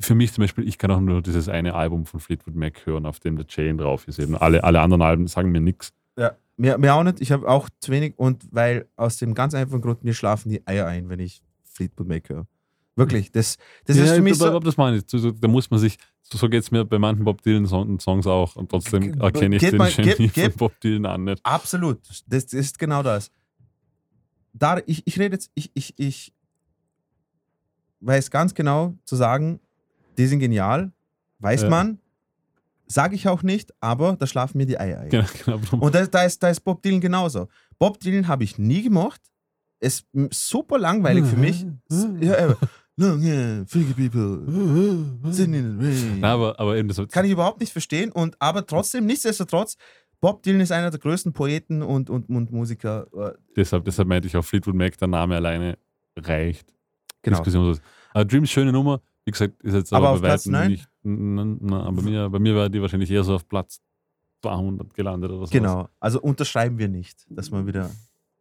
Für 0.00 0.14
mich 0.14 0.32
zum 0.32 0.42
Beispiel, 0.42 0.66
ich 0.68 0.76
kann 0.78 0.90
auch 0.90 1.00
nur 1.00 1.22
dieses 1.22 1.48
eine 1.48 1.74
Album 1.74 2.04
von 2.06 2.20
Fleetwood 2.20 2.54
Mac 2.54 2.84
hören, 2.86 3.06
auf 3.06 3.20
dem 3.20 3.36
der 3.36 3.46
Jane 3.48 3.76
drauf 3.78 4.06
ist. 4.08 4.18
Eben 4.18 4.36
alle, 4.36 4.62
alle 4.64 4.80
anderen 4.80 5.02
Alben 5.02 5.26
sagen 5.26 5.50
mir 5.52 5.60
nichts. 5.60 5.92
Ja, 6.18 6.32
mir, 6.56 6.78
mir 6.78 6.94
auch 6.94 7.02
nicht. 7.04 7.20
Ich 7.20 7.32
habe 7.32 7.48
auch 7.48 7.68
zu 7.80 7.90
wenig 7.92 8.14
und 8.18 8.44
weil 8.50 8.86
aus 8.96 9.16
dem 9.18 9.34
ganz 9.34 9.54
einfachen 9.54 9.80
Grund, 9.80 10.04
mir 10.04 10.14
schlafen 10.14 10.48
die 10.50 10.66
Eier 10.66 10.86
ein, 10.86 11.08
wenn 11.08 11.20
ich 11.20 11.42
Fleetwood 11.78 12.08
Mac 12.08 12.28
höre. 12.28 12.46
Wirklich. 12.96 13.30
Das, 13.30 13.56
das 13.84 13.96
ja, 13.96 14.04
ist 14.04 14.12
für 14.14 14.20
mich 14.22 14.34
aber, 14.34 14.50
so. 14.50 14.56
aber 14.56 14.64
das 14.64 14.76
meine 14.76 14.96
ich. 14.96 15.04
Da 15.06 15.46
muss 15.46 15.70
man 15.70 15.78
sich, 15.78 15.96
so, 16.22 16.48
geht 16.48 16.64
es 16.64 16.72
mir 16.72 16.84
bei 16.84 16.98
manchen 16.98 17.24
Bob 17.24 17.40
Dylan-Songs 17.42 18.26
auch. 18.26 18.56
Und 18.56 18.70
trotzdem 18.70 19.20
erkenne 19.20 19.56
ich 19.56 19.62
den 19.62 19.76
mal- 19.76 19.92
Genie 19.92 20.28
von 20.28 20.52
Bob 20.56 20.80
Dylan 20.80 21.06
an 21.06 21.24
nicht. 21.24 21.40
Absolut. 21.46 22.00
Das, 22.08 22.24
das 22.26 22.52
ist 22.52 22.78
genau 22.78 23.04
das. 23.04 23.30
Da, 24.52 24.80
ich, 24.86 25.06
ich 25.06 25.16
rede 25.20 25.36
jetzt, 25.36 25.52
ich, 25.54 25.70
ich, 25.74 25.94
ich 25.96 26.32
weiß 28.00 28.30
ganz 28.32 28.54
genau 28.54 28.94
zu 29.04 29.14
sagen, 29.14 29.60
die 30.16 30.26
sind 30.26 30.40
genial, 30.40 30.90
weiß 31.38 31.62
Ja. 31.62 31.70
man, 31.70 32.00
sage 32.88 33.14
ich 33.14 33.28
auch 33.28 33.44
nicht, 33.44 33.72
aber 33.80 34.16
da 34.16 34.26
schlafen 34.26 34.58
mir 34.58 34.66
die 34.66 34.80
Eier 34.80 35.00
ein. 35.00 35.10
Genau, 35.10 35.26
genau. 35.44 35.84
Und 35.84 35.94
da, 35.94 36.04
da, 36.06 36.24
ist, 36.24 36.42
da 36.42 36.48
ist 36.50 36.60
Bob 36.60 36.82
Dylan 36.82 37.00
genauso. 37.00 37.46
Bob 37.78 38.00
Dylan 38.00 38.26
habe 38.26 38.42
ich 38.42 38.58
nie 38.58 38.82
gemocht. 38.82 39.20
Ist 39.80 40.06
super 40.32 40.78
langweilig 40.78 41.24
für 41.26 41.36
mich. 41.36 41.64
Hair, 43.00 43.64
freaky 43.68 44.08
people, 44.08 44.42
sitting 45.32 45.54
in 45.54 45.80
the 45.80 45.86
rain. 45.86 46.18
Na, 46.20 46.32
aber, 46.34 46.58
aber 46.58 46.76
eben 46.76 46.88
das 46.88 47.00
Kann 47.08 47.24
ich 47.24 47.30
überhaupt 47.30 47.60
nicht 47.60 47.72
verstehen. 47.72 48.10
Und, 48.10 48.34
aber 48.40 48.66
trotzdem, 48.66 49.06
nichtsdestotrotz, 49.06 49.76
Bob 50.20 50.42
Dylan 50.42 50.60
ist 50.60 50.72
einer 50.72 50.90
der 50.90 50.98
größten 50.98 51.32
Poeten 51.32 51.82
und, 51.82 52.10
und, 52.10 52.28
und 52.28 52.50
Musiker. 52.50 53.06
äh, 53.14 53.38
deshalb, 53.54 53.84
deshalb 53.84 54.08
meinte 54.08 54.26
ich 54.26 54.36
auch 54.36 54.44
Fleetwood 54.44 54.74
Mac, 54.74 54.98
der 54.98 55.06
Name 55.06 55.36
alleine 55.36 55.78
reicht. 56.18 56.74
Genau. 57.22 57.36
Diskussionslos. 57.36 57.80
Aber 58.14 58.24
Dreams, 58.24 58.50
schöne 58.50 58.72
Nummer. 58.72 59.00
Wie 59.24 59.30
gesagt, 59.30 59.62
ist 59.62 59.74
jetzt 59.74 59.92
Aber 59.92 60.08
aber, 60.08 60.16
auf 60.16 60.20
bei 60.22 60.28
Platz 60.28 60.46
weitem 60.50 60.70
nicht. 60.72 60.88
n- 61.04 61.38
n- 61.38 61.58
Na, 61.60 61.82
aber 61.84 61.92
bei 61.98 62.02
mir, 62.02 62.28
bei 62.30 62.38
mir 62.40 62.56
war 62.56 62.68
die 62.68 62.82
wahrscheinlich 62.82 63.10
eher 63.12 63.22
so 63.22 63.34
auf 63.36 63.46
Platz 63.46 63.80
200 64.42 64.92
gelandet 64.94 65.30
oder 65.30 65.46
so. 65.46 65.52
Genau. 65.52 65.88
Also 66.00 66.20
unterschreiben 66.20 66.78
wir 66.78 66.88
nicht, 66.88 67.26
dass 67.30 67.50
man 67.52 67.66
wieder. 67.68 67.90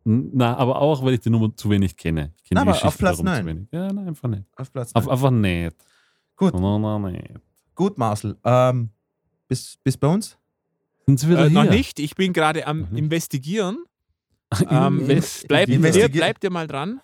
Na, 0.10 0.55
aber 0.55 0.80
auch, 0.80 1.03
weil 1.03 1.16
ich 1.16 1.20
die 1.20 1.30
Nummer 1.30 1.53
zu 1.55 1.70
wenig 1.70 1.97
kenne. 1.97 2.32
Ich 2.38 2.45
kenne 2.45 2.62
die 2.64 2.70
aber 2.70 2.86
auf 2.86 2.97
Platz 2.97 3.18
darum 3.18 3.26
neun. 3.26 3.41
zu 3.41 3.45
wenig. 3.47 3.68
Ja, 3.72 3.91
nein, 3.91 4.08
einfach 4.08 4.30
nicht. 4.30 4.43
Auf 4.55 4.72
Platz. 4.72 4.91
Auf, 4.93 5.03
neun. 5.05 5.12
einfach 5.14 5.32
nicht. 5.32 5.76
Gut. 6.38 6.53
No, 6.53 6.80
no, 6.80 6.97
nicht. 7.10 7.28
Gut, 7.76 7.97
Marcel. 7.97 8.38
Ähm, 8.45 8.89
bis, 9.49 9.78
bis 9.84 9.97
bei 9.97 10.08
uns? 10.08 10.38
Sind 11.05 11.20
sie 11.20 11.28
wieder 11.30 11.45
Äh, 11.45 11.49
hier? 11.49 11.64
noch 11.64 11.70
nicht, 11.70 11.99
ich 11.99 12.16
bin 12.16 12.32
gerade 12.32 12.66
am 12.68 12.89
Mhm. 12.89 12.97
Investigieren. 12.97 13.78
Ähm, 14.70 15.01
Invest- 15.01 15.45
bleibt, 15.49 15.70
Investigier- 15.70 16.03
ihr, 16.03 16.10
bleibt 16.10 16.43
ihr 16.45 16.51
mal 16.51 16.68
dran. 16.68 17.01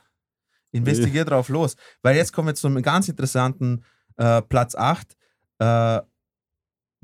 Investigier 0.71 1.25
drauf 1.25 1.49
los. 1.49 1.75
Weil 2.01 2.15
jetzt 2.15 2.31
kommen 2.31 2.47
wir 2.47 2.55
zu 2.55 2.67
einem 2.67 2.81
ganz 2.81 3.09
interessanten 3.09 3.83
äh, 4.15 4.41
Platz 4.41 4.75
8. 4.75 5.17
Äh, 5.59 5.99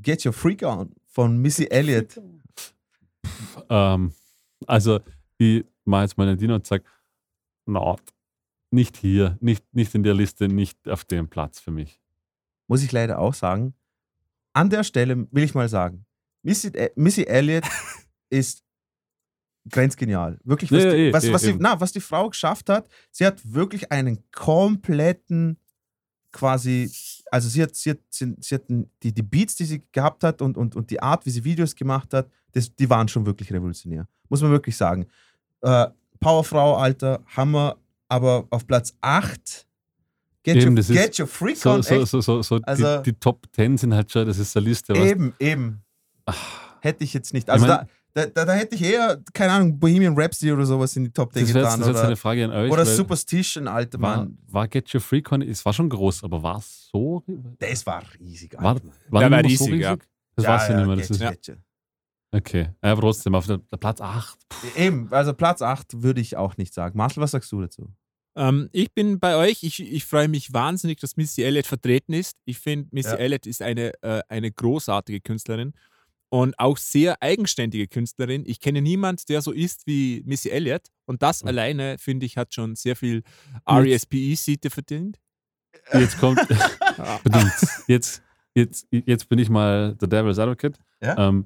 Get 0.01 0.25
Your 0.25 0.31
Freak 0.31 0.63
On 0.63 0.89
von 1.07 1.37
Missy 1.39 1.65
Elliott. 1.69 2.21
Ähm, 3.69 4.13
also, 4.65 4.99
ich 5.37 5.65
mache 5.89 6.03
jetzt 6.03 6.17
mal 6.17 6.27
eine 6.27 6.37
Dino 6.37 6.55
und 6.55 6.65
sage, 6.65 6.83
na, 7.65 7.95
nicht 8.71 8.97
hier, 8.97 9.37
nicht, 9.41 9.63
nicht 9.73 9.93
in 9.95 10.03
der 10.03 10.13
Liste, 10.13 10.47
nicht 10.47 10.87
auf 10.87 11.03
dem 11.03 11.27
Platz 11.27 11.59
für 11.59 11.71
mich. 11.71 11.99
Muss 12.67 12.83
ich 12.83 12.91
leider 12.91 13.19
auch 13.19 13.33
sagen. 13.33 13.73
An 14.53 14.69
der 14.69 14.83
Stelle 14.83 15.27
will 15.31 15.43
ich 15.43 15.53
mal 15.53 15.69
sagen, 15.69 16.05
Missy, 16.43 16.67
äh, 16.69 16.91
Missy 16.95 17.23
Elliott 17.23 17.65
ist 18.29 18.63
grenzgenial. 19.69 20.39
Wirklich, 20.43 20.71
was, 20.71 20.83
Ja, 20.83 20.89
ja, 20.89 20.95
die, 20.95 21.01
eh, 21.01 21.13
was, 21.13 21.23
eh, 21.23 21.33
was, 21.33 21.43
eben. 21.43 21.59
na, 21.61 21.79
was 21.79 21.91
die 21.91 21.99
Frau 21.99 22.29
geschafft 22.29 22.69
hat, 22.69 22.87
sie 23.11 23.25
hat 23.25 23.41
wirklich 23.53 23.91
einen 23.91 24.23
kompletten 24.31 25.57
quasi, 26.31 26.91
also 27.31 27.49
sie 27.49 27.63
hat, 27.63 27.75
sie 27.75 27.91
hat, 27.91 27.99
sie, 28.09 28.35
sie 28.39 28.55
hat 28.55 28.63
die, 28.67 29.13
die 29.13 29.23
Beats, 29.23 29.55
die 29.55 29.65
sie 29.65 29.83
gehabt 29.91 30.23
hat 30.23 30.41
und, 30.41 30.57
und, 30.57 30.75
und 30.75 30.89
die 30.91 31.01
Art, 31.01 31.25
wie 31.25 31.31
sie 31.31 31.43
Videos 31.43 31.75
gemacht 31.75 32.13
hat, 32.13 32.29
das, 32.51 32.75
die 32.75 32.89
waren 32.89 33.07
schon 33.07 33.25
wirklich 33.25 33.51
revolutionär. 33.51 34.07
Muss 34.29 34.41
man 34.41 34.51
wirklich 34.51 34.77
sagen. 34.77 35.07
Äh, 35.61 35.87
Powerfrau, 36.19 36.75
Alter, 36.77 37.21
Hammer, 37.35 37.77
aber 38.07 38.47
auf 38.49 38.65
Platz 38.67 38.93
8 39.01 39.65
Get, 40.43 40.55
Eben, 40.55 40.69
your, 40.69 40.75
das 40.77 40.89
ist 40.89 40.95
get 40.97 41.19
your 41.19 41.27
freak 41.27 41.57
So, 41.57 41.71
on, 41.71 41.83
so, 41.83 42.05
so, 42.05 42.21
so, 42.21 42.41
so 42.41 42.59
Also- 42.63 42.97
die, 43.01 43.11
die 43.11 43.19
Top 43.19 43.45
10 43.53 43.77
sind 43.77 43.93
halt 43.93 44.11
schon, 44.11 44.25
das 44.25 44.37
ist 44.39 44.55
eine 44.55 44.65
Liste. 44.67 44.93
Was, 44.93 44.99
Eben, 44.99 45.33
eben. 45.39 45.81
Hätte 46.81 47.03
ich 47.03 47.13
jetzt 47.13 47.33
nicht. 47.33 47.49
Also 47.49 47.65
Ich 47.65 47.71
mein- 47.71 47.87
da, 48.13 48.25
da, 48.25 48.45
da, 48.45 48.53
hätte 48.53 48.73
ich 48.75 48.81
eher, 48.83 49.21
keine 49.33 49.51
Ahnung, 49.51 49.77
Bohemian 49.79 50.15
Rhapsody 50.17 50.51
oder 50.51 50.65
sowas 50.65 50.95
in 50.95 51.03
die 51.03 51.11
Top 51.11 51.31
10 51.33 51.43
das 51.43 51.53
wäre 51.53 51.65
jetzt, 51.65 51.73
getan. 51.75 51.87
das 51.93 51.99
Oder, 51.99 52.07
eine 52.07 52.15
Frage 52.15 52.45
an 52.45 52.51
euch. 52.51 52.71
oder 52.71 52.85
Superstition, 52.85 53.67
alter 53.67 54.01
war, 54.01 54.17
Mann. 54.17 54.37
war 54.47 54.67
Get 54.67 54.93
Your 54.95 55.01
Freak 55.01 55.31
On, 55.31 55.41
es 55.41 55.63
war 55.65 55.73
schon 55.73 55.89
groß, 55.89 56.23
aber 56.23 56.41
war 56.41 56.57
es 56.57 56.89
so? 56.91 57.23
Das 57.59 57.85
war 57.85 58.01
riesig, 58.19 58.53
War, 58.57 58.75
Alter. 58.75 58.83
war, 59.09 59.19
Der 59.19 59.29
die 59.29 59.33
war 59.35 59.41
Nummer 59.43 59.55
so 59.57 59.65
riesig, 59.65 59.81
ja. 59.81 59.97
Das 60.35 60.45
Ja, 60.45 60.51
weiß 60.51 60.63
ich 60.63 60.69
ja, 60.69 60.77
nicht 60.77 60.87
mehr. 60.87 60.95
Das 60.95 61.07
Get 61.07 61.11
ist, 61.39 61.47
you, 61.49 61.53
ja. 61.53 61.59
Okay, 62.31 62.69
aber 62.81 63.01
trotzdem, 63.01 63.35
auf 63.35 63.47
der, 63.47 63.57
der 63.57 63.77
Platz 63.77 64.01
8. 64.01 64.37
Eben, 64.75 65.11
also 65.11 65.33
Platz 65.33 65.61
8 65.61 66.01
würde 66.01 66.21
ich 66.21 66.37
auch 66.37 66.57
nicht 66.57 66.73
sagen. 66.73 66.97
Marcel, 66.97 67.21
was 67.21 67.31
sagst 67.31 67.51
du 67.51 67.61
dazu? 67.61 67.91
Ähm, 68.35 68.69
ich 68.71 68.93
bin 68.93 69.19
bei 69.19 69.35
euch. 69.35 69.63
Ich, 69.63 69.79
ich 69.81 70.05
freue 70.05 70.27
mich 70.27 70.53
wahnsinnig, 70.53 70.99
dass 70.99 71.17
Missy 71.17 71.41
Elliott 71.43 71.65
vertreten 71.67 72.13
ist. 72.13 72.37
Ich 72.45 72.59
finde, 72.59 72.87
Missy 72.91 73.09
Ja. 73.09 73.15
Elliott 73.15 73.45
ist 73.47 73.61
eine, 73.61 73.91
äh, 74.03 74.21
eine 74.29 74.51
großartige 74.51 75.19
Künstlerin 75.21 75.73
und 76.29 76.57
auch 76.59 76.77
sehr 76.77 77.21
eigenständige 77.21 77.87
Künstlerin. 77.87 78.43
Ich 78.45 78.59
kenne 78.59 78.81
niemanden, 78.83 79.23
der 79.29 79.41
so 79.41 79.51
ist 79.51 79.87
wie 79.87 80.21
Missy 80.25 80.49
Elliott. 80.49 80.83
Und 81.05 81.23
das 81.23 81.41
Mhm. 81.43 81.49
alleine, 81.49 81.97
finde 81.97 82.27
ich, 82.27 82.37
hat 82.37 82.53
schon 82.53 82.75
sehr 82.75 82.95
viel 82.95 83.23
RESPE-Siete 83.67 84.69
verdient. 84.69 85.19
Jetzt 85.93 86.19
kommt. 86.19 86.39
Jetzt, 87.87 88.21
jetzt, 88.53 88.87
jetzt 88.91 89.29
bin 89.29 89.39
ich 89.39 89.49
mal 89.49 89.95
der 89.95 90.07
Devil's 90.07 90.37
Advocate. 90.39 90.77
Ja? 91.01 91.29
Ähm, 91.29 91.45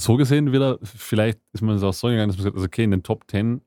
so 0.00 0.16
gesehen 0.16 0.52
wieder, 0.52 0.78
vielleicht 0.82 1.38
ist 1.52 1.62
man 1.62 1.78
so 1.78 1.88
auch 1.88 1.94
so 1.94 2.08
gegangen, 2.08 2.28
dass 2.28 2.36
man 2.36 2.44
sagt, 2.44 2.56
also 2.56 2.66
okay, 2.66 2.84
in 2.84 2.90
den 2.90 3.02
Top 3.02 3.24
10 3.30 3.60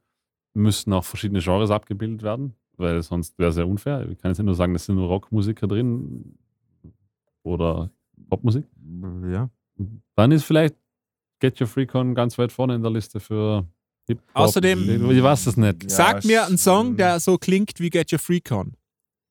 müssen 0.53 0.93
auch 0.93 1.03
verschiedene 1.05 1.39
Genres 1.41 1.71
abgebildet 1.71 2.21
werden, 2.23 2.53
weil 2.77 3.01
sonst 3.03 3.37
wäre 3.39 3.49
es 3.51 3.57
ja 3.57 3.63
unfair. 3.63 4.07
Ich 4.09 4.17
kann 4.19 4.31
jetzt 4.31 4.37
nicht 4.39 4.45
nur 4.45 4.55
sagen, 4.55 4.75
es 4.75 4.85
sind 4.85 4.95
nur 4.95 5.07
Rockmusiker 5.07 5.67
drin 5.67 6.35
oder 7.43 7.89
Popmusik. 8.29 8.65
Ja. 9.31 9.49
Dann 10.15 10.31
ist 10.31 10.43
vielleicht 10.43 10.75
Get 11.39 11.59
Your 11.59 11.67
Freak 11.67 11.93
On 11.95 12.13
ganz 12.15 12.37
weit 12.37 12.51
vorne 12.51 12.75
in 12.75 12.81
der 12.83 12.91
Liste 12.91 13.19
für 13.19 13.65
Hip-Hop. 14.07 14.35
Außerdem- 14.35 15.09
Ich 15.11 15.23
weiß 15.23 15.45
das 15.45 15.57
nicht. 15.57 15.83
Ja, 15.83 15.89
Sag 15.89 16.23
mir 16.25 16.45
einen 16.45 16.57
Song, 16.57 16.95
der 16.95 17.19
so 17.19 17.37
klingt 17.37 17.79
wie 17.79 17.89
Get 17.89 18.11
Your 18.13 18.19
Freak 18.19 18.51
On 18.51 18.73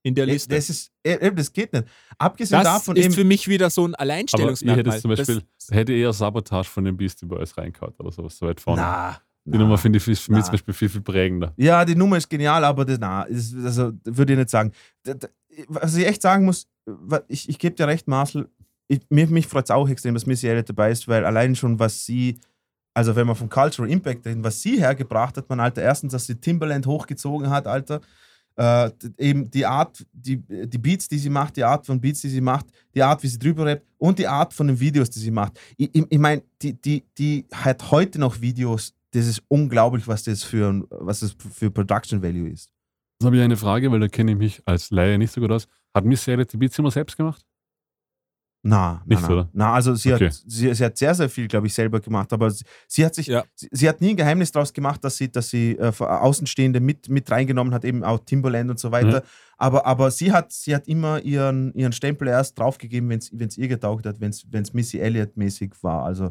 in 0.02 0.14
der 0.14 0.26
Liste. 0.26 0.54
Das 0.54 0.68
ist, 0.68 0.90
eben, 1.04 1.36
das 1.36 1.52
geht 1.52 1.72
nicht. 1.72 1.84
Abgesehen 2.18 2.62
Das 2.62 2.64
davon 2.74 2.96
ist 2.96 3.04
eben, 3.04 3.14
für 3.14 3.24
mich 3.24 3.46
wieder 3.48 3.70
so 3.70 3.82
ein 3.86 3.94
Aber 3.94 4.04
ich 4.04 4.10
Alleinstellungsmerkmal. 4.12 4.92
hätte 4.94 5.00
zum 5.00 5.08
Beispiel, 5.14 5.42
das, 5.58 5.70
hätte 5.76 5.92
eher 5.92 6.12
Sabotage 6.12 6.68
von 6.68 6.84
den 6.84 6.96
Beastie 6.96 7.26
Boys 7.26 7.56
reingehauen 7.56 7.94
oder 7.98 8.10
sowas, 8.10 8.36
so 8.36 8.46
weit 8.46 8.60
vorne. 8.60 8.82
na, 8.82 9.20
Die 9.44 9.58
Nummer 9.58 9.78
finde 9.78 9.98
ich 9.98 10.04
für 10.04 10.10
mich 10.10 10.26
Na. 10.28 10.42
zum 10.42 10.52
Beispiel 10.52 10.74
viel, 10.74 10.88
viel 10.88 11.00
prägender. 11.02 11.52
Ja, 11.56 11.84
die 11.84 11.94
Nummer 11.94 12.16
ist 12.16 12.28
genial, 12.28 12.64
aber 12.64 12.84
das, 12.84 12.98
na, 12.98 13.22
ist, 13.24 13.54
also, 13.54 13.92
würde 14.04 14.32
ich 14.32 14.38
nicht 14.38 14.50
sagen. 14.50 14.72
Was 15.68 15.94
ich 15.96 16.06
echt 16.06 16.22
sagen 16.22 16.44
muss, 16.44 16.66
ich, 17.28 17.48
ich 17.48 17.58
gebe 17.58 17.76
dir 17.76 17.86
recht, 17.86 18.08
Marcel, 18.08 18.48
ich, 18.88 19.00
mir, 19.08 19.26
mich 19.28 19.46
freut 19.46 19.64
es 19.66 19.70
auch 19.70 19.88
extrem, 19.88 20.14
dass 20.14 20.26
Missy 20.26 20.48
Elliott 20.48 20.68
dabei 20.68 20.90
ist, 20.90 21.06
weil 21.08 21.24
allein 21.24 21.54
schon, 21.54 21.78
was 21.78 22.04
sie, 22.04 22.38
also 22.94 23.14
wenn 23.16 23.26
man 23.26 23.36
vom 23.36 23.48
Cultural 23.48 23.90
Impact 23.90 24.26
reden, 24.26 24.42
was 24.44 24.60
sie 24.60 24.78
hergebracht 24.80 25.36
hat, 25.36 25.48
man, 25.48 25.60
Alter, 25.60 25.82
erstens, 25.82 26.12
dass 26.12 26.26
sie 26.26 26.34
Timberland 26.36 26.86
hochgezogen 26.86 27.48
hat, 27.50 27.66
Alter, 27.66 28.00
äh, 28.56 28.90
eben 29.18 29.50
die 29.50 29.64
Art, 29.64 30.04
die, 30.12 30.36
die 30.38 30.78
Beats, 30.78 31.08
die 31.08 31.18
sie 31.18 31.30
macht, 31.30 31.56
die 31.56 31.64
Art 31.64 31.86
von 31.86 32.00
Beats, 32.00 32.20
die 32.20 32.28
sie 32.28 32.40
macht, 32.40 32.66
die 32.94 33.02
Art, 33.02 33.22
wie 33.22 33.28
sie 33.28 33.38
drüber 33.38 33.66
rappt 33.66 33.86
und 33.98 34.18
die 34.18 34.26
Art 34.26 34.52
von 34.52 34.66
den 34.66 34.78
Videos, 34.78 35.10
die 35.10 35.20
sie 35.20 35.30
macht. 35.30 35.58
Ich, 35.76 35.90
ich, 35.92 36.18
meine, 36.18 36.42
die, 36.60 36.74
die, 36.74 37.04
die 37.18 37.46
hat 37.52 37.90
heute 37.90 38.18
noch 38.18 38.40
Videos, 38.40 38.94
das 39.12 39.26
ist 39.26 39.42
unglaublich, 39.48 40.06
was 40.08 40.24
das 40.24 40.42
für, 40.42 40.84
was 40.90 41.20
das 41.20 41.34
für 41.52 41.70
Production 41.70 42.22
Value 42.22 42.48
ist. 42.48 42.70
Jetzt 43.18 43.26
habe 43.26 43.36
ich 43.36 43.42
eine 43.42 43.56
Frage, 43.56 43.90
weil 43.90 44.00
da 44.00 44.08
kenne 44.08 44.32
ich 44.32 44.38
mich 44.38 44.62
als 44.64 44.90
Laie 44.90 45.18
nicht 45.18 45.32
so 45.32 45.40
gut 45.40 45.52
aus. 45.52 45.68
Hat 45.94 46.04
Miss 46.04 46.24
die 46.24 46.56
Beats 46.56 46.78
immer 46.78 46.90
selbst 46.90 47.16
gemacht? 47.16 47.44
Na, 48.64 49.02
Nicht, 49.06 49.20
na, 49.22 49.28
na. 49.28 49.34
oder? 49.34 49.48
na 49.52 49.72
also 49.74 49.94
sie, 49.96 50.12
Okay. 50.12 50.26
hat, 50.26 50.34
sie, 50.46 50.72
sie 50.72 50.84
hat 50.84 50.96
sehr, 50.96 51.14
sehr 51.16 51.28
viel, 51.28 51.48
glaube 51.48 51.66
ich, 51.66 51.74
selber 51.74 51.98
gemacht, 51.98 52.32
aber 52.32 52.48
sie, 52.48 52.64
sie 52.86 53.04
hat 53.04 53.12
sich, 53.14 53.26
Ja. 53.26 53.44
sie, 53.56 53.68
sie 53.72 53.88
hat 53.88 54.00
nie 54.00 54.10
ein 54.10 54.16
Geheimnis 54.16 54.52
daraus 54.52 54.72
gemacht, 54.72 55.02
dass 55.02 55.16
sie, 55.16 55.32
dass 55.32 55.50
sie 55.50 55.76
äh, 55.78 55.90
für 55.90 56.08
Außenstehende 56.20 56.78
mit, 56.78 57.08
mit 57.08 57.28
reingenommen 57.28 57.74
hat, 57.74 57.84
eben 57.84 58.04
auch 58.04 58.20
Timberland 58.24 58.70
und 58.70 58.78
so 58.78 58.92
weiter. 58.92 59.20
Mhm. 59.20 59.26
Aber, 59.56 59.84
aber 59.86 60.10
sie, 60.12 60.30
hat, 60.32 60.52
sie 60.52 60.74
hat 60.76 60.86
immer 60.86 61.20
ihren, 61.22 61.74
ihren 61.74 61.92
Stempel 61.92 62.28
erst 62.28 62.56
draufgegeben, 62.58 63.08
wenn 63.10 63.18
es 63.48 63.58
ihr 63.58 63.66
getaugt 63.68 64.06
hat, 64.06 64.20
wenn 64.20 64.30
es 64.30 64.72
Missy 64.72 64.98
Elliott-mäßig 65.00 65.72
war. 65.82 66.04
Also, 66.04 66.30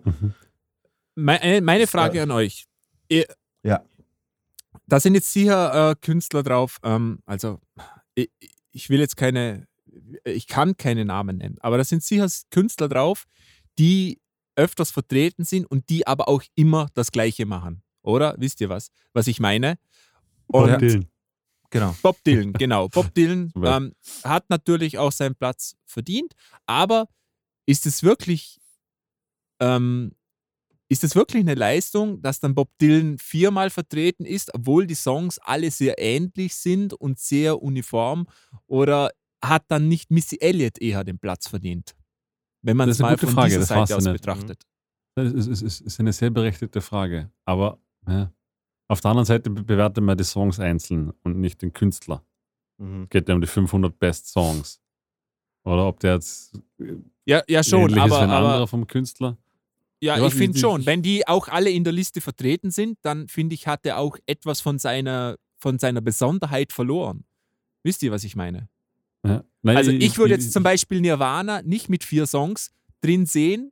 meine, 1.15 1.61
meine 1.61 1.85
Frage 1.87 2.21
an 2.23 2.31
euch. 2.31 2.65
Ihr, 3.09 3.25
Ja. 3.63 3.83
Da 4.87 4.99
sind 5.01 5.15
jetzt 5.15 5.31
sicher 5.33 5.91
äh, 5.91 5.95
Künstler 6.01 6.43
drauf, 6.43 6.77
ähm, 6.83 7.19
also 7.25 7.59
ich, 8.15 8.29
ich 8.71 8.89
will 8.89 8.99
jetzt 8.99 9.15
keine, 9.17 9.67
ich 10.23 10.47
kann 10.47 10.77
keine 10.77 11.05
Namen 11.05 11.37
nennen, 11.37 11.57
aber 11.61 11.77
da 11.77 11.83
sind 11.83 12.03
sicher 12.03 12.27
Künstler 12.49 12.89
drauf, 12.89 13.25
die 13.77 14.21
öfters 14.55 14.91
vertreten 14.91 15.43
sind 15.45 15.65
und 15.65 15.89
die 15.89 16.05
aber 16.07 16.27
auch 16.27 16.43
immer 16.55 16.89
das 16.93 17.11
Gleiche 17.11 17.45
machen. 17.45 17.83
Oder? 18.03 18.35
Wisst 18.37 18.61
ihr 18.61 18.69
was? 18.69 18.91
Was 19.13 19.27
ich 19.27 19.39
meine? 19.39 19.77
Und 20.47 20.69
Ja. 20.69 20.77
Dylan. 20.77 21.07
genau. 21.69 21.95
Bob 22.01 22.23
Dylan, 22.23 22.53
genau. 22.53 22.89
Bob 22.89 23.13
Dylan 23.15 23.51
ähm, 23.63 23.93
hat 24.23 24.49
natürlich 24.49 24.97
auch 24.97 25.11
seinen 25.11 25.35
Platz 25.35 25.75
verdient, 25.85 26.33
aber 26.65 27.07
ist 27.65 27.85
es 27.85 28.03
wirklich, 28.03 28.59
ähm, 29.59 30.11
ist 30.89 31.03
es 31.05 31.15
wirklich 31.15 31.41
eine 31.41 31.55
Leistung, 31.55 32.21
dass 32.21 32.41
dann 32.41 32.53
Bob 32.55 32.69
Dylan 32.81 33.17
viermal 33.17 33.69
vertreten 33.69 34.25
ist, 34.25 34.53
obwohl 34.53 34.85
die 34.87 34.95
Songs 34.95 35.39
alle 35.39 35.71
sehr 35.71 35.97
ähnlich 35.99 36.55
sind 36.55 36.93
und 36.93 37.17
sehr 37.19 37.61
uniform? 37.61 38.27
Oder 38.67 39.11
hat 39.43 39.65
dann 39.69 39.87
nicht 39.87 40.11
Missy 40.11 40.37
Elliott 40.39 40.77
eher 40.79 41.03
den 41.03 41.19
Platz 41.19 41.47
verdient? 41.47 41.95
Wenn 42.61 42.77
man 42.77 42.87
Das 42.87 42.97
es 42.97 42.99
ist 42.99 43.03
mal 43.03 43.17
von 43.17 43.29
Frage, 43.29 43.49
dieser 43.49 43.65
Seite 43.65 43.95
aus 43.97 44.03
betrachtet. 44.03 44.63
Das 45.15 45.31
ist, 45.33 45.47
ist, 45.47 45.61
ist, 45.61 45.81
ist 45.81 45.99
eine 45.99 46.13
sehr 46.13 46.29
berechtigte 46.29 46.79
Frage. 46.81 47.31
Aber 47.45 47.79
ja. 48.07 48.31
auf 48.87 49.01
der 49.01 49.11
anderen 49.11 49.25
Seite 49.25 49.49
be- 49.49 49.63
bewertet 49.63 50.03
man 50.03 50.17
die 50.17 50.23
Songs 50.23 50.59
einzeln 50.59 51.11
und 51.23 51.37
nicht 51.39 51.61
den 51.61 51.73
Künstler. 51.73 52.23
Mhm. 52.77 53.03
Es 53.03 53.09
geht 53.09 53.27
ja 53.27 53.35
um 53.35 53.41
die 53.41 53.47
500 53.47 53.97
Best 53.99 54.27
Songs. 54.27 54.79
Oder 55.63 55.87
ob 55.87 55.99
der 55.99 56.13
jetzt 56.15 56.53
Ja, 57.25 57.43
ja 57.47 57.63
schon, 57.63 57.81
ähnlich 57.89 57.97
ist 57.97 58.01
aber, 58.03 58.11
wie 58.19 58.23
ein 58.23 58.29
anderer 58.29 58.53
aber 58.55 58.67
vom 58.67 58.87
Künstler. 58.87 59.37
ja, 60.01 60.17
Ja, 60.17 60.25
ich 60.27 60.33
finde 60.33 60.57
schon, 60.57 60.85
wenn 60.85 61.01
die 61.01 61.27
auch 61.27 61.47
alle 61.49 61.69
in 61.71 61.83
der 61.83 61.93
Liste 61.93 62.21
vertreten 62.21 62.71
sind, 62.71 62.97
dann 63.01 63.27
finde 63.27 63.53
ich, 63.55 63.67
hat 63.67 63.85
er 63.85 63.97
auch 63.97 64.17
etwas 64.27 64.61
von 64.61 64.79
seiner, 64.79 65.35
von 65.57 65.77
seiner 65.77 66.01
Besonderheit 66.01 66.71
verloren. 66.73 67.25
Wisst 67.83 68.01
ihr, 68.03 68.11
was 68.11 68.23
ich 68.23 68.35
meine? 68.35 68.69
Ja. 69.25 69.43
Nein, 69.61 69.77
Also 69.77 69.91
ich 69.91 70.17
würde 70.17 70.33
jetzt 70.33 70.51
zum 70.51 70.63
Beispiel 70.63 71.01
Nirvana 71.01 71.61
nicht 71.61 71.89
mit 71.89 72.03
vier 72.03 72.25
Songs 72.25 72.71
drin 73.01 73.25
sehen, 73.25 73.71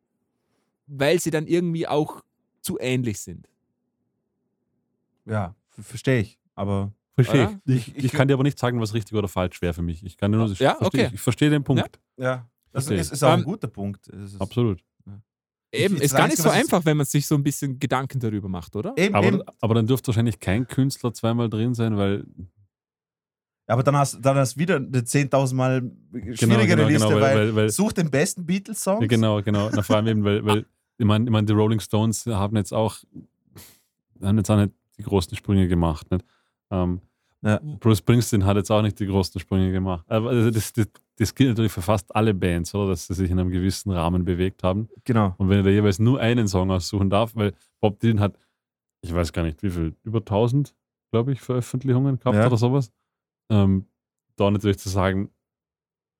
weil 0.87 1.19
sie 1.19 1.31
dann 1.31 1.47
irgendwie 1.47 1.87
auch 1.87 2.23
zu 2.61 2.77
ähnlich 2.79 3.19
sind. 3.19 3.47
Ja, 5.25 5.55
ver- 5.69 5.83
verstehe 5.83 6.21
ich. 6.21 6.39
Aber 6.55 6.91
Verstehe 7.15 7.59
ich. 7.65 7.87
Ich, 7.97 8.05
ich 8.05 8.11
kann 8.11 8.27
dir 8.27 8.33
aber 8.35 8.43
nicht 8.43 8.57
sagen, 8.59 8.79
was 8.79 8.93
richtig 8.93 9.17
oder 9.17 9.27
falsch 9.27 9.61
wäre 9.61 9.73
für 9.73 9.81
mich. 9.81 10.03
Ich 10.05 10.15
kann 10.17 10.31
dir 10.31 10.37
nur, 10.37 10.49
ich 10.51 10.59
Ja, 10.59 10.75
verstehe, 10.75 11.05
okay. 11.05 11.11
ich 11.15 11.19
verstehe 11.21 11.49
den 11.49 11.63
Punkt. 11.63 11.99
ja, 12.17 12.47
das 12.71 12.85
Verstehe. 12.85 13.01
ist, 13.01 13.11
ist 13.11 13.23
auch 13.23 13.31
ein 13.33 13.39
Ähm, 13.39 13.45
guter 13.45 13.67
Punkt. 13.67 14.07
Es 14.07 14.33
ist, 14.33 14.41
Absolut. 14.41 14.83
Eben, 15.71 15.97
ist 15.97 16.15
gar 16.15 16.27
nicht 16.27 16.37
so 16.37 16.49
ich- 16.49 16.55
einfach, 16.55 16.83
wenn 16.85 16.97
man 16.97 17.05
sich 17.05 17.27
so 17.27 17.35
ein 17.35 17.43
bisschen 17.43 17.77
Gedanken 17.77 18.19
darüber 18.19 18.47
macht, 18.47 18.75
oder? 18.75 18.93
Eben, 18.97 19.15
eben. 19.23 19.41
Aber, 19.41 19.53
aber 19.61 19.73
dann 19.75 19.85
dürfte 19.85 20.07
wahrscheinlich 20.07 20.39
kein 20.39 20.65
Künstler 20.67 21.13
zweimal 21.13 21.47
drin 21.49 21.73
sein, 21.75 21.95
weil 21.97 22.25
Aber 23.69 23.83
dann 23.83 23.95
hast 23.95 24.19
dann 24.21 24.35
hast 24.37 24.55
du 24.55 24.59
wieder 24.59 24.77
eine 24.77 25.01
10.000 25.03 25.53
Mal 25.55 25.91
schwierigere 26.33 26.67
genau, 26.77 26.87
Liste, 26.87 27.07
genau, 27.07 27.21
weil- 27.21 27.21
weil, 27.21 27.35
weil- 27.47 27.55
weil- 27.55 27.69
such 27.69 27.93
den 27.93 28.09
besten 28.09 28.45
Beatles-Song. 28.45 29.01
Ja, 29.01 29.07
genau, 29.07 29.41
genau. 29.41 29.69
Na, 29.73 29.81
vor 29.83 29.95
allem 29.97 30.07
eben, 30.07 30.23
weil, 30.23 30.43
weil 30.45 30.65
ich 30.97 31.05
meine, 31.05 31.25
ich 31.25 31.31
mein, 31.31 31.45
die 31.45 31.53
Rolling 31.53 31.79
Stones 31.79 32.25
haben 32.25 32.55
jetzt 32.57 32.73
auch, 32.73 32.97
haben 34.21 34.37
jetzt 34.37 34.49
auch 34.49 34.57
nicht 34.57 34.73
die 34.97 35.03
großen 35.03 35.35
Sprünge 35.37 35.67
gemacht. 35.67 36.09
Nicht? 36.11 36.25
Ähm, 36.71 37.01
Ja. 37.41 37.59
Bruce 37.79 37.99
Springsteen 37.99 38.43
hat 38.45 38.57
jetzt 38.57 38.69
auch 38.69 38.81
nicht 38.81 38.99
die 38.99 39.05
großen 39.07 39.39
Sprünge 39.39 39.71
gemacht. 39.71 40.03
Aber 40.09 40.29
also 40.31 40.51
das, 40.51 40.73
das, 40.73 40.87
das 41.17 41.33
gilt 41.33 41.49
natürlich 41.51 41.71
für 41.71 41.81
fast 41.81 42.13
alle 42.13 42.33
Bands, 42.33 42.75
oder? 42.75 42.89
Dass 42.89 43.07
sie 43.07 43.13
sich 43.13 43.31
in 43.31 43.39
einem 43.39 43.49
gewissen 43.49 43.91
Rahmen 43.91 44.25
bewegt 44.25 44.61
haben. 44.63 44.89
Genau. 45.05 45.35
Und 45.37 45.47
wenn 45.47 45.57
er 45.59 45.63
da 45.63 45.69
jeweils 45.69 45.99
nur 45.99 46.19
einen 46.19 46.47
Song 46.49 46.69
aussuchen 46.69 47.09
darf, 47.09 47.33
weil 47.35 47.53
Bob 47.79 47.97
Dylan 48.01 48.19
hat, 48.19 48.35
ich 49.01 49.13
weiß 49.13 49.31
gar 49.31 49.43
nicht 49.43 49.63
wie 49.63 49.69
viel, 49.69 49.95
über 50.03 50.19
1000, 50.19 50.75
glaube 51.11 51.31
ich, 51.31 51.39
Veröffentlichungen 51.39 52.19
gehabt 52.19 52.35
Ja. 52.35 52.47
oder 52.47 52.57
sowas. 52.57 52.91
Ähm, 53.49 53.85
da 54.35 54.49
natürlich 54.51 54.79
zu 54.79 54.89
sagen, 54.89 55.29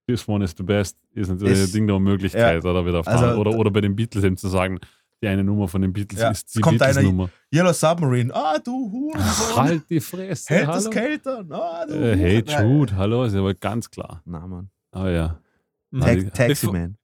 this 0.07 0.27
one 0.27 0.43
is 0.43 0.53
the 0.57 0.63
best, 0.63 0.97
ist 1.13 1.29
natürlich 1.29 1.53
Ist- 1.53 1.59
eine 1.65 1.71
Ding 1.71 1.87
der 1.87 1.95
Unmöglichkeit, 1.95 2.63
oder 2.65 2.85
wieder 2.85 3.05
Also, 3.07 3.39
oder, 3.39 3.51
oder 3.57 3.71
bei 3.71 3.81
den 3.81 3.95
Beatles 3.95 4.23
eben 4.23 4.37
zu 4.37 4.47
sagen, 4.47 4.79
die 5.21 5.27
eine 5.27 5.43
Nummer 5.43 5.67
von 5.67 5.81
den 5.81 5.91
Beatles 5.93 6.21
Ja, 6.21 6.31
ist 6.31 6.55
die 6.55 6.61
kommt 6.61 6.81
einer- 6.81 6.93
Beatles-Nummer. 6.93 7.29
Yellow 7.53 7.73
Submarine. 7.73 8.33
Ah, 8.33 8.57
du 8.57 8.71
Hurensohn. 8.91 9.55
Halt 9.55 9.89
die 9.89 9.99
Fresse, 9.99 10.53
Hält 10.53 10.69
es 10.69 10.75
hallo. 10.85 10.89
kälter. 10.89 11.45
Ah, 11.49 11.85
du 11.85 11.93
Äh, 11.93 12.15
hey 12.17 12.43
Jude, 12.47 12.95
hallo, 12.95 13.23
ist 13.25 13.35
aber 13.35 13.53
ganz 13.53 13.89
klar. 13.91 14.21
Na, 14.25 14.47
Mann. 14.47 14.69
Ah 14.91 15.09
ja. 15.09 15.27
Ta- 15.91 15.99
Ta 16.05 16.15
die- 16.15 16.29
Taxi 16.29 16.65
Bevor- 16.67 16.73
Man. 16.73 16.97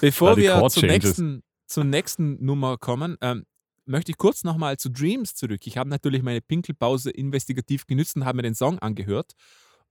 Bevor 0.00 0.38
Ja, 0.38 0.60
wir 0.60 0.68
zur 0.70 0.82
nächsten, 0.84 1.42
zur 1.66 1.84
nächsten 1.84 2.44
Nummer 2.44 2.76
kommen, 2.78 3.16
ähm, 3.20 3.44
möchte 3.92 4.10
ich 4.10 4.18
kurz 4.18 4.42
nochmal 4.42 4.76
zu 4.78 4.88
Dreams 4.90 5.34
zurück. 5.36 5.60
Ich 5.66 5.76
habe 5.78 5.88
natürlich 5.88 6.22
meine 6.22 6.40
Pinkelpause 6.40 7.10
investigativ 7.10 7.86
genützt 7.86 8.16
und 8.16 8.24
habe 8.24 8.36
mir 8.36 8.42
den 8.42 8.54
Song 8.56 8.78
angehört. 8.80 9.32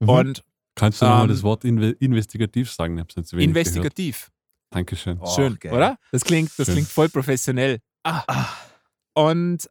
Mhm. 0.00 0.08
Und 0.08 0.44
Kannst 0.74 1.00
du 1.02 1.06
nochmal 1.06 1.24
Ähm, 1.24 1.28
das 1.28 1.42
Wort 1.42 1.64
inve 1.64 1.90
investigativ 2.00 2.70
sagen? 2.72 2.96
Ich 2.98 3.04
so 3.12 3.16
wenig 3.16 3.26
gehört. 3.26 3.40
investigativ. 3.48 4.30
Dankeschön. 4.70 5.18
Oh, 5.20 5.34
Schön, 5.34 5.58
geil. 5.60 5.72
oder? 5.74 5.98
Das 6.12 6.24
klingt, 6.24 6.50
das 6.58 6.66
Schön. 6.66 6.76
klingt 6.76 6.88
voll 6.88 7.08
professionell. 7.10 7.78
Ah. 8.04 8.22
Ah, 8.26 8.48
Und 9.14 9.68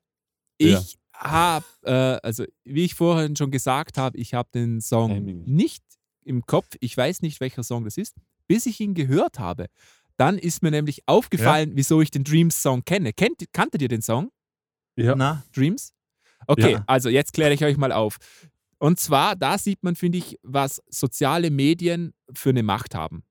Ja. 0.61 0.77
ich 0.79 0.97
habe, 1.15 1.65
äh, 1.83 1.91
also 2.25 2.45
wie 2.63 2.85
ich 2.85 2.93
vorhin 2.95 3.35
schon 3.35 3.49
gesagt 3.51 3.97
habe, 3.97 4.17
ich 4.17 4.33
habe 4.35 4.49
den 4.53 4.79
Song 4.79 5.43
nicht 5.45 5.83
im 6.23 6.45
Kopf. 6.45 6.75
Ich 6.81 6.95
weiß 6.95 7.23
nicht, 7.23 7.39
welcher 7.41 7.63
Song 7.63 7.83
das 7.83 7.97
ist, 7.97 8.15
bis 8.47 8.67
ich 8.67 8.79
ihn 8.79 8.93
gehört 8.93 9.39
habe. 9.39 9.65
Dann 10.21 10.37
ist 10.37 10.61
mir 10.61 10.69
nämlich 10.71 11.01
aufgefallen, 11.07 11.71
wieso 11.73 11.99
ich 12.01 12.11
den 12.11 12.23
Dreams-Song 12.23 12.85
kenne. 12.85 13.11
Kennt, 13.11 13.43
kanntet 13.53 13.81
ihr 13.81 13.87
den 13.87 14.01
Song? 14.03 14.31
Ja. 14.95 15.15
Na, 15.15 15.43
Dreams? 15.55 15.93
Okay, 16.47 16.73
Ja. 16.73 16.83
also 16.85 17.09
jetzt 17.09 17.33
kläre 17.33 17.53
ich 17.53 17.63
euch 17.63 17.75
mal 17.77 17.91
auf. 17.91 18.17
Und 18.77 18.99
zwar, 18.99 19.35
da 19.35 19.57
sieht 19.57 19.81
man, 19.83 19.95
finde 19.95 20.17
ich, 20.19 20.37
was 20.43 20.81
soziale 20.89 21.49
Medien 21.49 22.13
für 22.35 22.49
eine 22.49 22.61
Macht 22.63 22.93
haben. 22.95 23.23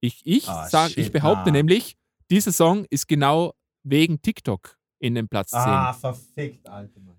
Ich, 0.00 0.22
ich, 0.24 0.48
Ah, 0.48 0.68
sag, 0.68 0.90
shit, 0.90 0.98
ich 0.98 1.12
behaupte 1.12 1.46
na. 1.46 1.52
nämlich, 1.52 1.96
dieser 2.30 2.52
Song 2.52 2.84
ist 2.90 3.08
genau 3.08 3.52
wegen 3.82 4.20
TikTok 4.22 4.76
in 5.00 5.14
den 5.14 5.28
Platz 5.28 5.50
10. 5.50 5.60
ah, 5.60 5.92
verfickt, 5.92 6.68
Alter. 6.68 7.00
Mann. 7.00 7.16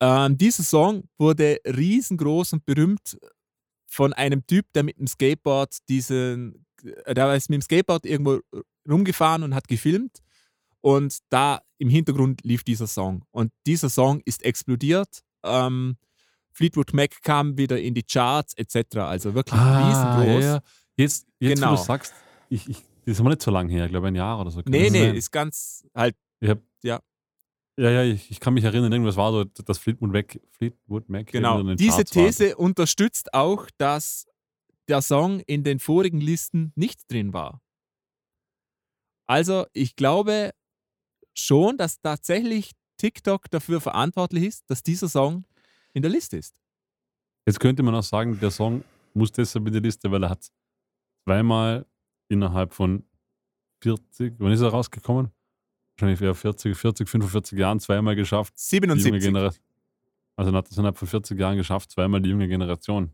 Ähm, 0.00 0.38
dieser 0.38 0.62
Song 0.62 1.08
wurde 1.18 1.58
riesengroß 1.66 2.52
und 2.54 2.64
berühmt 2.66 3.16
von 3.88 4.12
einem 4.12 4.46
Typ, 4.46 4.66
der 4.74 4.82
mit 4.84 4.98
dem 4.98 5.06
Skateboard 5.06 5.76
diesen, 5.88 6.64
äh, 6.84 7.14
der 7.14 7.34
ist 7.34 7.50
mit 7.50 7.56
dem 7.60 7.62
Skateboard 7.62 8.06
irgendwo 8.06 8.40
rumgefahren 8.88 9.42
und 9.42 9.54
hat 9.54 9.68
gefilmt 9.68 10.18
und 10.80 11.18
da 11.28 11.60
im 11.78 11.88
Hintergrund 11.88 12.42
lief 12.44 12.64
dieser 12.64 12.86
Song 12.86 13.24
und 13.30 13.52
dieser 13.66 13.88
Song 13.88 14.20
ist 14.24 14.42
explodiert. 14.44 15.22
Ähm, 15.42 15.96
Fleetwood 16.52 16.92
Mac 16.92 17.22
kam 17.22 17.56
wieder 17.56 17.80
in 17.80 17.94
die 17.94 18.02
Charts 18.02 18.54
etc. 18.54 18.96
Also 18.98 19.34
wirklich 19.34 19.58
riesengroß. 19.60 20.44
Ah, 20.44 20.54
ja. 20.56 20.60
Jetzt, 20.96 21.26
jetzt 21.38 21.54
Genau. 21.60 21.72
wo 21.72 21.76
du 21.76 21.82
sagst, 21.82 22.12
ich, 22.48 22.68
ich, 22.68 22.76
das 23.04 23.14
ist 23.14 23.20
aber 23.20 23.30
nicht 23.30 23.42
so 23.42 23.50
lange 23.50 23.72
her, 23.72 23.84
ich 23.86 23.90
glaube 23.90 24.08
ein 24.08 24.14
Jahr 24.14 24.40
oder 24.40 24.50
so. 24.50 24.62
Kann 24.62 24.70
Nee, 24.72 24.90
nee, 24.90 25.06
sein? 25.06 25.14
ist 25.16 25.30
ganz 25.30 25.86
halt 25.94 26.16
hab, 26.44 26.58
Ja. 26.82 27.00
Ja, 27.76 27.90
ja, 27.90 28.02
ich, 28.02 28.30
ich 28.30 28.40
kann 28.40 28.52
mich 28.52 28.64
erinnern, 28.64 28.92
irgendwas 28.92 29.16
war 29.16 29.32
so, 29.32 29.44
dass 29.44 29.78
Fleetwood 29.78 30.10
Mac, 30.12 30.38
Fleetwood 30.50 31.08
Mac 31.08 31.28
Genau. 31.28 31.62
Diese 31.74 31.92
Charts 32.04 32.16
war. 32.16 32.26
These 32.26 32.56
unterstützt 32.56 33.32
auch, 33.32 33.68
dass 33.78 34.26
der 34.90 35.02
Song 35.02 35.40
in 35.40 35.64
den 35.64 35.78
vorigen 35.78 36.20
Listen 36.20 36.72
nicht 36.74 37.10
drin 37.10 37.32
war. 37.32 37.62
Also, 39.26 39.66
ich 39.72 39.96
glaube 39.96 40.50
schon, 41.34 41.78
dass 41.78 42.00
tatsächlich 42.00 42.72
TikTok 42.96 43.50
dafür 43.50 43.80
verantwortlich 43.80 44.44
ist, 44.44 44.68
dass 44.68 44.82
dieser 44.82 45.08
Song 45.08 45.44
in 45.94 46.02
der 46.02 46.10
Liste 46.10 46.36
ist. 46.36 46.54
Jetzt 47.46 47.60
könnte 47.60 47.82
man 47.82 47.94
auch 47.94 48.02
sagen, 48.02 48.38
der 48.40 48.50
Song 48.50 48.84
muss 49.14 49.32
deshalb 49.32 49.66
in 49.66 49.72
die 49.72 49.78
Liste, 49.78 50.10
weil 50.10 50.22
er 50.24 50.30
hat 50.30 50.50
zweimal 51.24 51.86
innerhalb 52.28 52.74
von 52.74 53.04
40, 53.82 54.34
wann 54.38 54.52
ist 54.52 54.60
er 54.60 54.68
rausgekommen? 54.68 55.30
Wahrscheinlich 55.96 56.20
eher 56.20 56.34
40, 56.34 56.76
40, 56.76 57.08
45 57.08 57.58
Jahren 57.58 57.80
zweimal 57.80 58.16
geschafft, 58.16 58.54
die 58.70 58.76
junge 58.76 58.96
77. 59.00 59.22
Generation. 59.22 59.64
Also 60.36 60.52
er 60.52 60.58
hat 60.58 60.70
es 60.70 60.76
innerhalb 60.76 60.98
von 60.98 61.08
40 61.08 61.38
Jahren 61.38 61.56
geschafft, 61.56 61.90
zweimal 61.90 62.20
die 62.20 62.30
junge 62.30 62.48
Generation 62.48 63.12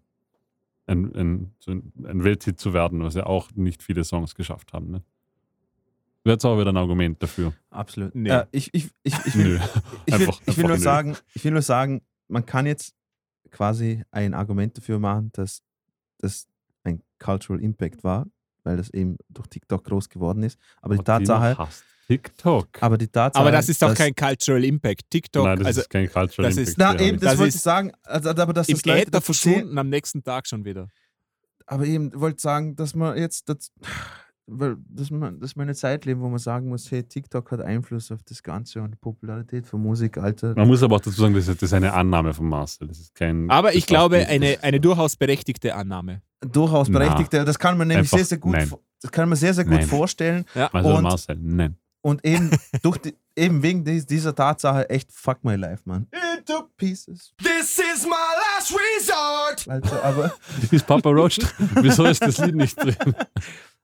ein, 0.87 1.15
ein, 1.15 1.55
ein, 1.67 2.25
Welthit 2.25 2.61
zu 2.61 2.73
werden, 2.73 3.03
was 3.03 3.15
ja 3.15 3.27
auch 3.27 3.51
nicht 3.55 3.83
viele 3.83 4.05
Songs 4.05 4.35
geschafft 4.35 4.73
haben. 4.73 4.91
Ne? 4.91 5.03
Wäre 6.25 6.35
jetzt 6.35 6.45
auch 6.45 6.59
wieder 6.59 6.71
ein 6.73 6.77
Argument 6.77 7.23
dafür. 7.23 7.53
Absolut. 7.71 8.15
Nee. 8.15 8.31
Äh, 8.31 8.47
ich, 8.53 8.73
ich, 8.75 8.91
ich, 9.03 9.15
ich, 9.27 9.35
will, 9.37 9.59
Nö. 9.59 9.59
ich, 10.07 10.19
will, 10.19 10.29
Einfach- 10.29 10.41
ich, 10.47 10.57
will 10.57 10.65
einfach 10.65 10.69
nur 10.69 10.77
nö. 10.77 10.83
sagen, 10.83 11.17
ich 11.35 11.45
will 11.45 11.53
nur 11.53 11.63
sagen, 11.63 12.03
man 12.29 12.47
kann 12.47 12.67
jetzt 12.67 12.95
quasi 13.51 14.03
ein 14.11 14.35
Argument 14.35 14.77
dafür 14.77 14.99
machen, 14.99 15.31
dass 15.33 15.63
das 16.19 16.49
ein 16.85 17.03
Cultural 17.19 17.63
Impact 17.63 18.05
war, 18.05 18.27
weil 18.67 18.77
das 18.77 18.91
eben 18.91 19.17
durch 19.31 19.47
TikTok 19.49 19.83
groß 19.85 20.09
geworden 20.11 20.43
ist. 20.43 20.59
Aber 20.83 20.95
die 20.95 20.99
Martina 20.99 21.19
Tatsache, 21.39 21.59
hasst 21.59 21.85
TikTok. 22.09 22.69
aber 22.83 22.99
die 22.99 23.09
Tatsache, 23.09 23.41
Aber 23.41 23.51
das 23.51 23.69
ist 23.69 23.81
doch 23.83 23.95
kein 23.95 24.15
Cultural 24.15 24.63
Impact. 24.65 25.03
TikTok, 25.11 25.45
Nein, 25.45 25.59
das 25.59 25.67
also 25.69 25.81
ist 25.81 25.91
kein 25.91 26.11
Cultural 26.11 26.51
das 26.51 26.57
Impact. 26.59 26.69
ist- 26.69 26.79
Na, 26.79 26.95
ja, 26.95 27.01
eben, 27.01 27.19
das, 27.21 27.31
Das 27.31 27.39
wollte 27.39 27.49
ist 27.49 27.55
ich 27.57 27.63
sagen. 27.63 27.93
Also, 28.05 28.31
aber 28.31 28.53
das 28.53 28.69
Leute 28.69 28.91
Äther 28.91 29.11
dazu 29.13 29.33
sehen- 29.33 29.53
verschwunden 29.55 29.79
am 29.79 29.89
nächsten 29.89 30.23
Tag 30.23 30.47
schon 30.47 30.65
wieder. 30.65 30.89
aber 31.67 31.85
eben 31.87 32.13
wollte 32.21 32.41
sagen, 32.41 32.77
dass 32.77 32.95
man 32.95 33.17
jetzt, 33.19 33.49
das, 33.49 33.73
weil, 34.47 34.77
dass, 34.89 35.11
man, 35.11 35.41
dass 35.41 35.57
wir 35.57 35.63
eine 35.63 35.75
Zeit 35.75 36.05
leben, 36.05 36.21
wo 36.21 36.29
man 36.29 36.39
sagen 36.39 36.69
muss, 36.69 36.89
hey, 36.93 37.03
TikTok 37.03 37.51
hat 37.51 37.61
Einfluss 37.63 38.13
auf 38.13 38.23
das 38.23 38.41
Ganze 38.45 38.81
und 38.83 38.93
die 38.93 38.97
Popularität 38.99 39.67
von 39.67 39.83
Musik, 39.83 40.17
Alter. 40.19 40.55
Man 40.55 40.69
muss 40.69 40.85
aber 40.85 40.95
auch 40.95 41.01
dazu 41.01 41.21
sagen, 41.21 41.35
das 41.35 41.49
ist, 41.49 41.61
das 41.61 41.71
ist 41.71 41.73
eine 41.73 41.93
Annahme 41.93 42.33
von 42.33 42.49
Marcel. 42.49 42.87
Das 42.87 43.01
ist 43.01 43.17
kein, 43.17 43.51
Aber 43.51 43.69
das 43.71 43.77
ich 43.79 43.87
glaube, 43.89 44.25
eine, 44.29 44.59
eine 44.63 44.79
durchaus 44.79 45.17
berechtigte 45.17 45.75
Annahme. 45.75 46.23
Durchaus 46.53 46.89
Na. 46.89 46.99
berechtigt. 46.99 47.33
Das 47.33 47.59
kann 47.59 47.77
man 47.79 47.89
nämlich 47.89 48.11
sehr, 48.11 48.25
sehr 48.25 48.39
gut, 48.39 48.53
nein. 48.53 48.71
das 49.03 49.11
kann 49.13 49.29
man 49.29 49.37
sehr, 49.37 49.55
sehr 49.55 49.65
gut 49.65 49.75
Nein. 49.75 49.87
vorstellen. 49.87 50.45
Also 50.73 50.95
und- 50.97 51.03
Marcel, 51.03 51.39
nein. 51.41 51.77
Und 52.03 52.25
eben, 52.25 52.51
durch 52.83 52.99
die, 52.99 53.15
eben 53.35 53.63
wegen 53.65 53.85
dies, 53.85 54.07
dieser 54.07 54.33
Tatsache 54.35 54.89
echt 54.89 55.11
fuck 55.13 55.43
my 55.43 55.57
life, 55.57 55.83
man. 55.87 56.07
Into 56.39 56.63
pieces. 56.77 57.35
This 57.39 57.79
is 57.79 58.05
my 58.07 58.13
last 58.13 58.73
resort. 58.73 59.69
Alter, 59.69 60.05
aber, 60.05 60.33
Ist 60.71 60.87
Papa 60.87 61.11
Roach? 61.11 61.39
Wieso 61.83 62.05
ist 62.05 62.23
das 62.23 62.39
Lied 62.39 62.55
nicht 62.55 62.81
drin? 62.81 62.95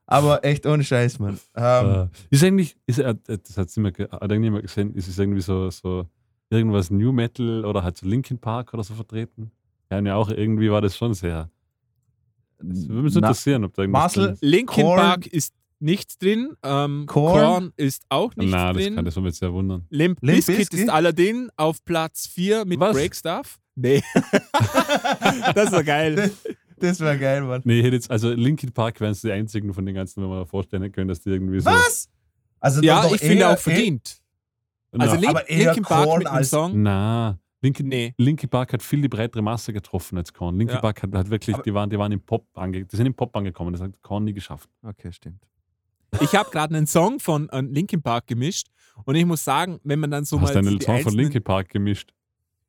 Aber 0.07 0.45
echt 0.45 0.67
ohne 0.67 0.85
Scheiß, 0.85 1.19
Mann. 1.19 1.41
Ähm, 1.57 1.87
Äh, 1.87 2.07
ist 2.31 2.45
eigentlich, 2.45 2.77
ist, 2.87 2.99
er- 3.01 3.15
das 3.15 3.57
hat 3.57 3.77
irgendjemand 3.77 4.63
gesehen, 4.63 4.95
ist 4.95 5.09
es 5.09 5.19
irgendwie 5.19 5.41
so, 5.43 5.71
so 5.71 6.07
irgendwas 6.51 6.91
New 6.91 7.11
Metal 7.13 7.65
oder 7.65 7.83
hat 7.83 7.97
so 7.97 8.07
Linkin 8.07 8.39
Park 8.39 8.73
oder 8.75 8.85
so 8.85 8.95
vertreten? 8.95 9.51
Ja, 9.91 9.99
und 9.99 10.07
ja 10.07 10.15
auch 10.15 10.29
irgendwie 10.29 10.71
war 10.71 10.81
das 10.81 10.97
schon 10.97 11.15
sehr. 11.15 11.51
Das 12.63 12.89
würde 12.89 13.03
mich 13.03 13.17
interessieren, 13.17 13.65
ob 13.65 13.75
da 13.75 13.83
irgendwas 13.83 14.01
Marcel, 14.03 14.25
drin 14.25 14.33
ist. 14.35 14.43
Linkin 14.43 14.85
Korn- 14.85 14.99
Park 14.99 15.27
ist 15.27 15.55
nicht 15.81 16.23
drin. 16.23 16.55
Ähm, 16.63 17.05
Korn- 17.07 17.41
Korn 17.41 17.73
ist 17.77 18.05
auch 18.09 18.35
nicht 18.37 18.51
Na, 18.51 18.73
das 18.73 18.83
drin. 18.83 18.95
kann 18.97 19.05
das 19.05 19.17
würde 19.17 19.27
mich 19.29 19.37
sehr 19.37 19.53
wundern. 19.53 19.85
Limp, 19.91 20.19
Limp 20.23 20.37
Bizkit 20.37 20.57
Bizkit? 20.59 20.79
ist 20.81 20.89
allerdings 20.91 21.51
auf 21.57 21.85
Platz 21.85 22.27
4 22.29 22.65
mit 22.65 22.79
Was? 22.79 22.93
Break 22.97 23.15
Stuff. 23.17 23.59
Nee. 23.75 24.03
das 25.55 25.73
war 25.73 25.83
geil. 25.85 26.31
das 26.79 27.01
wäre 27.01 27.19
geil, 27.19 27.43
Mann. 27.43 27.63
Nee, 27.65 27.79
ich 27.81 27.85
hätte 27.85 27.97
jetzt, 27.97 28.11
also 28.11 28.31
Linkin 28.33 28.73
Park 28.73 29.01
wären 29.01 29.13
es 29.13 29.21
die 29.23 29.33
einzigen 29.33 29.73
von 29.75 29.85
den 29.87 29.95
ganzen, 29.95 30.23
wenn 30.23 30.31
man 30.31 30.47
vorstellen 30.47 30.91
können, 30.93 31.09
dass 31.09 31.21
die 31.21 31.31
irgendwie 31.31 31.61
so. 31.61 31.71
Was? 31.71 32.09
Also 32.61 32.81
Ja, 32.83 33.03
doch 33.03 33.15
ich 33.15 33.21
finde 33.21 33.39
eher- 33.39 33.51
auch 33.53 33.59
verdient. 33.59 34.19
Also 34.97 35.15
Link, 35.17 35.29
aber 35.31 35.49
eher 35.49 35.65
Linkin 35.67 35.85
Park 35.85 36.05
Korn 36.05 36.19
mit 36.19 36.27
einem 36.29 36.37
als- 36.37 36.51
Song. 36.51 36.83
na, 36.83 37.39
Linkin, 37.63 37.89
Nee. 37.89 38.13
Linkin 38.19 38.49
Park 38.51 38.73
hat 38.73 38.83
viel 38.83 39.01
die 39.03 39.09
breitere 39.09 39.41
Masse 39.41 39.73
getroffen 39.73 40.19
als 40.19 40.33
Korn. 40.33 40.57
Linkin 40.59 40.75
Ja. 40.77 40.81
Park 40.81 41.03
hat, 41.05 41.13
hat 41.15 41.31
wirklich, 41.31 41.55
Aber- 41.55 41.63
die 41.63 41.73
waren, 41.73 41.89
die 41.89 41.99
waren 41.99 42.11
im 42.13 42.21
Pop 42.21 42.47
ange, 42.55 42.85
die 42.85 42.97
sind 42.97 43.07
im 43.07 43.15
Pop 43.15 43.35
angekommen, 43.37 43.73
das 43.73 43.81
hat 43.81 44.03
Korn 44.03 44.25
nie 44.25 44.33
geschafft. 44.33 44.69
Okay, 44.83 45.13
stimmt. 45.13 45.43
Ich 46.21 46.35
habe 46.35 46.51
gerade 46.51 46.75
einen 46.77 46.87
Song 46.87 47.21
von 47.21 47.49
äh, 47.51 47.61
Linkin 47.63 48.03
Park 48.03 48.27
gemischt 48.27 48.67
und 49.05 49.15
ich 49.15 49.25
muss 49.25 49.43
sagen, 49.45 49.81
wenn 49.85 49.99
man 50.01 50.11
dann 50.11 50.25
so 50.25 50.39
Hast 50.41 50.51
du 50.55 50.59
mal 50.61 50.67
einen 50.69 50.79
die 50.79 50.85
Song 50.85 51.01
von 51.01 51.15
Linkin 51.15 51.43
Park 51.43 51.69
gemischt? 51.71 52.13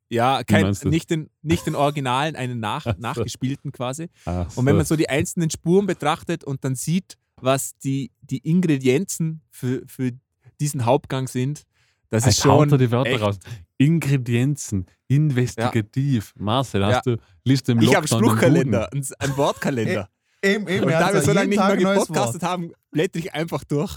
Ja, 0.08 0.44
kein, 0.44 0.72
du? 0.72 0.88
nicht, 0.88 1.10
den, 1.10 1.28
nicht 1.42 1.66
den 1.66 1.74
Originalen, 1.74 2.36
einen 2.36 2.60
nach, 2.60 2.86
Ach 2.86 2.94
so. 2.94 3.00
nachgespielten 3.00 3.72
quasi. 3.72 4.08
Ach 4.26 4.56
Und 4.56 4.64
wenn 4.64 4.76
man 4.76 4.86
so 4.86 4.96
die 4.96 5.08
einzelnen 5.08 5.50
Spuren 5.50 5.86
betrachtet 5.86 6.44
und 6.44 6.62
dann 6.64 6.74
sieht, 6.76 7.16
was 7.40 7.76
die, 7.78 8.12
die 8.22 8.38
Ingredienzen 8.38 9.40
für, 9.50 9.82
für 9.88 10.12
diesen 10.60 10.84
Hauptgang 10.84 11.26
sind, 11.26 11.64
das 12.10 12.26
ist 12.26 12.44
Halt, 12.44 12.52
haut 12.52 12.68
schon. 12.70 12.78
die 12.78 12.90
Wörter 12.92 13.10
echt- 13.10 13.20
raus. 13.22 13.38
Ingredienzen, 13.84 14.86
investigativ. 15.08 16.32
Marcel, 16.36 16.84
hast 16.86 17.06
du, 17.06 17.16
liest 17.44 17.68
du 17.68 17.72
im 17.72 17.80
Ich 17.80 17.94
habe 17.94 18.06
den 18.06 18.18
Spruchkalender, 18.18 18.90
einen, 18.92 19.06
einen 19.18 19.36
Wortkalender. 19.36 20.08
Eben, 20.44 20.68
eben. 20.68 20.84
und 20.84 20.90
da 20.92 21.10
wir 21.10 21.22
so 21.22 21.32
lange 21.32 21.48
nicht 21.48 21.58
Tag 21.58 21.80
mehr 21.80 21.94
gepodcastet 21.94 22.42
haben, 22.42 22.72
blätter 22.90 23.18
ich 23.18 23.32
einfach 23.32 23.64
durch. 23.64 23.96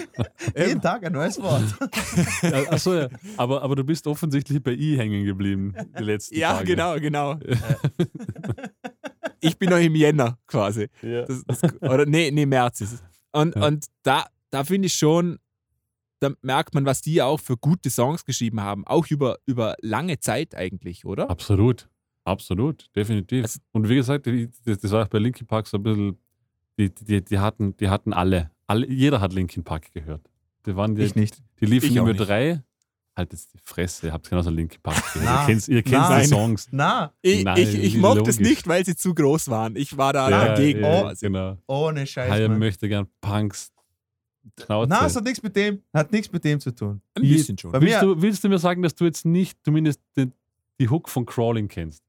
Jeden 0.56 0.80
Tag 0.80 1.04
ein 1.04 1.12
neues 1.12 1.38
Wort. 1.38 1.62
Achso, 2.70 2.94
ja. 2.94 3.08
Aber, 3.36 3.60
aber 3.60 3.76
du 3.76 3.84
bist 3.84 4.06
offensichtlich 4.06 4.62
bei 4.62 4.72
I 4.72 4.96
hängen 4.96 5.26
geblieben, 5.26 5.74
die 5.98 6.02
letzten 6.02 6.38
ja, 6.38 6.54
Tage. 6.54 6.64
genau, 6.64 6.98
genau. 6.98 7.38
ich 9.40 9.58
bin 9.58 9.68
noch 9.68 9.76
im 9.76 9.94
Jänner 9.94 10.38
quasi. 10.46 10.88
Ja. 11.02 11.26
Das, 11.26 11.44
das, 11.44 11.62
oder 11.82 12.06
nee, 12.06 12.30
nee, 12.30 12.46
März 12.46 12.80
ist 12.80 12.92
es. 12.94 13.02
Und, 13.32 13.54
Ja. 13.54 13.66
und 13.66 13.84
da, 14.02 14.24
da 14.48 14.64
finde 14.64 14.86
ich 14.86 14.94
schon, 14.94 15.40
da 16.22 16.30
merkt 16.42 16.74
man, 16.74 16.84
was 16.86 17.02
die 17.02 17.20
auch 17.22 17.40
für 17.40 17.56
gute 17.56 17.90
Songs 17.90 18.24
geschrieben 18.24 18.60
haben. 18.60 18.86
Auch 18.86 19.06
über, 19.08 19.38
über 19.46 19.76
lange 19.80 20.18
Zeit 20.20 20.54
eigentlich, 20.54 21.04
oder? 21.04 21.28
Absolut. 21.30 21.88
Absolut, 22.24 22.86
definitiv. 22.94 23.42
Also- 23.44 23.58
und 23.72 23.88
wie 23.88 23.96
gesagt, 23.96 24.28
das, 24.64 24.78
das 24.78 24.90
war 24.92 25.04
auch 25.04 25.08
bei 25.08 25.18
Linkin 25.18 25.46
Park 25.46 25.66
so 25.66 25.76
ein 25.78 25.82
bisschen, 25.82 26.18
die, 26.78 26.94
die, 26.94 27.24
die, 27.24 27.38
hatten, 27.38 27.76
die 27.76 27.88
hatten 27.88 28.12
alle, 28.12 28.50
alle, 28.68 28.88
jeder 28.88 29.20
hat 29.20 29.32
Linkin 29.32 29.64
Park 29.64 29.92
gehört. 29.92 30.30
Die, 30.64 30.76
waren 30.76 30.94
die, 30.94 31.02
Ich 31.02 31.16
nicht. 31.16 31.42
die 31.60 31.66
liefen 31.66 31.92
nicht. 32.04 32.16
drei. 32.20 32.62
Halt 33.16 33.32
jetzt 33.32 33.52
die 33.52 33.58
Fresse, 33.64 34.06
ihr 34.06 34.12
habt 34.12 34.30
genauso 34.30 34.50
Linkin 34.50 34.80
Park 34.80 35.02
gehört. 35.14 35.26
Na, 35.26 35.40
ihr 35.42 35.46
kennt, 35.46 35.68
ihr 35.68 35.82
kennt 35.82 36.02
nein. 36.08 36.22
die 36.22 36.28
Songs. 36.28 36.68
Na, 36.70 37.12
Ich, 37.22 37.42
Nein, 37.44 37.56
ich, 37.60 37.74
ich 37.74 37.96
mochte 37.98 38.30
es 38.30 38.38
nicht, 38.38 38.68
weil 38.68 38.84
sie 38.86 38.94
zu 38.94 39.12
groß 39.14 39.48
waren. 39.48 39.74
Ich 39.74 39.96
war 39.98 40.12
da 40.12 40.30
Ja, 40.30 40.44
dagegen 40.46 40.80
ja, 40.80 41.00
quasi. 41.02 41.26
genau. 41.26 41.58
ohne 41.66 42.06
Scheiß. 42.06 42.30
Haya 42.30 42.48
möchte 42.48 42.88
gern 42.88 43.08
Punks. 43.20 43.71
Schnauze. 44.64 44.88
Na, 44.88 45.06
es 45.06 45.16
hat 45.16 45.24
nichts 45.24 45.42
mit 45.42 45.54
dem, 45.56 45.82
hat 45.92 46.10
nichts 46.12 46.32
mit 46.32 46.44
dem 46.44 46.58
zu 46.60 46.74
tun. 46.74 47.00
Ein 47.14 47.22
bisschen 47.22 47.56
schon. 47.58 47.72
Willst, 47.72 47.84
mir- 47.84 48.00
du, 48.00 48.20
willst 48.22 48.44
du 48.44 48.48
mir 48.48 48.58
sagen, 48.58 48.82
dass 48.82 48.94
du 48.94 49.04
jetzt 49.04 49.24
nicht 49.24 49.58
zumindest 49.64 50.00
den, 50.16 50.32
die 50.80 50.88
Hook 50.88 51.08
von 51.08 51.24
Crawling 51.26 51.68
kennst? 51.68 52.02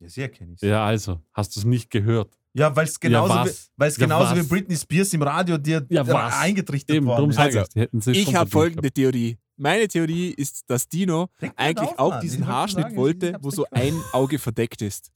Ja, 0.00 0.08
sehr 0.08 0.28
kenne 0.28 0.54
ich 0.54 0.60
Ja, 0.60 0.84
also, 0.84 1.20
hast 1.32 1.54
du 1.56 1.60
es 1.60 1.64
nicht 1.66 1.90
gehört? 1.90 2.36
Ja, 2.54 2.74
weil 2.76 2.84
es 2.84 3.00
genauso, 3.00 3.32
wie, 3.32 3.38
was? 3.38 3.70
weil's 3.76 3.96
Ja, 3.96 4.04
genauso 4.06 4.36
wie 4.36 4.42
Britney 4.42 4.76
Spears 4.76 5.14
im 5.14 5.22
Radio 5.22 5.56
dir 5.56 5.86
Ja, 5.88 6.02
dir 6.02 6.12
was? 6.12 6.34
eingetrichtert 6.38 6.96
Eben, 6.96 7.06
worden 7.06 7.30
ist. 7.30 7.38
Also, 7.38 8.10
ich, 8.10 8.34
habe 8.34 8.50
folgende 8.50 8.90
Theorie. 8.90 9.38
Meine 9.56 9.86
Theorie 9.88 10.30
ist, 10.30 10.68
dass 10.68 10.88
Dino 10.88 11.30
Reg 11.40 11.50
mich 11.50 11.52
eigentlich 11.58 11.88
auf, 11.90 11.98
auch 11.98 12.10
Mann. 12.10 12.20
diesen 12.20 12.46
Haarschnitt 12.46 12.84
sagen, 12.86 12.96
wollte, 12.96 13.36
wo 13.40 13.50
so 13.50 13.64
ein 13.70 13.94
Auge 14.12 14.38
verdeckt 14.38 14.82
ist. 14.82 15.10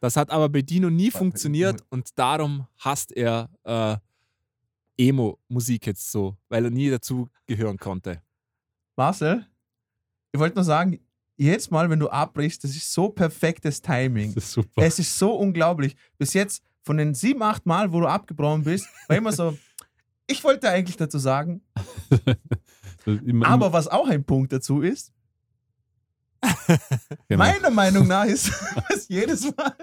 Das 0.00 0.16
hat 0.16 0.30
aber 0.30 0.48
bei 0.48 0.62
Dino 0.62 0.88
nie 0.90 1.10
funktioniert 1.10 1.82
und 1.90 2.08
darum 2.18 2.66
hasst 2.78 3.12
er 3.12 3.50
äh, 3.64 3.96
Emo-Musik 4.98 5.86
jetzt 5.86 6.10
so, 6.10 6.36
weil 6.48 6.64
er 6.64 6.70
nie 6.70 6.90
dazu 6.90 7.28
gehören 7.46 7.76
konnte. 7.78 8.22
Marcel, 8.96 9.46
ich 10.32 10.40
wollte 10.40 10.56
nur 10.56 10.64
sagen, 10.64 11.00
jedes 11.36 11.70
Mal, 11.70 11.90
wenn 11.90 11.98
du 11.98 12.08
abbrichst, 12.08 12.62
das 12.62 12.70
ist 12.76 12.92
so 12.92 13.08
perfektes. 13.08 13.80
Timing. 13.82 14.34
Das 14.34 14.44
ist 14.44 14.52
super. 14.52 14.82
Es 14.82 14.98
ist 14.98 15.18
so 15.18 15.34
unglaublich. 15.34 15.96
Bis 16.16 16.32
jetzt, 16.32 16.62
von 16.82 16.96
den 16.96 17.14
sieben, 17.14 17.42
acht 17.42 17.66
Mal, 17.66 17.92
wo 17.92 18.00
du 18.00 18.06
abgebrochen 18.06 18.62
bist, 18.62 18.86
war 19.08 19.16
immer 19.16 19.32
so, 19.32 19.56
ich 20.28 20.42
wollte 20.44 20.68
eigentlich 20.68 20.96
dazu 20.96 21.18
sagen, 21.18 21.62
Immer- 23.06 23.48
aber 23.48 23.72
was 23.72 23.88
auch 23.88 24.06
ein 24.08 24.24
Punkt 24.24 24.52
dazu 24.52 24.80
ist, 24.80 25.12
genau, 27.28 27.38
meiner 27.44 27.70
Meinung 27.70 28.06
nach 28.06 28.26
ist 28.26 28.52
es 28.94 29.08
jedes 29.08 29.44
Mal, 29.56 29.74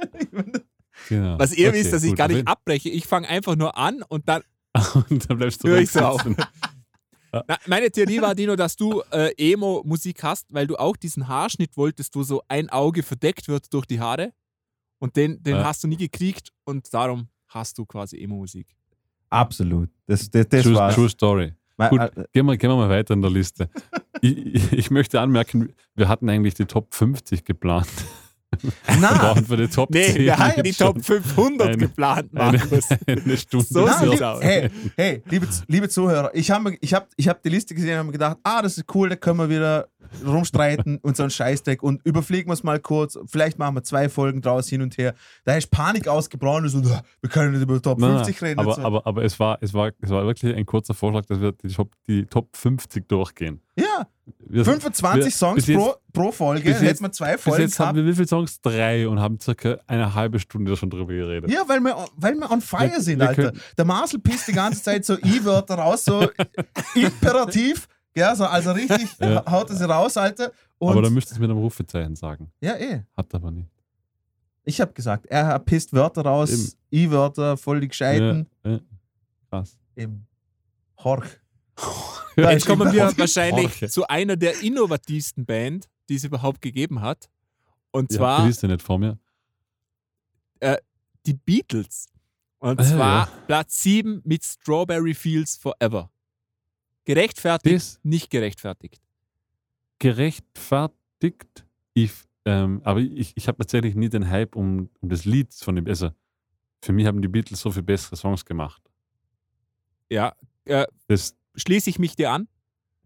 genau. 1.09 1.39
Was 1.39 1.53
ihr 1.53 1.69
Okay, 1.69 1.79
wisst, 1.79 1.91
dass 1.93 2.03
ich 2.03 2.11
gut, 2.11 2.17
gar 2.19 2.27
nicht 2.27 2.47
abbreche. 2.47 2.89
Ich 2.89 3.07
fange 3.07 3.27
einfach 3.27 3.55
nur 3.55 3.77
an 3.77 4.03
und 4.03 4.29
dann 4.29 4.43
Und 5.09 5.29
dann 5.29 5.37
bleibst 5.37 5.63
du 5.63 5.67
dran 5.69 5.83
ich 5.83 5.91
so 5.91 5.99
auf. 5.99 6.21
sitzen. 6.23 6.37
Na, 7.33 7.57
meine 7.67 7.89
Theorie 7.89 8.21
war, 8.21 8.35
Dino, 8.35 8.55
dass 8.57 8.75
du 8.75 9.01
äh, 9.11 9.31
Emo-Musik 9.37 10.21
hast, 10.23 10.47
weil 10.49 10.67
du 10.67 10.75
auch 10.75 10.97
diesen 10.97 11.27
Haarschnitt 11.27 11.77
wolltest, 11.77 12.13
wo 12.15 12.23
so 12.23 12.41
ein 12.49 12.69
Auge 12.69 13.03
verdeckt 13.03 13.47
wird 13.47 13.73
durch 13.73 13.85
die 13.85 13.99
Haare. 14.01 14.33
Und 14.99 15.15
den, 15.15 15.41
den 15.41 15.55
Ja. 15.55 15.63
hast 15.63 15.83
du 15.83 15.87
nie 15.87 15.97
gekriegt 15.97 16.49
und 16.65 16.93
darum 16.93 17.27
hast 17.47 17.77
du 17.77 17.85
quasi 17.85 18.17
Emo-Musik. 18.21 18.67
Absolut. 19.29 19.89
Das, 20.07 20.29
das, 20.29 20.47
das 20.49 20.63
True, 20.63 20.75
war's. 20.75 20.95
true 20.95 21.09
Story. 21.09 21.53
Gut. 21.89 21.99
äh, 21.99 22.25
Gehen 22.33 22.45
wir, 22.45 22.57
gehen 22.57 22.69
wir 22.69 22.75
mal 22.75 22.89
weiter 22.89 23.13
in 23.13 23.21
der 23.21 23.31
Liste. 23.31 23.69
ich, 24.21 24.37
ich, 24.37 24.73
ich 24.73 24.91
möchte 24.91 25.19
anmerken, 25.21 25.73
wir 25.95 26.07
hatten 26.09 26.29
eigentlich 26.29 26.53
die 26.53 26.65
Top 26.65 26.93
50 26.93 27.45
geplant. 27.45 27.87
Wir 28.61 28.71
Na, 28.99 29.13
brauchen 29.17 29.45
für 29.45 29.57
die 29.57 29.67
Top 29.67 29.89
Nee, 29.91 30.03
10 30.13 30.15
wir 30.17 30.53
jetzt 30.57 30.65
die 30.65 30.73
Top 30.73 31.03
500 31.03 31.67
eine- 31.69 31.77
geplant, 31.77 32.29
eine, 32.35 32.57
Markus. 32.57 32.89
eine 33.07 33.37
Stunde. 33.37 33.65
So 33.69 33.87
sieht's 33.87 34.01
lieb, 34.03 34.21
aus. 34.21 34.43
hey, 34.43 34.69
hey, 34.97 35.23
liebe, 35.29 35.47
liebe 35.67 35.89
Zuhörer, 35.89 36.31
ich 36.33 36.51
habe 36.51 36.75
ich 36.81 36.93
hab, 36.93 37.07
ich 37.15 37.27
hab 37.27 37.41
die 37.41 37.49
Liste 37.49 37.73
gesehen 37.73 37.93
und 37.93 37.99
habe 37.99 38.11
gedacht, 38.11 38.37
ah, 38.43 38.61
das 38.61 38.77
ist 38.77 38.85
cool, 38.93 39.09
da 39.09 39.15
können 39.15 39.37
wir 39.39 39.49
wieder 39.49 39.87
rumstreiten 40.25 40.97
und 40.97 41.17
so 41.17 41.23
ein 41.23 41.29
Scheißdreck 41.29 41.83
und 41.83 42.01
überfliegen 42.05 42.49
wir 42.49 42.53
es 42.53 42.63
mal 42.63 42.79
kurz. 42.79 43.17
Vielleicht 43.25 43.59
machen 43.59 43.75
wir 43.75 43.83
zwei 43.83 44.09
Folgen 44.09 44.41
draus 44.41 44.67
hin 44.69 44.81
und 44.81 44.97
her. 44.97 45.13
Da 45.45 45.55
ist 45.55 45.71
Panik 45.71 46.07
ausgebrochen 46.07 46.63
und 46.65 46.69
so, 46.85 46.93
"Ah, 46.93 47.01
wir 47.21 47.29
können 47.29 47.53
nicht 47.53 47.61
über 47.61 47.81
Top 47.81 47.99
Nein, 47.99 48.09
nein, 48.15 48.25
50 48.25 48.41
reden. 48.41 48.59
aber, 48.59 48.73
so. 48.75 48.81
aber, 48.81 49.05
aber 49.07 49.23
es, 49.23 49.39
war, 49.39 49.57
es, 49.61 49.73
war, 49.73 49.91
es 50.01 50.09
war 50.09 50.25
wirklich 50.25 50.55
ein 50.55 50.65
kurzer 50.65 50.93
Vorschlag, 50.93 51.25
dass 51.25 51.39
wir 51.41 51.51
die 51.53 51.67
Top, 51.69 51.91
die 52.07 52.25
Top 52.25 52.55
50 52.55 53.07
durchgehen. 53.07 53.61
ja, 53.75 54.07
Wir, 54.47 54.63
25 54.65 55.25
wir- 55.25 55.31
Songs 55.31 55.55
bis 55.55 55.67
jetzt- 55.67 55.77
pro, 55.77 55.93
pro 56.13 56.31
Folge, 56.31 56.63
bis 56.63 56.75
hätten 56.75 56.85
jetzt- 56.85 57.01
wir 57.01 57.11
zwei 57.11 57.33
Bis 57.33 57.41
Folgen 57.43 57.61
jetzt 57.63 57.79
haben 57.79 57.85
gehabt. 57.95 57.95
wir 57.97 58.05
wie 58.05 58.15
viele 58.15 58.27
Songs? 58.27 58.61
Drei 58.61 59.07
und 59.07 59.19
haben 59.19 59.39
circa 59.39 59.77
eine 59.87 60.13
halbe 60.13 60.39
Stunde 60.39 60.75
schon 60.77 60.89
drüber 60.89 61.13
geredet. 61.13 61.49
Ja, 61.51 61.63
weil 61.67 61.79
wir, 61.81 61.95
weil 62.15 62.35
wir 62.35 62.49
on 62.51 62.61
fire 62.61 62.91
Wir- 62.91 63.01
sind, 63.01 63.21
Alter. 63.21 63.51
Der 63.77 63.85
Marcel 63.85 64.19
pisst 64.19 64.47
die 64.47 64.53
ganze 64.53 64.81
Zeit 64.83 65.05
so 65.05 65.17
I-Wörter 65.17 65.75
raus, 65.75 66.03
so 66.05 66.29
imperativ. 66.95 67.87
Ja, 68.15 68.35
so, 68.35 68.45
also 68.45 68.71
richtig 68.71 69.07
Ja. 69.19 69.43
haut 69.49 69.69
er 69.69 69.75
sie 69.75 69.87
raus, 69.89 70.17
Alter. 70.17 70.51
Und 70.79 70.91
aber 70.93 71.01
da 71.03 71.09
müsst 71.09 71.29
ihr 71.29 71.33
es 71.33 71.39
mit 71.39 71.49
einem 71.49 71.59
Rufezeichen 71.59 72.15
sagen. 72.15 72.51
ja, 72.61 72.75
eh. 72.77 73.03
Hat 73.15 73.33
aber 73.33 73.51
nicht. 73.51 73.69
Ich 74.63 74.79
habe 74.79 74.93
gesagt, 74.93 75.25
er 75.27 75.57
pisst 75.59 75.91
Wörter 75.93 76.21
raus, 76.23 76.75
I-Wörter, 76.91 77.57
voll 77.57 77.79
die 77.81 77.87
Gescheiten. 77.87 78.47
Ja, 78.63 78.71
ja. 78.71 78.79
Krass. 79.49 79.77
Eben. 79.95 80.27
Horch. 81.03 81.25
Jetzt 82.35 82.67
kommen 82.67 82.91
wir 82.93 83.05
Horch. 83.07 83.17
wahrscheinlich 83.17 83.65
Horche. 83.71 83.89
zu 83.89 84.07
einer 84.07 84.35
der 84.35 84.61
innovativsten 84.61 85.45
Band, 85.45 85.89
die 86.09 86.15
es 86.15 86.23
überhaupt 86.23 86.61
gegeben 86.61 87.01
hat. 87.01 87.29
Und 87.91 88.11
Ihr 88.11 88.19
habt 88.19 88.47
die 88.47 88.53
zwar 88.53 88.69
nicht 88.69 88.81
vor 88.83 88.99
mir. 88.99 89.17
die 91.25 91.33
Beatles. 91.33 92.07
Und 92.59 92.79
Ah, 92.79 92.83
zwar 92.83 93.25
ja. 93.27 93.31
Platz 93.47 93.81
7 93.81 94.21
mit 94.23 94.43
Strawberry 94.43 95.15
Fields 95.15 95.57
Forever. 95.57 96.10
Gerechtfertigt, 97.05 97.75
Das 97.75 97.99
nicht 98.03 98.29
gerechtfertigt. 98.29 99.01
gerechtfertigt. 99.99 101.65
Ich, 101.93 102.11
ähm, 102.45 102.81
aber 102.83 102.99
ich, 102.99 103.33
ich 103.35 103.47
habe 103.47 103.57
tatsächlich 103.59 103.95
nie 103.95 104.09
den 104.09 104.29
Hype 104.29 104.55
um, 104.55 104.89
um 105.01 105.09
das 105.09 105.25
Lied 105.25 105.53
von 105.53 105.75
dem. 105.75 105.87
Also 105.87 106.11
für 106.83 106.93
mich 106.93 107.05
haben 107.05 107.21
die 107.21 107.27
Beatles 107.27 107.59
so 107.61 107.71
viel 107.71 107.83
bessere 107.83 108.15
Songs 108.15 108.45
gemacht. 108.45 108.81
Ja, 110.09 110.33
Das, 111.07 111.35
schließe 111.55 111.89
ich 111.89 111.99
mich 111.99 112.15
dir 112.15 112.31
an. 112.31 112.47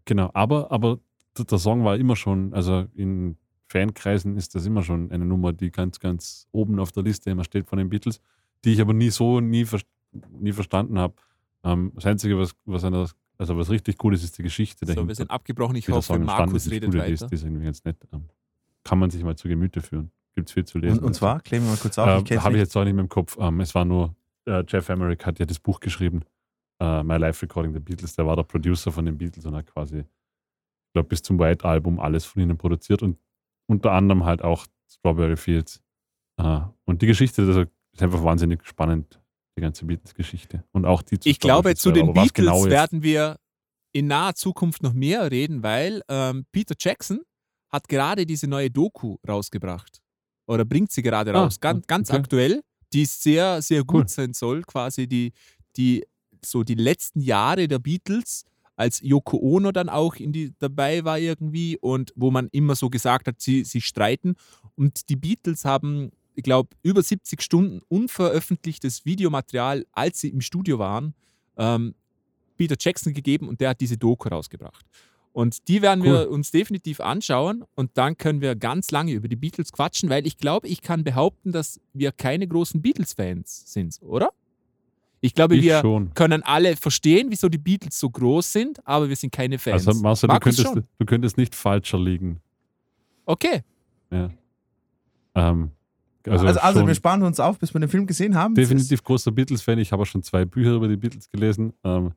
genau, 0.04 0.30
aber, 0.34 0.70
aber 0.72 0.98
der 1.36 1.44
der 1.44 1.58
Song 1.58 1.84
war 1.84 1.96
immer 1.96 2.16
schon, 2.16 2.52
also 2.54 2.86
in 2.94 3.36
Fankreisen 3.68 4.36
ist 4.36 4.54
das 4.54 4.66
immer 4.66 4.82
schon 4.82 5.10
eine 5.10 5.24
Nummer, 5.24 5.52
die 5.52 5.70
ganz, 5.70 5.98
ganz 6.00 6.46
oben 6.52 6.78
auf 6.78 6.92
der 6.92 7.02
Liste 7.02 7.30
immer 7.30 7.44
steht 7.44 7.68
von 7.68 7.78
den 7.78 7.88
Beatles, 7.88 8.20
die 8.64 8.72
ich 8.72 8.80
aber 8.80 8.92
nie 8.92 9.10
so, 9.10 9.40
nie, 9.40 9.64
ver- 9.64 9.80
nie 10.30 10.52
verstanden 10.52 10.98
habe. 10.98 11.14
Ähm, 11.64 11.92
das 11.94 12.06
Einzige, 12.06 12.38
was, 12.38 12.52
was, 12.64 12.84
einer, 12.84 13.08
also 13.38 13.56
was 13.56 13.70
richtig 13.70 14.02
cool 14.04 14.14
ist, 14.14 14.24
ist 14.24 14.38
die 14.38 14.42
Geschichte 14.42 14.84
So, 14.86 14.86
dahinter. 14.86 15.08
wir 15.08 15.14
sind 15.14 15.30
abgebrochen. 15.30 15.76
Ich 15.76 15.88
hoffe, 15.88 16.18
Markus 16.18 16.66
ist, 16.66 16.72
redet 16.72 16.94
ist, 16.94 17.00
weiter. 17.00 17.26
die 17.28 17.34
ist 17.34 17.42
irgendwie 17.44 17.64
ganz 17.64 17.84
nett. 17.84 17.96
Ähm, 18.12 18.24
kann 18.84 18.98
man 18.98 19.10
sich 19.10 19.22
mal 19.24 19.36
zu 19.36 19.48
Gemüte 19.48 19.80
führen. 19.80 20.10
Gibt 20.34 20.48
es 20.48 20.54
viel 20.54 20.64
zu 20.64 20.78
lesen. 20.78 20.98
Und, 20.98 21.04
und 21.06 21.14
zwar, 21.14 21.40
klären 21.40 21.64
wir 21.64 21.70
mal 21.70 21.76
kurz 21.78 21.98
auf. 21.98 22.06
Äh, 22.06 22.10
Habe 22.10 22.22
ich 22.24 22.30
nicht. 22.52 22.54
jetzt 22.56 22.76
auch 22.76 22.84
nicht 22.84 22.94
mehr 22.94 23.02
im 23.04 23.08
Kopf. 23.08 23.36
Ähm, 23.40 23.60
es 23.60 23.74
war 23.74 23.84
nur, 23.84 24.14
äh, 24.46 24.62
Jeff 24.68 24.88
Emerick 24.88 25.24
hat 25.26 25.38
ja 25.38 25.46
das 25.46 25.58
Buch 25.58 25.80
geschrieben, 25.80 26.22
äh, 26.80 27.02
My 27.02 27.16
Life 27.16 27.42
Recording 27.42 27.72
the 27.72 27.80
Beatles. 27.80 28.14
Der 28.16 28.26
war 28.26 28.36
der 28.36 28.42
Producer 28.44 28.92
von 28.92 29.04
den 29.06 29.16
Beatles 29.18 29.44
und 29.46 29.54
hat 29.54 29.66
quasi, 29.66 30.00
ich 30.00 30.92
glaube, 30.92 31.08
bis 31.08 31.22
zum 31.22 31.38
White 31.38 31.64
Album 31.64 31.98
alles 32.00 32.24
von 32.24 32.42
ihnen 32.42 32.56
produziert 32.56 33.02
und 33.02 33.18
unter 33.66 33.92
anderem 33.92 34.24
halt 34.24 34.42
auch 34.42 34.66
Strawberry 34.88 35.36
Fields. 35.36 35.82
Äh, 36.38 36.60
und 36.84 37.02
die 37.02 37.06
Geschichte 37.06 37.46
das 37.46 37.56
ist 37.92 38.02
einfach 38.02 38.22
wahnsinnig 38.22 38.64
spannend, 38.66 39.20
die 39.56 39.62
ganze 39.62 39.84
Beatles-Geschichte. 39.86 40.64
Und 40.72 40.84
auch 40.84 41.02
die 41.02 41.18
zu 41.18 41.28
Ich 41.28 41.40
glaube, 41.40 41.74
zu 41.74 41.90
den 41.90 42.08
was 42.08 42.14
Beatles 42.14 42.32
genau 42.34 42.64
werden 42.66 43.02
wir 43.02 43.38
in 43.92 44.06
naher 44.08 44.34
Zukunft 44.34 44.82
noch 44.82 44.92
mehr 44.92 45.30
reden, 45.30 45.62
weil 45.62 46.02
ähm, 46.08 46.44
Peter 46.52 46.74
Jackson 46.78 47.22
hat 47.70 47.88
gerade 47.88 48.26
diese 48.26 48.46
neue 48.46 48.70
Doku 48.70 49.16
rausgebracht. 49.26 50.00
Oder 50.46 50.64
bringt 50.64 50.92
sie 50.92 51.02
gerade 51.02 51.34
Ah, 51.34 51.42
raus. 51.44 51.58
Ganz, 51.60 51.86
ganz 51.86 52.10
okay. 52.10 52.18
aktuell, 52.18 52.62
die 52.92 53.04
sehr, 53.06 53.62
sehr 53.62 53.82
gut 53.82 54.02
Cool. 54.04 54.08
sein 54.08 54.32
soll. 54.34 54.62
Quasi 54.62 55.08
die, 55.08 55.32
die, 55.76 56.04
so 56.44 56.62
die 56.62 56.74
letzten 56.74 57.20
Jahre 57.20 57.66
der 57.66 57.78
Beatles, 57.78 58.44
als 58.76 59.00
Yoko 59.00 59.38
Ono 59.38 59.72
dann 59.72 59.88
auch 59.88 60.16
in 60.16 60.32
die, 60.32 60.52
dabei 60.58 61.02
war 61.04 61.18
irgendwie 61.18 61.78
und 61.78 62.12
wo 62.14 62.30
man 62.30 62.48
immer 62.52 62.76
so 62.76 62.90
gesagt 62.90 63.26
hat, 63.26 63.40
sie, 63.40 63.64
sie 63.64 63.80
streiten. 63.80 64.34
Und 64.74 65.08
die 65.08 65.16
Beatles 65.16 65.64
haben, 65.64 66.12
ich 66.36 66.44
glaube, 66.44 66.68
über 66.82 67.02
70 67.02 67.42
Stunden 67.42 67.80
unveröffentlichtes 67.88 69.04
Videomaterial, 69.04 69.84
als 69.92 70.20
sie 70.20 70.28
im 70.28 70.40
Studio 70.40 70.78
waren, 70.78 71.14
ähm, 71.56 71.94
Peter 72.56 72.76
Jackson 72.78 73.12
gegeben 73.14 73.48
und 73.48 73.60
der 73.60 73.70
hat 73.70 73.80
diese 73.80 73.96
Doku 73.98 74.28
rausgebracht. 74.28 74.84
Und 75.32 75.68
die 75.68 75.82
werden 75.82 76.02
wir 76.02 76.22
Cool. 76.22 76.26
uns 76.28 76.50
definitiv 76.50 77.00
anschauen 77.00 77.64
und 77.74 77.90
dann 77.98 78.16
können 78.16 78.40
wir 78.40 78.54
ganz 78.56 78.90
lange 78.90 79.12
über 79.12 79.28
die 79.28 79.36
Beatles 79.36 79.70
quatschen, 79.72 80.08
weil 80.08 80.26
ich 80.26 80.38
glaube, 80.38 80.66
ich 80.68 80.80
kann 80.80 81.04
behaupten, 81.04 81.52
dass 81.52 81.78
wir 81.92 82.12
keine 82.12 82.48
großen 82.48 82.80
Beatles-Fans 82.80 83.64
sind, 83.72 83.98
oder? 84.00 84.30
Ich 85.20 85.34
glaube, 85.34 85.56
Ich 85.56 85.62
wir 85.62 85.80
schon. 85.80 86.14
können 86.14 86.42
alle 86.42 86.76
verstehen, 86.76 87.26
wieso 87.30 87.48
die 87.50 87.58
Beatles 87.58 87.98
so 87.98 88.08
groß 88.08 88.50
sind, 88.52 88.86
aber 88.86 89.08
wir 89.08 89.16
sind 89.16 89.30
keine 89.32 89.58
Fans. 89.58 89.86
Also, 89.86 90.00
Marcel, 90.00 90.28
du 90.28 90.38
könntest, 90.38 90.74
du 90.98 91.04
könntest 91.06 91.36
nicht 91.36 91.54
falscher 91.54 91.98
liegen. 91.98 92.40
Okay, 93.26 93.62
Ja. 94.10 94.30
Ähm, 95.34 95.70
also 96.32 96.46
Also, 96.46 96.60
also 96.60 96.78
schon 96.80 96.88
wir 96.88 96.94
sparen 96.94 97.22
uns 97.22 97.40
auf, 97.40 97.58
bis 97.58 97.72
wir 97.74 97.80
den 97.80 97.88
Film 97.88 98.06
gesehen 98.06 98.34
haben. 98.34 98.54
definitiv 98.54 99.02
großer 99.02 99.32
Beatles-Fan. 99.32 99.78
Ich 99.78 99.92
habe 99.92 100.02
auch 100.02 100.06
schon 100.06 100.22
zwei 100.22 100.44
Bücher 100.44 100.74
über 100.74 100.88
die 100.88 100.96
Beatles 100.96 101.28
gelesen. 101.30 101.72
Ähm, 101.84 102.12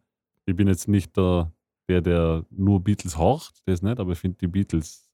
ich 0.45 0.55
bin 0.55 0.67
jetzt 0.67 0.87
nicht 0.87 1.15
der, 1.17 1.51
der, 1.87 2.01
der 2.01 2.45
nur 2.49 2.83
Beatles 2.83 3.17
horcht, 3.17 3.61
das 3.65 3.81
nicht, 3.81 3.99
aber 3.99 4.11
ich 4.13 4.19
finde 4.19 4.37
die 4.39 4.47
Beatles 4.47 5.09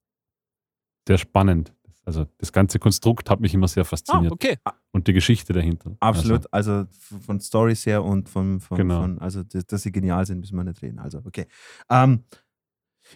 sehr 1.08 1.18
spannend. 1.18 1.74
Also 2.08 2.28
das 2.38 2.52
ganze 2.52 2.78
Konstrukt 2.78 3.30
hat 3.32 3.40
mich 3.40 3.54
immer 3.56 3.68
sehr 3.68 3.82
ah, 3.82 3.86
fasziniert. 3.86 4.32
okay. 4.32 4.58
Und 4.92 5.08
die 5.08 5.14
Geschichte 5.14 5.54
dahinter. 5.54 5.96
Absolut, 6.00 6.46
also, 6.54 6.82
f- 6.82 7.14
von 7.26 7.40
Stories 7.40 7.86
her 7.88 8.04
und 8.04 8.30
von, 8.30 8.60
von, 8.60 8.78
Genau. 8.78 9.02
von 9.02 9.18
also 9.20 9.42
dass, 9.42 9.66
dass 9.66 9.82
sie 9.82 9.92
genial 9.92 10.24
sind, 10.26 10.40
müssen 10.40 10.56
wir 10.56 10.64
nicht 10.64 10.82
reden. 10.84 11.00
Also, 11.00 11.22
okay. 11.26 11.48
Ähm, 11.90 12.24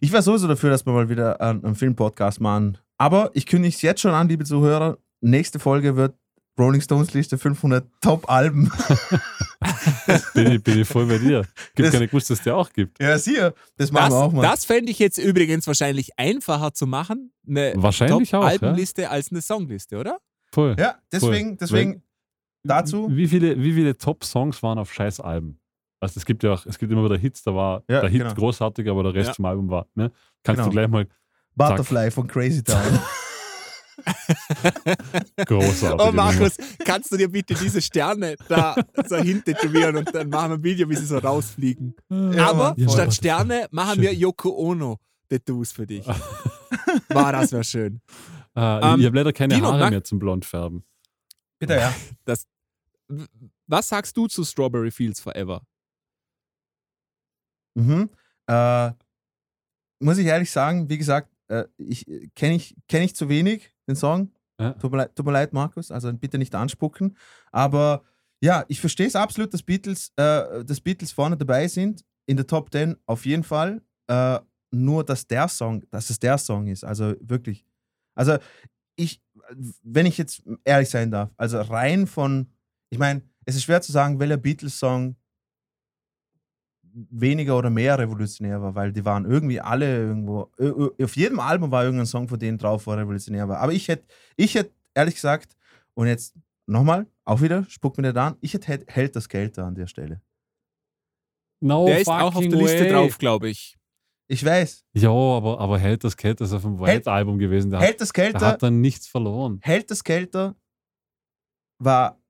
ich 0.02 0.12
wäre 0.12 0.24
sowieso 0.24 0.48
dafür, 0.48 0.72
dass 0.72 0.86
wir 0.88 0.94
mal 0.94 1.08
wieder 1.08 1.40
einen, 1.40 1.64
einen 1.64 1.76
Film-Podcast 1.76 2.42
machen. 2.42 2.80
Aber 2.98 3.30
ich 3.36 3.46
kündige 3.46 3.74
es 3.76 3.82
jetzt 3.84 4.02
schon 4.02 4.12
an, 4.14 4.28
liebe 4.28 4.44
Zuhörer. 4.44 4.98
Nächste 5.22 5.60
Folge 5.60 5.96
wird 5.96 6.16
Rolling 6.60 6.82
Stones 6.82 7.14
Liste 7.14 7.38
500 7.38 7.88
Top-Alben. 8.02 8.72
Bin, 10.34 10.52
ich, 10.54 10.64
bin 10.64 10.80
ich 10.80 10.88
voll 10.88 11.06
bei 11.06 11.18
dir. 11.18 11.46
Gibt 11.76 11.88
Das- 11.88 11.92
gar 11.94 12.00
nicht 12.00 12.12
gewusst, 12.12 12.30
dass 12.30 12.40
es 12.40 12.44
der 12.44 12.56
auch 12.56 12.72
gibt. 12.72 13.02
ja, 13.02 13.18
siehe, 13.18 13.54
das 13.78 13.92
machen 13.92 14.10
Das, 14.12 14.14
wir 14.20 14.24
auch 14.24 14.32
mal. 14.32 14.42
das 14.42 14.66
fände 14.66 14.92
ich 14.92 15.00
jetzt 15.00 15.18
übrigens 15.18 15.68
wahrscheinlich 15.68 16.18
einfacher 16.18 16.74
zu 16.74 16.88
machen, 16.88 17.32
eine 17.48 17.74
Wahrscheinlich 17.76 18.34
auch. 18.36 18.44
Ja? 18.44 18.52
Top-Albenliste 18.58 19.10
als 19.10 19.32
eine 19.32 19.42
Songliste, 19.42 19.98
oder? 19.98 20.20
Voll. 20.52 20.76
ja, 20.80 20.96
deswegen, 21.12 21.58
deswegen 21.58 22.04
dazu. 22.64 23.08
Wie 23.12 23.28
viele, 23.28 23.62
wie 23.62 23.74
viele 23.74 23.98
Top-Songs 23.98 24.64
waren 24.64 24.80
auf 24.80 24.92
scheiß 24.94 25.20
Alben? 25.20 25.60
Also 26.02 26.18
es 26.18 26.26
gibt 26.26 26.44
ja 26.44 26.54
auch, 26.54 26.66
es 26.66 26.80
gibt 26.80 26.92
immer 26.92 27.04
wieder 27.06 27.18
Hits, 27.18 27.44
da 27.44 27.54
war 27.54 27.84
Ja, 27.90 28.02
der 28.02 28.10
Hit 28.10 28.22
genau. 28.22 28.34
großartig, 28.34 28.90
aber 28.90 29.04
der 29.04 29.14
Rest 29.14 29.28
Ja. 29.30 29.34
vom 29.36 29.46
Album 29.46 29.70
war. 29.70 29.88
Ne? 29.96 30.12
Kannst 30.44 30.60
Genau. 30.60 30.66
du 30.70 30.72
gleich 30.72 30.88
mal 30.88 31.08
Butterfly 31.56 32.10
von 32.12 32.28
Crazy 32.28 32.64
Town. 32.64 32.80
großartig. 35.46 36.06
Oh 36.08 36.12
Markus, 36.12 36.58
kannst 36.86 37.12
du 37.12 37.18
dir 37.18 37.30
bitte 37.30 37.54
diese 37.54 37.82
Sterne 37.82 38.36
da 38.48 38.76
so 39.08 39.18
hintätowieren 39.18 39.98
und 39.98 40.14
dann 40.14 40.30
machen 40.30 40.52
wir 40.52 40.56
ein 40.58 40.64
Video, 40.64 40.90
wie 40.90 40.96
sie 40.96 41.06
so 41.06 41.18
rausfliegen. 41.18 41.96
Ja, 42.10 42.50
Aber 42.50 42.76
voll. 42.76 42.90
statt 42.90 43.14
Sterne 43.14 43.68
machen 43.72 44.02
wir 44.02 44.14
Yoko 44.14 44.50
Ono 44.58 45.00
Tattoos 45.30 45.72
für 45.72 45.86
dich. 45.88 46.06
War 47.10 47.32
das 47.34 47.52
wäre 47.52 47.64
schön. 47.64 48.02
Äh, 48.56 48.62
Ähm, 48.62 49.00
ich 49.00 49.06
habe 49.06 49.16
leider 49.18 49.34
keine 49.34 49.56
Dino, 49.56 49.68
Haare 49.72 49.90
mehr 49.90 50.04
zum 50.04 50.20
Blondfärben. 50.20 50.84
Bitte, 51.60 51.76
ja. 51.76 51.94
W- 53.08 53.26
Was 53.68 53.88
sagst 53.90 54.16
du 54.18 54.28
zu 54.28 54.44
Strawberry 54.44 54.92
Fields 54.92 55.20
Forever? 55.20 55.62
Mhm. 57.76 58.10
Äh, 58.48 58.92
muss 60.02 60.18
ich 60.18 60.26
ehrlich 60.28 60.52
sagen, 60.52 60.90
wie 60.90 60.98
gesagt, 60.98 61.30
äh, 61.48 61.66
ich 61.78 62.06
kenne 62.36 62.56
ich, 62.56 62.76
kenn 62.88 63.04
ich 63.04 63.16
zu 63.16 63.30
wenig 63.30 63.72
den 63.90 63.96
Song. 63.96 64.32
Ja. 64.60 64.74
Tut, 64.74 64.92
mir 64.92 64.98
leid, 64.98 65.16
tut 65.16 65.26
mir 65.26 65.32
leid, 65.32 65.54
Markus, 65.54 65.92
also 65.92 66.12
bitte 66.14 66.38
nicht 66.38 66.54
anspucken. 66.54 67.16
Aber 67.52 68.04
ja, 68.42 68.66
ich 68.68 68.80
verstehe 68.80 69.08
es 69.08 69.16
absolut, 69.16 69.54
dass 69.54 69.64
Beatles, 69.64 70.12
äh, 70.16 70.64
dass 70.64 70.82
Beatles 70.82 71.12
vorne 71.12 71.38
dabei 71.38 71.68
sind. 71.68 72.06
In 72.26 72.38
der 72.38 72.46
Top 72.46 72.72
10 72.72 72.96
auf 73.06 73.26
jeden 73.26 73.44
Fall. 73.44 73.82
Äh, 74.08 74.40
nur, 74.72 75.04
dass 75.04 75.26
der 75.28 75.48
Song, 75.48 75.84
dass 75.90 76.10
es 76.10 76.20
der 76.20 76.38
Song 76.38 76.68
ist. 76.68 76.84
Also 76.84 77.16
wirklich. 77.22 77.66
Also 78.16 78.38
ich, 78.96 79.22
wenn 79.82 80.06
ich 80.06 80.18
jetzt 80.18 80.44
ehrlich 80.64 80.90
sein 80.90 81.10
darf, 81.10 81.32
also 81.38 81.60
rein 81.62 82.06
von, 82.06 82.48
ich 82.90 83.00
meine, 83.00 83.22
es 83.46 83.56
ist 83.56 83.64
schwer 83.64 83.82
zu 83.82 83.92
sagen, 83.92 84.20
welcher 84.20 84.38
Beatles-Song 84.38 85.16
weniger 86.94 87.58
oder 87.58 87.70
mehr 87.70 87.98
revolutionär 88.00 88.62
war, 88.62 88.76
weil 88.76 88.92
die 88.92 89.06
waren 89.06 89.26
irgendwie 89.26 89.60
alle 89.62 89.98
irgendwo, 90.08 90.52
auf 91.02 91.16
jedem 91.16 91.40
Album 91.40 91.72
war 91.72 91.84
irgendein 91.84 92.06
Song 92.08 92.28
von 92.28 92.40
denen 92.40 92.58
drauf, 92.58 92.88
wo 92.88 92.92
revolutionär 92.92 93.48
war. 93.48 93.60
Aber 93.60 93.74
ich 93.74 93.88
hätte, 93.88 94.06
ich 94.36 94.56
hätte 94.56 94.72
ehrlich 94.94 95.16
gesagt, 95.16 95.56
und 95.94 96.08
jetzt 96.08 96.36
nochmal, 96.66 97.08
auch 97.26 97.42
wieder, 97.42 97.66
spuck 97.70 97.98
mir 97.98 98.04
nicht 98.08 98.18
an, 98.18 98.36
ich 98.42 98.54
hätte 98.54 98.86
hält- 98.88 99.16
das 99.16 99.30
Geld 99.30 99.58
da 99.58 99.68
an 99.68 99.76
der 99.76 99.88
Stelle. 99.88 100.22
No 101.62 101.86
Der 101.88 102.00
ist 102.02 102.08
auch 102.08 102.36
auf 102.36 102.40
der 102.40 102.50
Liste 102.58 102.82
way. 102.86 102.92
drauf, 102.92 103.18
glaube 103.18 103.50
ich. 103.50 103.78
Ich 104.32 104.46
weiß, 104.46 104.86
Ja, 104.94 105.10
aber, 105.10 105.60
aber 105.60 105.80
hält 105.80 106.04
das 106.04 106.16
Geld, 106.16 106.40
das 106.40 106.50
ist 106.50 106.54
auf 106.54 106.62
dem 106.62 106.80
White-Album 106.80 107.40
gewesen. 107.40 107.72
Der, 107.72 107.80
hält 107.80 108.00
das 108.00 108.14
Geld 108.14 108.36
da, 108.36 108.42
hat 108.54 108.64
dann 108.64 108.80
nichts 108.80 109.08
verloren. 109.08 109.60
hält 109.64 109.90
das 109.90 110.04
Geld 110.04 110.36
da, 110.36 110.56
war, 111.80 112.22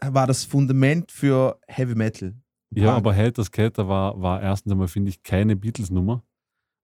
war 0.00 0.26
das 0.26 0.44
Fundament 0.44 1.10
für 1.10 1.58
Heavy 1.66 1.94
Metal. 1.94 2.34
Ja, 2.74 2.96
aber 2.96 3.14
Geld, 3.14 3.78
da 3.78 3.88
war, 3.88 4.20
war 4.20 4.42
erstens 4.42 4.72
einmal, 4.72 4.88
finde 4.88 5.10
ich, 5.10 5.22
keine 5.22 5.56
Beatles-Nummer. 5.56 6.22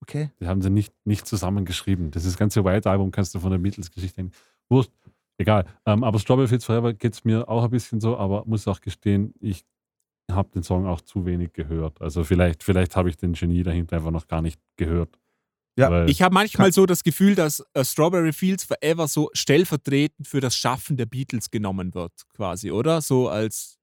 Okay. 0.00 0.30
Die 0.40 0.46
haben 0.46 0.62
sie 0.62 0.70
nicht, 0.70 0.92
nicht 1.04 1.26
zusammengeschrieben. 1.26 2.10
Das 2.10 2.24
ist 2.24 2.32
das 2.32 2.38
ganze 2.38 2.64
White-Album 2.64 3.10
kannst 3.10 3.34
du 3.34 3.40
von 3.40 3.50
der 3.50 3.58
Beatles-Geschichte 3.58 4.20
nehmen. 4.20 4.32
Wurscht, 4.68 4.92
egal. 5.38 5.66
Ähm, 5.86 6.04
aber 6.04 6.18
Strawberry 6.18 6.48
Fields 6.48 6.64
Forever 6.64 6.92
geht 6.92 7.14
es 7.14 7.24
mir 7.24 7.48
auch 7.48 7.64
ein 7.64 7.70
bisschen 7.70 8.00
so, 8.00 8.16
aber 8.16 8.44
muss 8.46 8.68
auch 8.68 8.80
gestehen, 8.80 9.34
ich 9.40 9.64
habe 10.30 10.50
den 10.50 10.62
Song 10.62 10.86
auch 10.86 11.00
zu 11.00 11.24
wenig 11.26 11.52
gehört. 11.52 12.00
Also 12.00 12.22
vielleicht, 12.22 12.62
vielleicht 12.62 12.96
habe 12.96 13.08
ich 13.08 13.16
den 13.16 13.32
Genie 13.32 13.62
dahinter 13.62 13.96
einfach 13.96 14.10
noch 14.10 14.26
gar 14.28 14.42
nicht 14.42 14.60
gehört. 14.76 15.18
Ja, 15.78 16.06
Ich 16.06 16.22
habe 16.22 16.34
manchmal 16.34 16.72
so 16.72 16.86
das 16.86 17.04
Gefühl, 17.04 17.36
dass 17.36 17.64
äh, 17.72 17.84
Strawberry 17.84 18.32
Fields 18.32 18.64
Forever 18.64 19.06
so 19.06 19.30
stellvertretend 19.32 20.26
für 20.26 20.40
das 20.40 20.56
Schaffen 20.56 20.96
der 20.96 21.06
Beatles 21.06 21.50
genommen 21.50 21.94
wird, 21.94 22.12
quasi, 22.34 22.72
oder? 22.72 23.00
So 23.00 23.28
als 23.28 23.78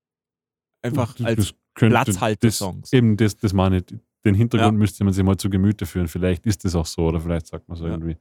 einfach 0.81 1.15
als 1.23 1.55
könnte- 1.75 1.93
Platzhalter-Songs. 1.95 2.91
Eben, 2.93 3.15
das, 3.17 3.37
das 3.37 3.53
meine 3.53 3.77
ich. 3.77 3.83
Den 4.25 4.33
Hintergrund 4.33 4.73
Ja. 4.73 4.79
müsste 4.79 5.03
man 5.03 5.13
sich 5.13 5.23
mal 5.23 5.37
zu 5.37 5.49
Gemüte 5.51 5.85
führen. 5.85 6.07
Vielleicht 6.07 6.45
ist 6.47 6.65
das 6.65 6.73
auch 6.75 6.85
so 6.87 7.03
oder 7.07 7.19
vielleicht 7.21 7.45
sagt 7.47 7.67
man 7.69 7.77
so 7.77 7.85
Ja. 7.85 7.91
irgendwie. 7.91 8.17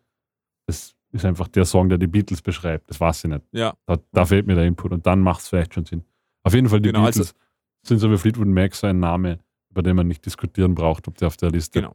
Das 0.66 0.94
ist 1.12 1.24
einfach 1.24 1.48
der 1.48 1.64
Song, 1.64 1.88
der 1.88 1.96
die 1.98 2.06
Beatles 2.06 2.42
beschreibt. 2.42 2.90
Das 2.90 3.00
weiß 3.00 3.24
ich 3.24 3.30
nicht. 3.30 3.42
Ja. 3.52 3.74
Da, 3.86 3.98
da 4.12 4.24
fehlt 4.26 4.46
mir 4.46 4.54
der 4.54 4.64
Input 4.66 4.92
und 4.92 5.06
dann 5.06 5.20
macht 5.20 5.40
es 5.40 5.48
vielleicht 5.48 5.72
schon 5.74 5.86
Sinn. 5.86 6.04
Auf 6.42 6.52
jeden 6.52 6.68
Fall, 6.68 6.80
die 6.80 6.88
Genau, 6.90 7.04
also- 7.04 7.20
Beatles 7.20 7.34
sind 7.86 7.98
so 7.98 8.10
wie 8.10 8.18
Fleetwood 8.18 8.48
Mac 8.48 8.74
so 8.74 8.86
ein 8.86 8.98
Name, 9.00 9.38
über 9.70 9.82
den 9.82 9.96
man 9.96 10.06
nicht 10.08 10.24
diskutieren 10.26 10.74
braucht, 10.74 11.08
ob 11.08 11.16
der 11.16 11.28
auf 11.28 11.36
der 11.36 11.50
Liste 11.50 11.80
Genau. 11.80 11.94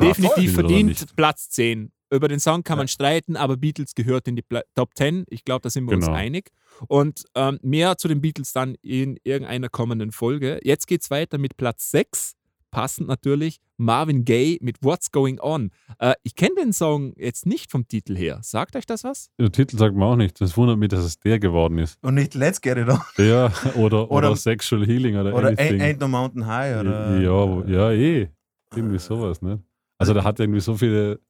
Definitiv 0.00 0.54
verdient. 0.54 1.06
Platz 1.16 1.50
10. 1.50 1.90
Über 2.10 2.28
den 2.28 2.40
Song 2.40 2.62
kann 2.64 2.76
Ja. 2.76 2.80
man 2.82 2.88
streiten, 2.88 3.36
aber 3.36 3.56
Beatles 3.56 3.94
gehört 3.94 4.28
in 4.28 4.36
die 4.36 4.44
Top 4.74 4.90
10. 4.94 5.24
Ich 5.28 5.44
glaube, 5.44 5.62
da 5.62 5.70
sind 5.70 5.84
wir 5.86 5.94
uns 5.96 6.06
Genau. 6.06 6.16
einig. 6.16 6.50
Und 6.86 7.24
ähm, 7.34 7.58
mehr 7.62 7.98
zu 7.98 8.08
den 8.08 8.20
Beatles 8.20 8.52
dann 8.52 8.74
in 8.82 9.18
irgendeiner 9.24 9.68
kommenden 9.68 10.12
Folge. 10.12 10.60
Jetzt 10.62 10.86
geht 10.86 11.02
es 11.02 11.10
weiter 11.10 11.38
mit 11.38 11.56
Platz 11.56 11.90
6. 11.90 12.34
passend 12.70 13.08
natürlich, 13.08 13.60
Marvin 13.78 14.26
Gaye 14.26 14.58
mit 14.60 14.76
What's 14.82 15.10
Going 15.10 15.40
On. 15.40 15.70
Äh, 16.00 16.12
ich 16.22 16.34
kenne 16.34 16.54
den 16.56 16.74
Song 16.74 17.14
jetzt 17.16 17.46
nicht 17.46 17.70
vom 17.70 17.88
Titel 17.88 18.14
her. 18.14 18.40
Sagt 18.42 18.76
euch 18.76 18.84
das 18.84 19.04
was? 19.04 19.30
Der 19.40 19.50
Titel 19.50 19.78
sagt 19.78 19.96
mir 19.96 20.04
auch 20.04 20.16
nicht. 20.16 20.38
Das 20.38 20.54
wundert 20.54 20.76
mich, 20.78 20.90
dass 20.90 21.02
es 21.02 21.18
der 21.18 21.38
geworden 21.38 21.78
ist. 21.78 21.98
Und 22.02 22.14
nicht 22.16 22.34
Let's 22.34 22.60
Get 22.60 22.76
It 22.76 22.88
On 22.90 23.00
Ja, 23.26 23.46
oder, 23.74 24.10
oder, 24.10 24.28
Oder- 24.28 24.36
Sexual 24.36 24.84
Healing 24.86 25.16
oder, 25.16 25.34
oder 25.34 25.48
Ain't, 25.48 25.58
anything. 25.60 25.80
Ain't 25.80 25.98
No 26.00 26.08
Mountain 26.08 26.46
High 26.46 26.80
oder. 26.80 27.18
ja, 27.18 27.64
ja, 27.66 27.90
eh. 27.92 28.28
Irgendwie 28.76 28.98
sowas, 28.98 29.40
ne? 29.40 29.62
Also 29.96 30.12
der 30.12 30.24
hat 30.24 30.38
irgendwie 30.38 30.60
so 30.60 30.76
viele. 30.76 31.20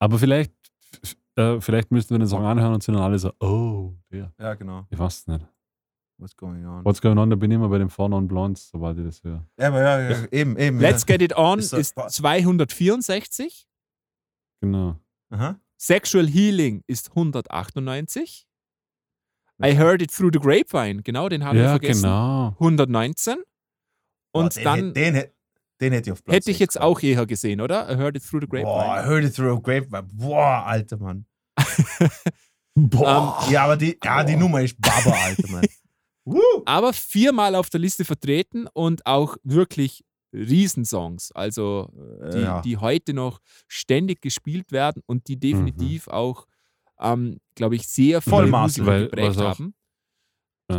Aber 0.00 0.18
vielleicht, 0.18 0.52
äh, 1.36 1.60
vielleicht 1.60 1.90
müssten 1.90 2.14
wir 2.14 2.18
den 2.18 2.26
Song 2.28 2.44
anhören 2.44 2.74
und 2.74 2.82
sind 2.82 2.94
dann 2.94 3.04
alle 3.04 3.18
so, 3.18 3.32
oh, 3.40 3.94
der. 4.10 4.32
Ja, 4.38 4.54
genau. 4.54 4.86
Ich 4.90 4.98
weiß 4.98 5.18
es 5.20 5.26
nicht. 5.28 5.46
What's 6.18 6.36
going 6.36 6.66
on? 6.66 6.84
What's 6.84 7.00
going 7.00 7.16
on? 7.18 7.30
Da 7.30 7.36
bin 7.36 7.50
ich 7.50 7.54
immer 7.54 7.68
bei 7.68 7.78
den 7.78 7.88
Four 7.88 8.08
Non 8.10 8.26
Blondes, 8.28 8.68
sobald 8.70 8.98
ich 8.98 9.04
das 9.04 9.22
höre. 9.24 9.46
Ja, 9.58 9.68
aber 9.68 9.80
ja, 9.82 10.10
ja, 10.10 10.26
eben, 10.32 10.56
eben. 10.58 10.78
Let's 10.80 11.02
ja. 11.08 11.16
Get 11.16 11.22
It 11.22 11.36
On 11.36 11.58
Ist 11.58 11.72
ist, 11.72 11.94
so- 11.94 12.06
264. 12.08 13.66
Genau. 14.60 14.96
Aha. 15.30 15.58
Sexual 15.78 16.26
Healing 16.28 16.82
ist 16.86 17.10
198. 17.10 18.46
I 19.62 19.76
Heard 19.76 20.02
It 20.02 20.10
Through 20.14 20.30
the 20.34 20.38
Grapevine, 20.40 21.02
genau, 21.02 21.28
den 21.28 21.44
haben 21.44 21.56
wir 21.56 21.64
Ja, 21.64 21.70
vergessen. 21.72 22.02
genau. 22.02 22.54
119. 22.58 23.36
Boah, 24.32 24.44
Und 24.44 24.56
den, 24.56 24.64
dann 24.64 24.78
hätt- 24.88 24.96
den, 24.96 25.14
hätt- 25.14 25.32
den 25.80 25.92
hätte 25.92 26.10
ich 26.10 26.12
auf 26.12 26.24
Platz 26.24 26.34
hätte 26.36 26.50
ich 26.50 26.58
jetzt 26.58 26.74
gehabt. 26.74 26.86
auch 26.86 27.00
eher 27.02 27.26
gesehen, 27.26 27.60
oder? 27.60 27.90
I 27.90 27.96
Heard 27.96 28.16
It 28.16 28.24
Through 28.28 28.40
the 28.42 28.46
Grapevine. 28.48 28.64
Boah, 28.74 29.00
I 29.02 29.06
heard 29.06 29.24
it 29.24 29.34
through 29.34 29.56
a 29.56 29.60
grapevine. 29.60 30.02
Boah, 30.12 30.64
alter 30.66 30.96
Mann. 30.98 31.26
Boah. 32.74 33.46
Ja, 33.50 33.64
aber 33.64 33.76
die, 33.76 33.98
ja, 34.02 34.24
die 34.24 34.36
Nummer 34.36 34.62
ist 34.62 34.80
Baba, 34.80 35.10
alter 35.24 35.48
Mann. 35.50 35.66
Woo. 36.24 36.40
aber 36.66 36.92
viermal 36.92 37.54
auf 37.54 37.70
der 37.70 37.80
Liste 37.80 38.04
vertreten 38.04 38.66
und 38.72 39.04
auch 39.06 39.36
wirklich 39.42 40.04
Riesensongs, 40.32 41.32
also 41.32 41.90
die, 42.32 42.38
ja. 42.38 42.60
die 42.60 42.76
heute 42.76 43.14
noch 43.14 43.40
ständig 43.66 44.20
gespielt 44.20 44.70
werden 44.70 45.02
und 45.06 45.26
die 45.26 45.40
definitiv 45.40 46.06
auch, 46.06 46.46
ähm, 47.00 47.38
glaube 47.56 47.74
ich, 47.76 47.88
sehr 47.88 48.20
Musiker 48.24 48.86
weil- 48.86 49.04
geprägt 49.04 49.38
haben. 49.38 49.74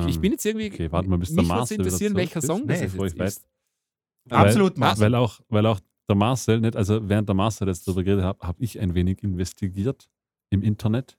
Ich 0.07 0.15
Ähm, 0.15 0.21
bin 0.21 0.31
jetzt 0.31 0.45
irgendwie. 0.45 0.71
okay, 0.71 0.89
warte 0.89 1.09
mal, 1.09 1.17
bis 1.17 1.29
der 1.33 1.41
mich 1.41 1.49
würde 1.49 1.59
Master 1.59 1.75
interessieren, 1.75 2.15
welcher. 2.15 2.41
Song 2.41 2.65
das 2.65 2.79
Nee, 2.79 2.85
ich 2.85 3.15
ist. 3.17 3.43
Absolut, 4.29 4.77
Marcel. 4.77 5.05
Weil 5.05 5.15
auch, 5.15 5.39
weil 5.49 5.65
auch 5.65 5.79
der 6.07 6.15
Marcel 6.15 6.59
nicht, 6.59 6.75
also 6.75 7.07
während 7.07 7.27
der 7.29 7.35
Marcel 7.35 7.67
jetzt 7.67 7.87
darüber 7.87 8.03
geredet 8.03 8.25
hat, 8.25 8.39
habe 8.41 8.61
ich 8.63 8.79
ein 8.79 8.93
wenig 8.93 9.23
investigiert 9.23 10.09
im 10.49 10.61
Internet. 10.61 11.17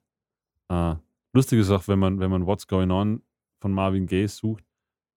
Äh, 0.68 0.94
lustig 1.32 1.60
ist 1.60 1.70
auch, 1.70 1.88
wenn 1.88 1.98
man, 1.98 2.20
wenn 2.20 2.30
man 2.30 2.46
What's 2.46 2.66
Going 2.66 2.90
On 2.90 3.22
von 3.60 3.72
Marvin 3.72 4.06
Gaye 4.06 4.28
sucht, 4.28 4.64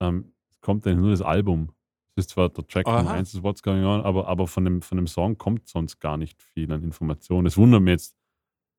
ähm, 0.01 0.33
kommt 0.61 0.85
dann 0.85 0.99
nur 0.99 1.11
das 1.11 1.21
Album. 1.21 1.69
Es 2.15 2.25
ist 2.25 2.29
zwar 2.31 2.49
der 2.49 2.65
Track. 2.67 2.85
Nummer 2.87 3.11
1 3.11 3.33
ist 3.33 3.43
What's 3.43 3.61
Going 3.61 3.83
On, 3.83 4.01
aber, 4.01 4.27
aber 4.27 4.47
von, 4.47 4.63
dem, 4.63 4.81
von 4.81 4.97
dem 4.97 5.07
Song 5.07 5.37
kommt 5.37 5.67
sonst 5.67 5.99
gar 5.99 6.17
nicht 6.17 6.41
viel 6.41 6.71
an 6.71 6.81
Informationen. 6.83 7.45
Es 7.45 7.57
wundert 7.57 7.81
mich 7.81 7.91
jetzt, 7.91 8.15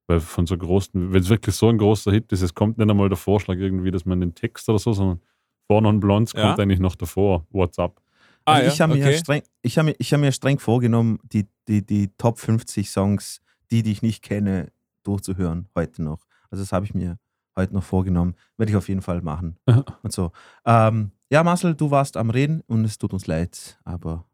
weil 0.09 0.21
von 0.21 0.47
so 0.47 0.57
großen, 0.57 1.13
wenn 1.13 1.21
es 1.21 1.29
wirklich 1.29 1.55
so 1.55 1.69
ein 1.69 1.79
großer 1.79 2.13
Hit 2.13 2.33
ist, 2.33 2.41
es 2.43 2.55
kommt 2.55 2.79
nicht 2.79 2.91
einmal 2.91 3.09
der 3.09 3.19
Vorschlag 3.19 3.57
irgendwie, 3.57 3.91
dass 3.91 4.07
man 4.07 4.21
den 4.21 4.35
Text 4.35 4.69
oder 4.69 4.79
so, 4.79 4.93
sondern 4.93 5.21
Four 5.67 5.83
Non 5.83 6.01
Blondes 6.01 6.33
Ja. 6.33 6.47
kommt 6.49 6.61
eigentlich 6.61 6.81
noch 6.81 6.95
davor. 6.95 7.47
What's 7.51 7.79
up? 7.79 8.01
Ah, 8.47 8.55
Also 8.55 8.73
ich 8.73 8.81
habe 8.81 8.95
mir, 8.95 9.05
okay. 9.07 9.19
streng, 9.19 9.43
ich 9.63 9.77
hab 9.79 9.85
mir, 9.85 9.95
ich 9.99 10.13
hab 10.13 10.21
mir 10.21 10.33
streng 10.33 10.59
vorgenommen, 10.59 11.19
die, 11.25 11.47
die, 11.69 11.85
die 11.85 12.09
Top 12.17 12.39
50 12.39 12.91
Songs, 12.91 13.41
die, 13.71 13.83
die 13.83 13.93
ich 13.93 14.03
nicht 14.03 14.23
kenne, 14.23 14.73
durchzuhören 15.03 15.69
heute 15.75 16.03
noch. 16.03 16.27
Also 16.51 16.63
das 16.63 16.73
habe 16.73 16.85
ich 16.87 16.95
mir 16.95 17.19
heute 17.57 17.75
noch 17.75 17.83
vorgenommen. 17.85 18.35
Werde 18.57 18.71
ich 18.71 18.77
auf 18.77 18.89
jeden 18.89 19.03
Fall 19.03 19.21
machen. 19.23 19.57
Aha. 19.67 19.85
Und 20.03 20.13
so. 20.13 20.31
Ähm, 20.65 21.11
ja, 21.31 21.43
Marcel, 21.43 21.75
du 21.75 21.91
warst 21.91 22.17
am 22.17 22.31
Reden 22.31 22.61
und 22.69 22.85
es 22.85 22.99
tut 22.99 23.13
uns 23.13 23.27
leid, 23.27 23.81
aber 23.85 24.25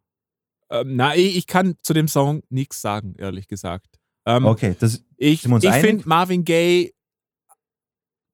Ähm, 0.69 0.97
na, 0.97 1.17
ich, 1.17 1.47
kann 1.47 1.77
zu 1.81 1.95
dem 1.95 2.07
Song 2.07 2.43
nichts 2.51 2.83
sagen, 2.83 3.15
ehrlich 3.17 3.49
gesagt. 3.49 3.99
Ähm, 4.27 4.45
okay, 4.45 4.77
das, 4.79 5.03
Ich, 5.17 5.45
ich 5.47 5.75
finde, 5.75 6.07
Marvin 6.07 6.45
Gaye 6.45 6.93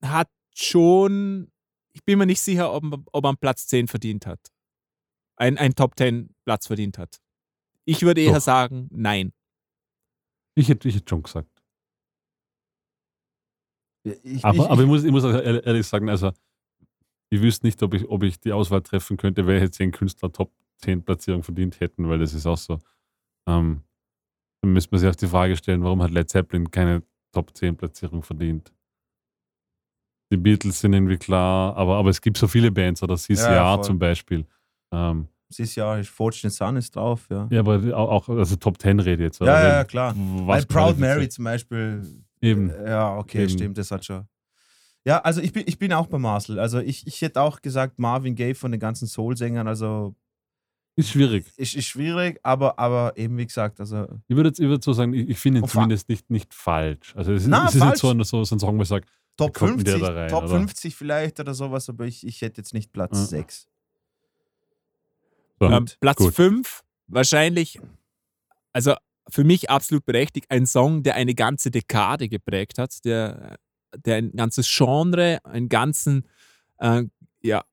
hat 0.02 0.28
schon, 0.54 1.50
ich 1.92 2.04
bin 2.04 2.18
mir 2.18 2.26
nicht 2.26 2.40
sicher, 2.40 2.72
ob, 2.72 2.84
er- 2.84 3.02
ob 3.12 3.24
er 3.24 3.36
Platz 3.36 3.66
10 3.68 3.86
verdient 3.88 4.26
hat. 4.26 4.40
Ein, 5.38 5.56
ein 5.56 5.74
Top 5.74 5.96
10 5.96 6.34
Platz 6.44 6.66
verdient 6.66 6.98
hat. 6.98 7.20
Ich 7.84 8.02
würde 8.02 8.20
eher 8.20 8.34
Doch. 8.34 8.40
sagen, 8.40 8.88
nein. 8.90 9.32
Ich 10.56 10.68
hätte, 10.68 10.88
ich 10.88 10.96
hätte 10.96 11.08
schon 11.08 11.22
gesagt. 11.22 11.62
ich, 14.04 14.44
Aber, 14.44 14.64
ich, 14.64 14.70
aber 14.70 14.82
ich 14.82 14.88
muss, 14.88 15.04
ich 15.04 15.12
muss 15.12 15.24
auch 15.24 15.32
ehrlich, 15.32 15.86
sagen, 15.86 16.08
also 16.08 16.32
ich 17.30 17.40
wüsste 17.40 17.66
nicht, 17.66 17.80
ob 17.82 17.94
ich, 17.94 18.08
ob 18.08 18.24
ich 18.24 18.40
die 18.40 18.52
Auswahl 18.52 18.82
treffen 18.82 19.16
könnte, 19.16 19.46
welche 19.46 19.70
zehn 19.70 19.92
Künstler 19.92 20.32
Top 20.32 20.52
10 20.78 21.04
Platzierung 21.04 21.42
verdient 21.44 21.78
hätten, 21.78 22.08
weil 22.08 22.18
das 22.18 22.34
ist 22.34 22.46
auch 22.46 22.56
so. 22.56 22.78
Ähm, 23.46 23.84
dann 24.60 24.72
müsste 24.72 24.90
man 24.92 25.00
sich 25.00 25.08
auch 25.08 25.14
die 25.14 25.26
Frage 25.28 25.56
stellen, 25.56 25.84
warum 25.84 26.02
hat 26.02 26.10
Led 26.10 26.28
Zeppelin 26.28 26.70
keine 26.70 27.04
Top 27.32 27.56
10 27.56 27.76
Platzierung 27.76 28.22
verdient? 28.22 28.72
Die 30.32 30.36
Beatles 30.36 30.80
sind 30.80 30.92
irgendwie 30.92 31.16
klar, 31.16 31.76
aber, 31.76 31.96
aber 31.96 32.10
es 32.10 32.20
gibt 32.20 32.36
so 32.36 32.48
viele 32.48 32.70
Bands 32.70 33.02
oder 33.02 33.16
CCR 33.16 33.50
Ja, 33.50 33.76
ja, 33.76 33.82
zum 33.82 33.98
Beispiel. 33.98 34.46
Ähm, 34.92 35.28
Dieses 35.50 35.74
Jahr 35.74 35.98
ist 35.98 36.08
Fortune 36.10 36.50
Sun 36.50 36.76
ist 36.76 36.94
drauf, 36.96 37.26
ja. 37.30 37.46
ja, 37.50 37.60
aber 37.60 37.96
auch, 37.96 38.28
also 38.28 38.56
Top 38.56 38.80
10 38.80 39.00
rede 39.00 39.22
jetzt. 39.24 39.40
Ja, 39.40 39.62
ja, 39.68 39.84
klar. 39.84 40.14
Weil 40.16 40.64
Proud 40.66 40.98
Mary 40.98 41.28
zum 41.28 41.44
Beispiel. 41.44 42.02
Eben. 42.40 42.70
äh, 42.70 42.90
Ja, 42.90 43.16
okay, 43.16 43.42
Eben. 43.42 43.50
stimmt, 43.50 43.78
das 43.78 43.90
hat 43.90 44.04
schon. 44.04 44.26
Ja, 45.04 45.18
also 45.20 45.40
ich 45.40 45.52
bin, 45.52 45.64
ich 45.66 45.78
bin 45.78 45.92
auch 45.92 46.06
bei 46.06 46.18
Marcel. 46.18 46.58
Also 46.58 46.80
ich, 46.80 47.06
ich 47.06 47.22
hätte 47.22 47.40
auch 47.40 47.62
gesagt, 47.62 47.98
Marvin 47.98 48.34
Gaye 48.34 48.54
von 48.54 48.70
den 48.70 48.80
ganzen 48.80 49.06
Soul-Sängern, 49.08 49.66
also 49.66 50.14
Ist 50.96 51.10
schwierig. 51.10 51.46
ist, 51.56 51.74
ist 51.74 51.86
schwierig, 51.86 52.38
aber, 52.42 52.78
aber 52.78 53.16
eben 53.16 53.38
wie 53.38 53.46
gesagt, 53.46 53.80
also 53.80 54.06
Ich 54.26 54.36
würde 54.36 54.50
jetzt 54.50 54.60
ich 54.60 54.66
würde 54.68 54.84
so 54.84 54.92
sagen, 54.92 55.14
ich, 55.14 55.30
ich 55.30 55.38
finde 55.38 55.60
ihn 55.60 55.66
zumindest 55.68 56.08
nicht, 56.10 56.28
nicht 56.30 56.52
falsch. 56.52 57.14
Also 57.16 57.32
es, 57.32 57.46
Na, 57.46 57.68
es 57.68 57.74
ist 57.76 57.84
nicht 57.84 57.96
so 57.96 58.10
ein, 58.10 58.22
so, 58.22 58.44
so 58.44 58.54
ein 58.54 58.58
Song, 58.58 58.76
wo 58.78 58.82
ich 58.82 58.88
sage, 58.88 59.06
Top 59.38 59.54
kommt 59.54 59.78
denn 59.78 59.84
der 59.84 59.94
50, 59.94 60.06
da 60.08 60.20
rein, 60.20 60.28
Top 60.28 60.44
oder? 60.44 60.58
50 60.58 60.94
vielleicht 60.96 61.40
oder 61.40 61.54
sowas, 61.54 61.88
aber 61.88 62.04
ich, 62.04 62.26
ich 62.26 62.42
hätte 62.42 62.60
jetzt 62.60 62.74
nicht 62.74 62.92
Platz 62.92 63.16
Ja. 63.18 63.24
6. 63.24 63.66
so, 65.60 65.66
Ähm, 65.66 65.86
Platz 66.00 66.18
gut. 66.18 66.34
5, 66.34 66.82
wahrscheinlich, 67.06 67.80
also 68.72 68.94
für 69.28 69.44
mich 69.44 69.70
absolut 69.70 70.04
berechtigt, 70.06 70.50
ein 70.50 70.66
Song, 70.66 71.02
der 71.02 71.14
eine 71.14 71.34
ganze 71.34 71.70
Dekade 71.70 72.28
geprägt 72.28 72.78
hat, 72.78 73.04
der, 73.04 73.58
der 73.96 74.16
ein 74.16 74.32
ganzes 74.32 74.68
Genre, 74.74 75.38
einen 75.44 75.68
ganzen, 75.68 76.26
äh, 76.78 77.04
ja, 77.42 77.64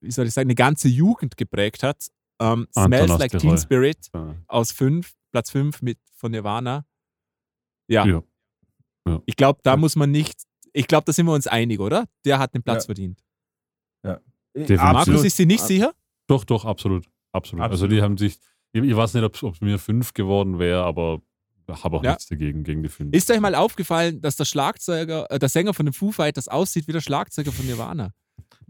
wie 0.00 0.10
soll 0.10 0.26
ich 0.26 0.34
sagen, 0.34 0.46
eine 0.48 0.54
ganze 0.54 0.88
Jugend 0.88 1.36
geprägt 1.36 1.82
hat. 1.82 2.08
Ähm, 2.40 2.68
Smells 2.72 3.18
Like. 3.18 3.32
Teen 3.38 3.58
Spirit 3.58 4.08
Ja. 4.14 4.36
aus 4.46 4.70
5, 4.72 5.12
Platz 5.32 5.50
5 5.50 5.82
mit 5.82 5.98
von 6.14 6.30
Nirvana. 6.30 6.86
Ja, 7.88 8.06
Ja. 8.06 8.22
ich 9.26 9.34
glaube, 9.36 9.60
da 9.62 9.72
Ja. 9.72 9.76
muss 9.76 9.96
man 9.96 10.10
nicht, 10.10 10.42
ich 10.72 10.86
glaube, 10.86 11.04
da 11.06 11.12
sind 11.12 11.26
wir 11.26 11.32
uns 11.32 11.46
einig, 11.46 11.80
oder? 11.80 12.06
Der 12.24 12.38
hat 12.38 12.54
den 12.54 12.62
Platz 12.62 12.84
Ja. 12.84 12.86
verdient. 12.86 13.22
Definitiv. 14.54 14.80
Markus 14.82 15.24
ist 15.24 15.36
sie 15.36 15.46
nicht 15.46 15.62
sicher? 15.62 15.94
Doch, 16.26 16.44
doch, 16.44 16.64
absolut. 16.64 17.06
Absolut. 17.32 17.62
Also 17.62 17.74
Absolut. 17.84 17.92
die 17.92 18.02
haben 18.02 18.16
sich, 18.18 18.38
ich, 18.72 18.82
ich 18.82 18.96
weiß 18.96 19.14
nicht, 19.14 19.24
ob 19.24 19.34
es 19.54 19.60
mir 19.60 19.78
fünf 19.78 20.14
geworden 20.14 20.58
wäre, 20.58 20.84
aber 20.84 21.20
habe 21.70 21.98
auch 21.98 22.02
Ja. 22.04 22.10
nichts 22.12 22.26
dagegen, 22.28 22.64
gegen 22.64 22.82
die 22.82 22.88
fünf. 22.88 23.14
Ist 23.14 23.30
euch 23.30 23.40
mal 23.40 23.54
aufgefallen, 23.54 24.20
dass 24.22 24.36
der 24.36 24.46
Schlagzeuger, 24.46 25.30
äh, 25.30 25.38
der 25.38 25.48
Sänger 25.50 25.74
von 25.74 25.84
den 25.86 25.92
Foo 25.92 26.12
Fighters 26.12 26.48
aussieht 26.48 26.88
wie 26.88 26.92
der 26.92 27.00
Schlagzeuger 27.02 27.52
von 27.52 27.66
Nirvana? 27.66 28.12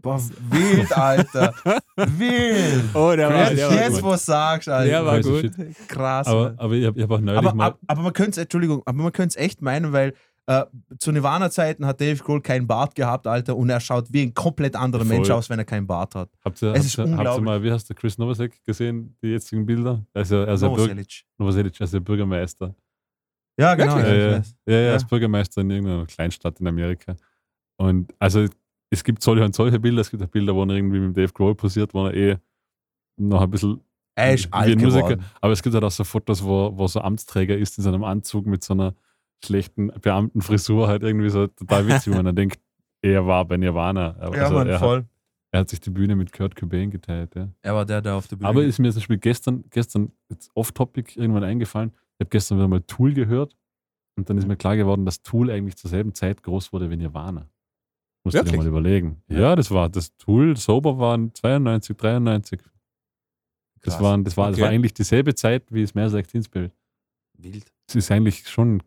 Boah, 0.01 0.21
wild, 0.49 0.91
Alter. 0.97 1.53
wild. 1.95 2.83
Oh, 2.93 3.13
der 3.15 3.29
war, 3.29 3.49
Jetzt, 3.51 3.57
der 3.59 3.67
war 3.69 3.75
jetzt 3.75 3.93
gut. 3.95 4.03
wo 4.03 4.11
du 4.11 4.17
sagst, 4.17 4.69
Alter. 4.69 4.89
Der 4.89 5.05
war 5.05 5.13
Also 5.13 5.31
gut. 5.41 5.51
Krass. 5.87 6.27
aber, 6.27 6.53
aber 6.57 6.73
ich 6.73 6.85
habe 6.85 7.01
hab 7.01 7.11
auch 7.11 7.19
neulich 7.19 7.37
aber, 7.37 7.53
mal. 7.53 7.65
ab- 7.67 7.79
aber 7.87 8.01
man 8.01 8.13
könnte 8.13 8.31
es, 8.31 8.37
Entschuldigung, 8.37 8.81
aber 8.85 8.97
man 9.03 9.11
könnte 9.11 9.37
es 9.37 9.43
echt 9.45 9.61
meinen, 9.61 9.91
weil 9.91 10.13
äh, 10.49 10.65
zu 10.97 11.11
Nirvana-Zeiten 11.11 11.85
hat 11.85 12.01
Dave 12.01 12.17
Grohl 12.23 12.41
keinen 12.41 12.65
Bart 12.65 12.95
gehabt, 12.95 13.27
Alter, 13.27 13.55
und 13.55 13.69
er 13.69 13.79
schaut 13.79 14.11
wie 14.11 14.23
ein 14.23 14.33
komplett 14.33 14.75
anderer 14.75 15.05
Voll. 15.05 15.17
Mensch 15.17 15.29
aus, 15.29 15.47
wenn 15.47 15.59
er 15.59 15.65
keinen 15.65 15.85
Bart 15.85 16.15
hat. 16.15 16.31
habt 16.43 16.59
ihr, 16.63 16.69
es 16.69 16.75
habt 16.75 16.85
ist 16.85 16.97
ihr, 16.97 17.17
habt 17.17 17.37
ihr 17.37 17.41
mal, 17.41 17.61
wie 17.61 17.71
heißt 17.71 17.87
der 17.87 17.95
Chris 17.95 18.17
Novosek 18.17 18.65
gesehen, 18.65 19.15
die 19.21 19.27
jetzigen 19.27 19.63
Bilder? 19.63 20.03
Er 20.11 20.23
er 20.23 20.27
ja 20.27 20.55
Bürger, 20.55 20.67
Novoselic. 20.69 21.23
Novoselic, 21.37 21.79
er 21.79 21.83
ist 21.83 21.93
ja 21.93 21.99
Bürgermeister. 21.99 22.73
Ja, 23.59 23.75
genau. 23.75 23.99
Ja, 23.99 24.07
Ja, 24.07 24.15
ja, 24.15 24.41
ja, 24.65 24.79
ja, 24.79 24.93
als 24.93 25.05
Bürgermeister 25.05 25.61
in 25.61 25.69
irgendeiner 25.69 26.07
Kleinstadt 26.07 26.59
in 26.59 26.65
Amerika. 26.65 27.15
Und 27.77 28.11
also 28.17 28.47
es 28.89 29.03
gibt 29.03 29.21
solche 29.21 29.45
und 29.45 29.53
solche 29.53 29.79
Bilder, 29.79 30.01
es 30.01 30.09
gibt 30.09 30.23
auch 30.23 30.27
Bilder, 30.29 30.55
wo 30.55 30.63
er 30.63 30.69
irgendwie 30.71 30.99
mit 30.99 31.15
Dave 31.15 31.31
Grohl 31.31 31.53
posiert, 31.53 31.93
wo 31.93 32.07
er 32.07 32.13
eh 32.15 32.37
noch 33.17 33.41
ein 33.41 33.51
bisschen 33.51 33.81
Er 34.15 34.33
ist 34.33 34.51
alt 34.51 34.79
Musiker. 34.79 35.09
geworden. 35.09 35.25
Aber 35.41 35.53
es 35.53 35.61
gibt 35.61 35.75
halt 35.75 35.83
auch 35.83 35.91
so 35.91 36.03
Fotos, 36.03 36.43
wo, 36.43 36.71
wo 36.75 36.87
so 36.87 37.01
Amtsträger 37.01 37.55
ist 37.55 37.77
in 37.77 37.83
seinem 37.83 38.03
Anzug 38.03 38.47
mit 38.47 38.63
so 38.63 38.73
einer 38.73 38.95
schlechten 39.43 39.87
Beamtenfrisur, 39.87 40.87
halt 40.87 41.03
irgendwie 41.03 41.29
so 41.29 41.47
total 41.47 41.87
witzig, 41.87 42.11
wo 42.13 42.17
man 42.17 42.25
dann 42.25 42.35
denkt, 42.35 42.59
er 43.01 43.25
war 43.25 43.45
bei 43.45 43.57
Nirvana. 43.57 44.15
Aber 44.19 44.35
Ja, 44.35 44.43
also 44.43 44.55
Mann, 44.55 44.67
er, 44.67 44.73
hat, 44.73 44.79
voll. 44.81 45.05
er 45.51 45.59
hat 45.61 45.69
sich 45.69 45.79
die 45.79 45.89
Bühne 45.89 46.15
mit 46.15 46.33
Kurt 46.33 46.55
Cobain 46.55 46.91
geteilt. 46.91 47.35
Ja. 47.35 47.47
Er 47.61 47.75
war 47.75 47.85
der, 47.85 48.01
der 48.01 48.15
auf 48.15 48.27
der 48.27 48.35
Bühne. 48.35 48.49
Aber 48.49 48.63
ist 48.63 48.79
mir 48.79 48.91
zum 48.91 48.99
Beispiel 48.99 49.17
gestern, 49.17 49.63
gestern 49.69 50.11
jetzt 50.29 50.51
off-topic 50.55 51.17
irgendwann 51.19 51.43
eingefallen, 51.43 51.91
ich 52.17 52.25
habe 52.25 52.29
gestern 52.29 52.57
wieder 52.57 52.67
mal 52.67 52.81
Tool 52.81 53.13
gehört 53.13 53.55
und 54.17 54.29
dann 54.29 54.37
ist 54.37 54.47
mir 54.47 54.57
klar 54.57 54.75
geworden, 54.75 55.05
dass 55.05 55.21
Tool 55.21 55.49
eigentlich 55.49 55.77
zur 55.77 55.89
selben 55.89 56.13
Zeit 56.13 56.43
groß 56.43 56.73
wurde 56.73 56.89
wie 56.89 56.97
Nirvana. 56.97 57.49
Musst 58.25 58.37
du 58.37 58.43
dir 58.43 58.57
mal 58.57 58.67
überlegen. 58.67 59.23
Ja. 59.29 59.55
das 59.55 59.71
war 59.71 59.87
das 59.87 60.15
Tool, 60.17 60.57
Sober 60.57 60.99
waren 60.99 61.33
92, 61.33 61.95
93. 61.95 62.59
Das, 63.81 63.93
Krass. 63.93 64.03
waren, 64.03 64.25
das, 64.25 64.35
war, 64.35 64.47
das 64.47 64.55
Okay. 64.57 64.63
war 64.63 64.69
eigentlich 64.71 64.93
dieselbe 64.93 65.33
Zeit 65.35 65.63
wie 65.71 65.87
Smells 65.87 66.11
Like 66.11 66.27
Teen 66.27 66.43
Spirit. 66.43 66.73
Wild. 67.37 67.71
Das 67.87 67.95
ist 67.95 68.11
eigentlich 68.11 68.45
schon 68.49 68.83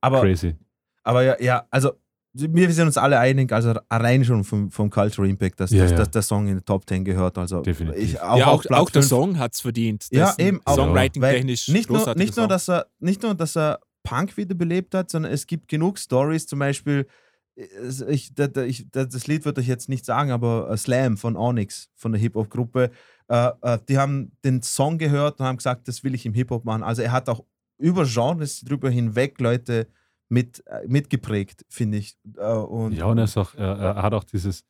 Aber, 0.00 0.20
crazy. 0.20 0.54
aber 1.02 1.22
ja, 1.22 1.36
ja, 1.40 1.66
also 1.70 1.92
wir 2.38 2.70
sind 2.70 2.86
uns 2.88 2.98
alle 2.98 3.18
einig, 3.18 3.50
also 3.52 3.72
allein 3.88 4.22
schon 4.22 4.44
vom, 4.44 4.70
vom 4.70 4.90
Cultural 4.90 5.30
Impact, 5.30 5.58
dass, 5.58 5.70
Ja, 5.70 5.82
dass, 5.82 5.90
ja. 5.92 5.96
dass 5.96 6.10
der 6.10 6.20
Song 6.22 6.48
in 6.48 6.56
den 6.56 6.64
Top 6.66 6.86
10 6.86 7.02
gehört. 7.04 7.38
Also 7.38 7.62
Definitiv. 7.62 8.02
Ich, 8.02 8.20
auch, 8.20 8.36
ja, 8.38 8.46
auch, 8.48 8.62
auch 8.72 8.90
der. 8.90 9.02
Song 9.02 9.38
hat 9.38 9.54
es 9.54 9.62
verdient. 9.62 10.06
Ja, 10.10 10.26
Das 10.26 10.38
eben, 10.38 10.60
auch- 10.66 10.76
Songwriting-technisch 10.76 11.68
nicht 11.68 11.88
nur, 11.88 12.14
nicht, 12.14 12.36
nur, 12.36 12.46
dass 12.46 12.68
er, 12.68 12.86
nicht 12.98 13.22
nur, 13.22 13.34
dass 13.34 13.56
er 13.56 13.80
Punk 14.02 14.36
wiederbelebt 14.36 14.94
hat, 14.94 15.10
sondern 15.10 15.32
es 15.32 15.46
gibt 15.46 15.68
genug 15.68 15.98
Stories, 15.98 16.46
zum 16.46 16.58
Beispiel, 16.58 17.06
ich, 18.08 18.34
da- 18.34 18.48
da- 18.48 18.64
ich, 18.64 18.86
da- 18.90 19.06
das 19.06 19.26
Lied 19.26 19.46
würde 19.46 19.62
ich 19.62 19.66
jetzt 19.66 19.88
nicht 19.88 20.04
sagen, 20.04 20.30
aber 20.30 20.68
äh, 20.70 20.76
Slam 20.76 21.16
von 21.16 21.36
Onyx, 21.36 21.88
von 21.94 22.12
der 22.12 22.20
Hip-Hop-Gruppe, 22.20 22.90
äh, 23.28 23.50
äh, 23.62 23.78
die 23.88 23.96
haben 23.96 24.32
den 24.44 24.60
Song 24.60 24.98
gehört 24.98 25.40
und 25.40 25.46
haben 25.46 25.56
gesagt, 25.56 25.88
das 25.88 26.04
will 26.04 26.14
ich 26.14 26.26
im 26.26 26.34
Hip-Hop 26.34 26.66
machen. 26.66 26.82
Also 26.82 27.00
er 27.00 27.12
hat 27.12 27.30
auch 27.30 27.44
über 27.78 28.04
Genres 28.04 28.60
drüber 28.60 28.90
hinweg 28.90 29.40
Leute 29.40 29.86
mit, 30.28 30.66
äh, 30.66 30.86
mitgeprägt, 30.88 31.64
finde 31.68 31.98
ich. 31.98 32.16
Äh, 32.36 32.44
und, 32.52 32.92
Ja, 32.92 33.06
und 33.06 33.18
er, 33.18 33.24
ist 33.24 33.36
auch, 33.36 33.54
er, 33.54 33.76
er 33.78 34.02
hat 34.02 34.12
auch 34.14 34.24
dieses, 34.24 34.64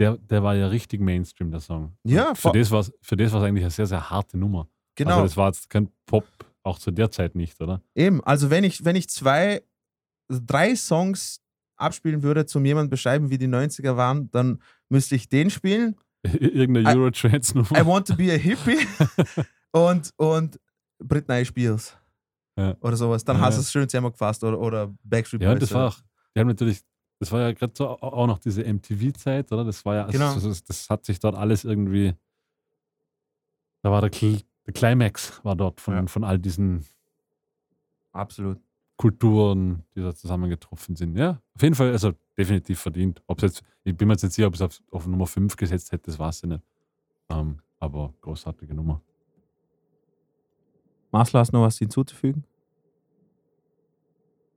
der, 0.00 0.16
der 0.18 0.42
war 0.42 0.54
ja 0.54 0.66
richtig 0.68 1.00
Mainstream, 1.00 1.50
der 1.50 1.60
Song. 1.60 1.96
Ja, 2.04 2.34
für 2.34 2.52
das 2.52 2.70
war 2.70 2.84
für 3.00 3.16
das 3.16 3.32
war 3.32 3.40
es 3.42 3.46
eigentlich 3.48 3.64
eine 3.64 3.70
sehr, 3.70 3.86
sehr 3.86 4.10
harte 4.10 4.36
Nummer. 4.36 4.68
genau. 4.96 5.10
Also 5.12 5.22
das 5.24 5.36
war 5.36 5.46
jetzt 5.48 5.70
kein 5.70 5.88
Pop, 6.06 6.26
auch 6.62 6.78
zu 6.78 6.90
der 6.90 7.10
Zeit 7.10 7.34
nicht, 7.34 7.60
oder? 7.60 7.80
Eben, 7.94 8.22
also 8.24 8.50
wenn 8.50 8.64
ich, 8.64 8.84
wenn 8.84 8.96
ich 8.96 9.08
zwei, 9.08 9.62
drei 10.28 10.74
Songs 10.74 11.40
abspielen 11.78 12.22
würde, 12.22 12.46
zum 12.46 12.64
jemanden 12.64 12.90
beschreiben, 12.90 13.30
wie 13.30 13.38
die 13.38 13.46
90er 13.48 13.96
waren, 13.96 14.30
dann 14.32 14.60
müsste 14.88 15.14
ich 15.14 15.28
den 15.28 15.50
spielen. 15.50 15.94
Irgendeine 16.24 16.90
I- 16.90 16.96
Eurotrance-Nummer. 16.96 17.70
I 17.78 17.86
want 17.86 18.08
to 18.08 18.16
be 18.16 18.32
a 18.32 18.36
hippie 18.36 18.78
und, 19.72 20.10
und 20.16 20.58
Britney 20.98 21.44
Spears. 21.44 21.96
Ja. 22.56 22.76
Oder 22.80 22.96
sowas. 22.96 23.24
Dann 23.24 23.36
Ja, 23.36 23.42
hast 23.42 23.54
du 23.56 23.60
ja. 23.60 23.62
es 23.62 23.72
schön 23.72 23.88
zusammengefasst. 23.88 24.42
Oder, 24.44 24.58
oder 24.58 24.94
Backstreet 25.04 25.42
Ja, 25.42 25.50
Boys. 25.50 25.60
das 25.60 25.72
war 25.74 25.88
auch, 25.88 25.98
die 26.34 26.40
haben 26.40 26.48
natürlich, 26.48 26.80
das 27.18 27.30
war 27.32 27.40
ja 27.40 27.52
gerade 27.52 27.72
so 27.76 27.88
au- 27.88 27.98
auch 28.00 28.26
noch 28.26 28.38
diese 28.38 28.62
MTV-Zeit, 28.64 29.52
oder? 29.52 29.64
Das 29.64 29.84
war 29.84 29.94
ja, 29.94 30.06
Genau. 30.06 30.32
also, 30.32 30.48
das, 30.48 30.64
das 30.64 30.88
hat 30.90 31.04
sich 31.04 31.18
dort 31.20 31.34
alles 31.34 31.64
irgendwie, 31.64 32.14
da 33.82 33.90
war 33.90 34.00
der, 34.00 34.10
Cl 34.10 34.40
der 34.66 34.72
Climax 34.74 35.44
war 35.44 35.54
dort 35.54 35.80
von, 35.80 35.94
Ja. 35.94 36.06
von 36.06 36.24
all 36.24 36.38
diesen 36.38 36.84
Absolut. 38.12 38.58
Kulturen, 38.96 39.82
die 39.94 40.00
da 40.00 40.14
zusammengetroffen 40.14 40.96
sind. 40.96 41.16
Ja, 41.18 41.42
auf 41.54 41.62
jeden 41.62 41.74
Fall, 41.74 41.92
also 41.92 42.14
definitiv 42.38 42.80
verdient. 42.80 43.22
Ob's 43.26 43.42
jetzt, 43.42 43.62
ich 43.84 43.94
bin 43.94 44.08
mir 44.08 44.14
jetzt 44.14 44.22
nicht 44.22 44.32
sicher, 44.32 44.48
ob 44.48 44.54
es 44.54 44.62
auf, 44.62 44.82
auf 44.90 45.06
Nummer 45.06 45.26
5 45.26 45.54
gesetzt 45.56 45.92
hätte, 45.92 46.06
das 46.06 46.18
weiß 46.18 46.44
ich 46.44 46.48
nicht. 46.48 46.62
Ähm, 47.28 47.60
aber 47.78 48.14
großartige 48.22 48.74
Nummer. 48.74 49.02
Marcel, 51.16 51.40
hast 51.40 51.50
du 51.52 51.56
noch 51.56 51.64
was 51.64 51.78
hinzuzufügen? 51.78 52.44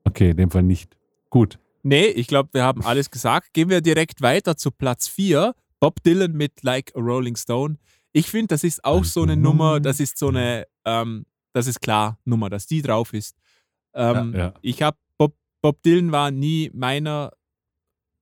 Okay, 0.04 0.32
in 0.32 0.38
dem 0.38 0.52
Fall 0.52 0.64
nicht. 0.64 0.98
Gut. 1.30 1.58
Nee, 1.84 2.08
ich 2.08 2.28
glaube, 2.28 2.50
wir 2.52 2.64
haben 2.64 2.84
alles 2.84 3.10
gesagt. 3.10 3.54
Gehen 3.54 3.70
wir 3.70 3.80
direkt 3.80 4.22
weiter 4.22 4.58
zu 4.58 4.70
Platz 4.70 5.08
4. 5.08 5.56
Bob 5.80 6.04
Dylan 6.04 6.34
mit 6.34 6.62
Like 6.64 6.92
a 6.98 7.00
Rolling 7.00 7.38
Stone. 7.38 7.78
Ich 8.12 8.30
finde, 8.30 8.48
das 8.48 8.66
ist 8.66 8.84
auch 8.84 9.06
so 9.06 9.24
eine 9.24 9.38
Nummer, 9.38 9.80
das 9.80 10.02
ist 10.02 10.18
so 10.18 10.28
eine, 10.28 10.66
ähm, 10.84 11.26
das 11.54 11.68
ist 11.68 11.80
klar, 11.80 12.20
Nummer, 12.26 12.50
dass 12.50 12.68
die 12.68 12.82
drauf 12.82 13.14
ist. 13.14 13.38
Ähm, 13.94 14.34
Ja. 14.36 14.54
Ich 14.62 14.82
habe 14.82 14.98
Bob, 15.18 15.36
Bob 15.62 15.82
Dylan 15.84 16.12
war 16.12 16.30
nie 16.30 16.72
meiner, 16.74 17.32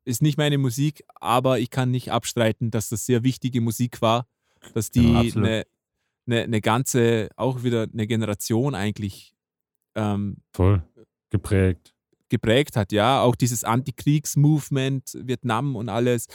ist 0.05 0.21
nicht 0.21 0.37
meine 0.37 0.59
Musik, 0.59 1.03
aber 1.15 1.57
ich 1.57 1.71
kann 1.71 1.89
nicht 1.89 2.11
abstreiten, 2.11 2.69
dass 2.69 2.89
das 2.89 3.07
sehr 3.07 3.23
wichtige 3.23 3.61
Musik 3.61 3.99
war, 4.03 4.27
dass 4.75 4.91
die 4.91 5.11
Ja, 5.11 5.19
eine, 5.35 5.65
eine, 6.27 6.41
eine 6.41 6.61
ganze, 6.61 7.29
auch 7.35 7.63
wieder 7.63 7.87
eine 7.91 8.07
Generation 8.07 8.75
eigentlich 8.75 9.33
ähm, 9.95 10.37
Voll. 10.53 10.83
Geprägt. 11.29 11.93
geprägt 12.29 12.75
hat, 12.75 12.91
ja. 12.91 13.21
Auch 13.21 13.35
dieses 13.35 13.63
Antikriegsmovement, 13.63 15.17
Vietnam 15.23 15.75
und 15.75 15.89
alles. 15.89 16.27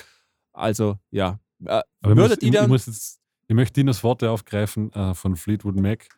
Also, 0.52 0.98
ja. 1.10 1.38
Äh, 1.64 1.80
ich 2.04 2.16
würdet 2.16 2.42
ich, 2.42 2.48
ihr 2.48 2.54
ich, 2.54 2.60
dann. 2.60 2.70
muss 2.70 2.86
jetzt, 2.86 3.20
ich 3.48 3.54
möchte 3.54 3.74
Dinos 3.74 4.02
Worte 4.02 4.30
aufgreifen 4.30 4.92
äh, 4.92 5.14
von 5.14 5.36
Fleetwood 5.36 5.76
Mac. 5.76 6.08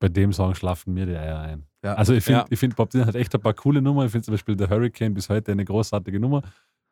Bei 0.00 0.08
dem 0.08 0.32
Song 0.32 0.54
schlafen 0.54 0.94
mir 0.94 1.06
die 1.06 1.16
Eier 1.16 1.40
ein. 1.40 1.66
Ja. 1.82 1.94
Also 1.94 2.14
ich 2.14 2.24
finde, 2.24 2.40
Ja. 2.40 2.46
ich 2.50 2.58
find, 2.58 2.76
Bob 2.76 2.90
Dylan 2.90 3.06
hat 3.06 3.14
echt 3.14 3.34
ein 3.34 3.40
paar 3.40 3.54
coole 3.54 3.80
Nummern. 3.82 4.06
Ich 4.06 4.12
finde 4.12 4.24
zum 4.26 4.34
Beispiel 4.34 4.56
der 4.56 4.68
Hurricane 4.70 5.14
bis 5.14 5.28
heute 5.28 5.52
eine 5.52 5.64
großartige 5.64 6.18
Nummer. 6.20 6.42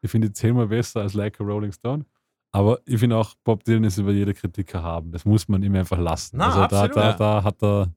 Ich 0.00 0.10
finde 0.10 0.28
die 0.28 0.32
zehnmal 0.34 0.68
besser 0.68 1.00
als 1.02 1.14
Like 1.14 1.40
a 1.40 1.44
Rolling 1.44 1.72
Stone. 1.72 2.04
Aber 2.54 2.80
ich 2.84 3.00
finde 3.00 3.16
auch, 3.16 3.34
Bob 3.44 3.64
Dylan 3.64 3.84
ist 3.84 3.96
über 3.98 4.12
jede 4.12 4.34
Kritik 4.34 4.74
erhaben. 4.74 5.10
Das 5.10 5.24
muss 5.24 5.48
man 5.48 5.62
ihm 5.62 5.74
einfach 5.74 5.98
lassen. 5.98 6.36
Na, 6.36 6.46
also 6.46 6.58
da, 6.58 6.64
absolut. 6.64 6.96
da, 6.96 7.02
Ja. 7.10 7.16
da 7.16 7.44
hat 7.44 7.62
er 7.62 7.94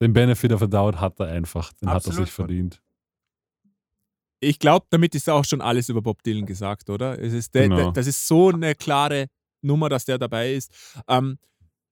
den 0.00 0.12
Benefit 0.12 0.52
of 0.52 0.62
a 0.62 0.66
Doubt 0.66 1.00
hat 1.00 1.18
er 1.20 1.26
einfach. 1.28 1.72
Den 1.74 1.88
hat 1.88 1.94
er 1.94 2.08
Absolut. 2.08 2.26
sich 2.26 2.32
verdient. 2.32 2.80
Ich 4.40 4.58
glaube, 4.58 4.86
damit 4.90 5.14
ist 5.14 5.28
auch 5.30 5.44
schon 5.44 5.60
alles 5.60 5.88
über 5.88 6.02
Bob 6.02 6.22
Dylan 6.22 6.44
gesagt, 6.46 6.90
oder? 6.90 7.18
Es 7.18 7.32
ist 7.32 7.54
der, 7.54 7.64
Genau. 7.64 7.76
der, 7.76 7.92
das 7.92 8.06
ist 8.06 8.26
so 8.26 8.50
eine 8.50 8.74
klare 8.74 9.26
Nummer, 9.62 9.88
dass 9.88 10.04
der 10.04 10.18
dabei 10.18 10.52
ist. 10.54 10.70
Ähm, 11.08 11.38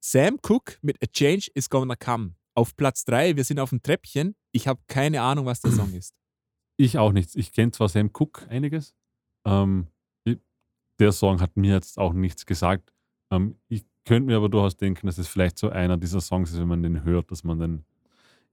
Sam 0.00 0.38
Cooke 0.42 0.76
mit 0.82 1.02
A 1.02 1.06
Change 1.06 1.50
is 1.54 1.70
Gonna 1.70 1.96
Come. 1.96 2.34
Auf 2.54 2.76
Platz 2.76 3.04
3, 3.06 3.36
wir 3.36 3.44
sind 3.44 3.58
auf 3.58 3.70
dem 3.70 3.82
Treppchen. 3.82 4.34
Ich 4.52 4.68
habe 4.68 4.80
keine 4.86 5.22
Ahnung, 5.22 5.46
was 5.46 5.60
der 5.62 5.72
Song 5.72 5.92
ist. 5.94 6.14
Ich 6.76 6.98
auch 6.98 7.12
nicht. 7.12 7.34
Ich 7.36 7.52
kenne 7.52 7.72
zwar 7.72 7.88
Sam 7.88 8.12
Cooke 8.12 8.46
einiges. 8.50 8.94
Ähm, 9.46 9.86
der 11.02 11.12
Song 11.12 11.40
hat 11.40 11.56
mir 11.56 11.74
jetzt 11.74 11.98
auch 11.98 12.12
nichts 12.12 12.46
gesagt. 12.46 12.92
Ähm, 13.30 13.56
ich 13.68 13.84
könnte 14.04 14.26
mir 14.26 14.36
aber 14.36 14.48
durchaus 14.48 14.76
denken, 14.76 15.06
dass 15.06 15.18
es 15.18 15.28
vielleicht 15.28 15.58
so 15.58 15.68
einer 15.70 15.96
dieser 15.96 16.20
Songs 16.20 16.50
ist, 16.52 16.58
wenn 16.58 16.68
man 16.68 16.82
den 16.82 17.04
hört, 17.04 17.30
dass 17.30 17.44
man 17.44 17.58
den. 17.58 17.84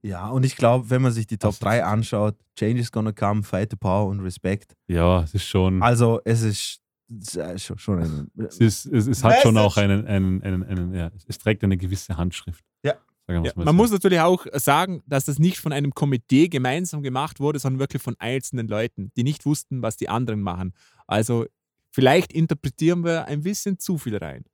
Ja, 0.02 0.28
und 0.30 0.44
ich 0.46 0.56
glaube, 0.56 0.88
wenn 0.90 1.02
man 1.02 1.12
sich 1.12 1.26
die 1.26 1.36
Top 1.36 1.50
Das 1.50 1.54
ist- 1.56 1.64
3 1.64 1.84
anschaut, 1.84 2.36
Change 2.58 2.80
is 2.80 2.90
gonna 2.92 3.12
come, 3.12 3.42
Fight 3.42 3.70
the 3.70 3.76
Power 3.76 4.08
und 4.08 4.20
Respect. 4.20 4.74
Ja, 4.88 5.22
es 5.22 5.34
ist 5.34 5.44
schon. 5.44 5.82
Also, 5.82 6.20
es 6.24 6.42
ist, 6.42 6.80
ist 7.08 7.72
schon, 7.80 7.98
ein, 7.98 8.30
Es, 8.48 8.58
ist, 8.58 8.86
es, 8.86 9.06
es 9.06 9.22
hat 9.24 9.40
schon 9.42 9.58
auch 9.58 9.76
einen, 9.76 10.06
einen, 10.06 10.42
einen, 10.42 10.62
einen 10.64 10.94
ja, 10.94 11.10
es 11.26 11.38
trägt 11.38 11.62
eine 11.64 11.76
gewisse 11.76 12.16
Handschrift. 12.16 12.64
Ja. 12.82 12.94
Sagen 13.26 13.44
Ja, 13.44 13.52
man 13.56 13.66
so. 13.66 13.72
muss 13.74 13.90
natürlich 13.90 14.20
auch 14.20 14.46
sagen, 14.54 15.02
dass 15.06 15.24
das 15.26 15.38
nicht 15.38 15.58
von 15.58 15.72
einem 15.72 15.92
Komitee 15.94 16.48
gemeinsam 16.48 17.02
gemacht 17.02 17.38
wurde, 17.40 17.58
sondern 17.58 17.80
wirklich 17.80 18.02
von 18.02 18.14
einzelnen 18.18 18.68
Leuten, 18.68 19.10
die 19.16 19.22
nicht 19.24 19.44
wussten, 19.44 19.82
was 19.82 19.96
die 19.96 20.08
anderen 20.08 20.40
machen. 20.40 20.72
Also 21.06 21.46
vielleicht 21.92 22.32
interpretieren 22.32 23.04
wir 23.04 23.26
ein 23.26 23.42
bisschen 23.42 23.78
zu 23.78 23.98
viel 23.98 24.16
rein. 24.16 24.44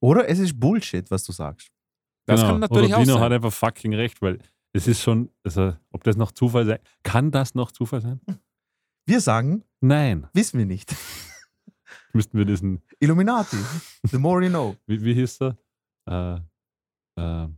Oder 0.00 0.28
es 0.28 0.38
ist 0.38 0.58
Bullshit, 0.58 1.10
was 1.10 1.24
du 1.24 1.32
sagst. 1.32 1.70
Das 2.26 2.40
Genau. 2.40 2.52
kann 2.52 2.60
natürlich 2.60 2.88
Oder 2.88 2.96
auch 2.98 3.02
Dino 3.02 3.14
sein. 3.14 3.22
hat 3.22 3.32
einfach 3.32 3.52
fucking 3.52 3.94
recht, 3.94 4.20
weil 4.22 4.38
es 4.72 4.86
ist 4.86 5.02
schon, 5.02 5.30
also, 5.44 5.74
ob 5.92 6.02
das 6.04 6.16
noch 6.16 6.32
Zufall 6.32 6.66
sein 6.66 6.78
kann, 7.02 7.30
das 7.30 7.54
noch 7.54 7.70
Zufall 7.72 8.00
sein? 8.00 8.20
Wir 9.06 9.20
sagen, 9.20 9.62
Nein. 9.80 10.26
wissen 10.32 10.58
wir 10.58 10.66
nicht. 10.66 10.94
Müssten 12.12 12.38
wir 12.38 12.44
diesen, 12.44 12.82
Illuminati. 13.00 13.56
The 14.04 14.18
more 14.18 14.42
you 14.42 14.48
know. 14.50 14.76
wie, 14.86 15.02
wie 15.04 15.14
hieß 15.14 15.40
er? 15.42 15.56
Äh, 16.06 16.40
äh, 17.20 17.48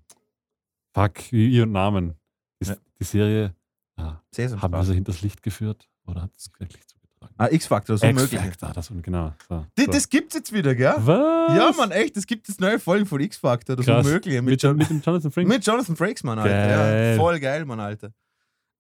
fuck, 0.95 1.33
ihr 1.33 1.67
Namen. 1.67 2.15
Die, 2.63 2.69
Ja. 2.69 2.77
die 3.01 3.05
Serie, 3.05 3.55
äh, 3.99 4.03
haben 4.03 4.73
wir 4.73 4.85
sie 4.85 4.95
hinters 4.95 5.23
Licht 5.23 5.43
geführt 5.43 5.89
oder 6.07 6.23
hat 6.23 6.37
es 6.37 6.51
wirklich 6.59 6.87
zugetragen? 6.87 6.96
Ah, 7.39 7.49
X-Factor, 7.51 7.99
so 7.99 8.07
möglich. 8.07 8.33
X-Factor, 8.33 8.73
das 8.73 8.91
und 8.91 9.03
genau. 9.03 9.33
So, 9.49 9.67
Das, 9.75 9.85
so. 9.87 9.93
das 9.93 10.09
gibt's 10.09 10.35
jetzt 10.35 10.53
wieder, 10.53 10.75
gell? 10.75 10.95
Was? 10.99 11.55
Ja, 11.57 11.71
Mann, 11.77 11.91
echt. 11.91 12.17
Es 12.17 12.27
gibt 12.27 12.49
jetzt 12.49 12.61
neue 12.61 12.79
Folgen 12.79 13.05
von 13.07 13.21
X-Factor. 13.21 13.77
Das 13.77 13.85
Krass. 13.85 14.01
ist 14.01 14.07
unmöglich. 14.07 14.35
Mit, 14.37 14.45
Mit, 14.45 14.63
Jo- 14.63 14.75
mit 14.75 14.89
dem 14.89 15.01
Jonathan 15.01 15.31
Frank? 15.31 15.49
mit 15.49 15.67
Jonathan 15.67 15.97
Frakes, 15.97 16.23
Mann, 16.25 16.39
Alter. 16.39 16.57
Ja, 16.59 16.77
Geil. 16.77 17.17
voll 17.17 17.39
geil, 17.41 17.65
Mann, 17.67 17.81
Alter. 17.81 18.13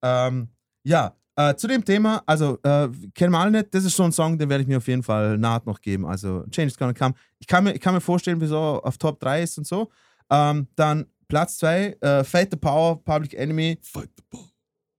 Ähm, 0.02 0.48
ja, 0.84 1.14
äh, 1.36 1.54
zu 1.54 1.66
dem 1.68 1.84
Thema, 1.84 2.22
also, 2.24 2.58
äh, 2.62 2.88
kennen 3.14 3.32
wir 3.32 3.38
alle 3.40 3.50
nicht, 3.50 3.74
das 3.74 3.84
ist 3.84 3.94
so 3.96 4.04
ein 4.04 4.12
Song, 4.12 4.38
den 4.38 4.48
werde 4.48 4.62
ich 4.62 4.68
mir 4.68 4.78
auf 4.78 4.88
jeden 4.88 5.02
Fall 5.02 5.36
naht 5.36 5.66
noch 5.66 5.80
geben. 5.80 6.06
Also, 6.06 6.44
Change 6.50 6.68
is 6.68 6.78
gonna 6.78 6.94
come. 6.94 7.14
Ich 7.38 7.46
kann 7.46 7.64
mir, 7.64 7.72
ich 7.74 7.80
kann 7.80 7.92
mir 7.92 8.00
vorstellen, 8.00 8.40
wieso 8.40 8.56
auf 8.82 8.96
Top 8.96 9.20
3 9.20 9.42
ist 9.42 9.58
und 9.58 9.66
so. 9.66 9.90
Ähm, 10.30 10.66
dann 10.76 11.06
Platz 11.28 11.58
2, 11.58 11.96
äh, 12.00 12.24
Fight 12.24 12.50
the 12.52 12.56
Power, 12.56 13.02
Public 13.04 13.34
Enemy. 13.34 13.78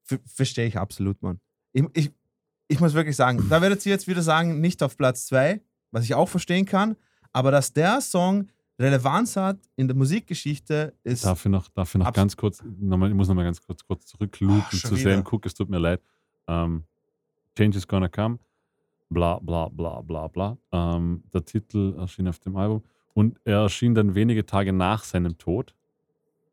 Ver- 0.03 0.19
Verstehe 0.25 0.67
ich 0.67 0.77
absolut, 0.77 1.21
Mann. 1.21 1.39
Ich, 1.73 1.83
ich, 1.93 2.11
ich 2.67 2.79
muss 2.79 2.93
wirklich 2.93 3.15
sagen, 3.15 3.47
da 3.49 3.61
werdet 3.61 3.85
ihr 3.85 3.91
jetzt 3.91 4.07
wieder 4.07 4.21
sagen, 4.21 4.59
nicht 4.59 4.83
auf 4.83 4.97
Platz 4.97 5.27
2, 5.27 5.61
was 5.91 6.03
ich 6.03 6.13
auch 6.13 6.29
verstehen 6.29 6.65
kann, 6.65 6.95
aber 7.33 7.51
dass 7.51 7.73
der 7.73 8.01
Song 8.01 8.49
Relevanz 8.79 9.35
hat 9.35 9.57
in 9.75 9.87
der 9.87 9.95
Musikgeschichte, 9.95 10.93
ist. 11.03 11.25
Dafür 11.25 11.49
noch, 11.49 11.67
dafür 11.69 11.99
noch 11.99 12.13
ganz 12.13 12.37
kurz, 12.37 12.63
nochmal, 12.79 13.09
ich 13.09 13.15
muss 13.15 13.27
nochmal 13.27 13.45
ganz 13.45 13.61
kurz, 13.61 13.85
kurz 13.85 14.05
zurückloopen 14.05 14.79
zu 14.79 14.95
wieder. 14.95 15.15
Sam 15.15 15.23
Cooke, 15.23 15.47
es 15.47 15.55
tut 15.55 15.69
mir 15.69 15.79
leid. 15.79 16.01
Ähm, 16.47 16.83
Change 17.55 17.77
is 17.77 17.87
gonna 17.87 18.07
come, 18.07 18.37
bla 19.09 19.39
bla 19.39 19.69
bla 19.69 20.01
bla 20.01 20.27
bla. 20.27 20.57
Ähm, 20.71 21.23
der 21.33 21.43
Titel 21.43 21.95
erschien 21.97 22.27
auf 22.27 22.37
dem 22.39 22.55
Album 22.55 22.83
und 23.15 23.39
er 23.45 23.61
erschien 23.61 23.95
dann 23.95 24.13
wenige 24.13 24.45
Tage 24.45 24.73
nach 24.73 25.03
seinem 25.03 25.37
Tod. 25.39 25.73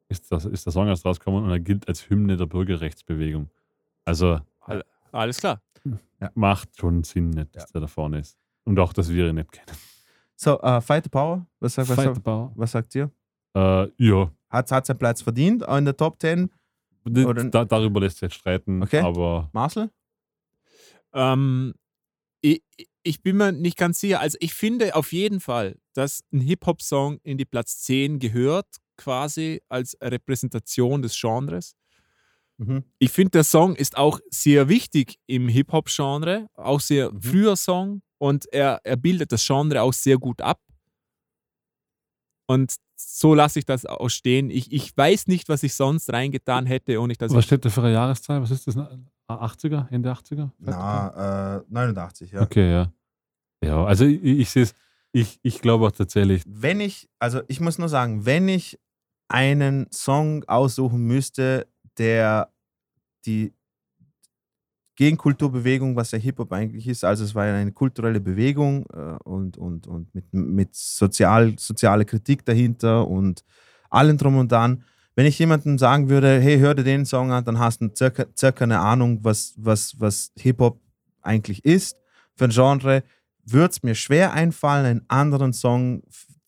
Ist, 0.08 0.32
das, 0.32 0.44
ist 0.46 0.64
der 0.64 0.72
Song 0.72 0.86
erst 0.86 1.04
rausgekommen 1.04 1.44
und 1.44 1.50
er 1.50 1.60
gilt 1.60 1.88
als 1.88 2.08
Hymne 2.08 2.36
der 2.36 2.46
Bürgerrechtsbewegung. 2.46 3.50
Also 4.04 4.40
Alles 5.12 5.38
klar. 5.38 5.60
Macht 6.34 6.76
schon 6.78 7.04
Sinn, 7.04 7.30
nicht, 7.30 7.54
dass 7.56 7.70
der 7.72 7.80
da 7.82 7.86
vorne 7.86 8.18
ist. 8.20 8.36
Und 8.64 8.78
auch, 8.78 8.92
dass 8.92 9.10
wir 9.10 9.28
ihn 9.28 9.36
nicht 9.36 9.52
kennen. 9.52 9.76
So, 10.36 10.60
äh, 10.60 10.80
Fight 10.80 11.04
the 11.04 11.10
Power, 11.10 11.46
was, 11.60 11.74
sagt- 11.74 11.88
was, 11.90 11.96
Fight 11.96 12.14
the 12.14 12.20
Power. 12.20 12.52
was 12.56 12.72
sagt 12.72 12.94
ihr? 12.94 13.10
Äh, 13.56 13.88
ja, 13.98 14.30
Hat 14.50 14.70
hat 14.70 14.86
seinen 14.86 14.98
Platz 14.98 15.22
verdient, 15.22 15.66
auch 15.68 15.76
in 15.76 15.84
der 15.84 15.96
Top 15.96 16.20
10. 16.20 16.50
d- 17.04 17.24
Oder- 17.24 17.44
da, 17.44 17.64
darüber 17.64 18.00
lässt 18.00 18.16
sich 18.16 18.22
jetzt 18.22 18.34
streiten, 18.36 18.82
Okay. 18.82 19.00
aber 19.00 19.48
Marcel? 19.52 19.90
Ähm, 21.12 21.74
ich, 22.40 22.62
ich 23.02 23.22
bin 23.22 23.36
mir 23.36 23.52
nicht 23.52 23.76
ganz 23.76 24.00
sicher. 24.00 24.20
Also 24.20 24.36
ich 24.40 24.54
finde 24.54 24.94
auf 24.96 25.12
jeden 25.12 25.40
Fall, 25.40 25.76
dass 25.92 26.22
ein 26.32 26.40
Hip-Hop-Song 26.40 27.18
in 27.22 27.38
die 27.38 27.44
Platz 27.44 27.78
10 27.82 28.18
gehört, 28.18 28.66
quasi 28.96 29.62
als 29.68 29.96
Repräsentation 30.00 31.02
des 31.02 31.18
Genres. 31.20 31.74
Mhm. 32.56 32.84
Ich 32.98 33.10
finde, 33.10 33.30
der 33.32 33.44
Song 33.44 33.74
ist 33.74 33.96
auch 33.96 34.20
sehr 34.30 34.68
wichtig 34.68 35.18
im 35.26 35.48
Hip-Hop-Genre, 35.48 36.46
auch 36.54 36.80
sehr 36.80 37.12
Mhm. 37.12 37.22
früher 37.22 37.56
Song 37.56 38.02
und 38.18 38.46
er, 38.52 38.80
er 38.84 38.96
bildet 38.96 39.32
das 39.32 39.44
Genre 39.46 39.82
auch 39.82 39.92
sehr 39.92 40.18
gut 40.18 40.40
ab. 40.40 40.60
Und 42.46 42.74
so 42.96 43.34
lasse 43.34 43.58
ich 43.58 43.64
das 43.64 43.86
auch 43.86 44.08
stehen. 44.08 44.50
Ich, 44.50 44.70
ich 44.72 44.96
weiß 44.96 45.26
nicht, 45.26 45.48
was 45.48 45.62
ich 45.62 45.74
sonst 45.74 46.12
reingetan 46.12 46.66
hätte, 46.66 47.00
ohne 47.00 47.14
dass 47.14 47.32
was 47.32 47.40
ich. 47.40 47.46
steht 47.46 47.64
da 47.64 47.70
für 47.70 47.82
eine 47.82 47.92
Jahreszahl? 47.92 48.40
Was 48.42 48.50
ist 48.50 48.66
das? 48.66 48.76
80er? 49.28 49.88
Ende 49.90 50.12
80er? 50.12 50.50
Na, 50.58 51.56
äh, 51.58 51.62
89, 51.68 52.32
ja. 52.32 52.42
Okay, 52.42 52.70
ja. 52.70 52.92
Ja, 53.64 53.84
also 53.84 54.04
ich, 54.04 54.22
ich 54.22 54.50
sehe 54.50 54.64
es, 54.64 54.74
ich, 55.12 55.38
ich 55.42 55.60
glaube 55.62 55.86
auch 55.86 55.92
tatsächlich, 55.92 56.42
Wenn 56.46 56.80
ich, 56.80 57.08
also 57.18 57.40
ich 57.48 57.60
muss 57.60 57.78
nur 57.78 57.88
sagen, 57.88 58.26
wenn 58.26 58.48
ich 58.48 58.78
einen 59.28 59.86
Song 59.90 60.44
aussuchen 60.44 61.00
müsste, 61.00 61.66
der 61.98 62.50
die 63.26 63.52
Gegenkulturbewegung, 64.96 65.96
was 65.96 66.10
der 66.10 66.20
Hip-Hop 66.20 66.52
eigentlich 66.52 66.86
ist, 66.86 67.04
also 67.04 67.24
es 67.24 67.34
war 67.34 67.46
ja 67.46 67.56
eine 67.56 67.72
kulturelle 67.72 68.20
Bewegung 68.20 68.86
äh, 68.92 69.16
und, 69.24 69.56
und, 69.56 69.86
und 69.86 70.14
mit, 70.14 70.32
mit 70.32 70.74
sozial, 70.74 71.58
soziale 71.58 72.04
Kritik 72.04 72.44
dahinter 72.44 73.08
und 73.08 73.44
allem 73.90 74.16
drum 74.18 74.36
und 74.36 74.52
dran. 74.52 74.84
Wenn 75.16 75.26
ich 75.26 75.38
jemandem 75.38 75.78
sagen 75.78 76.08
würde, 76.08 76.40
hey, 76.40 76.58
hör 76.58 76.74
dir 76.74 76.84
den 76.84 77.06
Song 77.06 77.32
an, 77.32 77.44
dann 77.44 77.58
hast 77.58 77.80
du 77.80 77.90
circa, 77.94 78.26
circa 78.36 78.64
eine 78.64 78.80
Ahnung, 78.80 79.20
was, 79.22 79.54
was, 79.56 79.98
was 79.98 80.32
Hip-Hop 80.38 80.80
eigentlich 81.22 81.64
ist 81.64 81.96
für 82.36 82.44
ein 82.44 82.50
Genre, 82.50 83.02
würde 83.44 83.70
es 83.70 83.82
mir 83.82 83.94
schwer 83.94 84.32
einfallen, 84.32 84.86
einen 84.86 85.04
anderen 85.08 85.52
Song 85.52 86.02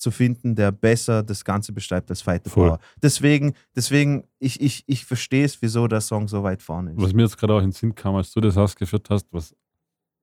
zu 0.07 0.13
finden, 0.13 0.55
der 0.55 0.71
besser 0.71 1.25
das 1.25 1.45
Ganze 1.45 1.73
beschreibt 1.73 2.09
als 2.11 2.23
Fight 2.23 2.45
the 2.45 2.51
Voll. 2.51 2.69
Power. 2.69 2.79
Deswegen, 3.03 3.55
deswegen 3.75 4.23
ich, 4.39 4.61
ich, 4.61 4.85
ich 4.87 5.05
verstehe 5.05 5.45
es, 5.45 5.61
wieso 5.61 5.89
der 5.89 6.01
Song 6.01 6.29
so 6.29 6.45
weit 6.45 6.63
vorne 6.63 6.93
ist. 6.93 7.01
was 7.01 7.13
mir 7.13 7.23
jetzt 7.23 7.37
gerade 7.37 7.55
auch 7.55 7.59
in 7.59 7.71
den 7.71 7.73
Sinn 7.73 7.93
kam, 7.93 8.15
als 8.15 8.31
du 8.31 8.41
das 8.41 8.57
ausgeführt 8.57 9.11
hast, 9.11 9.27
was 9.33 9.57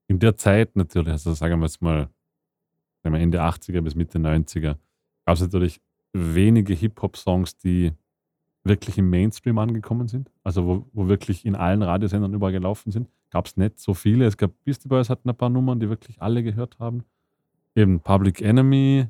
in 0.07 0.19
der 0.19 0.37
Zeit 0.37 0.77
natürlich, 0.77 1.11
also 1.11 1.33
sagen 1.33 1.59
wir 1.59 1.65
jetzt 1.65 1.81
mal, 1.81 2.07
sagen 3.03 3.13
wir 3.13 3.19
Ende 3.19 3.41
80er 3.41 3.81
bis 3.81 3.93
Mitte 3.93 4.19
90er, 4.19 4.77
gab 5.25 5.35
es 5.35 5.41
natürlich 5.41 5.81
wenige 6.13 6.73
Hip-Hop-Songs, 6.73 7.57
die 7.57 7.91
wirklich 8.63 8.97
im 8.97 9.09
Mainstream 9.09 9.57
angekommen 9.57 10.07
sind, 10.07 10.31
also 10.45 10.65
wo, 10.65 10.85
wo 10.93 11.09
wirklich 11.09 11.45
in 11.45 11.57
allen 11.57 11.81
Radiosendern 11.81 12.33
überall 12.33 12.53
gelaufen 12.53 12.93
sind. 12.93 13.09
Gab 13.31 13.47
es 13.47 13.57
nicht 13.57 13.79
so 13.79 13.93
viele. 13.93 14.25
Es 14.27 14.37
gab 14.37 14.51
Beastie 14.63 14.87
Boys 14.87 15.09
hatten 15.09 15.29
ein 15.29 15.35
paar 15.35 15.49
Nummern, 15.49 15.81
die 15.81 15.89
wirklich 15.89 16.21
alle 16.21 16.41
gehört 16.41 16.79
haben. 16.79 17.03
Eben 17.75 17.99
Public 17.99 18.41
Enemy, 18.41 19.07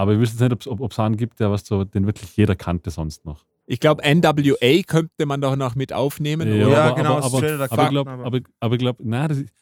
aber 0.00 0.14
ich 0.14 0.18
wüsste 0.18 0.42
jetzt 0.44 0.50
nicht, 0.50 0.66
ob 0.66 0.90
es 0.92 0.98
einen 0.98 1.16
gibt, 1.16 1.40
der 1.40 1.50
was 1.50 1.66
so, 1.66 1.84
den 1.84 2.06
wirklich 2.06 2.36
jeder 2.36 2.56
kannte 2.56 2.90
sonst 2.90 3.24
noch. 3.26 3.44
Ich 3.66 3.78
glaube, 3.80 4.02
NWA 4.02 4.82
könnte 4.86 5.26
man 5.26 5.40
doch 5.40 5.54
noch 5.56 5.74
mit 5.74 5.92
aufnehmen. 5.92 6.48
Ja, 6.48 6.66
oder? 6.66 6.72
Ja, 6.76 6.84
aber, 6.86 6.96
genau, 6.96 7.16
aber, 7.18 7.26
aber, 7.26 7.36
aber, 7.70 7.82
ich 7.84 7.90
glaube, 7.90 8.10
aber- 8.10 8.40
aber, 8.60 8.72
ich 8.74 8.78
glaube, 8.80 9.08
nein, 9.08 9.28
das 9.28 9.38
ist, 9.38 9.54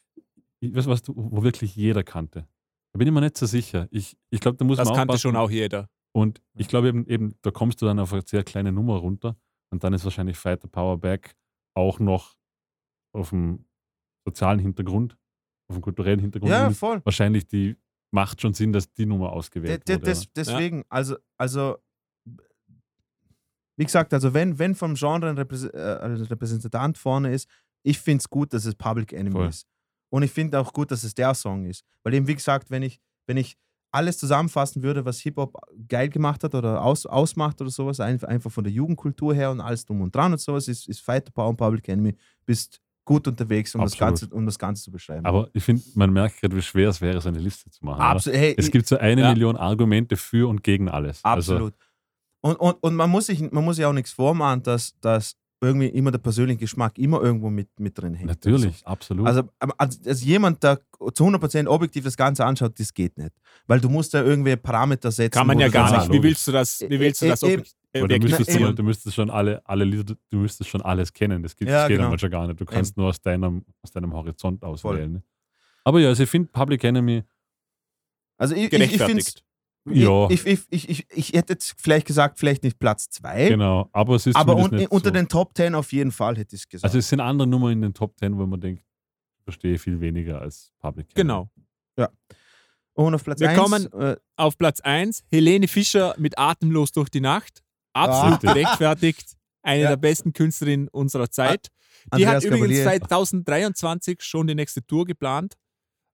ich 0.61 0.75
weiß 0.75 0.87
was, 0.87 1.03
du, 1.03 1.13
wo 1.17 1.43
wirklich 1.43 1.75
jeder 1.77 2.03
kannte. 2.05 2.47
Da 2.93 2.99
bin 2.99 3.07
ich 3.09 3.13
mir 3.13 3.21
nicht 3.21 3.37
so 3.37 3.47
sicher. 3.47 3.87
Ich, 3.91 4.17
ich 4.31 4.41
glaube, 4.41 4.57
da 4.57 4.65
muss 4.65 4.77
Das 4.79 4.89
man 4.89 4.97
kannte 4.97 5.13
aufpassen. 5.15 5.23
schon 5.23 5.37
auch 5.37 5.51
jeder. 5.51 5.89
Und 6.13 6.41
ich 6.55 6.69
glaube 6.69 6.89
eben, 6.89 7.07
eben, 7.07 7.35
da 7.43 7.51
kommst 7.51 7.83
du 7.83 7.87
dann 7.87 7.99
auf 7.99 8.13
eine 8.13 8.23
sehr 8.25 8.45
kleine 8.45 8.73
Nummer 8.73 8.97
runter 8.97 9.37
und 9.71 9.85
dann 9.85 9.93
ist 9.93 10.05
wahrscheinlich 10.05 10.37
Fight 10.39 10.63
the 10.63 10.69
Power 10.69 10.97
Back 10.99 11.35
auch 11.77 11.99
noch 11.99 12.37
auf 13.13 13.31
dem 13.31 13.67
sozialen 14.25 14.59
Hintergrund, 14.59 15.17
auf 15.69 15.77
dem 15.77 15.83
kulturellen 15.83 16.21
Hintergrund. 16.21 16.51
ja, 16.51 16.71
voll. 16.71 17.01
wahrscheinlich 17.05 17.47
die 17.47 17.77
macht 18.11 18.41
schon 18.41 18.55
Sinn, 18.55 18.73
dass 18.73 18.93
die 18.93 19.07
Nummer 19.07 19.33
ausgewählt 19.33 19.87
De- 19.89 19.97
de- 19.97 20.03
wurde. 20.03 20.11
des, 20.11 20.33
deswegen, 20.35 20.85
also, 20.89 21.17
also, 21.37 21.77
wie 23.77 23.85
gesagt, 23.85 24.13
also 24.13 24.35
wenn, 24.35 24.59
wenn 24.59 24.75
vom 24.75 24.95
Genre 24.95 25.29
ein, 25.31 25.37
äh, 25.37 25.43
Repräsentant 25.43 26.99
vorne 26.99 27.33
ist, 27.33 27.49
ich 27.83 27.99
finde 27.99 28.19
es 28.23 28.29
gut, 28.29 28.53
dass 28.53 28.65
es 28.65 28.75
Public 28.75 29.13
Enemy 29.13 29.31
Voll. 29.33 29.49
ist. 29.49 29.67
Und 30.11 30.23
ich 30.23 30.33
finde 30.33 30.59
auch 30.59 30.73
gut, 30.73 30.91
dass 30.91 31.05
es 31.05 31.15
der 31.15 31.35
Song 31.35 31.65
ist. 31.67 31.85
Weil 32.03 32.15
eben, 32.15 32.27
wie 32.27 32.35
gesagt, 32.35 32.71
wenn 32.71 32.83
ich, 32.83 32.99
wenn 33.27 33.37
ich 33.37 33.57
alles 33.91 34.19
zusammenfassen 34.19 34.83
würde, 34.83 35.05
was 35.05 35.21
Hip-Hop 35.21 35.55
geil 35.89 36.09
gemacht 36.09 36.43
hat 36.45 36.55
oder 36.55 36.83
aus, 36.83 37.07
ausmacht 37.07 37.61
oder 37.61 37.71
sowas, 37.71 38.01
einfach, 38.01 38.29
einfach 38.29 38.51
von 38.51 38.65
der 38.65 38.73
Jugendkultur 38.73 39.35
her 39.35 39.51
und 39.51 39.61
alles 39.61 39.85
drum 39.85 40.01
und 40.01 40.15
dran 40.15 40.33
und 40.33 40.39
sowas, 40.41 40.67
ist, 40.69 40.89
ist 40.89 41.01
Fight 41.01 41.27
the 41.27 41.33
Power 41.33 41.49
und 41.51 41.57
Public 41.57 41.89
Enemy, 41.89 42.15
bist 42.45 42.81
gut 43.09 43.27
unterwegs, 43.27 43.75
um, 43.75 43.81
das. 43.81 43.97
Ganze, 43.97 44.27
um 44.29 44.45
das 44.45 44.59
Ganze 44.59 44.83
zu 44.85 44.91
beschreiben. 44.93 45.25
Aber 45.25 45.49
ich 45.55 45.65
finde, 45.65 45.83
man 45.95 46.13
merkt 46.13 46.41
gerade, 46.41 46.55
wie 46.55 46.61
schwer 46.63 46.91
es 46.91 47.01
wäre, 47.01 47.21
so 47.23 47.29
eine 47.31 47.39
Liste 47.39 47.71
zu 47.71 47.83
machen. 47.85 48.03
Absolut. 48.03 48.39
Hey, 48.39 48.55
Es 48.59 48.71
gibt 48.71 48.87
so 48.87 48.99
eine 48.99 49.23
Ja. 49.23 49.31
Million 49.33 49.57
Argumente 49.57 50.17
für 50.19 50.47
und 50.49 50.63
gegen 50.63 50.89
alles. 50.91 51.21
Also, 51.25 51.55
Absolut. 51.55 51.75
und, 52.43 52.57
und, 52.57 52.77
und 52.83 52.95
man 52.95 53.09
muss 53.11 53.27
sich 53.27 53.41
man 53.51 53.65
muss 53.65 53.77
sich 53.77 53.87
auch 53.87 53.95
nichts 53.95 54.13
vormachen, 54.13 54.63
dass, 54.63 54.95
dass 55.01 55.37
irgendwie 55.61 55.89
immer 55.89 56.11
der 56.13 56.19
persönliche 56.19 56.61
Geschmack 56.61 56.99
immer 56.99 57.21
irgendwo 57.23 57.49
mit, 57.51 57.69
mit 57.81 57.99
drin 57.99 58.15
hängt. 58.15 58.29
natürlich, 58.29 58.87
absolut. 58.87 59.27
Also, 59.27 59.43
aber 59.59 59.75
als, 59.79 60.07
als 60.07 60.23
jemand, 60.23 60.63
der 60.63 60.79
zu 61.15 61.25
100% 61.25 61.67
objektiv 61.67 62.05
das 62.05 62.17
Ganze 62.17 62.45
anschaut, 62.45 62.79
das 62.79 62.93
geht 62.95 63.17
nicht. 63.19 63.33
Weil 63.67 63.81
du 63.81 63.89
musst 63.89 64.13
da 64.15 64.23
irgendwie 64.23 64.55
Parameter 64.55 65.11
setzen. 65.11 65.37
Kann 65.37 65.47
man 65.49 65.59
ja 65.59 65.69
gar 65.69 65.99
nicht. 65.99 66.13
Wie 66.13 66.23
willst 66.23 66.47
du 66.47 66.53
das, 66.53 66.81
wie 66.87 67.01
willst 67.01 67.23
du 67.23 67.27
Äh, 67.27 67.31
das 67.31 67.43
äh, 67.93 67.99
ob- 68.01 68.05
Aber 68.05 68.19
du 68.19 68.27
müsstest, 68.27 68.51
eben. 68.51 68.65
schon, 68.65 68.77
du 68.77 68.83
müsstest 68.83 69.17
schon 69.17 69.31
alle, 69.31 69.63
alle 69.67 69.85
Lieder, 69.85 70.15
du 70.31 70.37
müsstest 70.39 70.69
schon 70.71 70.83
alles 70.83 71.13
kennen. 71.13 71.43
Das 71.43 71.57
geht, 71.57 71.69
Ja, 71.69 71.81
das 71.83 71.89
geht 71.89 71.99
genau. 71.99 72.17
schon 72.19 72.31
gar 72.31 72.47
nicht. 72.47 72.61
Du 72.61 72.65
kannst 72.65 72.97
nur 72.97 73.09
aus 73.09 73.21
deinem, 73.21 73.65
aus 73.83 73.91
deinem 73.93 74.13
Horizont 74.13 74.63
auswählen. 74.63 75.13
Ne? 75.13 75.23
Aber 75.85 76.01
ja, 76.01 76.09
also 76.09 76.23
ich 76.23 76.29
finde 76.31 76.49
Public 76.53 76.85
Enemy, 76.85 77.23
Also 78.37 78.55
ich, 78.55 78.65
ich, 78.65 78.65
ich 78.67 78.71
finde 78.71 78.87
gerechtfertigt. 78.89 79.45
ja, 79.91 80.29
ich, 80.31 80.47
ich, 80.47 80.61
ich, 80.71 80.89
ich, 80.91 81.07
ich 81.11 81.33
hätte 81.33 81.55
jetzt 81.55 81.75
vielleicht 81.81 82.07
gesagt, 82.07 82.39
vielleicht 82.39 82.63
nicht 82.63 82.79
Platz 82.79 83.09
2, 83.11 83.49
genau. 83.49 83.89
Aber 83.93 84.17
es 84.17 84.27
ist 84.27 84.37
aber 84.37 84.55
un, 84.57 84.71
nicht 84.71 84.91
unter 84.91 85.09
so. 85.09 85.13
den 85.15 85.29
Top 85.29 85.57
10 85.57 85.75
auf 85.75 85.93
jeden 85.93 86.13
Fall 86.13 86.37
hätte 86.37 86.55
ich 86.57 86.63
es 86.63 86.69
gesagt. 86.69 86.85
Also 86.85 86.99
es 86.99 87.09
sind 87.09 87.21
andere 87.21 87.49
Nummern 87.49 87.73
in 87.73 87.81
den 87.83 87.95
Top 87.95 88.19
10, 88.19 88.37
wo 88.37 88.45
man 88.47 88.61
denkt, 88.61 88.83
ich 89.39 89.45
verstehe 89.45 89.79
viel 89.79 89.99
weniger 90.01 90.43
als 90.43 90.73
Public 90.79 91.07
Enemy. 91.17 91.47
Genau. 91.97 92.09
und 92.93 93.15
auf 93.15 93.25
Platz 93.25 93.41
Wir 93.41 93.51
1, 93.51 93.59
kommen- 93.59 93.93
äh, 93.95 94.17
Auf 94.37 94.59
Platz 94.59 94.81
1 94.81 95.25
Helene 95.31 95.69
Fischer 95.69 96.15
mit 96.19 96.37
Atemlos 96.39 96.93
durch 96.93 97.09
die 97.09 97.21
Nacht. 97.21 97.63
Absolut 97.99 98.45
Ah. 98.45 98.53
gerechtfertigt. 98.53 99.33
Eine 99.63 99.83
Ja. 99.83 99.89
der 99.91 99.97
besten 99.97 100.33
Künstlerinnen 100.33 100.89
unserer 100.89 101.31
Zeit. 101.31 101.69
Die 102.07 102.25
Andreas 102.25 102.35
hat 102.37 102.45
übrigens 102.45 102.79
Gabalier. 102.79 102.85
2023 102.85 104.23
schon 104.23 104.47
die 104.47 104.55
nächste 104.55 104.85
Tour 104.87 105.05
geplant. 105.05 105.55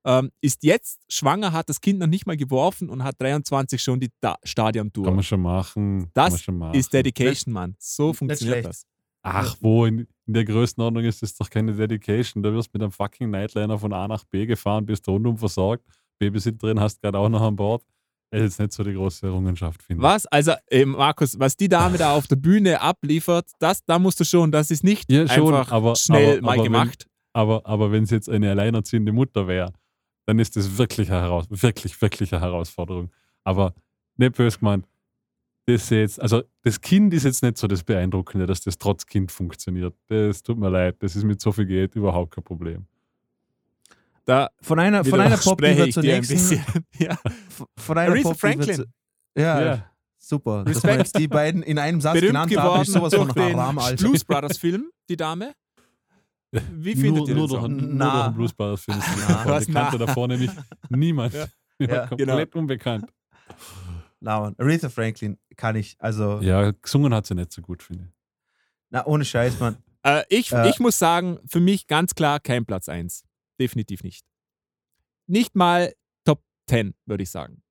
Ähm, 0.06 0.31
ist 0.43 0.65
jetzt 0.65 1.01
schwanger, 1.09 1.52
hat 1.52 1.69
das 1.70 1.81
Kind 1.81 1.98
noch 1.98 2.06
nicht 2.06 2.27
mal 2.27 2.36
geworfen 2.36 2.90
und 2.90 3.05
hat 3.05 3.19
23 3.20 3.82
schon 3.82 4.01
die 4.01 4.11
da 4.20 4.32
Kann 4.32 4.39
Stadiontour. 4.44 5.11
man 5.11 5.23
schon 5.23 5.40
machen. 5.40 6.01
kann 6.01 6.11
Das 6.15 6.31
man 6.32 6.40
schon 6.40 6.59
machen. 6.59 6.74
Ist 6.74 6.93
Dedication, 6.93 7.55
Mann. 7.55 7.74
So 7.78 8.12
funktioniert 8.12 8.66
das. 8.66 8.85
Ach, 9.23 9.56
wo? 9.61 9.86
In, 9.86 10.06
in 10.27 10.35
der 10.35 10.44
Größenordnung 10.44 11.05
ist 11.05 11.23
das 11.23 11.35
doch 11.35 11.48
keine 11.48 11.73
Dedication. 11.74 12.43
Da 12.43 12.52
wirst 12.52 12.69
du 12.69 12.70
mit 12.74 12.82
einem 12.82 12.93
fucking 12.93 13.31
Nightliner 13.31 13.78
von 13.78 13.94
A 13.94 14.06
nach 14.06 14.24
B 14.24 14.44
gefahren, 14.44 14.85
bist 14.85 15.09
rundum 15.09 15.39
versorgt. 15.39 15.86
Babysitterin 16.19 16.78
hast 16.81 17.01
gerade 17.01 17.19
auch 17.19 17.28
noch 17.31 17.40
an 17.40 17.56
Bord. 17.56 17.82
Ist 18.35 18.43
jetzt 18.43 18.59
nicht 18.61 18.73
so 18.73 18.82
die 18.82 18.94
große 18.94 19.27
Errungenschaft, 19.27 19.82
finde 19.82 20.01
ich. 20.01 20.02
Was? 20.02 20.27
Also, 20.27 20.52
äh, 20.70 20.85
Markus, 20.85 21.39
was 21.39 21.56
die 21.56 21.69
Dame 21.69 21.98
da 21.98 22.15
auf 22.15 22.27
der 22.27 22.36
Bühne 22.36 22.81
abliefert, 22.81 23.51
das, 23.61 23.85
da 23.85 23.98
musst 23.98 24.19
du 24.20 24.24
schon, 24.24 24.51
das 24.51 24.70
ist 24.70 24.82
nicht 24.82 25.11
Ja, 25.11 25.28
schon, 25.28 25.55
einfach 25.55 25.70
aber- 25.73 25.94
schnell 25.97 26.39
aber- 26.39 26.43
mal 26.43 26.52
aber 26.55 26.65
wenn- 26.65 26.73
gemacht. 26.73 27.06
Aber, 27.32 27.66
aber 27.66 27.93
wenn 27.93 28.05
es 28.05 28.11
jetzt 28.11 28.28
eine 28.28 28.51
alleinerziehende 28.51 29.12
Mutter 29.12 29.47
wäre, 29.47 29.73
dann 30.27 30.39
ist 30.39 30.56
das 30.56 30.78
wirklich 30.78 31.11
eine, 31.11 31.20
Heraus 31.23 31.47
wirklich, 31.51 32.01
wirklich 32.01 32.32
eine 32.32 32.43
Herausforderung. 32.43 33.11
Aber 33.44 33.74
nicht 34.16 34.36
böse 34.36 34.59
gemeint, 34.59 34.86
das 35.66 35.90
jetzt, 35.90 36.20
also 36.20 36.43
das 36.62 36.81
Kind 36.81 37.12
ist 37.15 37.24
jetzt 37.24 37.43
nicht 37.43 37.56
so 37.59 37.66
das 37.66 37.82
Beeindruckende, 37.82 38.47
dass 38.47 38.61
das 38.61 38.78
trotz 38.78 39.06
Kind 39.06 39.32
funktioniert. 39.32 39.94
Das 40.09 40.43
tut 40.43 40.59
mir 40.59 40.69
leid, 40.70 40.97
das 41.01 41.16
ist 41.16 41.24
mit 41.24 41.40
so 41.40 41.52
viel 41.52 41.66
Geld 41.66 41.94
überhaupt 41.97 42.35
kein 42.35 42.44
Problem. 42.44 42.86
Da 44.26 44.48
von 44.62 44.78
einer, 44.78 45.05
von 45.05 45.20
einer 45.20 45.36
Pop-Diva 45.36 45.90
zur 45.90 46.02
ein 46.02 46.06
nächsten. 46.09 46.34
bisschen. 46.34 46.64
ja. 46.98 47.18
Von 47.76 47.98
einer 47.98 48.10
Aretha 48.10 48.34
Franklin. 48.34 48.76
zu- 48.76 48.84
Ja, 49.36 49.62
Ja. 49.62 49.90
super. 50.18 50.64
Dass 50.64 50.76
Respekt. 50.76 50.98
jetzt 50.98 51.18
die 51.18 51.28
beiden 51.28 51.62
in 51.62 51.78
einem 51.78 52.01
Satz 52.01 52.14
Berühmt 52.14 52.30
genannt 52.32 52.56
haben, 52.56 52.82
ist 52.82 52.88
geworden 52.88 53.10
sowas 53.10 53.14
von 53.14 53.28
durch 53.28 53.34
den 53.48 53.56
Haram, 53.56 53.78
Alter. 53.78 53.96
Blues 54.05 54.24
Brothers 54.24 54.59
Film, 54.59 54.90
die 55.09 55.16
Dame. 55.16 55.52
Wie 56.72 56.94
findet 56.94 57.16
nur, 57.16 57.28
ihr 57.28 57.34
nur 57.34 57.48
durch, 57.48 57.60
nur 57.62 57.68
durch 57.68 58.24
den 58.24 58.34
Blues 58.34 58.52
Brothers 58.55 58.80
Film. 58.82 58.98
Was? 59.44 59.66
Die 59.66 59.72
kannte 59.72 59.98
Na. 59.98 60.06
davor 60.06 60.28
nämlich 60.28 60.51
niemand. 60.88 61.34
Ja. 61.34 61.46
Die 61.80 61.84
Ja. 61.86 62.06
komplett 62.06 62.55
unbekannt. 62.55 63.10
Na, 64.20 64.38
Mann. 64.40 64.55
Aretha 64.59 64.88
Franklin 64.88 65.36
kann 65.56 65.74
ich, 65.76 65.96
also, 65.98 66.38
Ja, 66.40 66.70
gesungen 66.70 67.12
hat 67.12 67.26
sie 67.26 67.34
nicht 67.34 67.52
so 67.52 67.60
gut, 67.60 67.82
finde 67.82 68.05
ich. 68.05 68.10
na, 68.90 69.05
ohne 69.05 69.24
Scheiß, 69.24 69.59
Mann. 69.60 69.76
Äh, 70.05 70.22
ich, 70.28 70.52
Äh. 70.52 70.70
ich 70.70 70.78
muss 70.78 70.98
sagen, 70.98 71.38
für 71.46 71.59
mich 71.60 71.88
ganz 71.88 72.14
klar 72.14 72.38
kein 72.38 72.64
Platz 72.64 72.88
1. 72.88 73.24
Definitiv 73.60 74.02
nicht. 74.02 74.24
Nicht 75.26 75.55
mal 75.55 75.93
Top 76.24 76.43
10, 76.68 76.94
würde 77.06 77.22
ich 77.22 77.31
sagen. 77.31 77.62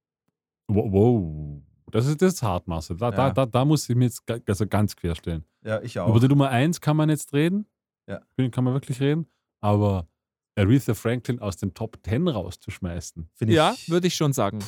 Wow. 0.67 0.91
wow. 0.91 1.61
Das 1.91 2.07
ist 2.07 2.21
das 2.21 2.41
Hartmaße. 2.41 2.95
Da, 2.95 3.11
da, 3.11 3.27
Ja. 3.27 3.33
da, 3.33 3.45
da 3.45 3.65
muss 3.65 3.87
ich 3.87 3.95
mir 3.95 4.05
jetzt 4.05 4.23
also 4.47 4.65
ganz 4.67 4.95
quer 4.95 5.15
stellen. 5.15 5.43
Ja, 5.63 5.81
ich 5.81 5.95
Über 5.95 6.05
auch. 6.07 6.19
die 6.19 6.27
Nummer 6.27 6.49
1 6.49 6.81
kann 6.81 6.97
man 6.97 7.09
jetzt 7.09 7.33
reden. 7.33 7.67
Ja. 8.07 8.17
Über 8.35 8.43
die 8.47 8.49
Kann 8.51 8.63
man 8.63 8.73
wirklich 8.73 8.99
reden. 8.99 9.27
Aber 9.61 10.07
Aretha 10.55 10.93
Franklin 10.93 11.39
aus 11.39 11.57
den 11.57 11.73
Top 11.73 11.97
10 12.03 12.27
rauszuschmeißen. 12.27 13.29
Finde 13.33 13.53
ich, 13.53 13.57
Ja, 13.57 13.75
würde 13.87 14.07
ich 14.07 14.15
schon 14.15 14.33
sagen. 14.33 14.59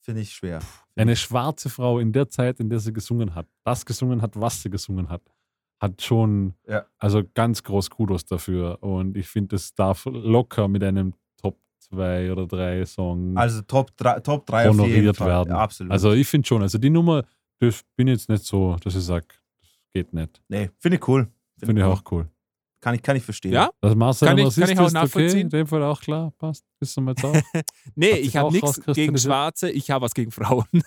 Finde 0.00 0.20
ich 0.22 0.32
schwer. 0.32 0.60
Eine 0.96 1.14
schwarze 1.14 1.70
Frau 1.70 1.98
in 1.98 2.12
der 2.12 2.28
Zeit, 2.28 2.58
in 2.58 2.68
der 2.70 2.80
sie 2.80 2.92
gesungen 2.92 3.34
hat, 3.34 3.46
das 3.64 3.86
gesungen 3.86 4.20
hat, 4.22 4.38
was 4.40 4.62
sie 4.62 4.68
gesungen 4.70 5.08
hat, 5.08 5.22
hat 5.82 6.00
schon, 6.00 6.54
Ja. 6.68 6.86
also 6.98 7.22
ganz 7.34 7.62
groß 7.62 7.90
Kudos 7.90 8.24
dafür. 8.24 8.78
Und 8.82 9.16
ich 9.16 9.26
finde, 9.28 9.56
das 9.56 9.74
darf 9.74 10.06
locker 10.06 10.68
mit 10.68 10.82
einem 10.84 11.12
Top 11.36 11.58
2 11.80 12.32
oder 12.32 12.46
3 12.46 12.86
Song 12.86 13.36
Also 13.36 13.62
Top 13.62 13.94
3, 13.96 14.20
Top 14.20 14.46
3 14.46 14.68
auf 14.70 14.76
jeden 14.76 14.80
honoriert 14.84 15.20
werden. 15.20 15.50
Ja, 15.50 15.58
absolut. 15.58 15.92
Also 15.92 16.12
ich 16.12 16.26
finde 16.28 16.46
schon, 16.46 16.62
also 16.62 16.78
die 16.78 16.88
Nummer, 16.90 17.24
das 17.58 17.82
bin 17.96 18.08
jetzt 18.08 18.28
nicht 18.28 18.44
so, 18.44 18.76
dass 18.82 18.94
ich 18.94 19.02
sage, 19.02 19.26
das 19.60 19.70
geht 19.92 20.12
nicht. 20.12 20.40
nee, 20.48 20.70
finde 20.78 20.96
ich 20.98 21.08
cool. 21.08 21.28
Finde 21.58 21.82
ich 21.82 21.86
cool. 21.86 21.92
auch 21.92 22.02
cool. 22.12 22.28
Kann 22.82 22.96
ich, 22.96 23.02
kann 23.02 23.16
ich 23.16 23.22
verstehen. 23.22 23.52
Ja? 23.52 23.70
Das 23.80 23.94
Marcel 23.94 24.26
Kann 24.26 24.38
ich- 24.38 24.54
kann 24.56 24.64
ich 24.70 24.78
auch 24.78 24.86
ist, 24.86 24.94
okay, 24.94 25.04
nachvollziehen. 25.04 25.40
in 25.42 25.48
dem 25.50 25.66
Fall 25.68 25.84
auch 25.84 26.00
klar, 26.00 26.32
passt. 26.36 26.64
Bist 26.80 26.96
du 26.96 27.00
mal 27.00 27.14
auch. 27.22 27.32
Nee, 27.94 28.12
Hat 28.12 28.18
ich 28.18 28.36
habe 28.36 28.52
nichts 28.52 28.80
gegen 28.92 29.16
Schwarze, 29.16 29.70
ich 29.70 29.88
habe 29.90 30.04
was 30.04 30.12
gegen 30.14 30.32
Frauen. 30.32 30.66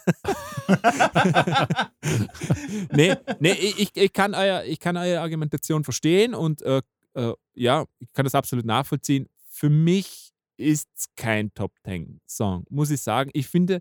nee, 2.91 3.15
nee 3.39 3.51
ich, 3.53 3.91
ich, 3.95 4.13
kann 4.13 4.33
euer, 4.33 4.63
ich 4.65 4.79
kann 4.79 4.97
eure 4.97 5.21
Argumentation 5.21 5.83
verstehen 5.83 6.33
und 6.33 6.61
äh, 6.63 6.81
äh, 7.13 7.33
ja, 7.53 7.85
ich 7.99 8.11
kann 8.13 8.25
das 8.25 8.35
absolut 8.35 8.65
nachvollziehen. 8.65 9.27
Für 9.49 9.69
mich 9.69 10.31
ist 10.57 10.89
es 10.97 11.05
kein 11.15 11.53
Top 11.53 11.71
Ten 11.83 12.19
Song, 12.27 12.65
muss 12.69 12.89
ich 12.91 13.01
sagen. 13.01 13.29
Ich 13.33 13.47
finde, 13.47 13.79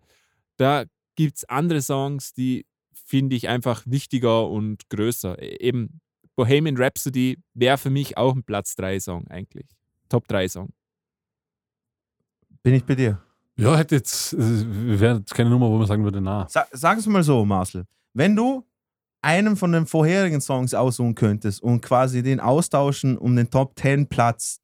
da 0.56 0.84
gibt 1.16 1.36
es 1.38 1.44
andere 1.44 1.82
Songs, 1.82 2.32
die 2.32 2.66
finde 2.92 3.36
ich 3.36 3.48
einfach 3.48 3.82
wichtiger 3.86 4.48
und 4.48 4.88
größer. 4.88 5.40
E- 5.40 5.56
Eben 5.60 6.00
Bohemian 6.36 6.76
Rhapsody 6.76 7.38
wäre 7.54 7.78
für 7.78 7.90
mich 7.90 8.16
auch 8.16 8.34
ein 8.34 8.42
Platz 8.42 8.74
3 8.76 9.00
Song 9.00 9.26
eigentlich. 9.28 9.66
Top 10.08 10.26
3 10.28 10.48
Song. 10.48 10.70
Bin 12.62 12.74
ich 12.74 12.84
bei 12.84 12.94
dir. 12.94 13.20
ja, 13.56 13.76
hätte 13.76 13.96
jetzt, 13.96 14.32
äh, 14.32 14.98
wäre 14.98 15.18
jetzt 15.18 15.34
keine 15.34 15.50
Nummer, 15.50 15.68
wo 15.68 15.78
man 15.78 15.86
sagen 15.86 16.02
würde, 16.02 16.20
na. 16.20 16.46
Sa 16.48 16.66
sag 16.72 16.98
es 16.98 17.06
mal 17.06 17.22
so, 17.22 17.44
Marcel. 17.44 17.84
Wenn 18.14 18.34
du 18.34 18.64
einen 19.20 19.56
von 19.56 19.72
den 19.72 19.86
vorherigen 19.86 20.40
Songs 20.40 20.74
aussuchen 20.74 21.14
könntest 21.14 21.62
und 21.62 21.80
quasi 21.80 22.22
den 22.22 22.40
austauschen 22.40 23.16
um 23.16 23.34
den 23.36 23.50
Top 23.50 23.78
10 23.78 24.08
Platz 24.08 24.60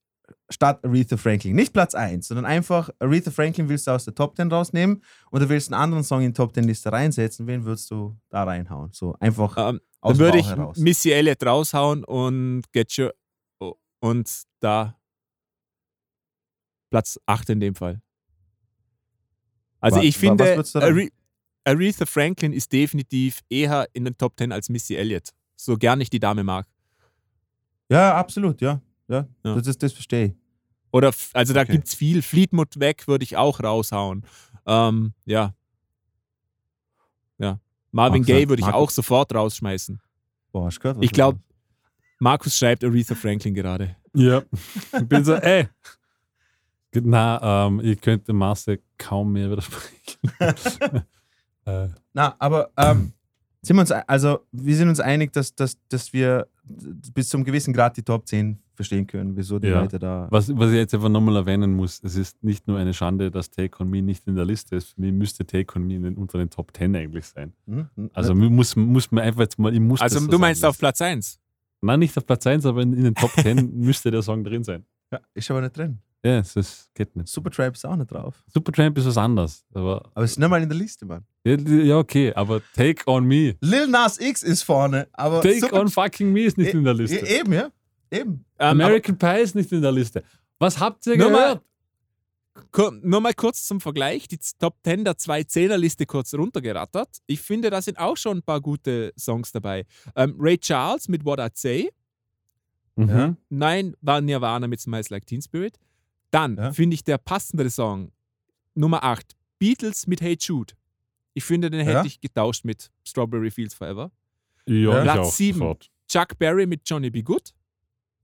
statt 0.48 0.84
Aretha 0.84 1.16
Franklin. 1.16 1.54
Nicht 1.54 1.72
Platz 1.72 1.94
1, 1.94 2.28
sondern 2.28 2.44
einfach 2.44 2.90
Aretha 2.98 3.30
Franklin 3.30 3.68
willst 3.68 3.86
du 3.86 3.90
aus 3.92 4.04
der 4.04 4.14
Top 4.14 4.36
10 4.36 4.50
rausnehmen 4.50 5.02
oder 5.30 5.48
willst 5.48 5.72
einen 5.72 5.80
anderen 5.82 6.04
Song 6.04 6.20
in 6.22 6.28
die 6.28 6.32
Top 6.36 6.54
10 6.54 6.64
Liste 6.64 6.90
reinsetzen. 6.92 7.46
Wen 7.46 7.64
würdest 7.64 7.90
du 7.90 8.16
da 8.28 8.44
reinhauen? 8.44 8.90
So 8.92 9.14
einfach 9.20 9.56
Ähm, 9.56 9.80
aus 10.00 10.16
Dann 10.16 10.26
würde 10.26 10.38
ich 10.38 10.46
heraus. 10.46 10.76
Missy 10.78 11.10
Elliott 11.12 11.44
raushauen 11.44 12.04
und 12.04 12.62
Get 12.72 12.96
Your 12.98 13.12
oh, 13.60 13.74
und 14.00 14.30
da 14.60 14.96
Platz 16.90 17.18
8 17.26 17.50
in 17.50 17.60
dem 17.60 17.74
Fall. 17.74 18.02
Also 19.80 19.98
Wa- 19.98 20.02
ich 20.02 20.16
finde, 20.18 20.56
was 20.56 20.74
Aretha 21.64 22.06
Franklin 22.06 22.52
ist 22.52 22.72
definitiv 22.72 23.40
eher 23.48 23.86
in 23.92 24.04
den 24.04 24.16
Top 24.16 24.34
10 24.38 24.52
als 24.52 24.68
Missy 24.68 24.96
Elliott. 24.96 25.28
So 25.56 25.76
gern 25.76 26.00
ich 26.00 26.10
die 26.10 26.18
Dame 26.20 26.42
mag. 26.42 26.66
Ja, 27.90 28.14
absolut, 28.16 28.60
ja. 28.60 28.80
Ja. 29.10 29.26
Ja. 29.44 29.54
Das, 29.54 29.66
ist, 29.66 29.82
das 29.82 29.92
verstehe 29.92 30.26
ich. 30.26 30.34
Oder, 30.92 31.12
also 31.34 31.52
da 31.52 31.60
Okay. 31.62 31.72
gibt 31.72 31.86
es 31.88 31.94
viel. 31.94 32.22
Fleetwood 32.22 32.80
weg 32.80 33.06
würde 33.06 33.22
ich 33.24 33.36
auch 33.36 33.60
raushauen. 33.62 34.24
Ähm, 34.66 35.12
ja. 35.24 35.54
Ja. 37.38 37.60
Marvin 37.92 38.22
Markus- 38.22 38.26
Gaye 38.26 38.48
würde 38.48 38.60
ich 38.60 38.66
Markus- 38.66 38.80
auch 38.80 38.90
sofort 38.90 39.34
rausschmeißen. 39.34 40.00
Boah, 40.52 40.66
hast 40.66 40.78
du 40.78 40.80
gehört? 40.82 41.04
Ich 41.04 41.12
glaub- 41.12 41.34
los 41.34 41.42
ist? 41.42 42.20
Markus 42.20 42.56
schreibt 42.58 42.84
Aretha 42.84 43.14
Franklin 43.14 43.54
gerade. 43.54 43.96
Ja. 44.14 44.42
Ich 44.92 45.06
bin 45.08 45.24
so, 45.24 45.34
ey. 45.34 45.68
Na, 46.92 47.66
ähm, 47.68 47.80
ich 47.84 48.00
könnte 48.00 48.32
Marcel 48.32 48.82
kaum 48.98 49.32
mehr 49.32 49.50
widersprechen. 49.50 50.18
äh, 51.64 51.88
Na, 52.12 52.34
aber 52.38 52.70
ähm, 52.76 53.12
sind 53.62 53.76
wir 53.76 53.80
uns, 53.82 53.92
also 53.92 54.40
wir 54.50 54.76
sind 54.76 54.88
uns 54.88 54.98
einig, 54.98 55.32
dass, 55.32 55.54
dass, 55.54 55.78
dass 55.88 56.12
wir 56.12 56.48
bis 56.64 57.28
zum 57.28 57.44
gewissen 57.44 57.72
Grad 57.72 57.96
die 57.96 58.02
Top 58.02 58.26
10 58.26 58.58
verstehen 58.80 59.06
können, 59.06 59.36
wieso 59.36 59.58
die 59.58 59.68
Ja. 59.68 59.80
Leute 59.80 59.98
da. 59.98 60.26
was, 60.30 60.54
was 60.56 60.70
ich 60.70 60.76
jetzt 60.76 60.94
einfach 60.94 61.08
nochmal 61.08 61.36
erwähnen 61.36 61.74
muss, 61.74 62.00
es 62.02 62.16
ist 62.16 62.42
nicht 62.42 62.66
nur 62.66 62.78
eine 62.78 62.94
Schande, 62.94 63.30
dass 63.30 63.50
Take 63.50 63.80
On 63.82 63.88
Me 63.90 64.02
nicht 64.02 64.26
in 64.26 64.34
der 64.34 64.44
Liste 64.44 64.76
ist. 64.76 64.94
Für 64.94 65.00
mich 65.00 65.12
müsste 65.12 65.44
Take 65.46 65.76
On 65.78 65.86
Me 65.86 65.94
in 65.96 66.02
den, 66.02 66.16
unter 66.16 66.38
den 66.38 66.50
Top 66.50 66.74
10 66.76 66.96
eigentlich 66.96 67.26
sein. 67.26 67.52
Hm? 67.66 67.88
Hm? 67.96 68.10
Also 68.14 68.34
muss, 68.34 68.74
muss 68.76 69.10
man 69.12 69.24
einfach 69.24 69.40
jetzt 69.40 69.58
mal, 69.58 69.72
ich 69.72 69.80
muss 69.80 70.00
Also 70.00 70.26
du 70.26 70.38
meinst 70.38 70.64
auf 70.64 70.78
Platz 70.78 71.00
1? 71.00 71.38
Nein, 71.82 71.98
nicht 72.00 72.16
auf 72.18 72.26
Platz 72.26 72.46
1, 72.46 72.66
aber 72.66 72.82
in, 72.82 72.92
in 72.94 73.04
den 73.04 73.14
Top 73.14 73.30
10 73.32 73.70
müsste 73.78 74.10
der 74.10 74.22
Song 74.22 74.44
drin 74.44 74.64
sein. 74.64 74.84
ja, 75.12 75.20
ist 75.34 75.50
aber 75.50 75.60
nicht 75.62 75.76
drin. 75.76 75.98
Ja, 76.22 76.40
es 76.40 76.54
ist, 76.54 76.90
geht 76.94 77.16
nicht. 77.16 77.28
Supertramp 77.28 77.74
ist 77.74 77.86
auch 77.86 77.96
nicht 77.96 78.10
drauf. 78.12 78.44
Supertramp 78.52 78.98
ist 78.98 79.06
was 79.06 79.16
anderes. 79.16 79.64
Aber, 79.72 80.04
Aber 80.14 80.24
es 80.26 80.32
ist 80.32 80.38
nicht 80.38 80.50
mal 80.50 80.62
in 80.62 80.68
der 80.68 80.76
Liste, 80.76 81.06
Mann. 81.06 81.24
ja, 81.46 81.54
ja, 81.56 81.96
okay, 81.96 82.34
aber 82.34 82.60
Take 82.74 83.02
On 83.10 83.24
Me. 83.24 83.56
Lil 83.62 83.86
Nas 83.88 84.20
X 84.20 84.42
ist 84.42 84.62
vorne, 84.62 85.08
aber 85.14 85.40
Take 85.40 85.60
Super- 85.60 85.80
On 85.80 85.88
Fucking 85.88 86.30
Me 86.30 86.40
ist 86.42 86.58
nicht 86.58 86.74
E- 86.74 86.76
in 86.76 86.84
der 86.84 86.92
E- 86.92 86.96
Liste. 86.98 87.26
Eben, 87.26 87.54
ja. 87.54 87.70
Eben. 88.10 88.44
Ähm, 88.58 88.80
American 88.80 89.16
Pie 89.18 89.40
ist 89.42 89.54
nicht 89.54 89.70
in 89.72 89.82
der 89.82 89.92
Liste. 89.92 90.22
Was 90.58 90.78
habt 90.80 91.06
ihr 91.06 91.16
Nur 91.16 91.30
mal- 91.30 91.38
gehört? 91.38 91.64
Kur- 92.72 92.92
Nur 93.02 93.20
mal 93.20 93.32
kurz 93.32 93.64
zum 93.66 93.80
Vergleich, 93.80 94.26
die 94.28 94.38
Top 94.58 94.76
10 94.84 95.04
der 95.04 95.16
2-10er-Liste 95.16 96.04
kurz 96.04 96.34
runtergerattert. 96.34 97.08
Ich 97.26 97.40
finde, 97.40 97.70
da 97.70 97.80
sind 97.80 97.98
auch 97.98 98.16
schon 98.16 98.38
ein 98.38 98.42
paar 98.42 98.60
gute 98.60 99.12
Songs 99.18 99.52
dabei. 99.52 99.86
Ähm, 100.16 100.34
Ray 100.38 100.58
Charles 100.58 101.08
mit 101.08 101.24
What 101.24 101.38
I'd 101.38 101.52
Say. 101.56 101.90
Mhm. 102.96 103.08
Ja. 103.08 103.36
Nein, 103.48 103.94
war 104.02 104.20
Nirvana 104.20 104.66
mit 104.66 104.80
Smiles 104.80 105.10
Like 105.10 105.26
Teen 105.26 105.40
Spirit. 105.40 105.78
Dann 106.32 106.56
Ja. 106.56 106.72
finde 106.72 106.94
ich 106.94 107.04
der 107.04 107.18
passendere 107.18 107.70
Song, 107.70 108.12
Nummer 108.74 109.04
8, 109.04 109.36
Beatles 109.58 110.06
mit 110.06 110.20
Hey 110.20 110.36
Jude. 110.38 110.74
Ich 111.34 111.44
finde, 111.44 111.70
den 111.70 111.86
Ja. 111.86 111.94
hätte 111.98 112.08
ich 112.08 112.20
getauscht 112.20 112.64
mit 112.64 112.90
Strawberry 113.04 113.50
Fields 113.50 113.74
Forever. 113.74 114.10
Ja, 114.66 115.02
Platz 115.02 115.18
auch 115.28 115.32
sieben. 115.32 115.58
sofort. 115.60 115.90
Chuck 116.08 116.36
Berry 116.38 116.66
mit 116.66 116.82
Johnny 116.84 117.08
B. 117.10 117.22
Good. 117.22 117.54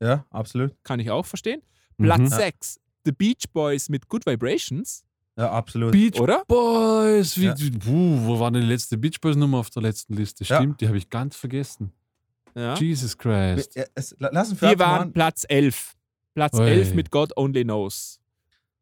Ja, 0.01 0.27
absolut. 0.31 0.74
Kann 0.85 1.01
ich 1.01 1.10
auch 1.10 1.24
verstehen. 1.27 1.62
Mhm. 1.98 2.05
Platz 2.05 2.31
Ja. 2.31 2.36
6, 2.36 2.81
The 3.05 3.12
Beach 3.12 3.44
Boys 3.52 3.89
mit 3.89 4.09
Good 4.09 4.27
Vibrations. 4.27 5.05
Ja, 5.39 5.51
absolut. 5.51 5.93
Beach 5.93 6.18
Oder? 6.20 6.43
Boys. 6.47 7.36
Wie, 7.39 7.44
Ja. 7.44 7.55
puh, 7.55 8.18
wo 8.27 8.40
war 8.40 8.51
denn 8.51 8.62
die 8.62 8.68
letzte 8.68 8.97
Beach 8.97 9.20
Boys 9.20 9.36
Nummer 9.36 9.59
auf 9.59 9.70
der 9.70 9.82
letzten 9.82 10.14
Liste? 10.14 10.44
Ja. 10.44 10.56
Stimmt, 10.56 10.81
die 10.81 10.89
habe 10.89 10.97
ich 10.97 11.09
ganz 11.10 11.36
vergessen. 11.36 11.93
Ja. 12.55 12.74
Jesus 12.74 13.16
Christ. 13.18 13.74
Ja, 13.77 13.85
es, 13.94 14.14
la- 14.18 14.31
lass 14.32 14.51
uns 14.51 14.62
Wir 14.62 14.78
waren. 14.78 15.12
Platz 15.12 15.44
11. 15.48 15.94
Platz 16.35 16.59
Oi. 16.59 16.66
11 16.68 16.94
mit 16.94 17.10
God 17.10 17.36
Only 17.36 17.64
Knows. 17.64 18.18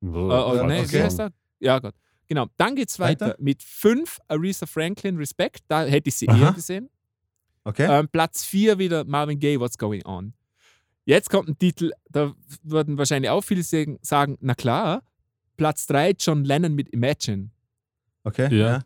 Oh, 0.00 0.06
Äh, 0.06 0.10
oh, 0.10 0.54
Ja, 0.56 0.62
nee, 0.66 0.80
okay. 0.80 0.92
wie 0.92 1.02
heißt 1.02 1.18
er? 1.20 1.32
Ja, 1.58 1.78
Gott. 1.80 1.94
Genau. 2.28 2.46
Dann 2.56 2.76
geht's 2.76 2.98
weiter, 3.00 3.26
Weiter? 3.30 3.36
mit 3.40 3.62
5 3.62 4.18
Aretha 4.28 4.66
Franklin 4.66 5.16
Respect. 5.16 5.60
Da 5.68 5.84
hätte 5.84 6.08
ich 6.08 6.14
sie 6.14 6.28
Aha. 6.28 6.38
eher 6.38 6.52
gesehen. 6.52 6.88
Okay. 7.64 7.86
Ähm, 7.90 8.08
Platz 8.08 8.44
4 8.44 8.78
wieder 8.78 9.04
Marvin 9.04 9.38
Gaye, 9.40 9.58
What's 9.58 9.76
Going 9.76 10.04
On. 10.06 10.32
Jetzt 11.06 11.28
kommt 11.30 11.48
ein 11.48 11.58
Titel, 11.58 11.92
da 12.10 12.34
würden 12.62 12.96
wahrscheinlich 12.98 13.30
auch 13.30 13.42
viele 13.42 13.62
sagen, 14.02 14.38
na 14.40 14.54
klar. 14.54 15.02
Platz 15.56 15.86
3 15.86 16.14
John 16.18 16.44
Lennon 16.44 16.74
mit 16.74 16.88
Imagine. 16.90 17.50
okay. 18.24 18.48
Ja. 18.56 18.66
Ja. 18.66 18.82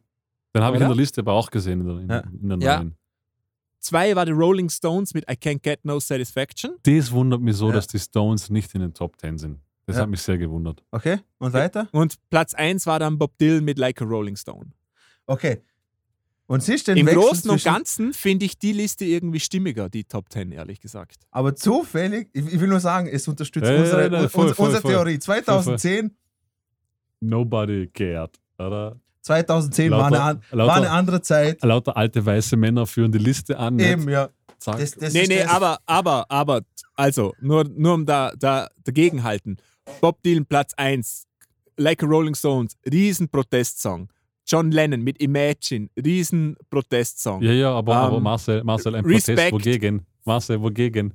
Den 0.55 0.62
habe 0.62 0.77
ich 0.77 0.82
in 0.82 0.89
der 0.89 0.97
Liste 0.97 1.20
aber 1.20 1.32
auch 1.35 1.51
gesehen. 1.51 1.81
In 1.81 1.86
der, 1.86 1.99
in, 1.99 2.09
Ja. 2.09 2.19
in 2.43 2.49
der 2.49 2.59
Ja. 2.59 2.77
neuen. 2.82 2.95
2 3.81 4.16
war 4.16 4.27
die 4.27 4.32
Rolling 4.32 4.69
Stones 4.69 5.15
mit 5.15 5.24
I 5.31 5.35
Can't 5.35 5.61
Get 5.62 5.85
No 5.85 6.01
Satisfaction. 6.01 6.73
Das 6.82 7.12
wundert 7.12 7.40
mich 7.40 7.57
so, 7.57 7.69
Ja. 7.69 7.74
dass 7.74 7.86
die 7.86 7.99
Stones 7.99 8.51
nicht 8.51 8.74
in 8.74 8.81
den 8.81 8.93
Top 8.93 9.19
10 9.20 9.39
sind. 9.39 9.61
Das 9.86 9.97
Ja. 9.97 10.03
hat 10.03 10.11
mich 10.11 10.20
sehr 10.20 10.36
gewundert. 10.36 10.82
Okay. 10.90 11.20
Und 11.39 11.53
weiter? 11.53 11.89
Und 11.93 12.16
Platz 12.28 12.53
1 12.55 12.86
war 12.86 12.99
dann 12.99 13.16
Bob 13.19 13.39
Dylan 13.39 13.65
mit 13.65 13.78
Like 13.78 14.03
a 14.03 14.05
Rolling 14.05 14.36
Stone. 14.36 14.73
Okay. 15.27 15.62
Und 16.49 16.62
siehst 16.62 16.89
du 16.89 16.95
den 16.95 17.01
Im 17.01 17.07
Wechsel 17.07 17.23
Großen 17.23 17.51
und 17.51 17.62
Ganzen 17.62 18.12
finde 18.15 18.47
ich 18.47 18.59
die 18.59 18.73
Liste 18.73 19.05
irgendwie 19.05 19.39
stimmiger, 19.39 19.91
die 19.91 20.05
Top 20.05 20.33
10, 20.33 20.51
ehrlich 20.51 20.81
gesagt. 20.81 21.16
Aber 21.31 21.55
zufällig, 21.55 22.31
ich, 22.33 22.47
ich 22.47 22.59
will 22.59 22.69
nur 22.69 22.81
sagen, 22.81 23.07
es 23.07 23.29
unterstützt 23.29 23.66
Ja, 23.66 23.75
ja, 23.75 23.81
unsere, 23.81 24.11
nein, 24.11 24.29
voll, 24.31 24.49
unsere, 24.49 24.55
voll, 24.55 24.66
unsere 24.66 24.83
voll. 24.83 24.93
Theorie. 24.93 25.19
2010, 25.19 26.16
Nobody 27.20 27.89
cared. 27.89 28.31
Oder? 28.59 28.97
2010 29.23 29.91
war, 29.91 30.07
eine, 30.07 30.20
an, 30.23 30.43
lauter, 30.51 30.69
war 30.69 30.77
eine 30.77 30.91
andere 30.91 31.20
Zeit. 31.20 31.62
lauter 31.62 31.97
alte 31.97 32.25
weiße 32.25 32.57
Männer 32.57 32.87
führen 32.87 33.12
die 33.12 33.19
Liste 33.19 33.59
an. 33.59 33.77
nicht? 33.77 33.87
Eben, 33.87 34.09
ja. 34.09 34.31
Zack. 34.59 34.79
Das, 34.79 34.93
das 34.93 35.12
nee, 35.12 35.23
ist 35.23 35.29
nee, 35.29 35.39
das. 35.41 35.51
aber, 35.51 35.79
aber, 35.87 36.27
aber, 36.31 36.62
also, 36.95 37.35
nur, 37.41 37.65
nur 37.65 37.95
um 37.95 38.07
da, 38.07 38.33
da 38.39 38.69
dagegen 38.85 39.23
halten. 39.23 39.59
Bob 40.01 40.23
Dylan 40.23 40.47
Platz 40.47 40.73
1, 40.77 41.27
Like 41.77 42.03
a 42.03 42.07
Rolling 42.07 42.35
Stones, 42.35 42.77
riesen 42.91 43.29
Protestsong. 43.29 44.09
John 44.49 44.70
Lennon 44.70 45.03
mit 45.03 45.20
Imagine, 45.20 45.89
riesen 46.03 46.57
Protestsong. 46.70 47.43
ja, 47.43 47.53
ja, 47.53 47.70
aber, 47.73 47.97
aber 47.97 48.16
Ähm, 48.16 48.23
Marcel, 48.23 48.65
Marcel, 48.65 48.95
ein 48.95 49.05
Respect. 49.05 49.51
Protest 49.51 49.53
wogegen? 49.53 50.07
Marcel, 50.25 50.61
wogegen? 50.62 51.15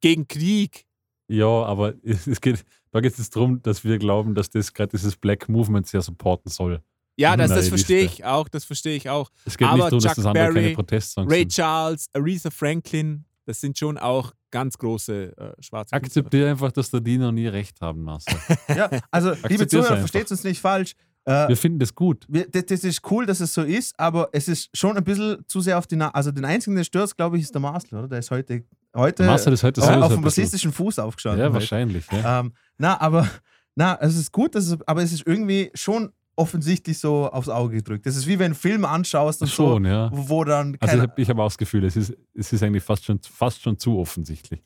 Gegen 0.00 0.26
Krieg. 0.26 0.84
Ja, 1.28 1.46
aber 1.46 1.94
es 2.02 2.40
geht, 2.40 2.64
da 2.90 3.00
geht 3.00 3.16
es 3.18 3.30
darum, 3.30 3.62
dass 3.62 3.84
wir 3.84 3.98
glauben, 3.98 4.34
dass 4.34 4.50
das 4.50 4.74
gerade 4.74 4.90
dieses 4.90 5.16
Black 5.16 5.48
Movement 5.48 5.86
sehr 5.86 6.02
supporten 6.02 6.50
soll. 6.50 6.82
Ja, 7.16 7.36
das, 7.36 7.50
das 7.50 7.68
verstehe 7.68 8.04
ich 8.04 8.24
auch, 8.24 8.48
das 8.48 8.64
verstehe 8.64 8.96
ich 8.96 9.08
auch. 9.08 9.30
Es 9.44 9.56
geht 9.56 9.68
Aber 9.68 9.76
nicht 9.76 9.84
darum, 9.86 10.00
dass 10.00 10.10
Chuck 10.10 10.16
das 10.16 10.26
andere 10.26 10.44
Berry, 10.44 10.62
keine 10.62 10.74
Protestsongs 10.74 11.30
Ray 11.30 11.40
sind. 11.40 11.52
Charles, 11.52 12.06
Aretha 12.14 12.50
Franklin, 12.50 13.24
das 13.44 13.60
sind 13.60 13.78
schon 13.78 13.98
auch 13.98 14.32
ganz 14.50 14.76
große 14.78 15.36
äh, 15.36 15.62
schwarze. 15.62 15.94
Akzeptiere 15.94 16.50
einfach, 16.50 16.72
dass 16.72 16.90
der 16.90 17.00
Dino 17.00 17.30
nie 17.30 17.46
recht 17.46 17.80
haben, 17.80 18.02
Marcel. 18.02 18.36
Ja, 18.68 18.90
also, 19.10 19.34
liebe 19.48 19.66
Zuhörer, 19.66 19.98
versteht 19.98 20.30
uns 20.30 20.42
nicht 20.42 20.60
falsch. 20.60 20.94
Äh, 21.24 21.48
Wir 21.48 21.56
finden 21.56 21.78
das 21.78 21.94
gut. 21.94 22.26
wir, 22.28 22.48
das, 22.48 22.66
das 22.66 22.84
ist 22.84 23.00
cool, 23.10 23.26
dass 23.26 23.40
es 23.40 23.54
so 23.54 23.62
ist, 23.62 23.98
aber 23.98 24.28
es 24.32 24.48
ist 24.48 24.76
schon 24.76 24.96
ein 24.96 25.04
bisschen 25.04 25.44
zu 25.46 25.60
sehr 25.60 25.78
auf 25.78 25.86
die 25.86 25.96
Na 25.96 26.08
Also, 26.10 26.32
den 26.32 26.44
einzigen, 26.44 26.74
der 26.74 26.84
stört, 26.84 27.16
glaube 27.16 27.36
ich, 27.36 27.44
ist 27.44 27.54
der 27.54 27.60
Marcel, 27.60 27.98
oder? 27.98 28.08
Der 28.08 28.18
ist 28.18 28.30
heute, 28.30 28.64
heute 28.94 29.22
Marcel 29.24 29.52
ist 29.52 29.62
heute 29.62 29.82
auf, 29.82 30.02
auf 30.02 30.12
dem 30.14 30.24
rassistischen 30.24 30.72
Fuß 30.72 30.98
aufgestanden. 30.98 31.40
Ja, 31.40 31.46
heute. 31.46 31.54
wahrscheinlich. 31.54 32.04
Ja. 32.10 32.40
Ähm, 32.40 32.52
na, 32.78 33.00
aber 33.00 33.28
na, 33.74 33.96
es 34.00 34.16
ist 34.16 34.32
gut, 34.32 34.54
dass 34.54 34.66
es, 34.66 34.78
aber 34.86 35.02
es 35.02 35.12
ist 35.12 35.26
irgendwie 35.26 35.70
schon 35.74 36.12
offensichtlich 36.34 36.98
so 36.98 37.30
aufs 37.30 37.48
Auge 37.48 37.76
gedrückt. 37.76 38.06
Das 38.06 38.16
ist 38.16 38.26
wie 38.26 38.32
wenn 38.32 38.38
du 38.38 38.44
einen 38.46 38.54
Film 38.54 38.84
anschaust 38.84 39.42
und 39.42 39.48
Schon, 39.48 39.84
ja. 39.84 40.10
so, 40.12 40.28
wo 40.28 40.44
dann 40.44 40.76
Also 40.80 40.96
ich 40.96 41.02
habe 41.02 41.24
hab 41.24 41.38
auch 41.38 41.46
das 41.46 41.58
Gefühl, 41.58 41.84
es 41.84 41.94
ist, 41.94 42.14
es 42.34 42.52
ist 42.52 42.62
eigentlich 42.62 42.82
fast 42.82 43.04
schon, 43.04 43.20
fast 43.22 43.62
schon 43.62 43.78
zu 43.78 43.98
offensichtlich. 43.98 44.62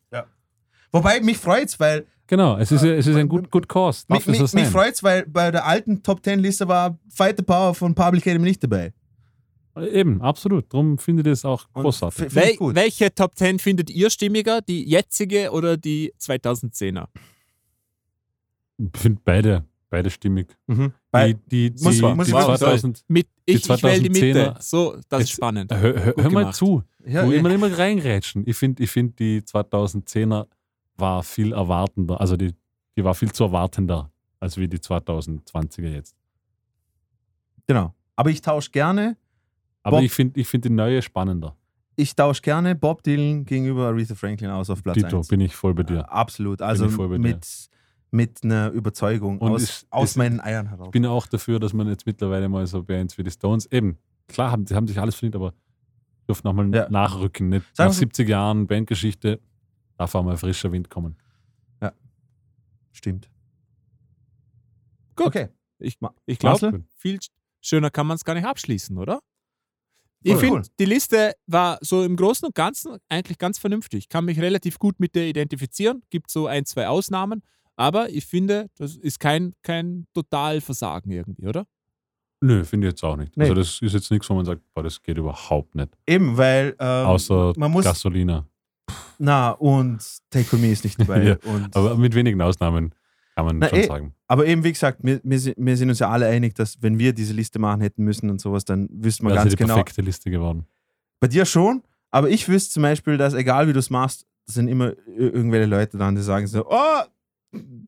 Wobei 0.93 1.21
mich 1.21 1.37
freut's, 1.37 1.79
weil 1.81 2.07
Genau, 2.29 2.57
es 2.59 2.73
ist, 2.73 2.83
es 2.83 3.07
ist 3.07 3.17
ein 3.17 3.29
gut, 3.29 3.51
gut 3.51 3.69
Cause. 3.69 4.05
mich, 4.09 4.19
Darf 4.19 4.27
mich, 4.27 4.41
mich 4.41 4.51
sein? 4.51 4.67
freut's, 4.67 5.03
weil 5.03 5.27
bei 5.27 5.51
der 5.51 5.65
alten 5.67 6.03
Top 6.03 6.23
Ten 6.23 6.41
Liste 6.41 6.67
war 6.67 6.99
Fight 7.09 7.37
the 7.39 7.43
Power 7.45 7.75
von 7.75 7.95
Public 7.95 8.27
Enemy 8.27 8.47
nicht 8.49 8.63
dabei. 8.63 8.93
Eben, 9.79 10.23
absolut. 10.23 10.73
Darum 10.73 10.97
finde 10.99 11.21
ich 11.21 11.29
das 11.29 11.45
auch 11.45 11.67
Und 11.75 11.83
großartig. 11.83 12.35
Wel 12.35 12.57
gut. 12.57 12.75
welche 12.75 13.15
Top 13.15 13.37
10 13.37 13.59
findet 13.59 13.91
ihr 13.91 14.09
stimmiger? 14.09 14.63
Die 14.63 14.89
jetzige 14.89 15.51
oder 15.53 15.77
die 15.77 16.15
2010er? 16.19 17.09
Ich 18.79 19.01
finde 19.01 19.21
beide, 19.25 19.65
beide 19.91 20.11
stimmig. 20.11 20.49
Mhm. 20.67 20.93
Bei, 21.11 21.33
Die, 21.35 21.39
die, 21.49 21.71
die, 21.75 21.85
Muss 21.85 22.01
man- 22.01 22.17
muss 22.17 22.27
die 22.27 22.33
man 22.33 22.43
wirklich 22.43 22.59
2000, 22.61 23.05
Mit 23.09 23.29
ich, 23.45 23.63
Die 23.63 23.73
ich 23.73 23.83
wähle 23.83 24.01
die 24.01 24.09
Mitte. 24.11 24.55
2010er 24.55 24.63
So, 24.63 24.97
das 25.09 25.23
ist 25.25 25.31
spannend. 25.31 25.73
hör, 25.75 26.05
hör, 26.05 26.15
hör 26.17 26.31
mal 26.31 26.53
zu. 26.53 26.83
ja, 27.07 27.27
wo 27.27 27.33
eh. 27.33 27.37
immer 27.37 27.51
immer 27.51 27.77
reingrätschen. 27.79 28.45
Ich 28.47 28.57
finde, 28.57 28.83
ich 28.83 28.91
find, 28.91 29.19
die 29.19 29.41
2010er 29.43 30.47
war 30.99 31.23
viel 31.23 31.53
erwartender, 31.53 32.21
also 32.21 32.37
die, 32.37 32.55
die 32.97 33.05
war 33.05 33.15
viel 33.15 33.33
zu 33.33 33.45
erwartender, 33.45 34.11
als 34.41 34.57
wie 34.57 34.69
die 34.69 34.79
2020er 34.79 35.89
jetzt. 35.89 36.17
genau. 37.67 37.95
Aber 38.19 38.31
ich 38.31 38.41
tausche 38.41 38.71
gerne, 38.71 39.17
Aber 39.83 39.99
Bob- 39.99 40.05
ich 40.05 40.13
finde 40.13 40.41
ich 40.41 40.49
find 40.49 40.65
die 40.65 40.71
neue 40.71 41.03
spannender. 41.03 41.55
ich 41.97 42.15
tausche 42.17 42.41
gerne 42.43 42.75
Bob 42.75 43.03
Dylan 43.03 43.45
gegenüber 43.45 43.89
Aretha 43.89 44.15
Franklin 44.15 44.51
aus 44.51 44.71
auf 44.71 44.83
Platz 44.83 44.95
Dito, 44.97 45.19
1. 45.19 45.29
bin 45.29 45.41
ich 45.41 45.55
voll 45.55 45.75
bei 45.75 45.83
dir. 45.83 46.11
Absolut. 46.11 46.63
Also 46.63 46.87
ich 46.87 46.93
voll 46.93 47.09
bei 47.09 47.17
dir. 47.19 47.23
mit, 47.35 47.69
mit 48.11 48.43
einer 48.45 48.71
Überzeugung 48.71 49.39
Und 49.39 49.53
aus, 49.53 49.63
ist- 49.63 49.87
aus 49.91 50.11
ist- 50.11 50.17
meinen 50.17 50.41
Eiern 50.41 50.69
heraus. 50.69 50.87
Ich 50.87 50.93
bin 50.93 51.05
auch 51.07 51.27
dafür, 51.27 51.61
dass 51.61 51.73
man 51.75 51.89
jetzt 51.89 52.07
mittlerweile 52.07 52.49
mal 52.49 52.67
so 52.67 52.83
Bands 52.83 53.19
wie 53.19 53.23
die 53.23 53.31
Stones, 53.31 53.67
eben, 53.71 53.99
klar, 54.29 54.51
haben, 54.51 54.67
sie 54.67 54.75
haben 54.75 54.87
sich 54.89 54.99
alles 54.99 55.15
verdient, 55.17 55.37
aber 55.37 55.53
dürfen 56.27 56.43
nochmal 56.45 56.75
Ja. 56.75 56.89
nachrücken. 56.89 57.51
Nicht 57.51 57.65
Sagen 57.77 57.89
nach 57.91 57.95
wir- 57.95 57.99
70 57.99 58.29
Jahren 58.29 58.67
Bandgeschichte 58.67 59.41
darf 59.97 60.15
auch 60.15 60.23
mal 60.23 60.37
frischer 60.37 60.73
Wind 60.73 60.91
kommen. 60.91 61.17
Stimmt. 62.97 63.29
Gut. 65.17 65.27
Okay. 65.27 65.49
Ich, 65.79 65.99
ich 66.25 66.39
glaube, 66.39 66.83
viel 66.97 67.19
schöner 67.61 67.91
kann 67.91 68.07
man 68.07 68.15
es 68.15 68.25
gar 68.25 68.33
nicht 68.35 68.47
abschließen, 68.47 68.97
oder? 68.97 69.21
Ich 70.23 70.33
Voll 70.33 70.41
finde, 70.41 70.57
cool. 70.61 70.63
die 70.81 70.85
Liste 70.87 71.35
war 71.47 71.79
so 71.83 72.03
im 72.03 72.17
Großen 72.17 72.47
und 72.47 72.55
Ganzen 72.55 72.97
eigentlich 73.11 73.37
ganz 73.37 73.59
vernünftig. 73.59 74.09
Kann 74.09 74.25
mich 74.25 74.41
relativ 74.41 74.79
gut 74.79 74.99
mit 74.99 75.15
der 75.15 75.27
identifizieren. 75.27 76.03
Gibt 76.09 76.31
so 76.31 76.47
ein, 76.47 76.65
zwei 76.65 76.89
Ausnahmen. 76.89 77.43
Aber 77.77 78.09
ich 78.09 78.25
finde, 78.25 78.71
das 78.77 78.97
ist 78.97 79.21
kein, 79.21 79.53
kein 79.63 80.07
Totalversagen 80.15 81.13
irgendwie, 81.13 81.47
oder? 81.47 81.67
Nö, 82.41 82.65
finde 82.65 82.87
ich 82.87 82.93
jetzt 82.93 83.05
auch 83.05 83.17
nicht. 83.17 83.37
Nee. 83.37 83.45
Also 83.45 83.55
das 83.55 83.83
ist 83.83 83.93
jetzt 83.93 84.11
nichts, 84.11 84.29
wo 84.31 84.35
man 84.35 84.47
sagt, 84.47 84.63
boah, 84.73 84.83
das 84.83 85.03
geht 85.03 85.19
überhaupt 85.19 85.75
nicht. 85.75 85.91
Eben, 86.07 86.37
weil 86.39 86.75
ähm, 86.79 87.07
Außer 87.07 87.53
man 87.57 87.71
muss. 87.71 87.85
Gasolina. 87.85 88.47
Na, 89.19 89.51
und 89.51 89.99
Take 90.31 90.55
On 90.57 90.61
Me 90.63 90.71
ist 90.73 90.85
nicht 90.85 91.01
dabei. 91.01 91.23
Ja, 91.25 91.37
Aber 91.75 91.97
mit 91.97 92.15
wenigen 92.15 92.41
Ausnahmen 92.43 92.95
kann 93.35 93.45
man 93.47 93.59
Na, 93.59 93.69
schon 93.69 93.79
eh, 93.79 93.87
sagen. 93.87 94.15
aber 94.29 94.47
eben, 94.47 94.65
wie 94.65 94.73
gesagt, 94.73 94.99
wir, 95.03 95.21
wir, 95.23 95.39
sind- 95.39 95.57
wir 95.59 95.77
sind 95.77 95.89
uns 95.91 95.99
ja 95.99 96.09
alle 96.11 96.27
einig, 96.27 96.55
dass 96.55 96.81
wenn 96.83 96.99
wir 96.99 97.13
diese 97.13 97.33
Liste 97.35 97.59
machen 97.59 97.81
hätten 97.83 98.03
müssen 98.05 98.31
und 98.31 98.41
sowas, 98.41 98.65
dann 98.65 98.89
wüssten 98.91 99.25
wir 99.27 99.31
Das 99.31 99.37
ganz 99.45 99.49
ist 99.49 99.59
die 99.59 99.63
genau. 99.63 99.75
perfekte 99.75 100.03
Liste 100.03 100.31
geworden. 100.31 100.67
Bei 101.21 101.29
dir 101.29 101.45
schon, 101.47 101.83
aber 102.11 102.29
ich 102.31 102.49
wüsste 102.49 102.73
zum 102.75 102.83
Beispiel, 102.83 103.17
dass 103.19 103.35
egal 103.35 103.69
wie 103.69 103.73
du 103.73 103.79
es 103.79 103.91
machst, 103.91 104.27
es 104.49 104.55
sind 104.55 104.69
immer 104.69 104.91
ir- 104.91 105.35
irgendwelche 105.35 105.67
Leute 105.67 105.99
dran, 105.99 106.15
die 106.15 106.23
sagen 106.23 106.47
so, 106.47 106.65
oh, 106.69 107.03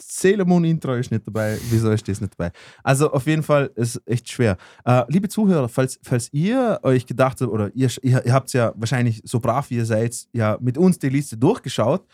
Sailor 0.01 0.47
Moon 0.47 0.65
Intro 0.65 0.95
ist 0.95 1.11
nicht 1.11 1.27
dabei, 1.27 1.59
wieso 1.71 1.91
ist 1.91 2.07
das 2.09 2.21
nicht 2.21 2.35
dabei? 2.39 2.53
Also 2.83 3.11
auf 3.13 3.27
jeden 3.27 3.43
Fall 3.43 3.71
ist 3.75 4.01
echt 4.07 4.29
schwer. 4.29 4.57
Äh, 4.85 5.05
liebe 5.09 5.29
Zuhörer, 5.29 5.69
falls, 5.69 5.99
falls 6.03 6.29
ihr 6.33 6.79
euch 6.83 7.07
gedacht 7.07 7.41
habt, 7.41 7.51
oder 7.51 7.71
ihr, 7.75 7.91
ihr, 8.03 8.25
ihr 8.25 8.33
habt 8.33 8.53
ja 8.53 8.73
wahrscheinlich 8.77 9.23
so 9.25 9.41
brav 9.41 9.71
wie 9.71 9.77
ihr 9.77 9.87
seid, 9.87 10.27
ja 10.33 10.59
mit 10.61 10.79
uns 10.79 10.99
die 10.99 11.09
Liste 11.09 11.37
durchgeschaut 11.37 12.05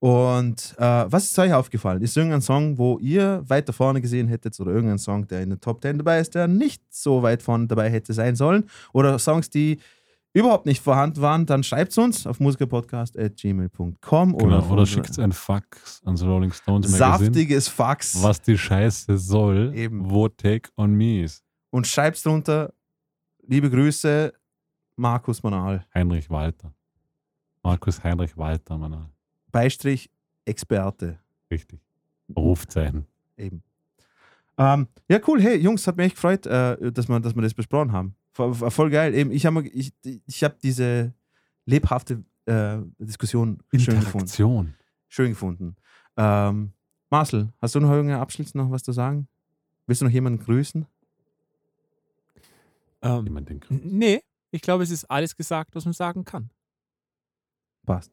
und 0.00 0.74
äh, 0.78 0.82
was 0.82 1.24
ist 1.24 1.38
euch 1.38 1.52
aufgefallen? 1.52 2.00
Ist 2.00 2.16
irgendein 2.16 2.40
Song, 2.40 2.78
wo 2.78 2.98
ihr 2.98 3.44
weiter 3.46 3.74
vorne 3.74 4.00
gesehen 4.00 4.28
hättet 4.28 4.58
oder 4.58 4.72
irgendein 4.72 4.98
Song, 4.98 5.28
der 5.28 5.42
in 5.42 5.50
der 5.50 5.60
Top 5.60 5.82
10 5.82 5.98
dabei 5.98 6.20
ist, 6.20 6.34
der 6.34 6.48
nicht 6.48 6.82
so 6.88 7.22
weit 7.22 7.42
vorne 7.42 7.66
dabei 7.66 7.90
hätte 7.90 8.14
sein 8.14 8.34
sollen 8.34 8.64
oder 8.94 9.18
Songs, 9.18 9.50
die 9.50 9.78
überhaupt 10.32 10.66
nicht 10.66 10.80
vorhanden 10.82 11.20
waren, 11.20 11.46
dann 11.46 11.62
schreibt 11.62 11.92
es 11.92 11.98
uns 11.98 12.26
auf 12.26 12.38
musikerpodcast.gmail.com 12.40 13.98
Genau. 14.32 14.36
oder, 14.36 14.46
Oder, 14.46 14.58
auf 14.58 14.70
unser 14.70 14.86
schickt 14.86 15.18
ein 15.18 15.32
Fax 15.32 16.02
ans 16.04 16.22
Rolling 16.22 16.52
Stones 16.52 16.90
Magazine, 16.90 17.26
saftiges 17.26 17.68
Fax 17.68 18.22
was 18.22 18.40
die 18.42 18.56
Scheiße 18.58 19.18
soll, 19.18 19.72
Eben. 19.74 20.08
wo 20.10 20.28
Take 20.28 20.70
on 20.76 20.92
Me 20.94 21.22
ist. 21.24 21.44
und 21.70 21.86
schreibt 21.86 22.24
drunter, 22.24 22.72
liebe 23.46 23.70
Grüße, 23.70 24.32
Markus 24.96 25.42
Manal, 25.42 25.84
Heinrich 25.94 26.28
Walter. 26.30 26.72
Markus 27.62 28.02
Heinrich 28.02 28.36
Walter, 28.36 28.76
Mann. 28.78 29.06
Beistrich 29.52 30.10
Experte. 30.44 31.18
Richtig. 31.50 31.80
Rufzeichen. 32.36 33.06
Eben. 33.36 33.62
Ähm, 34.56 34.86
ja, 35.08 35.18
cool. 35.26 35.40
Hey, 35.42 35.56
Jungs, 35.58 35.86
hat 35.86 35.96
mich 35.96 36.06
echt 36.06 36.14
gefreut, 36.16 36.46
äh, 36.46 36.92
dass, 36.92 37.08
wir, 37.08 37.20
dass 37.20 37.34
wir 37.34 37.42
das 37.42 37.54
besprochen 37.54 37.92
haben. 37.92 38.14
Voll, 38.40 38.60
war 38.60 38.70
voll 38.70 38.90
geil. 38.90 39.14
Eben, 39.14 39.30
ich 39.32 39.44
habe 39.44 39.66
ich, 39.68 39.92
ich 40.26 40.44
hab 40.44 40.58
diese 40.60 41.12
lebhafte 41.66 42.24
äh, 42.46 42.78
Diskussion 42.98 43.62
schön 43.76 44.00
gefunden. 44.00 44.74
Schön 45.08 45.30
gefunden. 45.32 45.76
Ähm, 46.16 46.72
Marcel, 47.10 47.52
hast 47.60 47.74
du 47.74 47.80
noch 47.80 47.90
irgendeinen 47.90 48.22
Abschluss 48.22 48.54
noch 48.54 48.70
was 48.70 48.82
zu 48.82 48.92
sagen? 48.92 49.28
Willst 49.86 50.00
du 50.00 50.06
noch 50.06 50.12
jemanden 50.12 50.42
grüßen? 50.42 50.86
Ähm, 53.02 53.24
Jemand 53.24 53.48
den 53.48 53.60
n- 53.68 53.80
nee, 53.84 54.22
ich 54.50 54.62
glaube, 54.62 54.84
es 54.84 54.90
ist 54.90 55.04
alles 55.10 55.36
gesagt, 55.36 55.74
was 55.74 55.84
man 55.84 55.92
sagen 55.92 56.24
kann. 56.24 56.50
Passt. 57.84 58.12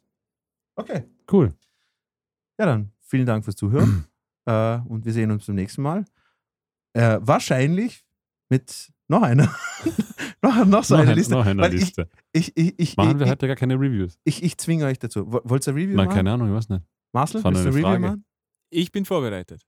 Okay. 0.76 1.04
Cool. 1.32 1.54
Ja, 2.60 2.66
dann 2.66 2.92
vielen 3.00 3.26
Dank 3.26 3.44
fürs 3.46 3.56
Zuhören. 3.56 4.06
äh, 4.46 4.80
und 4.88 5.06
wir 5.06 5.14
sehen 5.14 5.32
uns 5.32 5.46
beim 5.46 5.56
nächsten 5.56 5.82
Mal. 5.82 6.04
Äh, 6.94 7.20
wahrscheinlich 7.22 8.06
mit 8.50 8.92
noch 9.08 9.22
einer. 9.22 9.54
noch, 10.42 10.66
noch 10.66 10.84
so 10.84 10.96
noch, 10.96 11.02
eine 11.02 11.12
ein, 11.12 11.18
Liste. 11.18 11.34
noch 11.34 11.46
eine 11.46 11.62
Weil 11.62 11.74
ich, 11.74 11.80
Liste. 11.82 12.10
ich, 12.34 12.56
ich, 12.58 12.78
ich, 12.78 12.98
Machen 12.98 13.20
wir 13.20 13.26
ich, 13.26 13.32
heute 13.32 13.48
gar 13.48 13.56
keine 13.56 13.76
Reviews. 13.76 14.18
ich, 14.24 14.44
ich 14.44 14.58
zwinge 14.58 14.86
euch 14.86 15.00
dazu. 15.00 15.32
Wo- 15.32 15.42
Wollt 15.44 15.66
ihr 15.68 15.74
ein 15.74 15.76
Review 15.78 15.96
Nein, 15.96 16.06
machen? 16.08 16.16
keine 16.18 16.32
Ahnung, 16.34 16.50
ich 16.50 16.54
weiß 16.56 16.70
nicht. 16.70 16.84
Marcel, 17.14 17.44
willst 17.44 17.64
du 17.66 17.70
Review 17.70 17.78
eine 17.78 17.82
Frage. 17.88 18.00
machen? 18.02 18.26
Ich 18.70 18.92
bin 18.92 19.06
vorbereitet. 19.06 19.62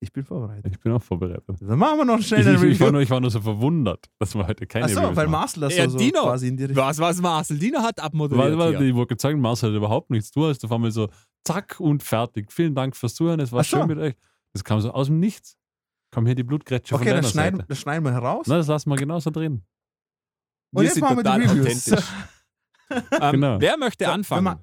Ich 0.00 0.12
bin 0.12 0.24
vorbereitet. 0.24 0.66
Ich 0.72 0.80
bin 0.80 0.90
auch 0.92 1.02
vorbereitet. 1.02 1.44
Dann 1.60 1.78
machen 1.78 1.98
wir 1.98 2.04
noch 2.04 2.20
schnell 2.20 2.40
Ich, 2.40 2.46
ein 2.48 2.54
ich, 2.56 2.62
ich, 2.62 2.80
war 2.80 2.86
Review. 2.88 2.92
nur, 2.92 3.02
ich 3.02 3.10
war 3.10 3.20
nur 3.20 3.30
so 3.30 3.40
verwundert, 3.40 4.06
dass 4.18 4.34
wir 4.34 4.44
heute 4.46 4.66
keine 4.66 4.86
Achso, 4.86 4.98
Reviews 5.00 5.16
weil 5.16 5.26
machen. 5.28 5.40
Marcel 5.42 5.60
das 5.60 5.76
Ja, 5.76 5.84
so, 5.84 5.90
so 5.90 5.98
Dino. 5.98 6.22
quasi 6.22 6.48
in 6.48 6.56
die 6.56 6.64
Richtung. 6.64 6.84
Was, 6.84 6.98
was 6.98 7.20
Marcel 7.20 7.58
Diener 7.58 7.82
hat 7.82 7.98
Weil, 7.98 8.04
abmoderiert 8.06 8.58
weil 8.58 8.76
hier. 8.78 8.88
ich 8.88 8.94
wollte 8.96 9.14
sagen, 9.18 9.40
Marcel 9.40 9.70
hat 9.70 9.76
überhaupt 9.76 10.10
nichts. 10.10 10.32
Du 10.32 10.44
hast 10.46 10.64
auf 10.64 10.72
einmal 10.72 10.90
so 10.90 11.08
zack 11.44 11.78
und 11.78 12.02
fertig. 12.02 12.50
Vielen 12.50 12.74
Dank 12.74 12.96
fürs 12.96 13.14
Zuhören. 13.14 13.38
Es 13.38 13.52
war 13.52 13.60
Ach 13.60 13.64
so. 13.64 13.76
schön 13.76 13.86
mit 13.86 13.98
euch. 13.98 14.14
Das 14.54 14.64
kam 14.64 14.80
so 14.80 14.90
aus 14.90 15.06
dem 15.06 15.20
Nichts. 15.20 15.56
Komm 16.12 16.26
hier 16.26 16.34
die 16.34 16.42
Blutgrätsche 16.44 16.94
Okay, 16.94 17.04
von 17.04 17.14
deiner 17.16 17.28
schneiden, 17.28 17.56
Seite. 17.58 17.68
das 17.68 17.78
schneiden 17.80 18.04
wir 18.04 18.12
heraus. 18.12 18.46
Na, 18.46 18.58
das 18.58 18.66
lassen 18.68 18.90
wir 18.90 18.96
genauso 18.96 19.30
drin. 19.30 19.62
Und 20.72 20.82
Wir 20.82 20.84
jetzt 20.84 20.94
sind 20.94 21.02
machen 21.02 21.16
wir 21.16 21.22
die 21.24 21.46
Reviews. 21.46 21.88
authentisch. 21.92 22.08
Ähm, 23.10 23.32
Genau. 23.32 23.58
Wer 23.58 23.78
möchte 23.78 24.04
So, 24.04 24.10
anfangen? 24.10 24.58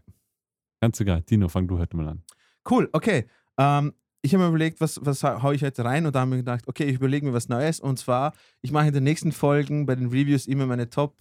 Ganz 0.81 0.99
egal. 0.99 1.23
Dino, 1.23 1.47
fang 1.49 1.67
du 1.67 1.79
heute 1.79 1.97
mal 1.97 2.09
an. 2.09 2.23
Cool, 2.69 2.87
okay. 2.93 3.27
Ähm, 3.57 3.91
ich 4.21 4.33
habe 4.35 4.43
mir 4.43 4.49
überlegt, 4.49 4.79
was, 4.81 4.99
was 5.03 5.23
hau 5.23 5.41
hau 5.41 5.51
ich 5.51 5.63
heute 5.63 5.83
rein 5.83 6.05
und 6.05 6.13
da 6.13 6.19
habe 6.19 6.29
ich 6.29 6.31
mir 6.33 6.37
gedacht, 6.37 6.67
okay, 6.67 6.83
ich 6.83 6.95
überlege 6.97 7.25
mir 7.25 7.33
was 7.33 7.49
Neues 7.49 7.79
und 7.79 7.97
zwar, 7.97 8.33
ich 8.61 8.71
mache 8.71 8.87
in 8.89 8.93
den 8.93 9.03
nächsten 9.03 9.31
Folgen 9.31 9.87
bei 9.87 9.95
den 9.95 10.09
Reviews 10.09 10.45
immer 10.45 10.67
meine 10.67 10.91
Top 10.91 11.17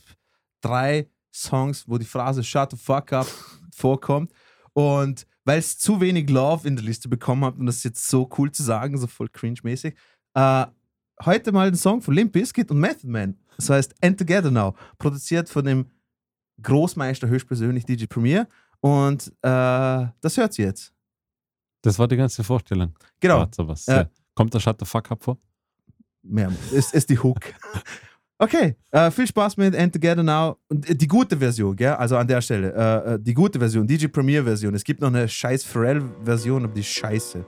3 0.60 1.08
Songs, 1.32 1.88
wo 1.88 1.96
die 1.96 2.04
Phrase 2.04 2.44
Shut 2.44 2.72
the 2.72 2.76
fuck 2.76 3.12
up 3.14 3.26
vorkommt 3.74 4.30
und 4.74 5.26
weil 5.46 5.60
es 5.60 5.78
zu 5.78 6.02
wenig 6.02 6.28
Love 6.28 6.68
in 6.68 6.76
der 6.76 6.84
Liste 6.84 7.08
bekommen 7.08 7.42
hat 7.46 7.56
und 7.56 7.64
das 7.64 7.76
ist 7.76 7.84
jetzt 7.84 8.06
so 8.08 8.28
cool 8.36 8.52
zu 8.52 8.62
sagen, 8.62 8.98
so 8.98 9.06
voll 9.06 9.28
cringe-mäßig, 9.30 9.94
äh, 10.34 10.66
heute 11.24 11.52
mal 11.52 11.70
den 11.70 11.76
Song 11.76 12.00
von 12.00 12.14
Limp 12.14 12.32
Bizkit 12.32 12.70
und 12.70 12.78
Method 12.78 13.08
Man. 13.08 13.36
Das 13.56 13.70
heißt 13.70 13.94
End 14.00 14.18
Together 14.18 14.50
Now, 14.50 14.74
produziert 14.98 15.48
von 15.48 15.64
dem 15.64 15.86
Großmeister 16.62 17.28
höchstpersönlich 17.28 17.84
DJ 17.84 18.06
Premier 18.06 18.46
und 18.80 19.28
äh, 19.42 20.06
das 20.20 20.36
hört 20.36 20.52
sie 20.54 20.62
jetzt. 20.62 20.92
Das 21.82 21.98
war 21.98 22.08
die 22.08 22.16
ganze 22.16 22.42
Vorstellung. 22.44 22.94
Genau. 23.20 23.48
Ja. 23.86 24.08
Kommt 24.34 24.54
der 24.54 24.60
Shut 24.60 24.78
the 24.80 24.86
Fuck 24.86 25.10
Up 25.10 25.22
vor? 25.22 25.38
mehr. 26.28 26.52
Ist, 26.72 26.94
ist 26.94 27.08
die 27.10 27.18
Hook. 27.18 27.40
Okay, 28.40 28.76
äh, 28.92 29.10
viel 29.10 29.26
Spaß 29.26 29.56
mit 29.56 29.74
And 29.74 29.92
Together 29.92 30.22
Now. 30.22 30.58
Und 30.68 30.88
äh, 30.88 30.94
die 30.94 31.08
gute 31.08 31.36
Version, 31.36 31.74
gell? 31.74 31.94
Also 31.94 32.16
an 32.16 32.28
der 32.28 32.40
Stelle. 32.40 32.72
Äh, 32.72 33.14
äh, 33.14 33.18
die 33.20 33.34
gute 33.34 33.58
Version, 33.58 33.84
DJ 33.84 34.06
Premier 34.06 34.44
Version. 34.44 34.72
Es 34.76 34.84
gibt 34.84 35.00
noch 35.00 35.08
eine 35.08 35.28
scheiß 35.28 35.64
Pharrell-Version, 35.64 36.62
aber 36.62 36.72
die 36.72 36.84
scheiße. 36.84 37.44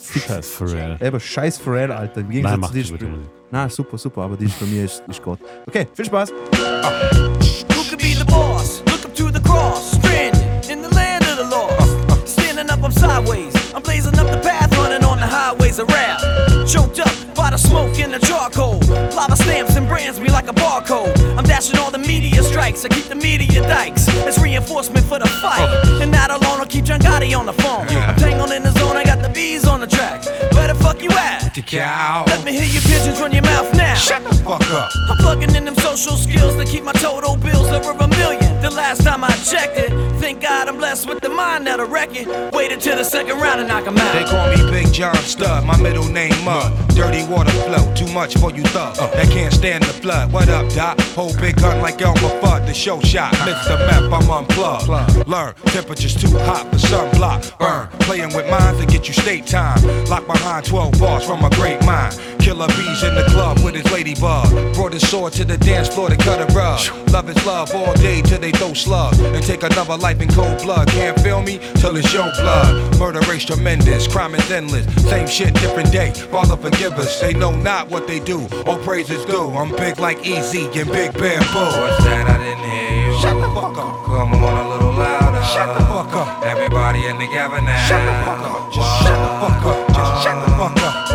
Scheiß 0.00 0.50
Pharrell. 0.50 0.98
Aber 1.00 1.20
scheiß 1.20 1.58
Pharrell, 1.58 1.92
Alter. 1.92 2.20
Im 2.20 2.26
Nein, 2.26 2.32
Gegensatz 2.36 2.58
mach 2.60 2.68
zu 2.68 2.74
die. 2.74 3.04
Musik. 3.04 3.28
Na, 3.50 3.68
super, 3.68 3.98
super, 3.98 4.22
aber 4.22 4.36
DJ 4.36 4.52
Premier 4.58 4.84
ist, 4.84 5.02
ist 5.08 5.22
Gott. 5.22 5.38
Okay, 5.66 5.86
viel 5.94 6.04
Spaß. 6.04 6.30
Who 6.30 7.82
could 7.88 7.98
be 7.98 8.14
the 8.14 8.24
boss? 8.24 8.82
Look 8.86 9.04
up 9.04 9.14
to 9.14 9.30
the 9.30 9.40
cross, 9.40 9.92
stranded 9.96 10.42
in 10.70 10.82
the 10.82 10.94
land 10.94 11.24
of 11.24 11.38
the 11.38 11.44
lost. 11.50 12.28
Standing 12.28 12.70
up, 12.70 12.82
I'm 12.82 12.92
sideways. 12.92 13.54
I'm 13.74 13.82
blazing 13.82 14.18
up 14.18 14.30
the 14.30 14.38
path, 14.38 14.70
running 14.76 15.04
on 15.04 15.18
the 15.18 15.26
highways 15.26 15.78
of 15.78 15.88
rap. 15.88 16.20
Choked 16.66 17.00
up 17.00 17.27
the 17.58 17.68
smoke 17.68 17.98
and 17.98 18.12
the 18.12 18.18
charcoal. 18.26 18.78
Lava 19.16 19.36
stamps 19.36 19.76
and 19.76 19.86
brands 19.88 20.20
me 20.20 20.28
like 20.30 20.48
a 20.48 20.52
barcode. 20.52 21.16
I'm 21.36 21.44
dashing 21.44 21.78
all 21.78 21.90
the 21.90 21.98
media 21.98 22.42
strikes. 22.42 22.84
I 22.84 22.88
keep 22.88 23.06
the 23.06 23.14
media 23.14 23.62
dikes. 23.62 24.06
It's 24.26 24.38
reinforcement 24.38 25.04
for 25.06 25.18
the 25.18 25.26
fight. 25.42 25.60
Oh. 25.60 26.00
And 26.02 26.10
not 26.10 26.30
alone, 26.30 26.60
I'll 26.60 26.66
keep 26.66 26.84
John 26.84 27.00
Gotti 27.00 27.36
on 27.36 27.46
the 27.46 27.52
phone. 27.52 27.88
I'm 27.88 28.16
tangled 28.16 28.52
in 28.52 28.62
the 28.62 28.72
zone, 28.72 28.96
I 28.96 29.04
got 29.04 29.22
the 29.22 29.28
bees 29.28 29.66
on 29.66 29.80
the 29.80 29.86
track. 29.86 30.24
Where 30.52 30.68
the 30.68 30.74
fuck 30.74 31.02
you 31.02 31.10
at? 31.10 31.54
The 31.54 31.62
cow. 31.62 32.24
Let 32.26 32.44
me 32.44 32.52
hear 32.52 32.64
your 32.64 32.82
pigeons 32.82 33.20
run 33.20 33.32
your 33.32 33.42
mouth 33.42 33.72
now. 33.74 33.94
Shut 33.94 34.22
the 34.22 34.34
fuck 34.34 34.62
up. 34.70 34.90
I'm 35.10 35.16
plugging 35.18 35.54
in 35.54 35.64
them 35.64 35.76
social 35.76 36.16
skills 36.16 36.56
to 36.56 36.64
keep 36.64 36.84
my 36.84 36.92
total 36.92 37.36
bills 37.36 37.68
over 37.68 37.92
a 37.92 38.08
million. 38.08 38.60
The 38.60 38.70
last 38.70 39.02
time 39.02 39.24
I 39.24 39.30
checked 39.30 39.78
it, 39.78 39.90
thank 40.20 40.40
God 40.40 40.68
I'm 40.68 40.76
blessed 40.76 41.08
with 41.08 41.20
the 41.20 41.28
mind 41.28 41.66
that'll 41.66 41.86
wreck 41.86 42.10
it. 42.12 42.28
Wait 42.52 42.70
until 42.70 42.96
the 42.96 43.04
second 43.04 43.40
round 43.40 43.60
and 43.60 43.68
knock 43.68 43.86
'em 43.86 43.96
out. 43.98 44.12
They 44.14 44.24
call 44.24 44.48
me 44.50 44.70
Big 44.70 44.92
John 44.92 45.16
Stud, 45.16 45.64
my 45.64 45.76
middle 45.76 46.08
name 46.08 46.34
Mud. 46.44 46.72
Dirty 46.94 47.24
water 47.24 47.47
flow, 47.50 47.94
too 47.94 48.10
much 48.12 48.36
for 48.36 48.50
you 48.52 48.62
thug. 48.64 48.98
Uh, 48.98 49.10
that 49.10 49.28
can't 49.30 49.52
stand 49.52 49.84
the 49.84 49.92
flood. 49.92 50.32
What 50.32 50.48
up, 50.48 50.72
Doc? 50.72 51.00
Hold 51.16 51.38
big 51.40 51.56
gun 51.56 51.80
like 51.80 52.00
Elmer 52.00 52.20
Fudd, 52.40 52.66
the 52.66 52.74
show 52.74 53.00
shot. 53.00 53.32
the 53.32 53.76
map 53.88 54.12
I'm 54.12 54.30
unplugged. 54.30 55.28
Learn, 55.28 55.54
temperature's 55.66 56.14
too 56.14 56.36
hot 56.38 56.66
for 56.70 56.78
sunblock. 56.78 57.58
Burn, 57.58 57.88
playing 58.00 58.34
with 58.34 58.48
minds 58.50 58.80
to 58.80 58.86
get 58.86 59.08
you 59.08 59.14
state 59.14 59.46
time. 59.46 59.80
Lock 60.06 60.26
behind 60.26 60.66
12 60.66 60.98
bars 60.98 61.24
from 61.24 61.44
a 61.44 61.50
great 61.50 61.84
mind. 61.84 62.18
Killer 62.40 62.68
bees 62.68 63.02
in 63.02 63.14
the 63.14 63.24
club 63.28 63.58
with 63.62 63.74
his 63.74 63.90
ladybug. 63.92 64.48
Brought 64.74 64.94
his 64.94 65.06
sword 65.08 65.32
to 65.34 65.44
the 65.44 65.58
dance 65.58 65.88
floor 65.88 66.08
to 66.08 66.16
cut 66.16 66.40
a 66.40 66.52
rug. 66.54 66.80
Love 67.10 67.28
is 67.28 67.46
love 67.46 67.74
all 67.74 67.92
day 67.94 68.22
till 68.22 68.40
they 68.40 68.52
throw 68.52 68.72
slugs. 68.72 69.18
And 69.20 69.42
take 69.44 69.62
another 69.62 69.96
life 69.96 70.20
in 70.22 70.28
cold 70.28 70.62
blood. 70.62 70.88
Can't 70.88 71.20
feel 71.20 71.42
me 71.42 71.58
till 71.74 71.96
it's 71.96 72.12
your 72.12 72.30
blood. 72.40 72.98
Murder 72.98 73.20
race 73.28 73.44
tremendous, 73.44 74.06
crime 74.06 74.34
is 74.34 74.50
endless. 74.50 74.86
Same 75.08 75.26
shit, 75.26 75.52
different 75.54 75.92
day. 75.92 76.12
Father 76.12 76.56
forgive 76.56 76.92
us. 76.92 77.20
They 77.20 77.34
know 77.38 77.54
not 77.54 77.88
what 77.88 78.06
they 78.06 78.18
do. 78.18 78.46
All 78.66 78.78
praises 78.78 79.24
due. 79.24 79.50
I'm 79.50 79.70
big 79.76 79.98
like 79.98 80.26
Easy 80.26 80.64
and 80.66 80.90
Big 80.90 81.12
Bamboo. 81.12 81.70
What's 81.78 82.04
that? 82.04 82.26
I 82.26 82.36
didn't 82.42 82.64
hear 82.66 83.06
you. 83.06 83.20
Shut 83.20 83.36
the 83.40 83.48
fuck 83.54 83.78
up. 83.78 84.04
Come 84.06 84.34
on 84.34 84.66
a 84.66 84.68
little 84.68 84.92
louder. 84.92 85.42
Shut 85.44 85.78
the 85.78 85.84
fuck 85.86 86.12
up. 86.14 86.42
Everybody 86.44 87.06
in 87.06 87.18
the 87.18 87.28
together 87.28 87.60
now. 87.60 87.86
Shut 87.86 88.04
the 88.04 88.12
fuck 88.24 88.40
up. 88.40 88.72
Just 88.72 89.02
shut 89.02 89.18
the 89.18 89.30
fuck 89.40 89.64
up. 89.66 89.88
Just 89.88 90.24
shut 90.24 90.44
the 90.44 90.50
fuck 90.56 90.82
up. 90.82 91.07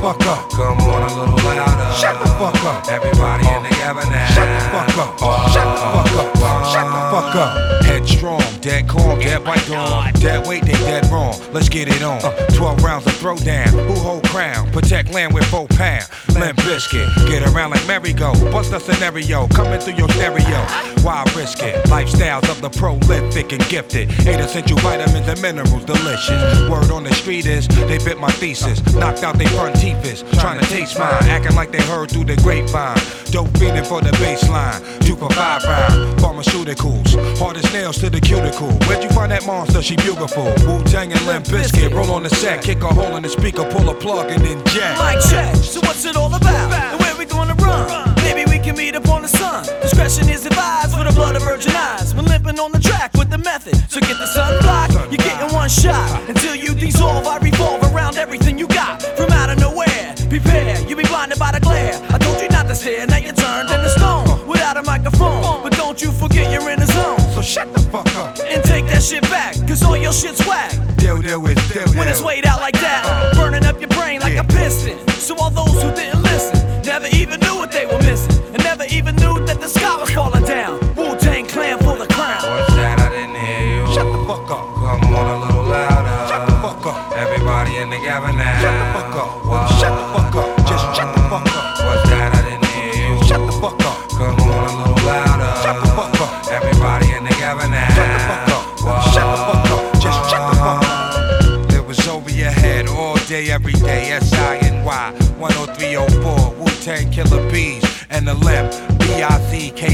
Fuck 0.00 0.20
up. 0.26 0.50
Come 0.50 0.78
on 0.78 1.02
a 1.02 1.14
little 1.14 1.36
louder. 1.44 1.94
Shut 1.98 2.18
the 2.20 2.28
fuck 2.38 2.54
up. 2.64 2.88
Everybody 2.88 3.46
in 3.48 3.62
together 3.64 4.04
now. 4.10 4.26
Shut 4.34 4.48
the 4.48 4.92
fuck 4.94 5.22
up. 5.22 5.50
Shut 5.50 5.66
the 5.66 6.10
fuck 6.14 6.42
up. 6.42 6.64
Shut 6.72 6.86
the 6.86 7.02
fuck 7.12 7.34
up. 7.36 7.84
Headstrong, 7.84 8.42
dead 8.60 8.88
calm, 8.88 9.18
dead 9.18 9.44
by 9.44 9.56
dawn. 9.66 10.12
Dead 10.14 10.46
weight, 10.46 10.64
they 10.64 10.72
dead 10.72 11.06
wrong. 11.06 11.34
Let's 11.52 11.68
get 11.68 11.88
it 11.88 12.02
on. 12.02 12.22
Uh. 12.24 12.46
12 12.54 12.82
rounds 12.82 13.06
of 13.06 13.12
throwdown. 13.14 13.68
Who 13.68 13.94
hold 13.94 14.24
crown? 14.24 14.70
Protect 14.72 15.12
land 15.12 15.34
with 15.34 15.44
four 15.46 15.66
pound. 15.68 16.04
Limp 16.34 16.56
biscuit. 16.58 17.08
Get 17.26 17.42
around 17.42 17.70
like 17.70 17.86
merry-go. 17.86 18.32
Bust 18.52 18.72
a 18.72 18.80
scenario. 18.80 19.48
Coming 19.48 19.80
through 19.80 19.94
your 19.94 20.08
stereo. 20.10 20.60
Why 21.02 21.24
risk 21.34 21.62
it? 21.62 21.84
Lifestyles 21.86 22.48
of 22.50 22.60
the 22.60 22.70
prolific 22.70 23.52
and 23.52 23.66
gifted. 23.68 24.10
Eight 24.26 24.40
essential 24.40 24.78
vitamins 24.78 25.26
and 25.26 25.40
minerals. 25.40 25.84
Delicious. 25.84 26.68
Word 26.68 26.90
on 26.90 27.04
the 27.04 27.14
street 27.14 27.46
is 27.46 27.66
they 27.68 27.98
bit 27.98 28.18
my 28.18 28.30
thesis. 28.32 28.84
Knocked 28.94 29.22
out 29.22 29.38
their 29.38 29.48
front 29.48 29.76
teeth 29.80 29.87
Trying 30.40 30.60
to 30.60 30.66
taste 30.66 30.98
mine. 30.98 31.22
Acting 31.24 31.54
like 31.54 31.72
they 31.72 31.82
heard 31.82 32.10
through 32.10 32.24
the 32.24 32.36
grapevine. 32.36 32.98
Dope 33.30 33.48
feeding 33.58 33.84
for 33.84 34.00
the 34.00 34.10
baseline. 34.18 34.80
Two 35.06 35.16
for 35.16 35.30
five. 35.30 35.62
Pharmaceuticals. 36.18 37.38
Hard 37.38 37.56
as 37.56 37.72
nails 37.72 37.98
to 37.98 38.10
the 38.10 38.20
cuticle. 38.20 38.70
Where'd 38.86 39.02
you 39.02 39.10
find 39.10 39.32
that 39.32 39.46
monster? 39.46 39.82
She 39.82 39.96
beautiful. 39.96 40.44
Wu 40.66 40.82
Tang 40.84 41.12
and 41.12 41.26
Limp 41.26 41.48
Biscuit. 41.50 41.92
Roll 41.92 42.10
on 42.10 42.22
the 42.22 42.30
set. 42.30 42.62
Kick 42.62 42.82
a 42.82 42.88
hole 42.88 43.16
in 43.16 43.22
the 43.22 43.28
speaker. 43.28 43.64
Pull 43.70 43.88
a 43.88 43.94
plug 43.94 44.30
and 44.30 44.44
then 44.44 44.64
jack. 44.66 44.98
Mic 44.98 45.22
check. 45.30 45.54
So 45.56 45.80
what's 45.80 46.04
it 46.04 46.16
all 46.16 46.34
about? 46.34 46.72
And 46.72 47.00
where 47.00 47.16
we 47.16 47.24
gonna 47.24 47.54
run? 47.54 48.07
Can 48.68 48.76
meet 48.76 48.94
up 48.94 49.08
on 49.08 49.22
the 49.22 49.28
sun. 49.28 49.64
Discretion 49.80 50.28
is 50.28 50.44
advised 50.44 50.94
for 50.94 51.02
the 51.02 51.12
blood 51.12 51.34
of 51.36 51.42
virgin 51.42 51.72
eyes. 51.72 52.14
We're 52.14 52.28
limping 52.28 52.60
on 52.60 52.70
the 52.70 52.78
track 52.78 53.14
with 53.14 53.30
the 53.30 53.38
method. 53.38 53.74
So 53.88 53.98
get 53.98 54.18
the 54.18 54.26
sun 54.26 54.60
block. 54.60 54.90
You're 55.10 55.24
getting 55.24 55.50
one 55.54 55.70
shot 55.70 56.28
until 56.28 56.54
you 56.54 56.74
dissolve. 56.74 57.26
I 57.26 57.38
revolve 57.38 57.82
around 57.94 58.18
everything 58.18 58.58
you 58.58 58.66
got 58.66 59.00
from 59.16 59.32
out 59.32 59.48
of 59.48 59.58
nowhere. 59.58 60.14
Prepare, 60.28 60.78
you'll 60.86 60.98
be 60.98 61.04
blinded 61.04 61.38
by 61.38 61.52
the 61.52 61.60
glare. 61.60 61.94
I 62.10 62.18
told 62.18 62.42
you 62.42 62.50
not 62.50 62.66
to 62.68 62.74
stare. 62.74 63.06
Now 63.06 63.16
you're 63.16 63.32
turned 63.32 63.70
into 63.70 63.88
stone 63.88 64.46
without 64.46 64.76
a 64.76 64.82
microphone. 64.82 65.62
But 65.62 65.72
don't 65.72 66.02
you 66.02 66.12
forget 66.12 66.52
you're 66.52 66.68
in 66.68 66.78
the 66.78 66.92
zone. 66.92 67.20
So 67.32 67.40
shut 67.40 67.72
the 67.72 67.80
fuck 67.80 68.14
up. 68.16 68.36
And 68.44 68.62
take 68.64 68.84
that 68.92 69.02
shit 69.02 69.22
back, 69.32 69.54
cause 69.66 69.82
all 69.82 69.96
your 69.96 70.12
shit's 70.12 70.46
whack. 70.46 70.72
Deal, 70.98 71.22
deal 71.22 71.40
with, 71.40 71.56
deal, 71.72 71.86
deal. 71.86 71.94
When 71.98 72.06
it's 72.06 72.20
weighed 72.20 72.44
out 72.44 72.60
like 72.60 72.78
that, 72.84 73.32
burning 73.32 73.64
up 73.64 73.80
your 73.80 73.88
brain 73.88 74.20
like 74.20 74.36
a 74.36 74.44
piston. 74.44 75.07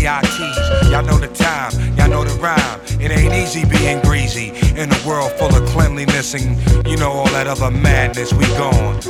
B-I-Z-K-I-T's. 0.04 0.90
Y'all 0.90 1.02
know 1.02 1.16
the 1.18 1.28
time, 1.28 1.72
y'all 1.96 2.08
know 2.08 2.24
the 2.24 2.38
rhyme. 2.38 2.80
It 3.00 3.10
ain't 3.10 3.32
easy 3.34 3.64
being 3.64 4.00
greasy 4.02 4.50
in 4.78 4.92
a 4.92 5.08
world 5.08 5.32
full 5.32 5.54
of 5.54 5.66
cleanliness 5.70 6.34
and 6.34 6.58
you 6.86 6.96
know 6.96 7.10
all 7.10 7.28
that 7.28 7.46
other 7.46 7.70
madness. 7.70 8.32
We 8.32 8.46
gone. 8.48 9.00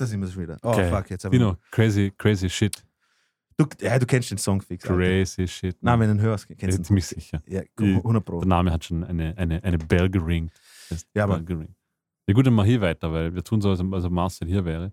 Da 0.00 0.06
sind 0.06 0.20
wir 0.20 0.28
schon 0.28 0.42
wieder. 0.42 0.56
Oh, 0.62 0.68
Okay. 0.70 0.90
fuck, 0.90 1.10
jetzt 1.10 1.24
haben 1.24 1.32
wir. 1.32 1.38
Dino, 1.38 1.56
crazy, 1.70 2.12
crazy 2.16 2.48
shit. 2.48 2.82
Du, 3.56 3.66
ja, 3.80 3.98
du 3.98 4.06
kennst 4.06 4.30
den 4.30 4.38
Song 4.38 4.60
fix. 4.62 4.84
Alter. 4.84 4.96
Crazy 4.96 5.46
shit. 5.46 5.76
Nein, 5.82 6.00
wenn 6.00 6.08
du 6.08 6.14
ihn 6.14 6.20
hörst, 6.20 6.46
kennst 6.48 6.62
du 6.62 6.66
den 6.78 6.84
ziemlich 6.84 7.06
sicher. 7.06 7.42
Ja, 7.46 7.60
Die- 7.78 7.94
100 7.96 8.24
Pro. 8.24 8.40
Der 8.40 8.48
Name 8.48 8.72
hat 8.72 8.84
schon 8.84 9.04
eine, 9.04 9.36
eine, 9.36 9.62
eine 9.62 9.78
Bell 9.78 10.08
geringt. 10.08 10.52
Ja, 11.14 11.24
aber-. 11.24 11.42
Ja, 12.26 12.34
gut, 12.34 12.46
dann 12.46 12.54
mal 12.54 12.64
hier 12.64 12.80
weiter, 12.80 13.12
weil 13.12 13.34
wir 13.34 13.42
tun 13.44 13.60
so, 13.60 13.70
als 13.70 13.80
ob 13.80 13.92
also 13.92 14.08
Marcel 14.08 14.48
hier 14.48 14.64
wäre. 14.64 14.92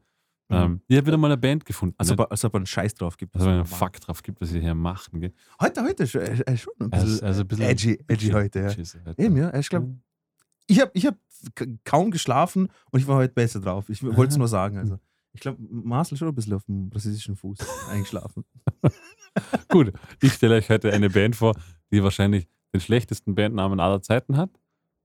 Mhm. 0.50 0.56
Ähm, 0.56 0.82
ich 0.88 0.98
habe 0.98 1.08
wieder 1.08 1.18
mal 1.18 1.28
eine 1.28 1.38
Band 1.38 1.66
gefunden. 1.66 1.96
Als 1.98 2.10
nicht? 2.10 2.20
ob, 2.20 2.32
als 2.32 2.44
ob 2.44 2.56
einen 2.56 2.66
Scheiß 2.66 2.96
drauf 2.96 3.16
gibt. 3.18 3.36
also, 3.36 3.48
wenn 3.48 3.60
es 3.60 3.72
einen 3.72 3.80
Fuck 3.80 4.00
drauf 4.02 4.24
gibt, 4.24 4.42
was 4.42 4.50
sie 4.50 4.60
hier 4.62 4.74
machen. 4.76 5.20
Gell? 5.20 5.34
Heute, 5.62 5.84
heute 5.84 6.04
er 6.04 6.48
er 6.48 6.54
ist 6.54 6.62
schon 6.62 6.74
ein 6.80 6.90
bisschen 6.90 7.22
er 7.22 7.30
ist 7.32 7.40
ein 7.40 7.48
bisschen 7.48 7.66
edgy, 7.66 8.00
edgy 8.08 8.30
heute. 8.32 8.60
Ja. 8.60 8.68
edgy 8.72 8.84
heute. 9.06 9.22
Eben, 9.22 9.38
ja. 9.38 9.54
Ich 9.58 9.70
glaube, 9.70 9.98
ich 10.68 10.80
habe 10.82 10.92
ich 10.94 11.06
hab 11.06 11.16
kaum 11.84 12.12
geschlafen 12.12 12.70
und 12.92 13.00
ich 13.00 13.08
war 13.08 13.18
heute 13.18 13.34
besser 13.34 13.60
drauf. 13.60 13.90
Ich 13.90 14.04
wollte 14.04 14.32
es 14.32 14.38
nur 14.38 14.48
sagen. 14.48 14.78
Also. 14.78 15.00
Ich 15.34 15.42
glaube, 15.42 15.60
Marcel 15.70 16.18
schon 16.18 16.28
ein 16.28 16.36
bisschen 16.36 16.54
auf 16.54 16.64
dem 16.64 16.90
brasilischen 16.90 17.36
Fuß 17.36 17.60
eingeschlafen. 17.90 18.44
Gut, 19.70 19.94
ich 20.22 20.34
stelle 20.34 20.56
euch 20.56 20.70
heute 20.70 20.92
eine 20.92 21.10
Band 21.10 21.36
vor, 21.36 21.56
die 21.92 22.04
wahrscheinlich 22.04 22.48
den 22.74 22.82
schlechtesten 22.82 23.36
Bandnamen 23.36 23.80
aller 23.80 24.02
Zeiten 24.02 24.38
hat. 24.38 24.50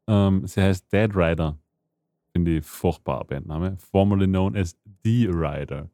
Ähm, 0.06 0.46
sie 0.46 0.62
heißt 0.62 0.92
Dead 0.92 1.14
Rider. 1.14 1.59
Finde 2.32 2.59
ich 2.59 2.64
furchtbarer 2.64 3.24
Bandname. 3.24 3.76
Formerly 3.90 4.26
known 4.26 4.56
as 4.56 4.76
The 5.04 5.26
Rider. 5.26 5.90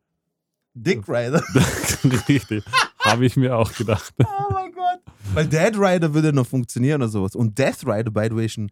Dick 0.74 1.08
Rider. 1.08 1.42
Richtig. 2.28 2.64
Habe 3.00 3.26
ich 3.26 3.36
mir 3.36 3.56
auch 3.56 3.72
gedacht. 3.72 4.14
Oh 4.20 4.52
mein 4.52 4.72
Gott. 4.72 5.00
Weil 5.34 5.46
Dead 5.46 5.76
Rider 5.76 6.14
würde 6.14 6.32
noch 6.32 6.46
funktionieren 6.46 7.02
oder 7.02 7.08
sowas. 7.08 7.34
Und 7.34 7.58
Death 7.58 7.84
Rider, 7.84 8.10
by 8.10 8.28
the 8.30 8.36
way, 8.36 8.48
ein 8.56 8.70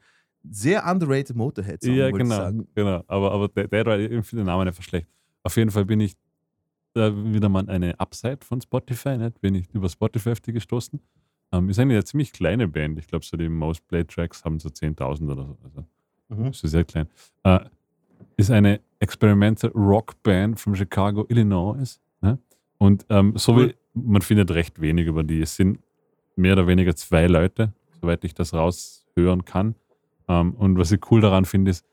sehr 0.50 0.86
underrated 0.86 1.36
Motorhead-Song, 1.36 1.94
Ja, 1.94 2.10
genau, 2.10 2.36
sagen. 2.36 2.68
genau. 2.74 3.02
Aber, 3.06 3.32
aber 3.32 3.48
Dead 3.48 3.72
Rider, 3.72 3.98
ich 3.98 4.08
finde 4.26 4.42
den 4.42 4.46
Namen 4.46 4.66
einfach 4.68 4.82
schlecht. 4.82 5.06
Auf 5.42 5.56
jeden 5.56 5.70
Fall 5.70 5.84
bin 5.84 6.00
ich 6.00 6.14
da 6.94 7.12
wieder 7.14 7.48
mal 7.48 7.68
eine 7.68 7.98
Upside 8.00 8.38
von 8.42 8.60
Spotify, 8.60 9.16
nicht? 9.18 9.40
bin 9.40 9.54
ich 9.54 9.66
über 9.74 9.88
Spotify 9.88 10.30
auf 10.30 10.40
die 10.40 10.52
gestoßen. 10.52 11.00
Ähm, 11.52 11.68
ist 11.68 11.78
eine 11.78 12.02
ziemlich 12.04 12.32
kleine 12.32 12.66
Band. 12.66 12.98
Ich 12.98 13.06
glaube, 13.06 13.24
so 13.24 13.36
die 13.36 13.48
Most 13.48 13.86
Play 13.86 14.04
Tracks 14.04 14.44
haben 14.44 14.58
so 14.58 14.68
10.000 14.68 15.30
oder 15.30 15.44
so. 15.46 15.56
Also 15.62 15.84
Mhm. 16.28 16.46
ist 16.48 16.60
sehr 16.62 16.84
klein. 16.84 17.06
Äh, 17.44 17.60
ist 18.36 18.50
eine 18.50 18.80
Experimental 18.98 19.70
Rock 19.70 20.20
Band 20.24 20.58
von 20.58 20.74
Chicago, 20.74 21.24
Illinois. 21.28 22.00
Ne? 22.20 22.38
Und 22.78 23.06
ähm, 23.10 23.34
so 23.36 23.56
wie 23.58 23.74
man 23.94 24.22
findet 24.22 24.50
recht 24.50 24.80
wenig 24.80 25.06
über 25.06 25.22
die. 25.22 25.40
Es 25.40 25.54
sind 25.56 25.78
mehr 26.34 26.54
oder 26.54 26.66
weniger 26.66 26.96
zwei 26.96 27.26
Leute, 27.28 27.72
soweit 28.00 28.24
ich 28.24 28.34
das 28.34 28.52
raushören 28.52 29.44
kann. 29.44 29.74
Ähm, 30.28 30.54
und 30.54 30.78
was 30.78 30.92
ich 30.92 31.00
cool 31.10 31.20
daran 31.20 31.44
finde, 31.44 31.70
ist, 31.70 31.84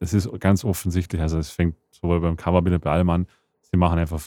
es 0.00 0.12
ist 0.14 0.28
ganz 0.40 0.64
offensichtlich, 0.64 1.20
also 1.20 1.38
es 1.38 1.50
fängt 1.50 1.76
sowohl 1.90 2.20
beim 2.20 2.36
Cover 2.36 2.64
wie 2.64 2.76
bei 2.78 2.90
allem 2.90 3.10
an, 3.10 3.26
sie 3.62 3.76
machen 3.76 3.98
einfach 3.98 4.20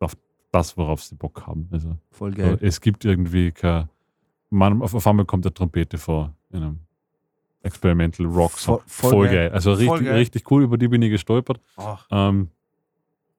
auf, 0.00 0.16
das, 0.50 0.76
worauf 0.76 1.02
sie 1.02 1.14
Bock 1.14 1.46
haben. 1.46 1.68
Also 1.70 1.96
Voll 2.10 2.32
geil. 2.32 2.58
es 2.60 2.80
gibt 2.80 3.04
irgendwie 3.04 3.52
kein, 3.52 3.88
man, 4.50 4.82
auf, 4.82 5.06
einmal 5.06 5.24
kommt 5.26 5.44
eine 5.46 5.54
Trompete 5.54 5.98
vor 5.98 6.34
in 6.50 6.62
einem 6.62 6.78
Experimental 7.62 8.26
Rock 8.26 8.58
Song. 8.58 8.76
Voll- 8.78 8.84
voll 8.86 9.10
Voll, 9.10 9.26
geil. 9.26 9.34
geil. 9.36 9.50
Also 9.52 9.72
richtig, 9.72 10.04
geil. 10.04 10.14
richtig 10.16 10.50
cool, 10.50 10.62
über 10.64 10.76
die 10.78 10.88
bin 10.88 11.00
ich 11.02 11.10
gestolpert. 11.10 11.60
Ähm, 12.10 12.48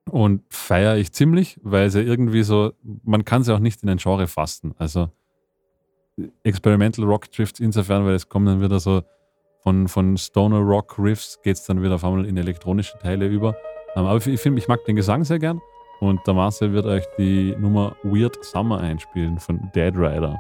und 0.09 0.43
feiere 0.49 0.97
ich 0.97 1.11
ziemlich, 1.13 1.59
weil 1.63 1.89
sie 1.89 2.01
irgendwie 2.01 2.43
so, 2.43 2.73
man 3.03 3.23
kann 3.25 3.43
sie 3.43 3.53
auch 3.53 3.59
nicht 3.59 3.83
in 3.83 3.89
ein 3.89 3.97
Genre 3.97 4.27
fassen. 4.27 4.73
Also 4.77 5.09
Experimental 6.43 7.05
Rock 7.05 7.31
trifft 7.31 7.59
insofern, 7.59 8.05
weil 8.05 8.13
es 8.15 8.29
kommen 8.29 8.45
dann 8.45 8.61
wieder 8.61 8.79
so 8.79 9.03
von, 9.63 9.87
von 9.87 10.17
Stoner 10.17 10.59
Rock 10.59 10.99
Riffs 10.99 11.39
geht 11.41 11.55
es 11.55 11.63
dann 11.63 11.81
wieder 11.81 11.95
auf 11.95 12.03
einmal 12.03 12.25
in 12.25 12.37
elektronische 12.37 12.97
Teile 12.99 13.27
über. 13.27 13.55
Ähm, 13.95 14.05
aber 14.05 14.25
ich 14.25 14.39
finde, 14.39 14.59
ich 14.59 14.67
mag 14.67 14.83
den 14.85 14.95
Gesang 14.95 15.23
sehr 15.23 15.39
gern 15.39 15.61
und 15.99 16.19
der 16.27 16.33
Marcel 16.33 16.73
wird 16.73 16.85
euch 16.85 17.05
die 17.17 17.55
Nummer 17.57 17.95
Weird 18.03 18.43
Summer 18.43 18.79
einspielen 18.79 19.39
von 19.39 19.71
Dead 19.73 19.95
Rider. 19.95 20.37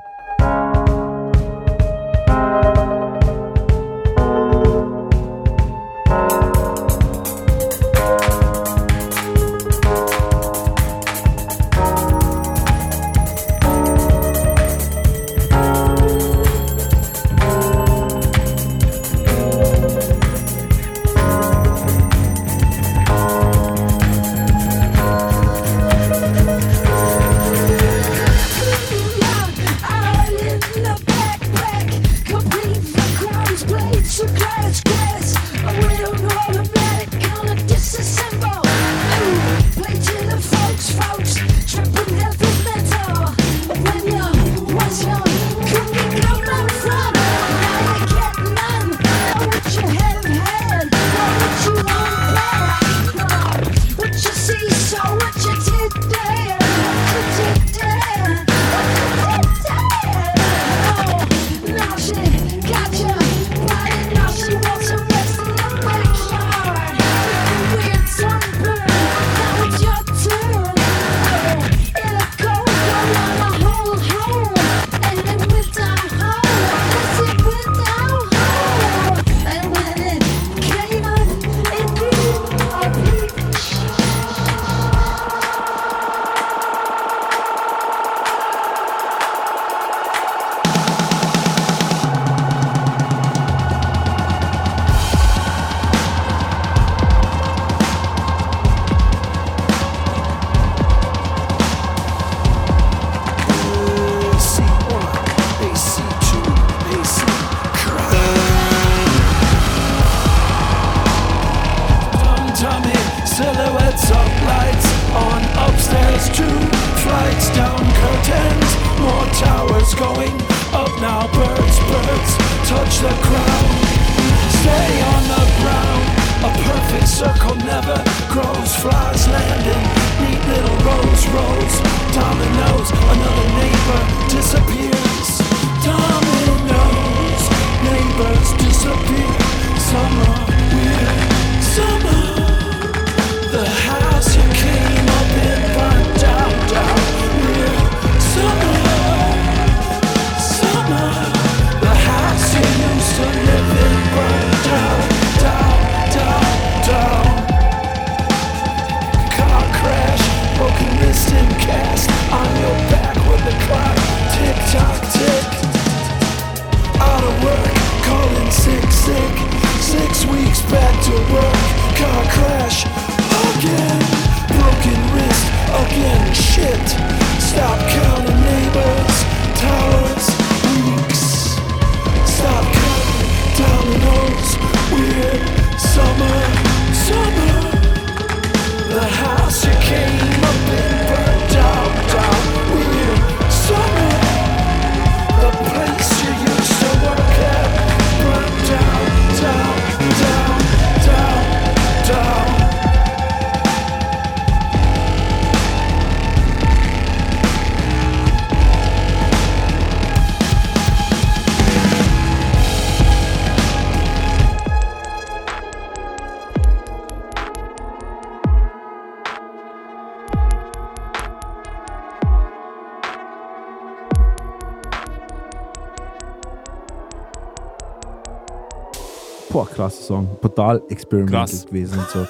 Total 230.55 230.81
experimental 230.89 231.45
gewesen 231.65 231.99
und 231.99 232.09
so. 232.09 232.27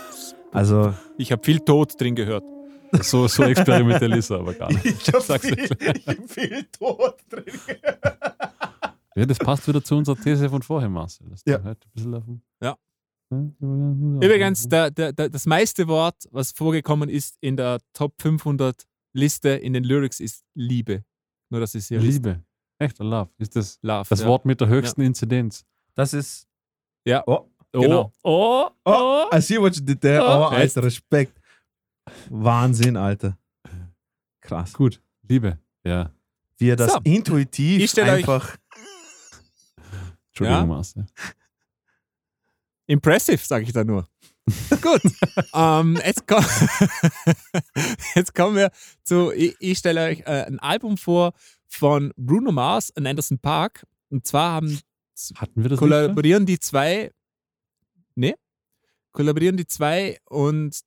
Also, 0.52 0.94
Ich 1.18 1.32
habe 1.32 1.44
viel 1.44 1.60
Tod 1.60 2.00
drin 2.00 2.16
gehört. 2.16 2.44
So, 3.02 3.28
so 3.28 3.44
experimentell 3.44 4.14
ist 4.14 4.30
er 4.30 4.40
aber 4.40 4.54
gar 4.54 4.72
nicht. 4.72 4.86
ich 4.86 5.14
habe 5.14 5.40
viel, 5.40 5.68
hab 6.06 6.30
viel 6.30 6.64
Tod 6.66 7.16
drin. 7.30 7.46
Ja, 9.16 9.26
das 9.26 9.38
passt 9.40 9.68
wieder 9.68 9.84
zu 9.84 9.96
unserer 9.98 10.16
These 10.16 10.48
von 10.50 10.62
vorher, 10.62 10.90
Marcel. 10.90 11.28
Ja. 11.46 11.62
halt 11.64 11.80
ein 11.86 11.92
bisschen 11.94 12.14
auf 12.16 12.24
dem- 12.26 12.42
Ja. 12.62 12.78
Übrigens, 13.32 14.68
der, 14.70 14.92
der, 14.92 15.12
der, 15.12 15.30
das 15.30 15.46
meiste 15.48 15.88
Wort, 15.88 16.28
was 16.32 16.52
vorgekommen 16.52 17.10
ist 17.10 17.36
in 17.42 17.58
der 17.58 17.80
Top 17.94 18.14
500 18.22 18.84
Liste 19.14 19.50
in 19.50 19.74
den 19.74 19.84
Lyrics, 19.84 20.20
ist 20.20 20.44
Liebe. 20.54 21.04
Nur, 21.50 21.60
dass 21.62 21.74
es 21.76 21.88
hier 21.88 22.00
Liebe. 22.00 22.42
Echt, 22.80 23.00
Love. 23.00 23.30
Ist 23.40 23.56
das 23.56 23.80
Love. 23.82 24.06
das 24.10 24.22
ja. 24.22 24.28
Wort 24.28 24.46
mit 24.46 24.62
der 24.62 24.68
höchsten 24.68 25.02
Inzidenz? 25.02 25.66
Das 25.96 26.14
ist. 26.14 26.48
Ja. 27.06 27.24
Oh, 27.28 27.50
Genau. 27.82 28.12
Oh, 28.24 28.70
oh, 28.86 28.92
oh, 29.32 29.36
I 29.36 29.42
see 29.42 29.58
what 29.60 29.76
you 29.76 29.82
did 29.84 30.00
there. 30.02 30.22
Oh, 30.22 30.26
Oh, 30.26 30.44
Alter, 30.56 30.84
Respekt. 30.84 31.40
Wahnsinn, 32.30 32.96
Alter. 32.98 33.38
Krass. 34.42 34.74
Gut. 34.74 35.02
Liebe. 35.28 35.58
Ja. 35.84 36.12
Wie 36.58 36.70
er 36.70 36.76
das 36.76 36.94
So. 36.94 37.00
intuitiv 37.04 37.98
einfach. 37.98 38.58
Entschuldigung, 40.30 40.60
Ja? 40.62 40.66
Marcel. 40.66 41.06
Impressive, 42.88 43.38
sage 43.38 43.64
ich 43.64 43.72
da 43.74 43.84
nur. 43.84 44.08
Gut. 44.82 45.02
ähm, 45.54 45.98
jetzt, 46.06 46.28
komm, 46.28 46.44
jetzt 48.16 48.36
kommen 48.36 48.58
wir 48.58 48.72
zu, 49.04 49.32
ich, 49.32 49.56
ich 49.60 49.78
stelle 49.78 50.04
euch 50.06 50.20
äh, 50.22 50.44
ein 50.46 50.60
Album 50.60 50.98
vor 50.98 51.34
von 51.68 52.14
Bruno 52.18 52.52
Mars 52.52 52.92
und 52.92 53.08
Anderson 53.08 53.40
Park. 53.40 53.86
Und 54.10 54.28
zwar 54.28 54.52
haben, 54.52 54.80
Hatten 55.36 55.56
wir 55.64 55.70
das 55.70 55.72
nicht? 55.72 55.80
kollaborieren 55.80 56.46
die 56.46 56.60
zwei, 56.60 57.12
ne? 58.16 58.36
Kollaborieren 59.12 59.58
die 59.58 59.68
zwei 59.68 60.18
und 60.26 60.82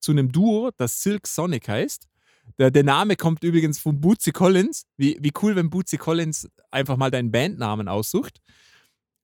zu 0.00 0.12
einem 0.12 0.32
Duo, 0.32 0.70
das 0.76 1.02
Silk 1.02 1.26
Sonic 1.26 1.68
heißt. 1.68 2.08
Der, 2.58 2.70
der 2.70 2.84
Name 2.84 3.16
kommt 3.16 3.42
übrigens 3.44 3.78
von 3.78 4.00
Bootsy 4.00 4.32
Collins. 4.32 4.86
Wie, 4.96 5.18
wie 5.20 5.32
cool, 5.42 5.56
wenn 5.56 5.68
Bootsy 5.68 5.98
Collins 5.98 6.48
einfach 6.70 6.96
mal 6.96 7.10
deinen 7.10 7.30
Bandnamen 7.30 7.88
aussucht. 7.88 8.40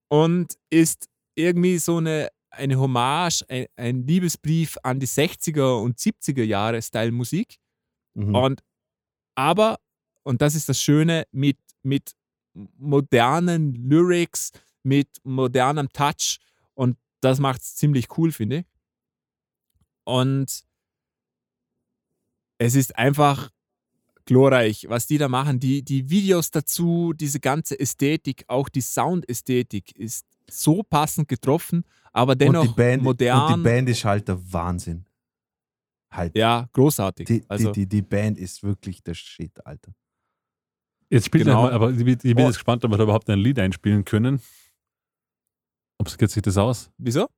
Und 0.08 0.58
ist 0.70 1.08
irgendwie 1.34 1.78
so 1.78 1.98
eine, 1.98 2.28
eine 2.50 2.78
Hommage, 2.78 3.42
ein, 3.48 3.66
ein 3.76 4.06
Liebesbrief 4.06 4.76
an 4.82 5.00
die 5.00 5.06
60er 5.06 5.80
und 5.82 5.98
70er 5.98 6.42
Jahre 6.42 6.82
Style-Musik. 6.82 7.56
Mhm. 8.14 8.34
Und 8.34 8.62
aber, 9.34 9.78
und 10.22 10.42
das 10.42 10.54
ist 10.54 10.68
das 10.68 10.82
Schöne, 10.82 11.24
mit, 11.32 11.58
mit 11.82 12.12
modernen 12.54 13.74
Lyrics, 13.74 14.52
mit 14.82 15.08
modernem 15.22 15.88
Touch 15.90 16.38
und 16.74 16.98
das 17.22 17.38
macht 17.40 17.62
es 17.62 17.74
ziemlich 17.76 18.16
cool, 18.18 18.32
finde 18.32 18.58
ich. 18.58 18.64
Und 20.04 20.64
es 22.58 22.74
ist 22.74 22.96
einfach 22.96 23.50
glorreich, 24.24 24.86
was 24.88 25.06
die 25.06 25.18
da 25.18 25.28
machen. 25.28 25.58
Die, 25.60 25.82
die 25.82 26.10
Videos 26.10 26.50
dazu, 26.50 27.12
diese 27.12 27.40
ganze 27.40 27.78
Ästhetik, 27.78 28.44
auch 28.48 28.68
die 28.68 28.80
Soundästhetik 28.80 29.96
ist 29.96 30.26
so 30.50 30.82
passend 30.82 31.28
getroffen, 31.28 31.84
aber 32.12 32.34
dennoch 32.36 32.62
und, 32.62 32.68
die 32.70 32.74
Band, 32.74 33.02
modern. 33.02 33.52
und 33.54 33.58
die 33.58 33.62
Band 33.64 33.88
ist 33.88 34.04
halt 34.04 34.28
der 34.28 34.52
Wahnsinn. 34.52 35.06
Halt. 36.10 36.36
ja, 36.36 36.68
großartig. 36.74 37.26
Die, 37.26 37.44
also, 37.48 37.72
die, 37.72 37.80
die, 37.80 37.88
die 37.96 38.02
Band 38.02 38.36
ist 38.36 38.62
wirklich 38.62 39.02
der 39.02 39.14
Shit, 39.14 39.64
Alter. 39.64 39.94
Jetzt 41.08 41.26
spielt 41.26 41.44
Genau. 41.44 41.60
er 41.60 41.62
mal, 41.68 41.72
aber 41.72 41.90
ich 41.90 42.04
bin, 42.04 42.08
ich 42.08 42.18
bin 42.34 42.38
Oh. 42.38 42.46
jetzt 42.48 42.56
gespannt, 42.56 42.84
ob 42.84 42.90
wir 42.90 42.98
da 42.98 43.04
überhaupt 43.04 43.30
ein 43.30 43.38
Lied 43.38 43.58
einspielen 43.58 44.04
können. 44.04 44.42
Ob 46.02 46.18
geht 46.18 46.30
sich 46.30 46.42
das 46.42 46.58
aus? 46.58 46.90
wieso? 46.98 47.28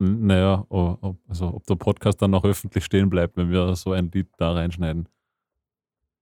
N- 0.00 0.26
Naja, 0.26 0.64
ob, 0.70 1.18
also 1.28 1.48
ob 1.48 1.66
der 1.66 1.74
Podcast 1.76 2.20
dann 2.22 2.30
noch 2.30 2.44
öffentlich 2.44 2.84
stehen 2.84 3.10
bleibt, 3.10 3.36
wenn 3.36 3.50
wir 3.50 3.76
so 3.76 3.92
ein 3.92 4.10
Lied 4.10 4.28
da 4.38 4.52
reinschneiden. 4.52 5.06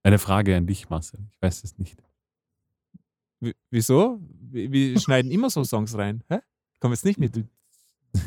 Eine 0.03 0.19
Frage 0.19 0.57
an 0.57 0.67
dich, 0.67 0.89
Marcel. 0.89 1.21
Ich 1.31 1.41
weiß 1.41 1.63
es 1.63 1.77
nicht. 1.77 2.03
W 3.39 3.53
wieso? 3.69 4.19
Wir, 4.51 4.71
wir 4.71 4.99
schneiden 4.99 5.31
immer 5.31 5.49
so 5.49 5.63
Songs 5.63 5.97
rein. 5.97 6.21
Hä? 6.27 6.39
Komm 6.81 6.91
jetzt 6.91 7.05
nicht 7.05 7.17
mit. 7.17 7.33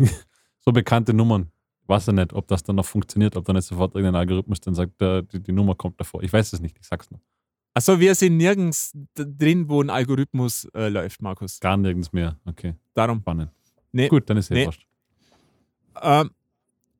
so 0.60 0.72
bekannte 0.72 1.12
Nummern. 1.12 1.50
Ich 1.82 1.88
weiß 1.90 2.06
ja 2.06 2.12
nicht, 2.14 2.32
ob 2.32 2.48
das 2.48 2.62
dann 2.62 2.76
noch 2.76 2.86
funktioniert, 2.86 3.36
ob 3.36 3.44
dann 3.44 3.56
nicht 3.56 3.66
sofort 3.66 3.94
irgendein 3.94 4.16
Algorithmus 4.16 4.60
dann 4.60 4.74
sagt, 4.74 5.00
äh, 5.02 5.22
die, 5.24 5.40
die 5.42 5.52
Nummer 5.52 5.74
kommt 5.74 6.00
davor. 6.00 6.22
Ich 6.22 6.32
weiß 6.32 6.54
es 6.54 6.60
nicht, 6.60 6.76
ich 6.80 6.86
sag's 6.86 7.10
nur. 7.10 7.20
Achso, 7.76 8.00
wir 8.00 8.14
sind 8.14 8.38
nirgends 8.38 8.96
drin, 9.14 9.68
wo 9.68 9.82
ein 9.82 9.90
Algorithmus 9.90 10.66
äh, 10.74 10.88
läuft, 10.88 11.20
Markus. 11.20 11.60
Gar 11.60 11.76
nirgends 11.76 12.10
mehr. 12.10 12.40
Okay, 12.46 12.74
Darum. 12.94 13.20
spannend. 13.20 13.50
Nee. 13.92 14.08
Gut, 14.08 14.30
dann 14.30 14.38
ist 14.38 14.50
eh 14.50 14.54
Nee. 14.54 14.64
wurscht. 14.64 14.86
Ähm, 16.00 16.30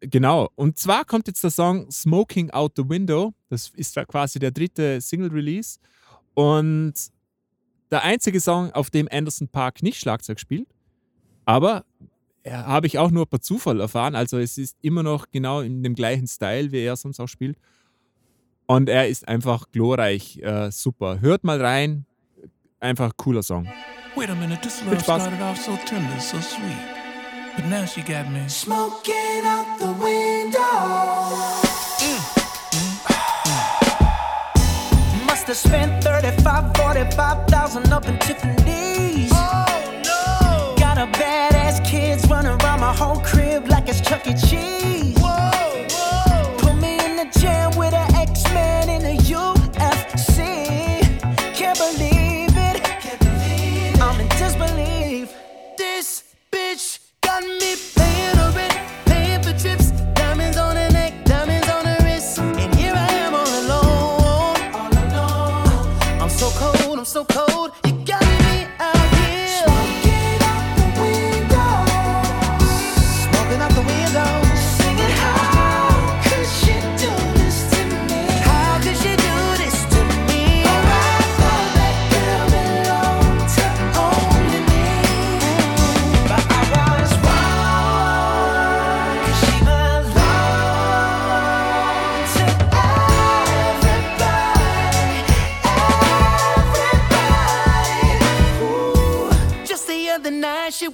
genau. 0.01 0.51
Und 0.55 0.78
zwar 0.78 1.07
kommt 1.07 1.28
jetzt 1.28 1.43
der 1.43 1.51
Song 1.51 1.90
Smoking 1.90 2.51
Out 2.51 2.73
the 2.77 2.86
Window. 2.86 3.32
Das 3.48 3.70
ist 3.70 3.94
quasi 4.07 4.39
der 4.39 4.51
dritte 4.51 5.01
Single-Release. 5.01 5.78
Und 6.35 6.93
der 7.90 8.03
einzige 8.03 8.39
Song, 8.39 8.70
auf 8.73 8.90
dem 8.90 9.09
Anderson 9.11 9.48
Park 9.48 9.82
nicht 9.82 9.98
Schlagzeug 9.98 10.39
spielt. 10.39 10.69
Aber 11.47 11.86
habe 12.47 12.86
ich 12.86 12.98
auch 12.98 13.11
nur 13.11 13.24
per 13.24 13.40
Zufall 13.40 13.81
erfahren. 13.81 14.15
Also 14.15 14.36
es 14.36 14.59
ist 14.59 14.77
immer 14.82 15.03
noch 15.03 15.31
genau 15.31 15.62
in 15.62 15.82
dem 15.82 15.94
gleichen 15.94 16.27
Style, 16.27 16.70
wie 16.70 16.81
er 16.81 16.97
sonst 16.97 17.19
auch 17.19 17.28
spielt. 17.28 17.57
Und 18.66 18.88
er 18.88 19.09
ist 19.09 19.28
einfach 19.28 19.66
glorreich, 19.72 20.40
äh, 20.43 20.70
super. 20.70 21.20
Hört 21.20 21.44
mal 21.44 21.60
rein. 21.64 22.05
Einfach 22.80 23.12
cooler 23.16 23.43
Song. 23.43 23.68
Wait 24.16 24.28
a 24.30 24.34
minute, 24.34 24.60
this 24.62 24.80
Viel 24.80 24.93
love 24.93 25.01
Spaß. 25.02 25.22
started 25.22 25.40
off 25.43 25.56
so 25.59 25.76
tender, 25.86 26.18
so 26.20 26.38
sweet. 26.40 26.76
But 27.56 27.66
now 27.66 27.86
she 27.86 28.01
got 28.02 28.28
me. 28.30 28.48
Smoking 28.48 29.44
out 29.44 29.78
the 29.78 29.86
window. 30.02 30.60
Must 35.26 35.47
have 35.47 35.56
spent 35.56 36.02
35, 36.05 36.76
45,000 36.76 37.93
up 37.93 38.06
in 38.09 38.18
Tiffany's. 38.18 39.30
Oh 39.32 40.02
no! 40.05 40.74
Got 40.78 40.98
a 40.98 41.06
badass 41.18 41.84
kids 41.84 42.26
running 42.28 42.52
around 42.62 42.80
my 42.80 42.93
whole 42.94 43.20
crib 43.20 43.68
like 43.68 43.88
it's 43.88 44.01
Chuck 44.01 44.26
E. 44.26 44.34
Cheese. 44.34 45.15
Got 57.40 57.44
me 57.60 57.95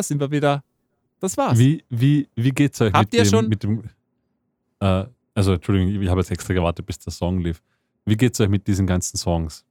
Da 0.00 0.02
sind 0.04 0.18
wir 0.20 0.30
wieder. 0.30 0.64
Das 1.20 1.36
war's. 1.36 1.58
Wie, 1.58 1.84
wie, 1.90 2.26
wie 2.34 2.50
geht's 2.52 2.80
euch 2.80 2.92
Habt 2.94 3.12
mit 3.12 3.14
ihr 3.14 3.24
dem, 3.24 3.30
schon- 3.30 3.48
mit 3.48 3.62
dem 3.62 3.82
äh, 4.80 5.04
also 5.34 5.52
Entschuldigung, 5.52 6.02
ich 6.02 6.08
habe 6.08 6.20
jetzt 6.20 6.30
extra 6.30 6.54
gewartet, 6.54 6.86
bis 6.86 6.98
der 6.98 7.12
Song 7.12 7.40
lief. 7.40 7.62
Wie 8.06 8.16
geht's 8.16 8.40
euch 8.40 8.48
mit 8.48 8.66
diesen 8.66 8.86
ganzen 8.86 9.16
Songs 9.18 9.64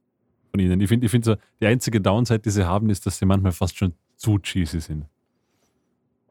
von 0.52 0.60
ihnen? 0.60 0.80
Ich 0.80 0.88
finde, 0.88 1.06
ich 1.06 1.10
find 1.10 1.24
so, 1.24 1.34
die 1.60 1.66
einzige 1.66 2.00
Downside, 2.00 2.38
die 2.38 2.50
sie 2.50 2.64
haben, 2.64 2.88
ist, 2.90 3.04
dass 3.04 3.18
sie 3.18 3.26
manchmal 3.26 3.50
fast 3.52 3.76
schon 3.76 3.92
zu 4.16 4.38
cheesy 4.38 4.80
sind. 4.80 5.04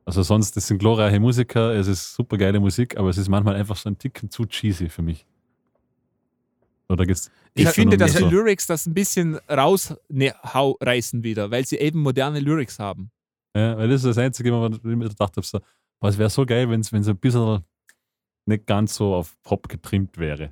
Also 0.05 0.23
sonst, 0.23 0.55
das 0.55 0.65
sind 0.67 0.79
glorreiche 0.79 1.19
Musiker, 1.19 1.73
es 1.75 1.87
ist 1.87 2.15
super 2.15 2.37
geile 2.37 2.59
Musik, 2.59 2.97
aber 2.97 3.09
es 3.09 3.17
ist 3.17 3.27
manchmal 3.29 3.55
einfach 3.55 3.75
so 3.75 3.89
ein 3.89 3.97
Ticken 3.97 4.31
zu 4.31 4.45
cheesy 4.45 4.87
für 4.89 5.01
mich. 5.01 5.25
Oder 6.87 7.05
geht's? 7.05 7.29
Ich 7.53 7.63
geht's 7.65 7.75
finde, 7.75 7.97
dass 7.97 8.13
mir 8.13 8.19
die 8.21 8.23
so? 8.25 8.29
Lyrics 8.31 8.65
das 8.65 8.85
ein 8.87 8.93
bisschen 8.93 9.35
rausreißen 9.49 11.23
wieder, 11.23 11.51
weil 11.51 11.65
sie 11.65 11.77
eben 11.77 11.99
moderne 12.01 12.39
Lyrics 12.39 12.79
haben. 12.79 13.11
Ja, 13.55 13.77
weil 13.77 13.87
das 13.89 14.03
ist 14.03 14.09
das 14.09 14.17
Einzige, 14.17 14.51
wo 14.53 14.67
ich 14.67 14.83
mir 14.83 15.09
gedacht 15.09 15.35
habe, 15.35 15.45
so, 15.45 15.59
es 16.01 16.17
wäre 16.17 16.29
so 16.29 16.45
geil, 16.45 16.69
wenn 16.69 16.81
es 16.81 16.93
ein 16.93 17.17
bisschen 17.17 17.63
nicht 18.45 18.65
ganz 18.65 18.95
so 18.95 19.15
auf 19.15 19.35
Pop 19.43 19.67
getrimmt 19.69 20.17
wäre. 20.17 20.51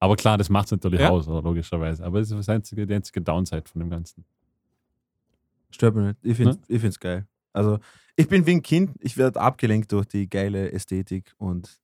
Aber 0.00 0.16
klar, 0.16 0.38
das 0.38 0.48
macht 0.48 0.66
es 0.66 0.72
natürlich 0.72 1.00
Ja. 1.00 1.10
aus, 1.10 1.26
oder, 1.28 1.42
logischerweise. 1.42 2.04
Aber 2.04 2.20
es 2.20 2.30
ist 2.30 2.36
das 2.38 2.48
einzige, 2.48 2.86
die 2.86 2.94
einzige 2.94 3.20
Downside 3.20 3.64
von 3.70 3.80
dem 3.80 3.90
Ganzen. 3.90 4.24
Stört 5.70 5.94
mich 5.96 6.06
nicht. 6.06 6.18
Ich 6.22 6.36
finde 6.36 6.88
es 6.88 7.00
geil. 7.00 7.26
Also, 7.52 7.78
ich 8.16 8.28
bin 8.28 8.46
wie 8.46 8.52
ein 8.52 8.62
Kind, 8.62 8.92
ich 9.00 9.16
werde 9.16 9.40
abgelenkt 9.40 9.92
durch 9.92 10.06
die 10.06 10.28
geile 10.28 10.70
Ästhetik 10.72 11.34
und 11.38 11.78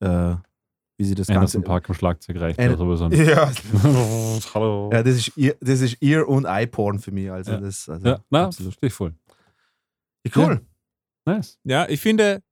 äh, 0.00 0.34
wie 0.96 1.04
sie 1.04 1.14
das 1.14 1.26
Ganze. 1.26 1.38
Anderson 1.40 1.64
Park 1.64 1.88
am 1.88 1.94
Schlagzeug 1.94 2.40
reicht 2.40 2.58
ja 2.60 2.76
sowieso. 2.76 3.08
Ja, 3.10 3.50
Hallo. 4.54 4.90
ja 4.92 5.02
das, 5.02 5.16
ist 5.16 5.36
Ear, 5.38 5.54
das 5.60 5.80
ist 5.80 6.02
Ear- 6.02 6.28
und 6.28 6.44
Eye-Porn 6.44 6.98
für 6.98 7.12
mich. 7.12 7.30
Also, 7.30 7.52
Ja. 7.52 7.60
das 7.60 7.88
also 7.88 8.06
Ja, 8.06 8.20
na, 8.30 8.46
absolut. 8.46 8.92
voll. 8.92 9.14
Cool. 10.34 10.64
Nice. 11.26 11.58
Ja, 11.64 11.88
ich 11.88 12.00
finde, 12.00 12.42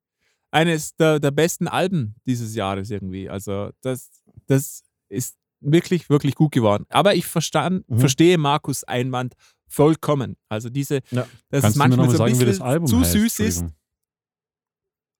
eines 0.50 0.94
der, 0.96 1.20
der 1.20 1.30
besten 1.30 1.68
Alben 1.68 2.14
dieses 2.26 2.54
Jahres 2.54 2.90
irgendwie. 2.90 3.28
Also, 3.30 3.70
das, 3.80 4.10
das 4.46 4.82
ist 5.08 5.36
wirklich, 5.60 6.08
wirklich 6.10 6.34
gut 6.34 6.52
geworden. 6.52 6.84
Aber 6.90 7.14
ich 7.14 7.26
verstand, 7.26 7.88
Mhm. 7.88 7.98
verstehe 8.00 8.36
Markus 8.38 8.84
Einwand 8.84 9.34
vollkommen. 9.68 10.36
Also, 10.48 10.68
diese, 10.70 10.96
Ja. 11.10 11.26
dass 11.48 11.58
es 11.58 11.62
Kannst 11.62 11.76
mir 11.78 11.88
manchmal 11.88 12.06
so 12.10 12.22
ein 12.22 12.34
sagen, 12.34 12.46
bisschen 12.46 12.62
Album 12.62 12.86
zu 12.88 13.00
heißt? 13.00 13.12
süß 13.12 13.40
ist. 13.40 13.64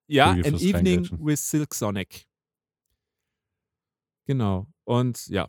Ja, 0.08 0.30
An 0.32 0.44
Evening 0.44 1.08
with 1.24 1.48
Silk 1.48 1.74
Sonic. 1.74 2.26
Genau. 4.26 4.66
Und 4.84 5.26
ja, 5.28 5.48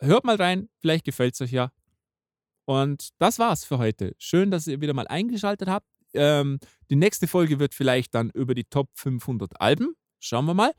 hört 0.00 0.24
mal 0.24 0.36
rein, 0.36 0.68
vielleicht 0.78 1.04
gefällt 1.04 1.34
es 1.34 1.40
euch 1.40 1.52
ja. 1.52 1.72
Und 2.64 3.10
das 3.18 3.38
war's 3.38 3.64
für 3.64 3.78
heute. 3.78 4.14
Schön, 4.18 4.50
dass 4.50 4.66
ihr 4.66 4.80
wieder 4.80 4.94
mal 4.94 5.08
eingeschaltet 5.08 5.68
habt. 5.68 5.86
Ähm, 6.14 6.58
die 6.90 6.96
nächste 6.96 7.26
Folge 7.26 7.58
wird 7.58 7.74
vielleicht 7.74 8.14
dann 8.14 8.30
über 8.30 8.54
die 8.54 8.64
Top 8.64 8.88
500 8.94 9.60
Alben. 9.60 9.94
Schauen 10.20 10.46
wir 10.46 10.54
mal. 10.54 10.72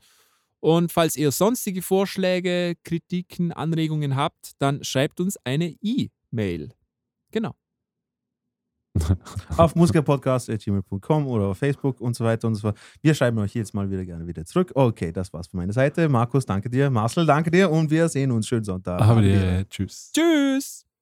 Und 0.60 0.92
falls 0.92 1.16
ihr 1.16 1.30
sonstige 1.30 1.82
Vorschläge, 1.82 2.74
Kritiken, 2.84 3.52
Anregungen 3.52 4.16
habt, 4.16 4.52
dann 4.58 4.82
schreibt 4.82 5.20
uns 5.20 5.36
eine 5.44 5.74
E-Mail. 5.82 6.72
Genau. 7.30 7.54
Auf 9.56 9.74
musikerpodcast.gmail.com 9.74 11.26
oder 11.26 11.46
auf 11.46 11.58
Facebook 11.58 12.00
und 12.00 12.14
so 12.14 12.24
weiter 12.24 12.46
und 12.46 12.54
so 12.54 12.62
fort. 12.62 12.78
Wir 13.02 13.12
schreiben 13.12 13.38
euch 13.38 13.54
jetzt 13.54 13.74
mal 13.74 13.90
wieder 13.90 14.04
gerne 14.04 14.26
wieder 14.26 14.44
zurück. 14.44 14.70
Okay, 14.74 15.12
das 15.12 15.32
war's 15.32 15.48
von 15.48 15.58
meiner 15.58 15.72
Seite. 15.72 16.08
Markus, 16.08 16.46
danke 16.46 16.70
dir. 16.70 16.90
Marcel, 16.90 17.26
danke 17.26 17.50
dir 17.50 17.70
und 17.70 17.90
wir 17.90 18.08
sehen 18.08 18.30
uns. 18.30 18.46
Schönen 18.46 18.64
Sonntag. 18.64 19.00
Die, 19.00 19.24
wieder. 19.24 19.68
tschüss. 19.68 20.12
Tschüss. 20.14 20.93